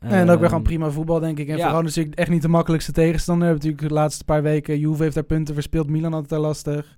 Ja. 0.01 0.09
en 0.09 0.30
ook 0.30 0.39
weer 0.39 0.47
gewoon 0.47 0.63
prima 0.63 0.89
voetbal, 0.89 1.19
denk 1.19 1.39
ik. 1.39 1.47
En 1.47 1.57
ja. 1.57 1.63
vooral 1.63 1.82
natuurlijk 1.82 2.15
echt 2.15 2.30
niet 2.30 2.41
de 2.41 2.47
makkelijkste 2.47 2.91
tegenstander. 2.91 3.51
Natuurlijk 3.51 3.82
de 3.82 3.93
laatste 3.93 4.23
paar 4.23 4.41
weken. 4.41 4.80
Juve 4.80 5.03
heeft 5.03 5.15
daar 5.15 5.23
punten 5.23 5.53
verspeeld. 5.53 5.89
Milan 5.89 6.11
had 6.11 6.21
het 6.21 6.30
daar 6.30 6.39
lastig. 6.39 6.97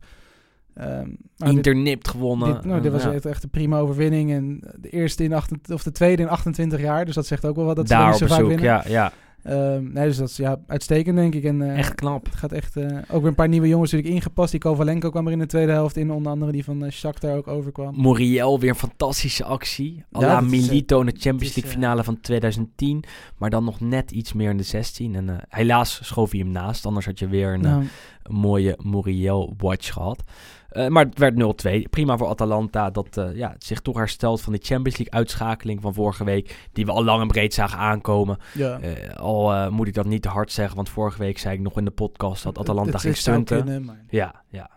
Um, 0.82 1.17
Inter 1.38 1.73
dit, 1.73 1.84
nipt 1.84 2.07
gewonnen. 2.07 2.53
Dit, 2.53 2.65
nou, 2.65 2.82
dit 2.82 2.91
was 2.91 3.03
ja. 3.03 3.11
echt, 3.11 3.25
echt 3.25 3.43
een 3.43 3.49
prima 3.49 3.80
overwinning. 3.80 4.32
En 4.32 4.63
de 4.80 4.89
eerste 4.89 5.23
in 5.23 5.34
28, 5.34 5.75
of 5.75 5.84
de 5.84 5.91
tweede 5.91 6.21
in 6.21 6.30
28 6.30 6.80
jaar. 6.80 7.05
Dus 7.05 7.15
dat 7.15 7.25
zegt 7.25 7.45
ook 7.45 7.55
wel 7.55 7.65
wat. 7.65 7.75
Dat 7.75 7.88
Daar 7.88 8.15
ze 8.15 8.23
op 8.23 8.30
zo 8.30 8.36
vaak 8.36 8.45
winnen. 8.45 8.65
ja, 8.65 8.84
ja. 8.88 9.11
Um, 9.49 9.91
nee, 9.93 10.07
dus 10.07 10.17
dat 10.17 10.30
is 10.30 10.38
ja, 10.38 10.59
uitstekend, 10.67 11.15
denk 11.15 11.34
ik. 11.34 11.43
En, 11.43 11.61
uh, 11.61 11.78
echt 11.78 11.95
knap. 11.95 12.25
Het 12.25 12.36
gaat 12.36 12.51
echt... 12.51 12.75
Uh, 12.75 12.86
ook 12.86 13.19
weer 13.19 13.28
een 13.28 13.36
paar 13.36 13.47
nieuwe 13.47 13.67
jongens 13.67 13.91
natuurlijk 13.91 14.17
ingepast. 14.17 14.51
Die 14.51 14.59
Kovalenko 14.59 15.09
kwam 15.09 15.25
er 15.25 15.32
in 15.32 15.39
de 15.39 15.45
tweede 15.45 15.71
helft 15.71 15.97
in. 15.97 16.11
Onder 16.11 16.32
andere 16.32 16.51
die 16.51 16.63
van 16.63 16.84
uh, 16.84 16.91
Shakhtar 16.91 17.36
ook 17.36 17.47
overkwam. 17.47 18.01
Muriel, 18.01 18.59
weer 18.59 18.69
een 18.69 18.75
fantastische 18.75 19.43
actie. 19.43 20.03
Ja, 20.09 20.19
La 20.19 20.41
Milito 20.41 20.99
in 20.99 21.05
de 21.05 21.15
Champions 21.17 21.55
League 21.55 21.73
finale 21.73 22.03
van 22.03 22.19
2010. 22.19 23.03
Maar 23.38 23.49
dan 23.49 23.63
nog 23.63 23.80
net 23.80 24.11
iets 24.11 24.34
meer 24.34 24.49
in 24.49 24.57
de 24.57 24.63
16. 24.63 25.15
En 25.15 25.39
helaas 25.49 25.99
schoof 26.03 26.32
hij 26.32 26.39
hem 26.39 26.51
naast. 26.51 26.86
Anders 26.86 27.05
had 27.05 27.19
je 27.19 27.28
weer 27.28 27.53
een, 27.53 27.61
nou. 27.61 27.82
een 28.23 28.36
mooie 28.36 28.78
Muriel-watch 28.84 29.93
gehad. 29.93 30.23
Uh, 30.72 30.88
maar 30.88 31.05
het 31.05 31.20
werd 31.20 31.86
0-2. 31.86 31.89
Prima 31.89 32.18
voor 32.18 32.28
Atalanta 32.28 32.89
dat 32.89 33.18
uh, 33.18 33.36
ja, 33.36 33.55
zich 33.57 33.80
toch 33.80 33.97
herstelt 33.97 34.41
van 34.41 34.53
die 34.53 34.61
Champions 34.63 34.97
League 34.97 35.20
uitschakeling 35.20 35.82
van 35.82 35.93
vorige 35.93 36.24
week. 36.24 36.68
Die 36.74 36.86
we 36.86 36.91
al 36.91 37.03
lang 37.03 37.22
en 37.22 37.28
breed 37.28 37.53
zagen 37.53 37.78
aankomen. 37.78 38.38
Ja. 38.53 38.80
Uh, 38.82 39.15
al 39.15 39.72
moet 39.72 39.88
ik 39.88 39.93
dat 39.93 40.05
niet 40.05 40.22
te 40.22 40.30
hard 40.30 40.51
zeggen, 40.51 40.76
want 40.76 40.89
vorige 40.89 41.20
week 41.20 41.38
zei 41.38 41.55
ik 41.55 41.61
nog 41.61 41.78
in 41.78 41.86
de 41.86 41.91
podcast 41.91 42.43
dat 42.43 42.57
Atalanta 42.57 42.97
ging 42.97 43.18
stunten. 43.18 43.89
Ja, 44.09 44.43
ja. 44.49 44.76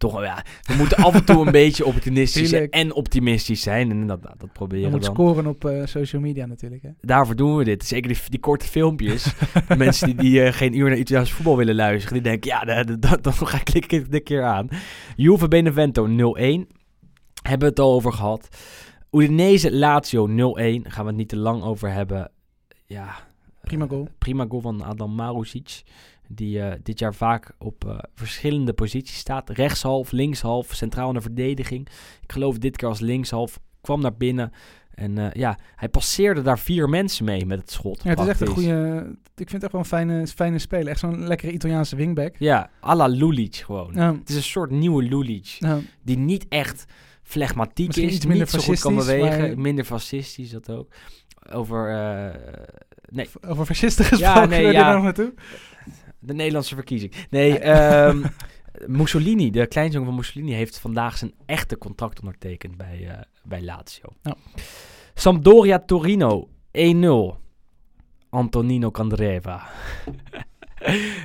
Toch, 0.00 0.22
ja, 0.22 0.44
we 0.62 0.74
moeten 0.74 0.96
af 0.96 1.14
en 1.14 1.24
toe 1.24 1.46
een 1.46 1.52
beetje 1.62 1.84
opportunistisch 1.84 2.52
en 2.52 2.92
optimistisch 2.92 3.62
zijn. 3.62 3.90
En 3.90 4.06
dat, 4.06 4.22
dat 4.22 4.52
proberen 4.52 4.92
we 4.92 4.98
dan. 4.98 5.14
scoren 5.14 5.46
op 5.46 5.64
uh, 5.64 5.86
social 5.86 6.22
media 6.22 6.46
natuurlijk. 6.46 6.82
Hè? 6.82 6.88
Daarvoor 7.00 7.36
doen 7.36 7.56
we 7.56 7.64
dit. 7.64 7.84
Zeker 7.84 8.12
die, 8.12 8.20
die 8.28 8.40
korte 8.40 8.66
filmpjes. 8.66 9.34
mensen 9.76 10.06
die, 10.06 10.14
die 10.14 10.40
uh, 10.40 10.52
geen 10.52 10.76
uur 10.76 10.88
naar 10.88 10.98
Italiaans 10.98 11.32
voetbal 11.32 11.56
willen 11.56 11.74
luisteren. 11.74 12.22
Die 12.22 12.22
denken, 12.22 12.50
ja, 12.50 12.84
dan, 13.20 13.32
ga 13.32 13.58
ik 13.58 13.64
klikken 13.64 14.10
dit 14.10 14.22
keer 14.22 14.42
aan. 14.44 14.68
Juve 15.16 15.48
Benevento 15.48 16.06
0-1. 16.06 16.10
Hebben 17.42 17.58
we 17.58 17.64
het 17.64 17.78
al 17.78 17.92
over 17.92 18.12
gehad. 18.12 18.48
Udinese 19.10 19.72
Lazio 19.74 20.28
0-1. 20.28 20.32
Gaan 20.32 21.04
we 21.04 21.10
het 21.10 21.16
niet 21.16 21.28
te 21.28 21.36
lang 21.36 21.62
over 21.62 21.92
hebben. 21.92 22.30
Ja. 22.86 23.14
Prima 23.60 23.86
goal. 23.86 24.02
Uh, 24.02 24.08
prima 24.18 24.46
goal 24.48 24.60
van 24.60 24.82
Adam 24.82 25.14
Marusic. 25.14 25.82
Die 26.32 26.58
uh, 26.58 26.72
dit 26.82 26.98
jaar 26.98 27.14
vaak 27.14 27.52
op 27.58 27.84
uh, 27.86 27.98
verschillende 28.14 28.72
posities 28.72 29.18
staat. 29.18 29.50
Rechtshalf, 29.50 30.12
linkshalf, 30.12 30.74
centraal 30.74 31.08
in 31.08 31.14
de 31.14 31.20
verdediging. 31.20 31.88
Ik 32.22 32.32
geloof 32.32 32.58
dit 32.58 32.76
keer 32.76 32.88
als 32.88 33.00
linkshalf. 33.00 33.58
Kwam 33.80 34.00
naar 34.00 34.16
binnen. 34.16 34.52
En 35.00 35.16
uh, 35.16 35.32
ja, 35.32 35.58
hij 35.76 35.88
passeerde 35.88 36.42
daar 36.42 36.58
vier 36.58 36.88
mensen 36.88 37.24
mee 37.24 37.46
met 37.46 37.58
het 37.58 37.70
schot. 37.70 38.02
Ja, 38.02 38.10
het 38.10 38.18
is 38.18 38.26
echt 38.26 38.40
een 38.40 38.46
goede... 38.46 39.06
Ik 39.36 39.48
vind 39.48 39.52
het 39.52 39.62
echt 39.62 39.72
wel 39.72 39.80
een 39.80 39.86
fijne, 39.86 40.26
fijne 40.26 40.58
speler. 40.58 40.88
Echt 40.88 41.00
zo'n 41.00 41.26
lekkere 41.26 41.52
Italiaanse 41.52 41.96
wingback. 41.96 42.34
Ja, 42.38 42.70
à 42.84 42.94
la 42.94 43.06
Lulic 43.06 43.56
gewoon. 43.56 43.92
Ja. 43.94 44.14
Het 44.14 44.28
is 44.28 44.36
een 44.36 44.42
soort 44.42 44.70
nieuwe 44.70 45.02
Lulic. 45.02 45.46
Ja. 45.58 45.78
Die 46.02 46.18
niet 46.18 46.46
echt 46.48 46.84
flegmatiek 47.22 47.86
Misschien 47.86 48.08
is. 48.08 48.14
iets 48.14 48.26
minder 48.26 48.48
niet 48.52 48.62
zo 48.62 48.68
goed 48.68 48.80
kan 48.80 48.94
bewegen. 48.94 49.40
Maar... 49.40 49.58
Minder 49.58 49.84
fascistisch, 49.84 50.50
dat 50.50 50.70
ook. 50.70 50.88
Over... 51.52 51.88
nee. 53.08 53.28
Over 53.46 53.66
fascisten 53.66 54.04
gesproken, 54.14 54.40
ja, 54.40 54.46
nee, 54.46 54.72
ja. 54.72 54.92
nog 54.92 55.02
naartoe? 55.02 55.34
De 56.20 56.34
Nederlandse 56.34 56.74
verkiezing. 56.74 57.14
Nee, 57.30 57.68
um, 58.06 58.24
Mussolini, 58.98 59.50
de 59.50 59.66
kleinzoon 59.66 60.04
van 60.04 60.14
Mussolini, 60.14 60.52
heeft 60.52 60.78
vandaag 60.78 61.18
zijn 61.18 61.32
echte 61.46 61.78
contract 61.78 62.20
ondertekend 62.20 62.76
bij, 62.76 62.98
uh, 63.00 63.12
bij 63.44 63.62
Lazio. 63.62 64.08
Oh. 64.22 64.32
Sampdoria 65.14 65.78
Torino 65.78 66.48
1-0. 66.78 67.38
Antonino 68.30 68.90
Candreva. 68.90 69.62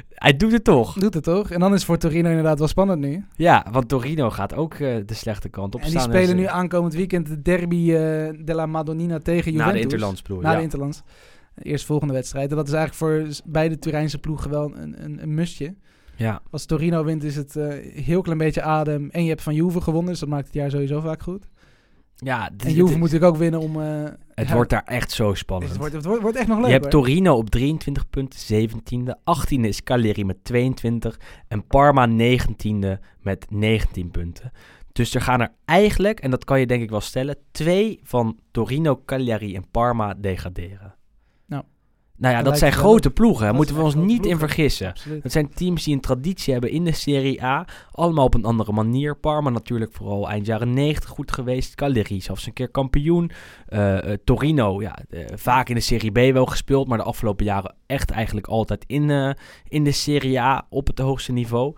Hij 0.09 0.35
doet 0.37 0.51
het 0.51 0.63
toch. 0.63 0.93
Doet 0.93 1.13
het 1.13 1.23
toch? 1.23 1.51
En 1.51 1.59
dan 1.59 1.73
is 1.73 1.85
voor 1.85 1.97
Torino 1.97 2.29
inderdaad 2.29 2.59
wel 2.59 2.67
spannend 2.67 2.99
nu. 2.99 3.25
Ja, 3.35 3.65
want 3.71 3.89
Torino 3.89 4.29
gaat 4.29 4.53
ook 4.53 4.73
eh, 4.73 4.95
de 5.05 5.13
slechte 5.13 5.49
kant 5.49 5.75
op 5.75 5.81
en 5.81 5.89
die 5.89 5.99
staan. 5.99 6.11
spelen 6.11 6.35
nu 6.35 6.45
aankomend 6.45 6.93
weekend 6.93 7.27
de 7.27 7.41
derby 7.41 7.93
eh 7.93 8.29
della 8.45 8.65
Madonnina 8.65 9.17
tegen 9.17 9.51
Juventus. 9.51 9.65
Na 9.65 9.71
de 9.71 9.79
Interlands 9.79 10.21
je, 10.27 10.33
Na 10.33 10.51
ja. 10.51 10.57
de 10.57 10.63
Interlands. 10.63 11.01
Eerst 11.61 11.85
volgende 11.85 12.13
wedstrijd. 12.13 12.49
En 12.49 12.55
dat 12.55 12.67
is 12.67 12.73
eigenlijk 12.73 13.03
voor 13.31 13.35
beide 13.51 13.79
Turijnse 13.79 14.17
ploegen 14.19 14.49
wel 14.49 14.75
een, 14.77 15.03
een, 15.03 15.21
een 15.21 15.33
mustje. 15.33 15.75
Ja, 16.17 16.41
Als 16.51 16.65
Torino 16.65 17.03
wint 17.03 17.23
is 17.23 17.35
het 17.35 17.55
eh 17.55 17.67
heel 18.03 18.21
klein 18.21 18.37
beetje 18.37 18.61
adem. 18.61 19.09
En 19.09 19.23
je 19.23 19.29
hebt 19.29 19.41
van 19.41 19.53
Juve 19.55 19.81
gewonnen, 19.81 20.11
dus 20.11 20.19
dat 20.19 20.29
maakt 20.29 20.45
het 20.45 20.53
jaar 20.53 20.69
sowieso 20.71 20.99
vaak 20.99 21.21
goed. 21.23 21.47
ja 22.15 22.49
dit- 22.49 22.65
En 22.65 22.73
Juve 22.73 22.87
dit- 22.87 22.97
moet 22.97 23.11
natuurlijk 23.11 23.31
ook 23.33 23.37
winnen 23.39 23.59
om... 23.59 23.81
eh, 23.81 24.03
het 24.33 24.51
wordt 24.51 24.69
daar 24.69 24.83
echt 24.83 25.11
zo 25.11 25.33
spannend. 25.33 25.69
het, 25.71 25.79
wordt, 25.79 25.93
het 25.95 26.05
wordt, 26.05 26.21
wordt 26.21 26.37
echt 26.37 26.47
nog 26.47 26.57
leuk 26.57 26.65
je 26.65 26.71
hebt 26.71 26.93
hoor. 26.93 27.03
Torino 27.03 27.35
op 27.35 27.49
23 27.49 28.09
punten, 28.09 28.39
17e. 28.39 29.13
18e 29.15 29.59
is 29.61 29.83
Cagliari 29.83 30.25
met 30.25 30.43
22. 30.43 31.19
En 31.47 31.67
Parma 31.67 32.07
19e 32.07 32.99
met 33.21 33.45
19 33.49 34.11
punten. 34.11 34.51
Dus 34.91 35.15
er 35.15 35.21
gaan 35.21 35.41
er 35.41 35.51
eigenlijk, 35.65 36.19
en 36.19 36.31
dat 36.31 36.45
kan 36.45 36.59
je 36.59 36.65
denk 36.67 36.83
ik 36.83 36.89
wel 36.89 37.01
stellen, 37.01 37.35
twee 37.51 37.99
van 38.03 38.39
Torino, 38.51 39.01
Cagliari 39.05 39.55
en 39.55 39.69
Parma 39.71 40.13
degraderen. 40.13 40.94
Nou, 42.17 42.35
ja, 42.35 42.41
dat 42.41 42.57
zijn 42.57 42.71
grote 42.71 43.07
op. 43.07 43.13
ploegen. 43.13 43.39
Daar 43.39 43.47
Dat 43.47 43.57
moeten 43.57 43.75
we 43.75 43.81
ons 43.81 43.95
niet 43.95 44.25
in 44.25 44.37
vergissen. 44.37 44.87
Absoluut. 44.87 45.23
Het 45.23 45.31
zijn 45.31 45.49
teams 45.49 45.83
die 45.83 45.93
een 45.93 46.01
traditie 46.01 46.53
hebben 46.53 46.71
in 46.71 46.83
de 46.83 46.91
Serie 46.91 47.43
A. 47.43 47.65
Allemaal 47.91 48.25
op 48.25 48.33
een 48.33 48.45
andere 48.45 48.71
manier. 48.71 49.15
Parma 49.15 49.49
natuurlijk 49.49 49.93
vooral 49.93 50.29
eind 50.29 50.45
jaren 50.45 50.73
90 50.73 51.09
goed 51.09 51.31
geweest. 51.31 51.75
Cagliari 51.75 52.21
zelfs 52.21 52.45
een 52.45 52.53
keer 52.53 52.69
kampioen. 52.69 53.31
Eh, 53.67 54.11
eh, 54.11 54.19
Torino, 54.23 54.81
ja, 54.81 54.97
eh, 55.09 55.25
vaak 55.33 55.69
in 55.69 55.75
de 55.75 55.81
Serie 55.81 56.11
B 56.11 56.33
wel 56.33 56.45
gespeeld. 56.45 56.87
Maar 56.87 56.97
de 56.97 57.03
afgelopen 57.03 57.45
jaren 57.45 57.75
echt 57.85 58.11
eigenlijk 58.11 58.47
altijd 58.47 58.83
in, 58.87 59.35
in 59.67 59.83
de 59.83 59.91
Serie 59.91 60.41
A 60.41 60.65
op 60.69 60.87
het 60.87 60.99
hoogste 60.99 61.31
niveau. 61.31 61.75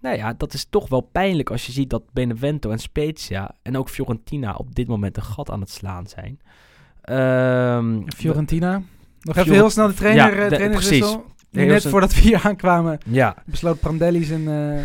Nou 0.00 0.16
ja, 0.16 0.32
dat 0.32 0.52
is 0.52 0.66
toch 0.70 0.88
wel 0.88 1.00
pijnlijk 1.00 1.50
als 1.50 1.66
je 1.66 1.72
ziet 1.72 1.90
dat 1.90 2.12
Benevento 2.12 2.70
en 2.70 2.78
Spezia 2.78 3.54
en 3.62 3.76
ook 3.76 3.88
Fiorentina 3.88 4.54
op 4.54 4.74
dit 4.74 4.88
moment 4.88 5.16
een 5.16 5.22
gat 5.22 5.50
aan 5.50 5.60
het 5.60 5.70
slaan 5.70 6.06
zijn. 6.06 6.40
Ehm, 7.00 8.00
Fiorentina. 8.16 8.82
Nog 9.20 9.36
even 9.36 9.52
heel 9.52 9.70
snel 9.70 9.86
de 9.86 9.94
trainer, 9.94 10.36
Ja, 10.36 10.42
eh, 10.44 10.48
de-. 10.48 11.16
Heel 11.50 11.66
Net 11.66 11.82
voordat 11.86 12.14
we 12.14 12.20
hier 12.20 12.40
aankwamen 12.42 12.98
Ja, 13.06 13.34
besloot 13.46 13.80
Prandelli 13.80 14.24
zijn... 14.24 14.48
eh 14.48 14.82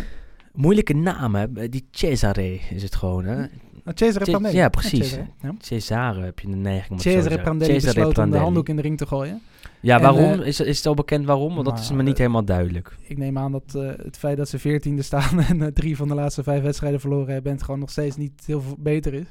moeilijke 0.52 0.94
naam 0.94 1.34
hè. 1.34 1.68
Die 1.68 1.86
Cesare 1.90 2.58
is 2.70 2.82
het 2.82 2.94
gewoon 2.94 3.24
hè. 3.24 3.34
nou, 3.36 3.48
Cesare 3.94 4.24
Ce- 4.24 4.30
Prandelli. 4.30 4.56
ja, 4.56 4.68
precies. 4.68 5.08
Cesare, 5.08 5.26
ja. 5.42 5.54
Cesare 5.58 6.20
heb 6.24 6.38
je 6.38 6.48
de 6.48 6.56
neiging 6.56 6.90
om 6.90 6.98
Cesare. 6.98 7.40
Prandelli 7.42 7.72
Cesare 7.72 7.86
besloot 7.94 8.04
om 8.06 8.08
de 8.08 8.14
Prandelli. 8.14 8.42
handdoek 8.42 8.68
in 8.68 8.76
de 8.76 8.82
ring 8.82 8.98
te 8.98 9.06
gooien. 9.06 9.42
Ja, 9.80 9.96
En, 9.96 10.02
waarom? 10.02 10.40
eh, 10.40 10.46
is, 10.46 10.60
is 10.60 10.76
het 10.76 10.86
al 10.86 10.94
bekend 10.94 11.26
waarom? 11.26 11.54
Want 11.54 11.66
dat 11.66 11.78
is 11.78 11.84
nou, 11.84 11.96
me 11.96 12.02
niet 12.02 12.12
eh, 12.12 12.18
helemaal 12.18 12.44
duidelijk. 12.44 12.96
Ik 13.02 13.18
neem 13.18 13.38
aan 13.38 13.52
dat 13.52 13.74
eh, 13.74 13.88
het 14.04 14.16
feit 14.18 14.36
dat 14.36 14.48
ze 14.48 14.58
veertiende 14.58 15.02
staan 15.02 15.40
en 15.48 15.62
eh, 15.62 15.68
drie 15.68 15.96
van 15.96 16.08
de 16.08 16.14
laatste 16.14 16.42
vijf 16.42 16.62
wedstrijden 16.62 17.00
verloren 17.00 17.32
hebben... 17.32 17.50
en 17.50 17.56
het 17.56 17.64
gewoon 17.66 17.80
nog 17.80 17.90
steeds 17.90 18.16
niet 18.16 18.42
heel 18.46 18.60
veel 18.60 18.76
beter 18.78 19.14
is. 19.14 19.26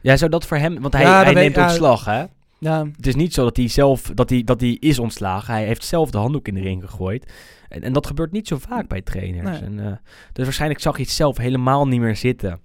Ja, 0.00 0.16
zou 0.16 0.30
dat 0.30 0.46
voor 0.46 0.56
hem... 0.56 0.80
Want 0.80 0.94
hij, 0.94 1.04
hij 1.04 1.32
neemt 1.34 1.56
ontslag, 1.56 2.04
hè? 2.04 2.24
Ja, 2.64 2.86
Het 2.96 3.06
is 3.06 3.14
niet 3.14 3.34
zo 3.34 3.44
dat 3.44 3.56
hij 3.56 3.68
zelf... 3.68 4.02
Dat 4.14 4.30
hij, 4.30 4.44
dat 4.44 4.60
hij 4.60 4.76
is 4.80 4.98
ontslagen. 4.98 5.54
Hij 5.54 5.64
heeft 5.64 5.84
zelf 5.84 6.10
de 6.10 6.18
handdoek 6.18 6.48
in 6.48 6.54
de 6.54 6.60
ring 6.60 6.82
gegooid. 6.82 7.32
En, 7.68 7.82
en 7.82 7.92
dat 7.92 8.06
gebeurt 8.06 8.32
niet 8.32 8.48
zo 8.48 8.58
vaak 8.58 8.88
bij 8.88 9.02
trainers. 9.02 9.60
Nee. 9.60 9.68
En, 9.68 9.86
eh, 9.86 9.96
dus 10.32 10.44
waarschijnlijk 10.44 10.80
zag 10.80 10.96
hij 10.96 11.04
het 11.04 11.14
zelf 11.14 11.36
helemaal 11.36 11.88
niet 11.88 12.00
meer 12.00 12.16
zitten. 12.16 12.60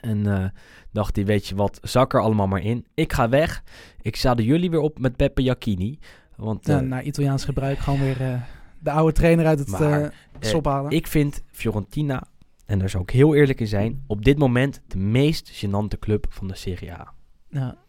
En 0.00 0.26
eh, 0.26 0.44
dacht 0.92 1.16
hij, 1.16 1.24
weet 1.24 1.46
je 1.46 1.54
wat, 1.54 1.78
zak 1.82 2.14
er 2.14 2.20
allemaal 2.20 2.46
maar 2.46 2.62
in. 2.62 2.86
Ik 2.94 3.12
ga 3.12 3.28
weg. 3.28 3.62
Ik 4.00 4.16
zadel 4.16 4.44
jullie 4.44 4.70
weer 4.70 4.80
op 4.80 4.98
met 4.98 5.16
Beppe 5.16 5.42
Jacchini. 5.42 5.98
Want 6.36 6.66
ja, 6.66 6.78
eh, 6.78 6.86
naar 6.86 7.02
Italiaans 7.02 7.44
gebruik 7.44 7.78
gewoon 7.78 8.00
weer 8.00 8.46
de 8.78 8.90
oude 8.90 9.12
trainer 9.12 9.46
uit 9.46 9.58
het 9.58 9.68
Maar, 9.68 10.14
sop 10.40 10.64
halen. 10.64 10.90
Ik 10.90 11.06
vind 11.06 11.42
Fiorentina, 11.50 12.28
en 12.66 12.78
daar 12.78 12.90
zou 12.90 13.02
ik 13.02 13.10
heel 13.10 13.34
eerlijk 13.34 13.60
in 13.60 13.66
zijn, 13.66 14.02
op 14.06 14.24
dit 14.24 14.38
moment 14.38 14.80
de 14.86 14.98
meest 14.98 15.64
gênante 15.64 15.98
club 15.98 16.26
van 16.28 16.48
de 16.48 16.56
Serie 16.56 16.92
A. 16.92 17.12
ja. 17.48 17.84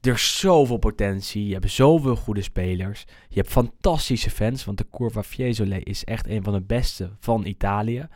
Er 0.00 0.12
is 0.12 0.38
zoveel 0.38 0.76
potentie, 0.76 1.46
je 1.46 1.52
hebt 1.52 1.70
zoveel 1.70 2.16
goede 2.16 2.42
spelers. 2.42 3.04
Je 3.28 3.40
hebt 3.40 3.50
fantastische 3.52 4.30
fans, 4.30 4.64
want 4.64 4.78
de 4.78 4.86
Curva 4.90 5.22
Fiesole 5.22 5.80
is 5.82 6.04
echt 6.04 6.26
een 6.28 6.42
van 6.42 6.52
de 6.52 6.60
beste 6.62 7.10
van 7.18 7.44
Italië. 7.46 8.08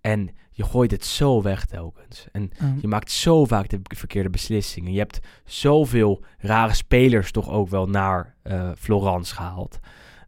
En 0.00 0.30
je 0.50 0.64
gooit 0.64 0.90
het 0.90 1.04
zo 1.04 1.42
weg 1.42 1.64
telkens. 1.64 2.26
En 2.32 2.50
Ja. 2.60 2.74
je 2.80 2.88
maakt 2.88 3.10
zo 3.10 3.44
vaak 3.44 3.68
de 3.68 3.80
verkeerde 3.82 4.30
beslissingen. 4.30 4.92
Je 4.92 4.98
hebt 4.98 5.18
zoveel 5.44 6.24
rare 6.38 6.74
spelers 6.74 7.30
toch 7.30 7.50
ook 7.50 7.68
wel 7.68 7.86
naar 7.86 8.34
eh, 8.42 8.70
Florence 8.78 9.34
gehaald. 9.34 9.78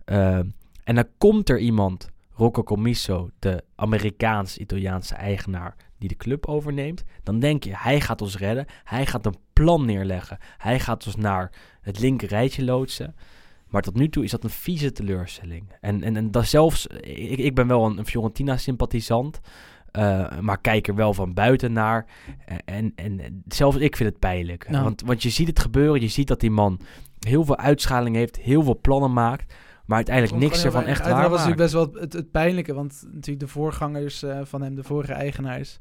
Ehm, 0.04 0.46
en 0.84 0.94
dan 0.94 1.06
komt 1.18 1.48
er 1.48 1.58
iemand, 1.58 2.08
Rocco 2.34 2.62
Commisso, 2.62 3.30
de 3.38 3.64
Amerikaans-Italiaanse 3.74 5.14
eigenaar, 5.14 5.76
die 6.00 6.08
de 6.08 6.16
club 6.16 6.46
overneemt. 6.46 7.04
Dan 7.22 7.38
denk 7.38 7.64
je, 7.64 7.72
hij 7.76 8.00
gaat 8.00 8.22
ons 8.22 8.38
redden. 8.38 8.66
Hij 8.84 9.06
gaat 9.06 9.26
een 9.26 9.38
plan 9.52 9.86
neerleggen. 9.86 10.38
Hij 10.58 10.80
gaat 10.80 11.06
ons 11.06 11.16
naar 11.16 11.52
het 11.80 11.98
linker 11.98 12.28
rijtje 12.28 12.64
loodsen. 12.64 13.14
Maar 13.68 13.82
tot 13.82 13.94
nu 13.94 14.08
toe 14.08 14.24
is 14.24 14.30
dat 14.30 14.44
een 14.44 14.50
vieze 14.50 14.92
teleurstelling. 14.92 15.64
En, 15.80 16.02
en, 16.02 16.16
en 16.16 16.30
dat 16.30 16.46
zelfs, 16.46 16.86
ik, 17.02 17.38
ik 17.38 17.54
ben 17.54 17.66
wel 17.66 17.84
een, 17.86 17.98
een 17.98 18.06
Fiorentina-sympathisant. 18.06 19.40
eh, 19.90 20.38
maar 20.38 20.60
kijk 20.60 20.88
er 20.88 20.94
wel 20.94 21.14
van 21.14 21.34
buiten 21.34 21.72
naar. 21.72 22.06
En, 22.64 22.92
en, 22.94 23.20
en 23.20 23.42
zelfs 23.48 23.76
ik 23.76 23.96
vind 23.96 24.08
het 24.08 24.18
pijnlijk. 24.18 24.68
Nou. 24.68 24.84
Want, 24.84 25.02
want 25.02 25.22
je 25.22 25.30
ziet 25.30 25.46
het 25.46 25.58
gebeuren. 25.58 26.00
Je 26.00 26.08
ziet 26.08 26.28
dat 26.28 26.40
die 26.40 26.50
man 26.50 26.80
heel 27.18 27.44
veel 27.44 27.56
uitschaling 27.56 28.16
heeft. 28.16 28.36
Heel 28.38 28.62
veel 28.62 28.78
plannen 28.80 29.12
maakt. 29.12 29.54
Maar 29.90 29.98
uiteindelijk 29.98 30.38
niks 30.42 30.64
ervan 30.64 30.80
heel 30.80 30.90
echt 30.90 31.08
waar. 31.08 31.22
Dat 31.22 31.30
was 31.30 31.44
natuurlijk 31.44 31.56
best 31.56 31.72
wel 31.72 32.02
het, 32.02 32.12
het 32.12 32.30
pijnlijke. 32.30 32.74
Want 32.74 33.02
natuurlijk 33.04 33.40
de 33.40 33.48
voorgangers 33.48 34.22
eh, 34.22 34.40
van 34.42 34.62
hem, 34.62 34.74
de 34.74 34.82
vorige 34.82 35.12
eigenaars... 35.12 35.78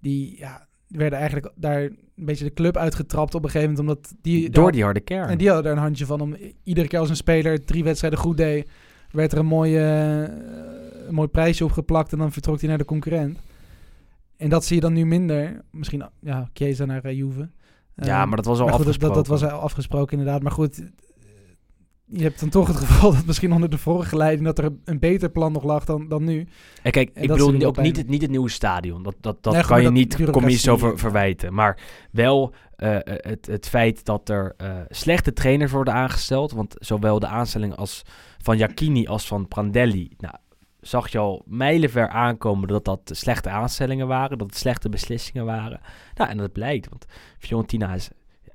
die 0.00 0.38
ja, 0.38 0.66
werden 0.88 1.18
eigenlijk 1.18 1.52
daar 1.54 1.82
een 1.82 1.98
beetje 2.14 2.44
de 2.44 2.52
club 2.52 2.76
uitgetrapt 2.76 3.34
op 3.34 3.44
een 3.44 3.50
gegeven 3.50 3.74
moment. 3.74 3.96
Omdat 3.96 4.14
die... 4.22 4.50
Door 4.50 4.72
die 4.72 4.82
harde 4.82 5.00
kern. 5.00 5.28
En 5.28 5.38
die 5.38 5.48
hadden 5.48 5.66
er 5.66 5.76
een 5.76 5.82
handje 5.82 6.06
van 6.06 6.20
om 6.20 6.36
iedere 6.62 6.88
keer 6.88 6.98
als 6.98 7.08
een 7.08 7.16
speler 7.16 7.64
drie 7.64 7.84
wedstrijden 7.84 8.18
goed 8.18 8.36
deed, 8.36 8.70
werd 9.10 9.32
er 9.32 9.38
een, 9.38 9.46
mooie, 9.46 9.80
een 11.06 11.14
mooi 11.14 11.28
prijsje 11.28 11.64
op 11.64 11.72
geplakt 11.72 12.12
en 12.12 12.18
dan 12.18 12.32
vertrok 12.32 12.60
hij 12.60 12.68
naar 12.68 12.78
de 12.78 12.84
concurrent. 12.84 13.38
En 14.36 14.48
dat 14.48 14.64
zie 14.64 14.76
je 14.76 14.82
dan 14.82 14.92
nu 14.92 15.06
minder. 15.06 15.62
Misschien, 15.70 16.04
ja, 16.20 16.50
Chiesa 16.52 16.84
naar 16.84 17.06
uh, 17.06 17.12
Juve. 17.12 17.50
ja, 17.94 18.26
maar 18.26 18.36
dat 18.36 18.44
was 18.44 18.60
al 18.60 18.68
goed, 18.68 18.76
dat, 18.76 18.84
dat, 18.84 18.84
afgesproken. 18.84 19.16
dat 19.16 19.26
was 19.26 19.44
al 19.44 19.60
afgesproken 19.60 20.18
inderdaad. 20.18 20.42
Maar 20.42 20.52
goed, 20.52 20.82
je 22.06 22.22
hebt 22.22 22.40
dan 22.40 22.48
toch 22.48 22.66
het 22.66 22.76
gevoel 22.76 23.12
dat 23.12 23.26
misschien 23.26 23.52
onder 23.52 23.70
de 23.70 23.78
vorige 23.78 24.16
leiding 24.16 24.44
dat 24.44 24.58
er 24.58 24.72
een 24.84 24.98
beter 24.98 25.30
plan 25.30 25.52
nog 25.52 25.64
lag 25.64 25.84
dan, 25.84 26.08
dan 26.08 26.24
nu. 26.24 26.46
En 26.82 26.92
kijk, 26.92 27.10
En 27.14 27.22
ik 27.22 27.28
bedoel 27.28 27.62
ook 27.62 27.76
niet 27.76 27.96
het, 27.96 28.08
niet 28.08 28.22
het 28.22 28.30
nieuwe 28.30 28.48
stadion. 28.48 29.02
Dat, 29.02 29.14
dat, 29.20 29.42
dat 29.42 29.52
Nee, 29.52 29.64
kan 29.64 29.78
je 29.78 29.84
dat 29.84 29.92
niet 29.92 30.30
commissie 30.30 30.70
over 30.70 30.90
ja. 30.90 30.96
verwijten. 30.96 31.54
Maar 31.54 31.78
wel 32.10 32.54
eh, 32.76 32.96
eh, 32.96 33.02
het, 33.06 33.46
het 33.46 33.68
feit 33.68 34.04
dat 34.04 34.28
er 34.28 34.54
eh, 34.56 34.76
slechte 34.88 35.32
trainers 35.32 35.72
worden 35.72 35.94
aangesteld. 35.94 36.52
Want 36.52 36.74
zowel 36.78 37.18
de 37.18 37.26
aanstelling 37.26 37.76
als 37.76 38.02
van 38.38 38.56
Jacchini 38.56 39.06
als 39.06 39.26
van 39.26 39.48
Prandelli... 39.48 40.10
Nou, 40.18 40.34
zag 40.80 41.08
je 41.08 41.18
al 41.18 41.42
mijlenver 41.46 42.08
aankomen 42.08 42.68
dat 42.68 42.84
dat 42.84 43.00
slechte 43.04 43.50
aanstellingen 43.50 44.06
waren. 44.06 44.38
Dat 44.38 44.46
het 44.46 44.56
slechte 44.56 44.88
beslissingen 44.88 45.44
waren. 45.44 45.80
Nou, 46.14 46.30
en 46.30 46.36
dat 46.36 46.52
blijkt. 46.52 46.88
Want 46.88 47.06
Fiorentina 47.38 47.94
is 47.94 48.10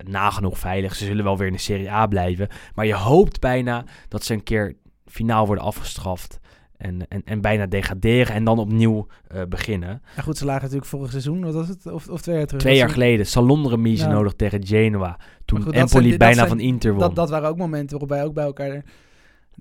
nagenoeg 0.07 0.57
veilig. 0.59 0.95
Ze 0.95 1.05
zullen 1.05 1.23
wel 1.23 1.37
weer 1.37 1.47
in 1.47 1.53
de 1.53 1.59
Serie 1.59 1.91
A 1.91 2.07
blijven. 2.07 2.47
Maar 2.75 2.85
je 2.85 2.95
hoopt 2.95 3.39
bijna 3.39 3.83
dat 4.07 4.23
ze 4.23 4.33
een 4.33 4.43
keer 4.43 4.75
finaal 5.05 5.45
worden 5.45 5.63
afgestraft. 5.63 6.39
En, 6.77 7.07
en, 7.07 7.21
en 7.25 7.41
bijna 7.41 7.65
degraderen 7.65 8.35
en 8.35 8.43
dan 8.43 8.59
opnieuw 8.59 9.07
eh, 9.27 9.41
beginnen. 9.49 10.01
Ja, 10.15 10.21
goed, 10.21 10.37
ze 10.37 10.45
lagen 10.45 10.61
natuurlijk 10.61 10.89
vorig 10.89 11.09
seizoen, 11.11 11.43
wat 11.43 11.53
was 11.53 11.67
het? 11.67 11.85
Of, 11.91 12.07
of 12.07 12.21
twee 12.21 12.35
jaar 12.37 12.45
terug. 12.45 12.61
Twee 12.61 12.75
jaar 12.75 12.89
geleden, 12.89 13.25
Salonremise 13.25 14.03
Ja. 14.03 14.11
nodig 14.11 14.33
tegen 14.33 14.67
Genoa. 14.67 15.17
Toen 15.45 15.61
goed, 15.61 15.73
Empoli 15.73 16.05
zijn- 16.07 16.17
bijna 16.17 16.33
zijn- 16.35 16.47
van 16.47 16.59
Inter 16.59 16.91
won. 16.91 16.99
Dat, 16.99 17.15
dat 17.15 17.29
waren 17.29 17.49
ook 17.49 17.57
momenten 17.57 17.89
waarop 17.89 18.09
wij 18.09 18.23
ook 18.25 18.33
bij 18.33 18.43
elkaar 18.43 18.83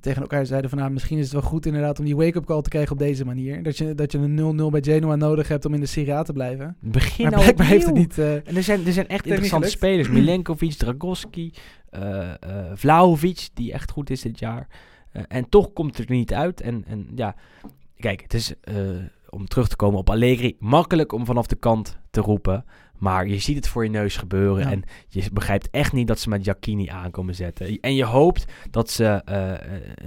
tegen 0.01 0.20
elkaar 0.22 0.46
zeiden 0.46 0.70
van... 0.70 0.78
Nou, 0.78 0.90
misschien 0.90 1.18
is 1.18 1.24
het 1.24 1.32
wel 1.32 1.42
goed 1.51 1.66
inderdaad 1.66 1.99
om 1.99 2.05
die 2.05 2.16
wake-up 2.16 2.44
call 2.44 2.62
te 2.62 2.68
krijgen 2.68 2.92
op 2.92 2.99
deze 2.99 3.24
manier. 3.24 3.62
Dat 3.62 3.78
je, 3.78 3.94
dat 3.94 4.12
je 4.12 4.18
een 4.18 4.61
0-0 4.61 4.70
bij 4.70 4.82
Genoa 4.82 5.16
nodig 5.16 5.49
hebt 5.49 5.64
om 5.64 5.74
in 5.74 5.80
de 5.80 5.86
Serie 5.86 6.14
A 6.14 6.22
te 6.22 6.32
blijven. 6.32 6.76
Begin 6.80 7.30
maar 7.30 7.40
blijkbaar 7.40 7.66
heeft 7.66 7.86
het 7.86 7.94
niet... 7.94 8.18
eh, 8.18 8.34
En 8.34 8.57
er 8.57 8.62
zijn, 8.62 8.86
er 8.86 8.92
zijn 8.92 9.09
echt 9.09 9.26
interessante 9.26 9.68
spelers. 9.68 10.09
Milenkovic, 10.18 10.72
Dragoski, 10.72 11.53
eh 11.90 12.30
eh 12.30 12.36
Vlahovic, 12.74 13.49
die 13.55 13.72
echt 13.72 13.90
goed 13.90 14.11
is 14.11 14.20
dit 14.20 14.38
jaar. 14.38 14.68
En 15.28 15.49
toch 15.49 15.72
komt 15.72 15.96
het 15.96 16.09
er 16.09 16.14
niet 16.14 16.34
uit. 16.34 16.61
En, 16.61 16.84
en 16.86 17.09
ja, 17.14 17.34
kijk, 17.96 18.22
het 18.22 18.34
is, 18.34 18.55
om 19.30 19.46
terug 19.46 19.68
te 19.68 19.76
komen 19.76 19.99
op 19.99 20.11
Allegri, 20.11 20.57
makkelijk 20.59 21.12
om 21.12 21.24
vanaf 21.26 21.46
de 21.46 21.57
kant 21.57 21.99
te 22.11 22.20
roepen. 22.20 22.64
Maar 22.99 23.26
je 23.26 23.38
ziet 23.38 23.57
het 23.57 23.68
voor 23.68 23.84
je 23.84 23.90
neus 23.90 24.16
gebeuren. 24.16 24.64
Ja. 24.64 24.70
En 24.70 24.82
je 25.09 25.24
begrijpt 25.32 25.68
echt 25.70 25.92
niet 25.92 26.07
dat 26.09 26.18
ze 26.18 26.28
met 26.28 26.44
Jacchini 26.44 26.86
aankomen 26.88 27.34
zetten. 27.34 27.78
En 27.80 27.94
je 27.94 28.05
hoopt 28.05 28.44
dat 28.70 28.90
ze 28.90 29.05
eh, 29.24 29.53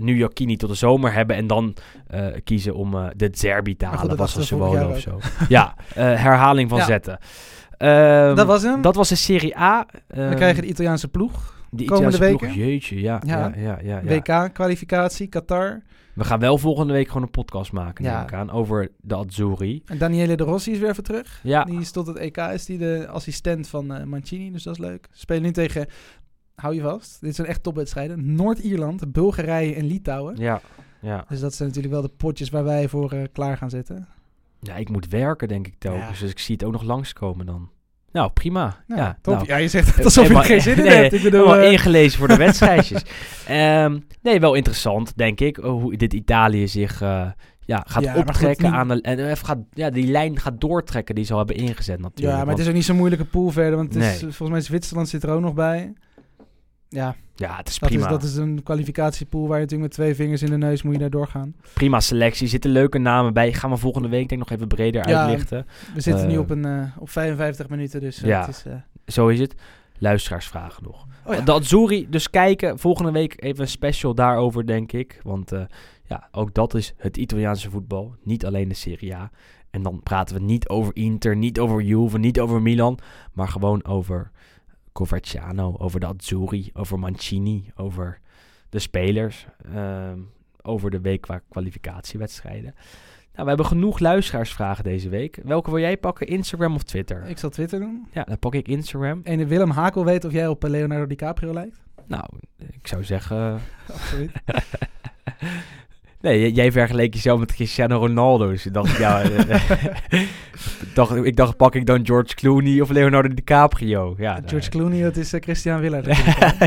nu 0.01 0.17
Jacchini 0.17 0.55
tot 0.57 0.69
de 0.69 0.75
zomer 0.75 1.13
hebben. 1.13 1.35
En 1.35 1.47
dan 1.47 1.75
eh, 2.07 2.25
kiezen 2.43 2.75
om 2.75 2.91
de 3.15 3.29
Zerbi 3.31 3.75
te 3.75 3.85
halen. 3.85 4.15
was 4.17 4.35
we 4.35 4.45
vorig 4.45 4.71
Sassuolo 4.73 4.89
of 4.89 4.99
zo. 4.99 5.19
ja, 5.49 5.75
herhaling 5.93 6.69
van 6.69 6.77
Ja. 6.77 6.85
zetten. 6.85 7.17
Ehm, 7.77 8.35
dat 8.35 8.47
was 8.47 8.61
hem. 8.63 8.81
dat 8.81 8.95
was 8.95 9.09
de 9.09 9.15
Serie 9.15 9.57
A. 9.57 9.85
Dan 10.07 10.19
Ehm, 10.25 10.35
krijg 10.35 10.55
je 10.55 10.61
de 10.61 10.67
Italiaanse 10.67 11.07
ploeg. 11.07 11.59
Die 11.71 11.87
komende 11.87 12.17
ploeg, 12.17 12.41
weken. 12.41 12.53
jeetje, 12.57 13.01
ja. 13.01 13.21
ja. 13.25 13.53
Ja. 13.55 13.79
ja. 13.83 14.01
WK-kwalificatie, 14.03 15.27
Qatar. 15.27 15.81
We 16.13 16.23
gaan 16.23 16.39
wel 16.39 16.57
volgende 16.57 16.93
week 16.93 17.07
gewoon 17.07 17.21
een 17.23 17.29
podcast 17.31 17.71
maken, 17.71 18.03
Ja. 18.05 18.29
aan, 18.31 18.49
over 18.51 18.91
de 19.01 19.15
Azzurri. 19.15 19.81
En 19.85 19.97
Daniele 19.97 20.35
De 20.35 20.43
Rossi 20.43 20.71
is 20.71 20.79
weer 20.79 20.89
even 20.89 21.03
terug. 21.03 21.39
Ja, 21.43 21.63
Die 21.63 21.79
is 21.79 21.91
tot 21.91 22.07
het 22.07 22.17
EK 22.17 22.37
is 22.37 22.65
die 22.65 22.77
de 22.77 23.07
assistent 23.07 23.67
van 23.67 23.93
eh, 23.93 24.03
Mancini, 24.03 24.51
dus 24.51 24.63
dat 24.63 24.73
is 24.73 24.79
leuk. 24.79 25.07
Spelen 25.11 25.41
nu 25.43 25.51
tegen, 25.51 25.87
hou 26.55 26.75
je 26.75 26.81
vast, 26.81 27.21
dit 27.21 27.35
zijn 27.35 27.47
echt 27.47 27.63
topwedstrijden. 27.63 28.35
Noord-Ierland, 28.35 29.11
Bulgarije 29.11 29.75
en 29.75 29.85
Litouwen. 29.85 30.35
ja, 30.37 30.61
ja. 31.01 31.25
Dus 31.27 31.39
dat 31.39 31.53
zijn 31.53 31.67
natuurlijk 31.67 31.93
wel 31.93 32.03
de 32.03 32.13
potjes 32.17 32.49
waar 32.49 32.63
wij 32.63 32.89
voor 32.89 33.11
eh, 33.11 33.23
klaar 33.31 33.57
gaan 33.57 33.69
zitten. 33.69 34.07
Ja, 34.59 34.75
ik 34.75 34.89
moet 34.89 35.07
werken, 35.07 35.47
denk 35.47 35.67
ik 35.67 35.75
telkens. 35.77 36.19
Ja. 36.19 36.23
Dus 36.25 36.31
ik 36.31 36.39
zie 36.39 36.55
het 36.55 36.63
ook 36.63 36.71
nog 36.71 36.83
langskomen 36.83 37.45
dan. 37.45 37.69
Nou, 38.11 38.31
prima. 38.31 38.75
Nou, 38.87 39.01
ja, 39.01 39.17
top. 39.21 39.33
nou, 39.35 39.47
ja, 39.47 39.55
je 39.57 39.67
zegt 39.67 39.95
het 39.95 40.05
alsof 40.05 40.27
je 40.27 40.33
er 40.35 40.43
geen 40.43 40.61
zin 40.61 40.77
in 40.77 40.83
nee, 40.85 40.93
hebt. 40.93 41.13
Ik 41.13 41.23
bedoel, 41.23 41.39
helemaal 41.45 41.65
eh, 41.65 41.71
ingelezen 41.71 42.19
voor 42.19 42.27
de 42.27 42.35
wedstrijdjes. 42.45 43.01
Ehm, 43.47 43.99
nee, 44.21 44.39
wel 44.39 44.53
interessant, 44.53 45.17
denk 45.17 45.39
ik. 45.39 45.57
eh, 45.57 45.69
Hoe 45.69 45.97
dit 45.97 46.13
Italië 46.13 46.67
zich 46.67 47.01
eh, 47.01 47.25
ja, 47.65 47.83
gaat 47.87 48.03
Ja, 48.03 48.15
optrekken 48.17 48.71
aan 48.71 48.87
de... 48.87 49.01
En 49.01 49.29
even 49.29 49.45
gaat, 49.45 49.57
ja, 49.73 49.89
die 49.89 50.07
lijn 50.07 50.39
gaat 50.39 50.61
doortrekken 50.61 51.15
die 51.15 51.23
ze 51.25 51.31
al 51.31 51.37
hebben 51.37 51.55
ingezet 51.55 51.99
natuurlijk. 51.99 52.37
ja, 52.37 52.43
maar 52.43 52.53
het 52.53 52.61
is 52.63 52.67
ook 52.67 52.73
niet 52.73 52.85
zo'n 52.85 52.95
moeilijke 52.97 53.25
pool 53.25 53.49
verder, 53.51 53.75
want 53.75 53.93
het 53.93 54.03
is, 54.03 54.09
Nee. 54.09 54.19
volgens 54.19 54.49
mij 54.49 54.61
Zwitserland 54.61 55.09
zit 55.09 55.23
er 55.23 55.29
ook 55.29 55.41
nog 55.41 55.53
bij. 55.53 55.93
Ja, 56.93 57.15
ja, 57.35 57.55
het 57.57 57.67
is 57.67 57.79
dat 57.79 57.89
prima. 57.89 58.03
is, 58.05 58.11
dat 58.11 58.23
is 58.23 58.35
een 58.35 58.63
kwalificatiepool 58.63 59.47
waar 59.47 59.57
je 59.57 59.63
natuurlijk 59.63 59.89
met 59.89 59.91
twee 59.99 60.15
vingers 60.15 60.41
in 60.41 60.49
de 60.49 60.57
neus 60.57 60.81
moet 60.81 60.93
je 60.93 60.99
daar 60.99 61.09
doorgaan. 61.09 61.55
Prima 61.73 61.99
selectie. 61.99 62.47
Zitten 62.47 62.71
leuke 62.71 62.97
namen 62.97 63.33
bij. 63.33 63.53
Gaan 63.53 63.69
we 63.69 63.77
volgende 63.77 64.07
week 64.09 64.29
denk 64.29 64.41
ik 64.41 64.49
nog 64.49 64.57
even 64.57 64.67
breder 64.67 65.09
Ja, 65.09 65.21
uitlichten. 65.21 65.67
We 65.93 66.01
zitten 66.01 66.27
nu 66.27 66.33
Eh, 66.33 66.39
op, 66.39 66.49
een, 66.49 66.65
eh, 66.65 66.97
op 66.99 67.09
55 67.09 67.69
minuten, 67.69 68.01
dus 68.01 68.21
eh, 68.21 68.27
ja. 68.27 68.45
het 68.45 68.49
is... 69.05 69.13
Zo 69.15 69.27
is 69.27 69.39
het. 69.39 69.55
Luisteraarsvragen 69.97 70.83
nog. 70.83 71.07
oh 71.25 71.33
ja. 71.33 71.41
De 71.41 71.51
Azzurri, 71.51 72.09
dus 72.09 72.29
kijken. 72.29 72.79
Volgende 72.79 73.11
week 73.11 73.43
even 73.43 73.61
een 73.61 73.67
special 73.67 74.15
daarover, 74.15 74.65
denk 74.65 74.91
ik. 74.91 75.19
Want 75.23 75.51
ja, 76.03 76.27
ook 76.31 76.53
dat 76.53 76.73
is 76.73 76.93
het 76.97 77.17
Italiaanse 77.17 77.69
voetbal. 77.69 78.15
Niet 78.23 78.45
alleen 78.45 78.67
de 78.67 78.75
Serie 78.75 79.15
A. 79.15 79.31
En 79.69 79.83
dan 79.83 80.01
praten 80.03 80.35
we 80.35 80.41
niet 80.41 80.69
over 80.69 80.95
Inter, 80.95 81.35
niet 81.35 81.59
over 81.59 81.81
Juve, 81.81 82.17
niet 82.17 82.39
over 82.39 82.61
Milan. 82.61 82.99
Maar 83.33 83.47
gewoon 83.47 83.85
over 83.85 84.31
Coverciano, 84.91 85.75
over 85.77 85.99
de 85.99 86.05
Azzurri, 86.05 86.69
over 86.73 86.99
Mancini, 86.99 87.71
over 87.75 88.19
de 88.69 88.79
spelers. 88.79 89.45
ehm, 89.73 90.19
over 90.61 90.91
de 90.91 91.01
week 91.01 91.21
qua 91.21 91.41
kwalificatiewedstrijden. 91.49 92.73
Nou, 93.33 93.43
we 93.43 93.47
hebben 93.47 93.65
genoeg 93.65 93.99
luisteraarsvragen 93.99 94.83
deze 94.83 95.09
week. 95.09 95.39
Welke 95.43 95.69
wil 95.69 95.79
jij 95.79 95.97
pakken? 95.97 96.27
Instagram 96.27 96.75
of 96.75 96.83
Twitter? 96.83 97.25
Ik 97.25 97.37
zal 97.37 97.49
Twitter 97.49 97.79
doen. 97.79 98.07
Ja, 98.11 98.23
dan 98.23 98.39
pak 98.39 98.55
ik 98.55 98.67
Instagram. 98.67 99.21
En 99.23 99.47
Willem 99.47 99.69
Hakel 99.69 100.05
weet 100.05 100.25
of 100.25 100.31
jij 100.31 100.47
op 100.47 100.63
Leonardo 100.63 101.07
DiCaprio 101.07 101.53
lijkt. 101.53 101.81
Nou, 102.07 102.25
ik 102.57 102.87
zou 102.87 103.03
zeggen... 103.03 103.59
Absoluut. 103.93 104.31
Nee, 106.21 106.51
jij 106.51 106.71
vergeleek 106.71 107.13
jezelf 107.13 107.39
met 107.39 107.53
Cristiano 107.53 107.97
Ronaldo. 107.97 108.49
Dus 108.49 108.65
ik 108.65 108.73
dacht, 108.73 108.97
ja... 108.97 109.21
eh, 109.23 110.21
ik, 110.21 110.93
dacht, 110.93 111.15
ik 111.15 111.35
dacht, 111.35 111.57
pak 111.57 111.75
ik 111.75 111.85
dan 111.85 112.05
George 112.05 112.35
Clooney 112.35 112.81
of 112.81 112.89
Leonardo 112.89 113.33
DiCaprio? 113.33 114.15
Ja, 114.17 114.33
George 114.33 114.55
nou, 114.55 114.69
Clooney, 114.69 115.01
dat 115.01 115.17
is 115.17 115.33
eh, 115.33 115.41
Christian 115.41 115.79
Willard. 115.89 116.17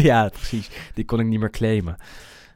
ja, 0.03 0.29
precies. 0.29 0.71
Die 0.95 1.05
kon 1.05 1.21
ik 1.21 1.27
niet 1.27 1.41
meer 1.41 1.51
claimen. 1.51 1.97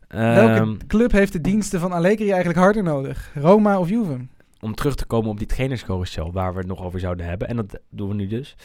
Welke 0.09 0.53
Ehm, 0.53 0.77
club 0.87 1.13
heeft 1.13 1.33
de 1.33 1.41
diensten 1.41 1.81
van 1.81 1.93
Allegri 1.93 2.29
eigenlijk 2.31 2.59
harder 2.59 2.83
nodig? 2.83 3.31
Roma 3.35 3.79
of 3.79 3.89
Juve? 3.89 4.17
om 4.61 4.75
terug 4.75 4.95
te 4.95 5.07
komen 5.07 5.31
op 5.31 5.39
die 5.39 5.47
trainerscarousel 5.47 6.33
waar 6.33 6.53
we 6.53 6.59
het 6.59 6.67
nog 6.69 6.83
over 6.83 7.01
zouden 7.01 7.27
hebben. 7.27 7.49
En 7.49 7.57
dat 7.57 7.79
doen 7.91 8.09
we 8.09 8.15
nu 8.15 8.27
dus. 8.27 8.57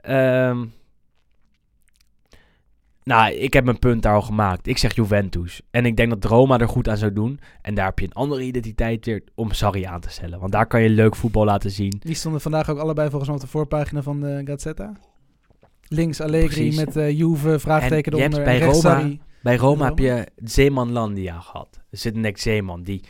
Ehm, 0.00 0.64
nou, 3.06 3.32
ik 3.32 3.52
heb 3.52 3.64
mijn 3.64 3.78
punt 3.78 4.02
daar 4.02 4.14
al 4.14 4.22
gemaakt. 4.22 4.66
Ik 4.66 4.78
zeg 4.78 4.94
Juventus. 4.94 5.60
En 5.70 5.86
ik 5.86 5.96
denk 5.96 6.10
dat 6.10 6.24
Roma 6.24 6.58
er 6.58 6.68
goed 6.68 6.88
aan 6.88 6.96
zou 6.96 7.12
doen. 7.12 7.40
En 7.62 7.74
daar 7.74 7.86
heb 7.86 7.98
je 7.98 8.04
een 8.04 8.12
andere 8.12 8.42
identiteit 8.42 9.06
weer 9.06 9.22
om 9.34 9.52
Sarri 9.52 9.84
aan 9.84 10.00
te 10.00 10.10
stellen. 10.10 10.40
Want 10.40 10.52
daar 10.52 10.66
kan 10.66 10.82
je 10.82 10.88
leuk 10.88 11.16
voetbal 11.16 11.44
laten 11.44 11.70
zien. 11.70 11.96
Die 11.98 12.14
stonden 12.14 12.40
vandaag 12.40 12.70
ook 12.70 12.78
allebei 12.78 13.08
volgens 13.08 13.28
mij 13.30 13.38
op 13.40 13.44
de 13.44 13.50
voorpagina 13.50 14.02
van 14.02 14.20
de 14.20 14.42
Gazzetta. 14.44 14.92
Links 15.88 16.20
Allegri 16.20 16.46
Precies. 16.46 16.76
met 16.76 16.96
eh 16.96 17.10
Juve, 17.18 17.58
vraagteken 17.58 18.12
En 18.12 18.18
je 18.18 18.22
hebt 18.24 18.34
eronder. 18.34 18.58
bij 18.58 18.68
Roma-. 18.68 19.16
Bij 19.42 19.56
Roma 19.56 19.72
Roma? 19.72 19.84
heb 19.84 19.98
je 19.98 20.26
Zeemanlandia 20.44 21.40
gehad. 21.40 21.80
Zittenek 21.90 22.38
Zeeman, 22.38 22.82
die 22.82 23.02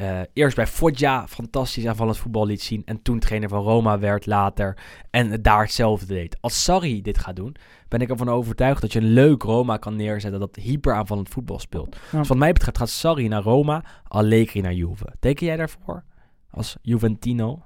eh, 0.00 0.20
eerst 0.32 0.56
bij 0.56 0.66
Foggia 0.66 1.28
fantastisch 1.28 1.86
aanvallend 1.86 2.18
voetbal 2.18 2.46
liet 2.46 2.62
zien. 2.62 2.82
En 2.84 3.02
toen 3.02 3.18
trainer 3.18 3.48
van 3.48 3.62
Roma 3.62 3.98
werd 3.98 4.26
later. 4.26 4.76
En 5.10 5.42
daar 5.42 5.60
hetzelfde 5.60 6.06
deed. 6.06 6.36
Als 6.40 6.64
Sarri 6.64 7.02
dit 7.02 7.18
gaat 7.18 7.36
doen, 7.36 7.56
ben 7.88 8.00
ik 8.00 8.10
ervan 8.10 8.28
overtuigd 8.28 8.80
dat 8.80 8.92
je 8.92 8.98
een 8.98 9.12
leuk 9.12 9.42
Roma 9.42 9.76
kan 9.76 9.96
neerzetten 9.96 10.40
dat 10.40 10.56
hyper 10.56 10.94
aanvallend 10.94 11.28
voetbal 11.28 11.58
speelt. 11.58 11.96
Ja. 12.12 12.18
Dus 12.18 12.28
wat 12.28 12.36
mij 12.38 12.52
betreft 12.52 12.78
gaat 12.78 12.88
Sarri 12.88 13.28
naar 13.28 13.42
Roma, 13.42 13.84
Allegri 14.08 14.60
naar 14.60 14.74
Juve. 14.74 15.06
Teken 15.18 15.46
jij 15.46 15.56
daarvoor? 15.56 16.04
Als 16.50 16.76
Juventino? 16.82 17.62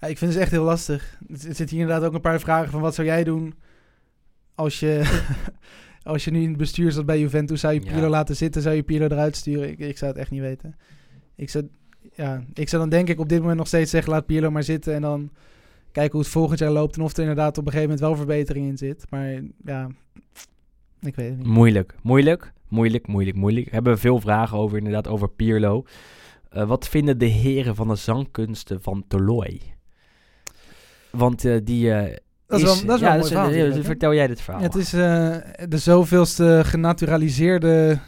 Ja, 0.00 0.06
ik 0.06 0.18
vind 0.18 0.32
het 0.32 0.40
echt 0.40 0.50
heel 0.50 0.64
lastig. 0.64 1.18
Er 1.28 1.38
zitten 1.38 1.68
hier 1.68 1.80
inderdaad 1.80 2.08
ook 2.08 2.14
een 2.14 2.20
paar 2.20 2.40
vragen 2.40 2.70
van 2.70 2.80
wat 2.80 2.94
zou 2.94 3.06
jij 3.06 3.24
doen 3.24 3.54
als 4.54 4.80
je, 4.80 5.20
als 6.02 6.24
je 6.24 6.30
nu 6.30 6.42
in 6.42 6.48
het 6.48 6.56
bestuur 6.56 6.92
zat 6.92 7.06
bij 7.06 7.18
Juventus. 7.18 7.60
Zou 7.60 7.74
je 7.74 7.84
Ja. 7.84 7.92
Pirlo 7.92 8.08
laten 8.08 8.36
zitten? 8.36 8.62
Zou 8.62 8.74
je 8.74 8.82
Pirlo 8.82 9.04
eruit 9.06 9.36
sturen? 9.36 9.68
Ik, 9.68 9.78
ik 9.78 9.98
zou 9.98 10.10
het 10.10 10.20
echt 10.20 10.30
niet 10.30 10.40
weten. 10.40 10.76
Ik 11.38 11.50
zou, 11.50 11.68
ja, 12.14 12.42
ik 12.54 12.68
zou 12.68 12.82
dan 12.82 12.90
denk 12.90 13.08
ik 13.08 13.20
op 13.20 13.28
dit 13.28 13.40
moment 13.40 13.58
nog 13.58 13.66
steeds 13.66 13.90
zeggen 13.90 14.12
laat 14.12 14.26
Pirlo 14.26 14.50
maar 14.50 14.62
zitten 14.62 14.94
en 14.94 15.02
dan 15.02 15.30
kijken 15.92 16.12
hoe 16.12 16.20
het 16.20 16.30
volgend 16.30 16.58
jaar 16.58 16.70
loopt 16.70 16.96
en 16.96 17.02
of 17.02 17.12
er 17.12 17.20
inderdaad 17.20 17.58
op 17.58 17.66
een 17.66 17.72
gegeven 17.72 17.90
moment 17.90 18.00
wel 18.00 18.16
verbetering 18.16 18.66
in 18.66 18.78
zit. 18.78 19.04
Maar 19.10 19.42
ja, 19.64 19.88
ik 21.00 21.16
weet 21.16 21.28
het 21.28 21.36
niet. 21.36 21.46
Moeilijk, 21.46 21.94
moeilijk, 22.02 22.52
moeilijk, 22.68 23.06
moeilijk, 23.06 23.36
moeilijk. 23.36 23.66
We 23.66 23.74
hebben 23.74 23.98
veel 23.98 24.20
vragen 24.20 24.58
over, 24.58 24.78
inderdaad, 24.78 25.08
over 25.08 25.28
Pirlo. 25.28 25.84
Eh, 26.48 26.68
wat 26.68 26.88
vinden 26.88 27.18
de 27.18 27.26
heren 27.26 27.74
van 27.74 27.88
de 27.88 27.94
zangkunsten 27.94 28.82
van 28.82 29.04
Toloi? 29.08 29.60
Want 31.10 31.44
eh, 31.44 31.56
die 31.64 31.92
eh, 31.92 32.16
Dat 32.46 32.60
is 32.60 32.64
wel, 32.64 32.86
dat 32.86 32.96
is 32.96 33.00
wel 33.00 33.12
een 33.12 33.18
mooi 33.18 33.28
verhaal. 33.28 33.82
vertel 33.82 34.14
jij 34.14 34.26
dit 34.26 34.40
verhaal. 34.40 34.62
Het 34.62 34.74
is 34.74 34.90
de 34.90 35.78
zoveelste 35.78 36.60
genaturaliseerde 36.64 37.98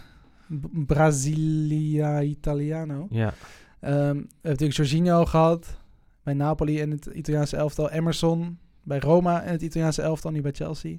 Brasilia 0.86 2.22
Italiano. 2.22 3.06
Ja, 3.10 3.34
Ehm, 3.80 3.92
we 3.94 3.96
hebben 4.06 4.28
natuurlijk 4.42 4.72
Jorginho 4.76 5.24
gehad 5.24 5.76
bij 6.22 6.34
Napoli 6.34 6.80
en 6.80 6.90
het 6.90 7.06
Italiaanse 7.06 7.56
elftal. 7.56 7.90
Emerson 7.90 8.58
bij 8.82 8.98
Roma 8.98 9.42
en 9.42 9.52
het 9.52 9.62
Italiaanse 9.62 10.02
elftal, 10.02 10.30
nu 10.30 10.40
bij 10.40 10.52
Chelsea. 10.52 10.96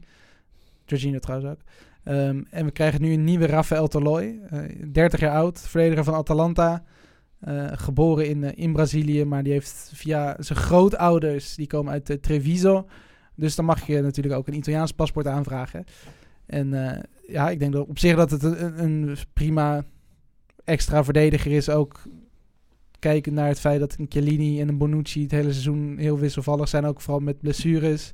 Jorginho 0.85 1.19
trouwens 1.19 1.51
ook. 1.51 1.59
Ehm, 2.03 2.43
en 2.49 2.65
we 2.65 2.71
krijgen 2.71 3.01
nu 3.01 3.13
een 3.13 3.23
nieuwe 3.23 3.45
Rafael 3.45 3.87
Toloi, 3.87 4.39
eh 4.49 4.59
30 4.91 5.19
jaar 5.19 5.35
oud, 5.35 5.59
verdediger 5.59 6.03
van 6.03 6.13
Atalanta. 6.13 6.83
eh, 7.39 7.67
geboren 7.71 8.29
in, 8.29 8.43
eh, 8.43 8.51
in 8.55 8.73
Brazilië, 8.73 9.25
maar 9.25 9.43
die 9.43 9.51
heeft 9.53 9.91
via 9.93 10.35
zijn 10.39 10.59
grootouders, 10.59 11.55
die 11.55 11.67
komen 11.67 11.91
uit 11.93 12.09
eh, 12.09 12.17
Treviso. 12.17 12.87
Dus 13.35 13.55
dan 13.55 13.65
mag 13.65 13.87
je 13.87 14.01
natuurlijk 14.01 14.35
ook 14.35 14.47
een 14.47 14.53
Italiaans 14.55 14.91
paspoort 14.91 15.27
aanvragen. 15.27 15.83
En 16.45 16.73
eh, 16.87 17.03
ja, 17.31 17.49
ik 17.49 17.59
denk 17.59 17.73
dat 17.73 17.87
op 17.87 17.99
zich 17.99 18.15
dat 18.15 18.31
het 18.31 18.43
een, 18.43 19.17
prima 19.33 19.85
extra 20.63 21.03
verdediger 21.03 21.51
is. 21.51 21.69
Ook 21.69 22.01
kijken 22.99 23.33
naar 23.33 23.47
het 23.47 23.59
feit 23.59 23.79
dat 23.79 23.95
een 23.99 24.05
Chiellini 24.09 24.61
en 24.61 24.67
een 24.67 24.77
Bonucci 24.77 25.21
het 25.21 25.31
hele 25.31 25.51
seizoen 25.51 25.95
heel 25.97 26.19
wisselvallig 26.19 26.67
zijn. 26.67 26.85
Ook 26.85 27.01
vooral 27.01 27.21
met 27.21 27.39
blessures. 27.39 28.11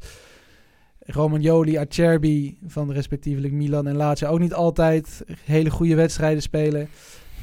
Romagnoli, 0.99 1.77
Acerbi 1.77 2.57
van 2.65 2.91
respectievelijk 2.91 3.53
Milan 3.53 3.87
en 3.87 3.95
Lazio 3.95 4.27
ook 4.27 4.39
niet 4.39 4.53
altijd 4.53 5.23
hele 5.43 5.69
goede 5.69 5.95
wedstrijden 5.95 6.41
spelen. 6.41 6.89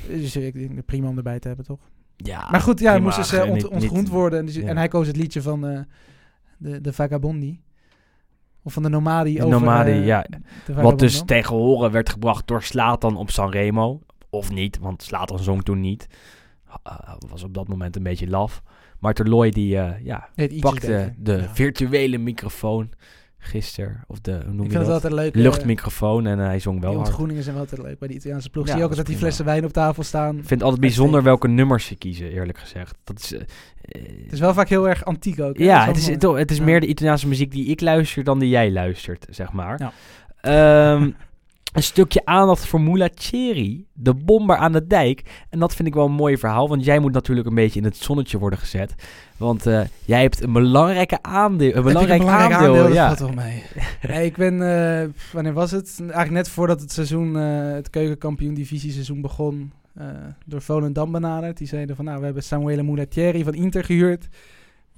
Dus 0.09 0.37
ik 0.37 0.55
denk 0.55 0.77
het 0.77 0.87
prima 0.87 1.09
om 1.09 1.17
erbij 1.17 1.39
te 1.39 1.49
hebben, 1.49 1.67
toch? 1.67 1.81
ja 2.17 2.51
maar 2.51 2.61
goed, 2.61 2.81
ja, 2.81 2.91
hij 2.91 3.01
moest 3.01 3.17
dus 3.17 3.33
eh, 3.33 3.51
ont- 3.51 3.69
ontgroend 3.69 4.09
worden. 4.09 4.39
En, 4.39 4.47
dus- 4.47 4.55
ja. 4.55 4.67
en 4.67 4.77
hij 4.77 4.89
koos 4.89 5.07
het 5.07 5.17
liedje 5.17 5.43
van 5.43 5.67
eh, 5.67 5.81
de, 6.59 6.81
de 6.81 6.93
Vagabondi. 6.93 7.61
Of 8.65 8.73
van 8.73 8.83
de 8.83 8.89
Nomadi. 8.89 9.35
De 9.35 9.45
over, 9.45 9.59
Nomadi, 9.61 9.91
eh, 9.91 10.07
ja. 10.07 10.27
Wat 10.67 10.99
dus 10.99 11.23
tegen 11.27 11.57
horen 11.57 11.91
werd 11.91 12.09
gebracht 12.09 12.47
door 12.47 12.63
Slatan 12.63 13.17
op 13.17 13.31
Sanremo. 13.31 14.01
Of 14.31 14.51
niet, 14.51 14.79
want 14.79 15.03
Slatan 15.03 15.39
zong 15.39 15.63
toen 15.63 15.81
niet. 15.81 16.07
Uh, 16.87 17.15
was 17.29 17.43
op 17.43 17.55
dat 17.55 17.69
moment 17.69 17.97
een 17.97 18.03
beetje 18.03 18.29
laf. 18.29 18.63
Maar 18.99 19.15
Toloi 19.15 19.51
die 19.51 19.79
eh, 19.79 20.05
ja, 20.05 20.29
pakte 20.61 21.15
de 21.19 21.33
Ja. 21.33 21.49
virtuele 21.55 22.19
microfoon 22.19 22.91
gisteren. 23.45 24.05
Of 24.07 24.21
de, 24.21 24.33
hoe 24.33 24.41
noem 24.53 24.53
Ik 24.53 24.57
je 24.57 24.61
vind 24.61 24.73
het 24.73 24.85
dat? 24.85 24.95
altijd 24.95 25.13
leuk. 25.13 25.35
eh, 25.35 25.41
Luchtmicrofoon 25.43 26.27
en 26.27 26.39
eh, 26.41 26.47
hij 26.47 26.59
zong 26.59 26.81
wel 26.81 26.89
Die 26.89 26.99
hard. 26.99 27.09
ontgroeningen 27.09 27.43
zijn 27.43 27.55
wel 27.55 27.65
altijd 27.65 27.83
leuk 27.83 27.99
bij 27.99 28.09
die 28.09 28.17
Italiaanse 28.17 28.51
ploeg. 28.51 28.65
Ja, 28.67 28.73
Zie 28.73 28.81
je 28.81 28.87
ook 28.89 28.97
dat 28.97 29.07
die 29.07 29.17
flessen 29.17 29.45
wijn 29.45 29.65
op 29.65 29.73
tafel 29.73 30.03
staan. 30.03 30.29
Ik 30.31 30.35
vind 30.39 30.51
het 30.51 30.63
altijd 30.63 30.81
bijzonder 30.81 31.23
welke 31.23 31.49
nummers 31.49 31.87
ze 31.87 31.95
kiezen, 31.97 32.31
eerlijk 32.31 32.59
gezegd. 32.59 32.97
Dat 33.05 33.19
is, 33.19 33.33
eh, 33.33 33.41
Het 34.23 34.33
is 34.33 34.41
wel 34.41 34.55
vaak 34.55 34.69
heel 34.69 34.89
erg 34.89 35.05
antiek 35.05 35.41
ook. 35.41 35.59
hè? 35.59 35.65
ja, 35.65 35.87
het 35.87 35.97
is, 35.97 36.07
het, 36.07 36.23
het 36.23 36.51
is 36.51 36.57
Ja. 36.59 36.65
meer 36.65 36.81
de 36.81 36.87
Italiaanse 36.87 37.29
muziek 37.29 37.51
die 37.51 37.67
ik 37.67 37.81
luister 37.81 38.25
dan 38.25 38.39
die 38.39 38.49
jij 38.49 38.71
luistert, 38.73 39.27
zeg 39.31 39.53
maar. 39.53 39.81
Ja. 39.81 39.93
Ehm, 40.41 41.11
een 41.75 41.83
stukje 41.83 42.25
aandacht 42.25 42.67
voor 42.67 42.81
Mulacheri, 42.81 43.87
de 43.93 44.15
bomber 44.15 44.57
aan 44.57 44.73
de 44.73 44.87
dijk. 44.87 45.45
En 45.51 45.59
dat 45.59 45.75
vind 45.75 45.89
ik 45.89 45.95
wel 45.95 46.05
een 46.05 46.13
mooi 46.13 46.39
verhaal, 46.39 46.69
want 46.69 46.85
jij 46.85 46.99
moet 46.99 47.13
natuurlijk 47.13 47.47
een 47.47 47.55
beetje 47.55 47.79
in 47.79 47.85
het 47.85 47.97
zonnetje 47.97 48.39
worden 48.39 48.59
gezet. 48.59 48.95
Want 49.37 49.67
eh, 49.67 49.81
jij 50.05 50.23
hebt 50.23 50.43
een 50.43 50.53
belangrijke 50.53 51.23
aandeel. 51.23 51.75
Een 51.75 51.83
belangrijk, 51.83 52.23
aandeel, 52.23 52.75
Dat 52.75 52.93
ja. 52.93 53.07
valt 53.07 53.35
wel 53.35 53.45
mee. 53.45 53.63
Ik 54.27 54.37
ben, 54.37 54.53
eh, 54.55 55.09
wanneer 55.33 55.53
was 55.53 55.71
het? 55.71 55.97
Eigenlijk 56.01 56.31
net 56.31 56.49
voordat 56.49 56.81
het 56.81 56.93
seizoen, 56.93 57.39
eh, 57.39 57.73
het 57.73 57.91
keukenkampioen 57.91 58.55
divisieseizoen 58.55 59.21
begon, 59.21 59.73
eh, 59.95 60.07
door 60.47 60.63
Volendam 60.63 61.13
benaderd. 61.13 61.57
Die 61.59 61.67
zeiden 61.67 61.97
van, 61.97 62.05
nou, 62.05 62.19
we 62.19 62.25
hebben 62.25 62.43
Samuele 62.43 62.83
Mulatieri 62.83 63.45
van 63.45 63.55
Inter 63.55 63.85
gehuurd. 63.85 64.29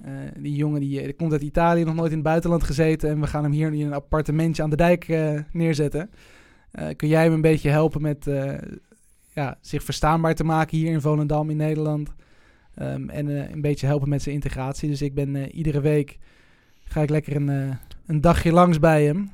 Eh, 0.03 0.11
die 0.37 0.55
jongen 0.55 0.79
die, 0.79 1.03
die 1.03 1.13
komt 1.13 1.31
uit 1.31 1.41
Italië, 1.41 1.83
nog 1.83 1.95
nooit 1.95 2.11
in 2.11 2.17
het 2.17 2.25
buitenland 2.25 2.63
gezeten. 2.63 3.09
En 3.09 3.19
we 3.19 3.27
gaan 3.27 3.43
hem 3.43 3.51
hier 3.51 3.73
in 3.73 3.85
een 3.85 3.93
appartementje 3.93 4.63
aan 4.63 4.69
de 4.69 4.75
dijk 4.75 5.07
neerzetten. 5.51 6.09
Eh, 6.71 6.87
kun 6.95 7.07
jij 7.07 7.23
hem 7.23 7.33
een 7.33 7.41
beetje 7.41 7.69
helpen 7.69 8.01
met 8.01 8.27
eh, 8.27 8.53
ja, 9.33 9.57
zich 9.61 9.83
verstaanbaar 9.83 10.35
te 10.35 10.43
maken 10.43 10.77
hier 10.77 10.91
in 10.91 11.01
Volendam 11.01 11.49
in 11.49 11.57
Nederland? 11.57 12.13
Ehm, 12.75 13.09
en 13.09 13.29
eh, 13.29 13.51
een 13.51 13.61
beetje 13.61 13.87
helpen 13.87 14.09
met 14.09 14.21
zijn 14.21 14.35
integratie. 14.35 14.89
Dus 14.89 15.01
ik 15.01 15.13
ben 15.13 15.51
iedere 15.51 15.81
week 15.81 16.17
ga 16.83 17.01
ik 17.01 17.09
lekker 17.09 17.35
een, 17.35 17.77
een 18.05 18.21
dagje 18.21 18.51
langs 18.51 18.79
bij 18.79 19.05
hem. 19.05 19.31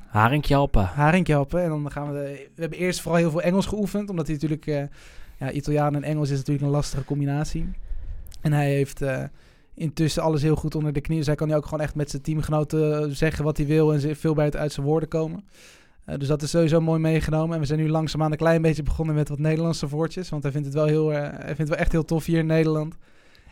Haringje 0.94 1.32
helpen. 1.32 1.62
En 1.62 1.68
dan 1.68 1.90
gaan 1.90 2.12
we... 2.12 2.48
We 2.54 2.60
hebben 2.60 2.78
eerst 2.78 3.00
vooral 3.00 3.20
heel 3.20 3.30
veel 3.30 3.42
Engels 3.42 3.66
geoefend. 3.66 4.10
Omdat 4.10 4.26
hij 4.26 4.34
natuurlijk... 4.40 4.90
ja, 5.38 5.50
Italiaan 5.50 5.94
en 5.94 6.02
Engels 6.02 6.30
is 6.30 6.38
natuurlijk 6.38 6.66
een 6.66 6.72
lastige 6.72 7.04
combinatie. 7.04 7.68
En 8.40 8.52
hij 8.52 8.70
heeft 8.70 9.04
intussen 9.74 10.22
alles 10.22 10.42
heel 10.42 10.56
goed 10.56 10.74
onder 10.74 10.92
de 10.92 11.00
knie. 11.00 11.18
Dus 11.18 11.26
hij 11.26 11.36
kan 11.36 11.48
nu 11.48 11.54
ook 11.54 11.64
gewoon 11.64 11.80
echt 11.80 11.94
met 11.94 12.10
zijn 12.10 12.22
teamgenoten 12.22 13.16
zeggen 13.16 13.44
wat 13.44 13.56
hij 13.56 13.66
wil. 13.66 13.92
En 13.92 14.16
veel 14.16 14.34
bij 14.34 14.44
het 14.44 14.56
uit 14.56 14.72
zijn 14.72 14.86
woorden 14.86 15.08
komen. 15.08 15.44
Eh, 16.04 16.18
dus 16.18 16.28
dat 16.28 16.42
is 16.42 16.50
sowieso 16.50 16.80
mooi 16.80 17.00
meegenomen. 17.00 17.54
En 17.54 17.60
we 17.60 17.66
zijn 17.66 17.78
nu 17.78 17.88
langzaamaan 17.88 18.30
een 18.30 18.36
klein 18.36 18.62
beetje 18.62 18.82
begonnen 18.82 19.14
met 19.14 19.28
wat 19.28 19.38
Nederlandse 19.38 19.88
woordjes. 19.88 20.28
Want 20.28 20.42
hij 20.42 20.52
vindt 20.52 20.66
het 20.66 20.76
wel, 20.76 20.86
heel, 20.86 21.12
eh, 21.12 21.20
hij 21.20 21.44
vindt 21.44 21.58
het 21.58 21.68
wel 21.68 21.78
echt 21.78 21.92
heel 21.92 22.04
tof 22.04 22.24
hier 22.24 22.38
in 22.38 22.46
Nederland. 22.46 22.96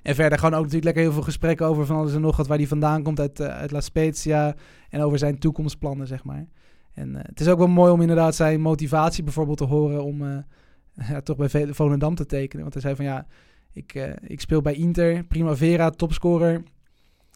En 0.02 0.14
verder 0.14 0.38
gewoon 0.38 0.54
ook 0.54 0.58
natuurlijk 0.58 0.84
lekker 0.84 1.02
heel 1.02 1.12
veel 1.12 1.22
gesprekken 1.22 1.66
over 1.66 1.86
van 1.86 1.96
alles 1.96 2.14
en 2.14 2.20
nog 2.20 2.36
wat. 2.36 2.46
Waar 2.46 2.58
hij 2.58 2.66
vandaan 2.66 3.02
komt 3.02 3.20
uit, 3.20 3.40
eh, 3.40 3.48
uit 3.48 3.70
La 3.70 3.80
Spezia. 3.80 4.54
En 4.88 5.00
over 5.00 5.18
zijn 5.18 5.38
toekomstplannen, 5.38 6.06
zeg 6.06 6.24
maar. 6.24 6.46
En 6.92 7.14
het 7.14 7.40
is 7.40 7.48
ook 7.48 7.58
wel 7.58 7.68
mooi 7.68 7.92
om 7.92 8.00
inderdaad 8.00 8.34
zijn 8.34 8.60
motivatie 8.60 9.24
bijvoorbeeld 9.24 9.58
te 9.58 9.64
horen 9.64 10.04
om 10.04 10.44
toch 11.24 11.36
bij 11.36 11.66
Volendam 11.74 12.14
te 12.14 12.26
tekenen. 12.26 12.62
Want 12.62 12.74
hij 12.74 12.82
zei 12.82 12.96
van 12.96 13.04
ja, 13.04 13.26
ik, 13.72 14.16
ik 14.26 14.40
speel 14.40 14.60
bij 14.62 14.74
Inter, 14.74 15.24
Primavera, 15.24 15.90
topscorer. 15.90 16.62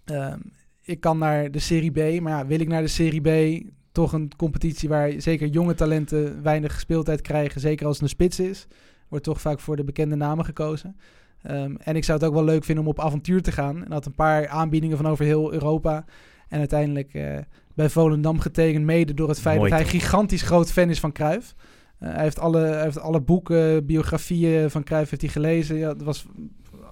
Ehm, 0.05 0.39
ik 0.83 1.01
kan 1.01 1.19
naar 1.19 1.51
de 1.51 1.59
Serie 1.59 1.91
B, 1.91 2.21
maar 2.21 2.33
ja, 2.33 2.47
wil 2.47 2.61
ik 2.61 2.69
naar 2.69 2.83
de 2.83 2.89
Serie 2.89 3.21
B, 3.21 3.63
toch 3.97 4.13
een 4.13 4.31
competitie 4.37 4.89
waar 4.89 5.13
zeker 5.17 5.49
jonge 5.49 5.75
talenten 5.75 6.43
weinig 6.43 6.81
speeltijd 6.81 7.21
krijgen, 7.21 7.61
zeker 7.61 7.87
als 7.87 7.95
het 7.95 8.03
een 8.03 8.09
spits 8.09 8.41
is, 8.41 8.67
wordt 9.09 9.25
toch 9.25 9.41
vaak 9.41 9.61
voor 9.61 9.77
de 9.77 9.85
bekende 9.85 10.17
namen 10.17 10.45
gekozen. 10.45 10.97
Ehm, 11.43 11.75
en 11.79 11.97
ik 11.97 12.05
zou 12.05 12.19
het 12.19 12.29
ook 12.29 12.35
wel 12.35 12.45
leuk 12.45 12.65
vinden 12.65 12.85
om 12.85 12.91
op 12.91 13.01
avontuur 13.01 13.43
te 13.43 13.53
gaan. 13.53 13.85
En 13.85 13.93
had 13.93 14.07
een 14.07 14.15
paar 14.15 14.49
aanbiedingen 14.49 14.97
van 14.97 15.07
over 15.07 15.25
heel 15.25 15.53
Europa. 15.53 16.05
En 16.49 16.59
uiteindelijk 16.59 17.15
eh, 17.15 17.39
bij 17.75 17.89
Volendam 17.89 18.41
getekend, 18.41 18.85
mede 18.85 19.15
door 19.15 19.29
het 19.29 19.41
feit 19.41 19.59
Mooi 19.59 19.71
dat 19.71 19.81
hij 19.81 19.91
toch? 19.91 20.01
gigantisch 20.01 20.43
groot 20.43 20.73
fan 20.73 20.91
is 20.91 21.01
van 21.01 21.13
Cruijff. 21.13 21.55
Eh, 21.99 22.13
hij, 22.13 22.23
heeft 22.23 22.39
alle, 22.39 22.61
hij 22.61 22.83
heeft 22.83 23.01
alle 23.01 23.21
boeken, 23.21 23.87
biografieën 23.87 24.71
van 24.71 24.85
Cruijff 24.85 25.11
heeft 25.11 25.23
hij 25.23 25.31
gelezen. 25.31 25.77
Ja, 25.77 25.89
dat 25.89 26.03
was 26.03 26.27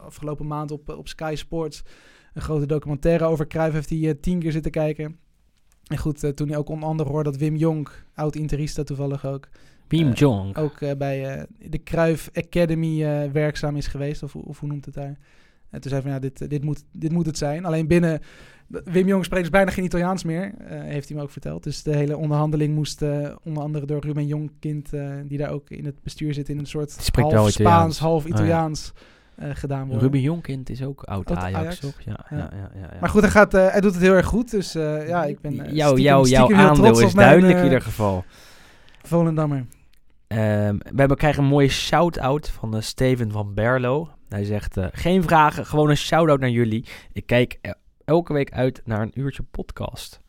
afgelopen 0.05 0.47
maand 0.47 0.70
op, 0.70 0.89
op 0.89 1.09
Sky 1.09 1.35
Sports 1.36 1.82
een 2.35 2.43
grote 2.43 2.66
documentaire 2.66 3.24
over 3.24 3.47
Cruijff. 3.47 3.74
Heeft 3.74 3.90
hij 3.90 4.09
eh, 4.09 4.14
tien 4.20 4.39
keer 4.39 4.52
zitten 4.52 4.70
kijken. 4.70 5.18
En 5.86 5.98
goed, 5.98 6.24
eh, 6.24 6.31
toen 6.31 6.48
hij 6.48 6.56
ook 6.56 6.69
onder 6.69 6.89
andere 6.89 7.09
hoorde 7.11 7.31
dat 7.31 7.40
Wim 7.40 7.56
Jonk, 7.56 8.05
oud-interista 8.15 8.82
toevallig 8.82 9.27
ook, 9.27 9.48
Wim 9.89 10.09
Eh, 10.09 10.15
Jong. 10.15 10.56
ook 10.56 10.81
eh, 10.81 10.97
bij 10.97 11.47
de 11.59 11.82
Cruijff 11.82 12.31
Academy 12.35 13.31
werkzaam 13.32 13.77
is 13.77 13.86
geweest. 13.86 14.23
Of, 14.23 14.32
hoe- 14.32 14.44
of 14.44 14.61
hoe 14.61 14.69
noemt 14.69 14.85
het 14.85 14.94
daar? 14.94 15.19
En 15.70 15.81
toen 15.81 15.90
zei 15.90 16.02
van 16.02 16.11
ja, 16.11 16.19
dit, 16.19 16.51
dit, 16.51 16.65
moet, 16.65 16.85
dit 16.93 17.12
moet 17.12 17.27
het 17.27 17.39
zijn. 17.39 17.65
Alleen 17.65 17.86
binnen... 17.86 18.20
Wim 18.85 19.06
Jong 19.06 19.24
spreekt 19.24 19.43
dus 19.43 19.52
bijna 19.52 19.70
geen 19.70 19.85
Italiaans 19.85 20.24
meer, 20.24 20.52
heeft 20.69 21.09
hij 21.09 21.16
me 21.16 21.23
ook 21.23 21.31
verteld. 21.31 21.62
Dus 21.62 21.82
de 21.82 21.97
hele 21.97 22.16
onderhandeling 22.16 22.74
moest 22.74 23.02
onder 23.43 23.62
andere 23.62 23.86
door 23.86 24.01
Ruben 24.05 24.27
Jongkind, 24.27 24.93
eh 24.93 25.11
die 25.27 25.39
daar 25.39 25.51
ook 25.51 25.70
in 25.70 25.85
het 25.85 26.02
bestuur 26.02 26.35
zit, 26.35 26.48
in 26.48 26.59
een 26.59 26.66
soort 26.66 26.93
half 27.35 27.51
Spaans, 27.51 27.55
Italiaans. 27.56 27.98
half 27.98 28.24
Oh, 28.24 28.28
ja. 28.31 28.36
Eh, 29.36 29.51
gedaan 29.52 29.85
worden. 29.85 30.02
Ruben 30.02 30.20
Jonkind 30.20 30.70
is 30.70 30.82
ook 30.82 31.02
oud 31.02 31.31
Ajax, 31.31 31.55
Ajax. 31.55 31.78
toch? 31.78 32.01
Ja, 32.01 32.27
ja. 32.31 32.36
Ja. 32.36 32.51
Ja, 32.74 32.89
Maar 33.01 33.09
goed, 33.09 33.20
hij, 33.20 33.31
gaat, 33.31 33.55
eh, 33.55 33.69
hij 33.70 33.81
doet 33.81 33.93
het 33.93 34.02
heel 34.02 34.12
erg 34.12 34.27
goed. 34.27 34.51
Dus 34.51 34.74
eh, 34.74 35.09
ja, 35.09 35.24
ik 35.24 35.40
ben 35.40 35.52
jouw, 35.55 35.65
stiekem- 35.66 35.97
jouw, 36.05 36.24
jouw 36.24 36.55
aandeel 36.55 37.01
is 37.01 37.15
mijn, 37.15 37.28
duidelijk 37.28 37.59
in 37.59 37.65
ieder 37.65 37.81
geval. 37.82 38.24
Volendammer. 39.02 39.66
Ehm, 40.27 40.77
we 40.78 40.94
hebben, 40.97 41.16
krijgen 41.16 41.43
een 41.43 41.48
mooie 41.48 41.69
shout-out 41.69 42.48
van 42.51 42.82
Steven 42.82 43.31
van 43.31 43.55
Berlo. 43.55 44.09
Hij 44.28 44.44
zegt, 44.44 44.77
geen 44.93 45.23
vragen, 45.23 45.66
gewoon 45.66 45.90
een 45.90 45.97
shout-out 45.97 46.40
naar 46.40 46.51
jullie. 46.51 46.86
Ik 47.12 47.27
kijk 47.27 47.59
elke 48.05 48.32
week 48.32 48.52
uit 48.52 48.82
naar 48.85 49.01
een 49.01 49.12
uurtje 49.15 49.43
podcast. 49.43 50.20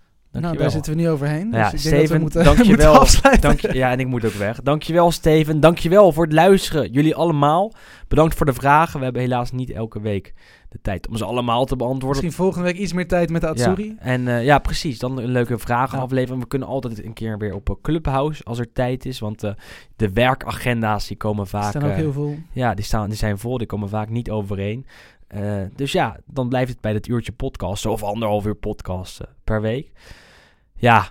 Nou, 0.41 0.57
daar 0.57 0.72
zitten 0.72 0.95
we 0.95 1.02
nu 1.02 1.10
overheen. 1.10 1.49
Nou 1.49 1.64
ja, 1.64 1.70
dus 1.70 1.86
ik 1.86 1.91
denk 1.91 2.07
dat 2.07 2.18
we 2.18 2.18
Steven, 2.18 2.22
moeten, 2.22 2.44
dankjewel. 2.56 2.68
moeten 2.91 2.99
afsluiten. 2.99 3.57
Dank, 3.57 3.74
ja, 3.74 3.91
en 3.91 3.99
ik 3.99 4.07
moet 4.07 4.26
ook 4.26 4.32
weg. 4.34 4.62
Dankjewel 4.62 5.12
Steven. 5.12 5.60
Dankjewel 5.60 6.12
voor 6.12 6.24
het 6.24 6.34
luisteren. 6.34 6.91
Jullie 6.91 7.16
allemaal. 7.16 7.74
Bedankt 8.07 8.36
voor 8.36 8.45
de 8.45 8.53
vragen. 8.53 8.98
We 8.98 9.03
hebben 9.03 9.22
helaas 9.22 9.52
niet 9.52 9.70
elke 9.72 10.02
week 10.02 10.34
de 10.70 10.82
tijd 10.82 11.07
om 11.07 11.18
ze 11.18 11.26
allemaal 11.26 11.66
te 11.66 11.76
beantwoorden. 11.76 12.24
Misschien 12.24 12.44
volgende 12.44 12.72
week 12.72 12.78
iets 12.78 12.94
meer 12.94 13.07
tijd 13.07 13.30
met 13.30 13.41
de 13.41 13.48
Atsuri. 13.48 13.86
Ja, 13.88 13.95
en 14.06 14.28
eh, 14.28 14.44
ja, 14.45 14.60
precies. 14.60 14.99
Dan 14.99 15.18
een 15.18 15.32
leuke 15.32 15.57
vragen 15.57 15.98
Ja. 15.98 16.03
afleveren. 16.03 16.40
We 16.40 16.48
kunnen 16.48 16.68
altijd 16.68 17.03
een 17.06 17.14
keer 17.14 17.38
weer 17.38 17.53
op 17.53 17.70
eh, 17.70 17.76
Clubhouse 17.82 18.44
als 18.44 18.60
er 18.60 18.72
tijd 18.74 19.06
is. 19.06 19.20
Want 19.20 19.44
eh, 19.44 19.52
de 19.95 20.10
werkagenda's 20.14 21.07
die 21.07 21.18
komen 21.18 21.48
vaak... 21.48 21.70
staan 21.70 21.84
ook 21.84 21.95
heel 21.95 22.12
veel. 22.12 22.36
ja, 22.52 22.74
die, 22.74 22.86
staan, 22.86 23.10
die 23.10 23.18
zijn 23.18 23.38
vol. 23.38 23.57
Die 23.57 23.68
komen 23.68 23.90
vaak 23.90 24.10
niet 24.10 24.30
overeen. 24.30 24.86
Dus 25.76 25.91
ja, 25.91 26.18
dan 26.26 26.49
blijft 26.49 26.72
het 26.72 26.82
bij 26.82 26.94
dat 26.94 27.07
uurtje 27.07 27.32
podcasten. 27.32 27.91
Of 27.91 28.03
anderhalf 28.03 28.45
uur 28.45 28.56
podcasten 28.56 29.28
per 29.44 29.62
week. 29.62 29.91
Ja, 30.86 31.10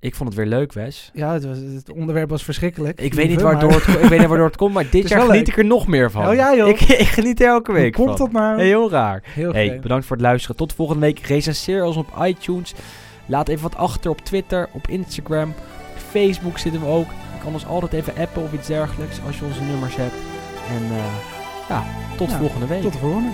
ik 0.00 0.14
vond 0.14 0.28
het 0.28 0.38
weer 0.38 0.48
leuk, 0.48 0.72
Wes. 0.72 1.10
Ja, 1.14 1.32
het, 1.32 1.44
was, 1.44 1.58
het 1.58 1.90
onderwerp 1.92 2.28
was 2.30 2.44
verschrikkelijk. 2.44 3.00
Ik 3.00 3.14
weet, 3.14 3.28
niet 3.28 3.42
Maar- 3.42 3.52
waardoor 3.52 3.72
het, 3.72 3.86
ik 4.02 4.08
weet 4.08 4.18
niet 4.18 4.28
waardoor 4.28 4.46
het 4.46 4.56
komt, 4.56 4.74
maar 4.74 4.84
dit 4.90 5.08
jaar 5.08 5.20
geniet 5.20 5.34
leuk. 5.34 5.48
ik 5.48 5.56
er 5.56 5.64
nog 5.64 5.86
meer 5.86 6.10
van. 6.10 6.28
Oh 6.28 6.34
ja, 6.34 6.54
joh. 6.56 6.68
Ik, 6.68 6.80
ik 7.04 7.06
geniet 7.06 7.40
er 7.40 7.46
elke 7.46 7.72
week 7.72 7.92
komt 7.92 8.18
dat 8.18 8.32
nou? 8.32 8.62
Heel 8.62 8.90
raar. 8.90 9.22
Heel 9.24 9.52
Hey, 9.52 9.78
bedankt 9.80 10.06
voor 10.06 10.16
het 10.16 10.24
luisteren. 10.24 10.56
Tot 10.56 10.72
volgende 10.72 11.00
week. 11.00 11.18
Recenseer 11.18 11.84
ons 11.84 11.96
op 11.96 12.08
iTunes. 12.22 12.74
Laat 13.26 13.48
even 13.48 13.62
wat 13.62 13.76
achter 13.76 14.10
op 14.10 14.20
Twitter, 14.20 14.68
op 14.72 14.88
Instagram. 14.88 15.48
Op 15.48 15.98
Facebook 16.10 16.58
zitten 16.58 16.80
we 16.80 16.86
ook. 16.86 17.06
Je 17.08 17.42
kan 17.42 17.52
ons 17.52 17.66
altijd 17.66 17.92
even 17.92 18.16
appen 18.16 18.42
of 18.42 18.52
iets 18.52 18.66
dergelijks 18.66 19.20
als 19.26 19.38
je 19.38 19.44
onze 19.44 19.62
nummers 19.62 19.96
hebt. 19.96 20.14
En 20.68 20.82
eh, 20.96 21.04
ja, 21.68 21.84
tot 22.16 22.32
volgende 22.32 22.66
week. 22.66 22.82
Tot 22.82 22.92
de 22.92 22.98
volgende. 22.98 23.30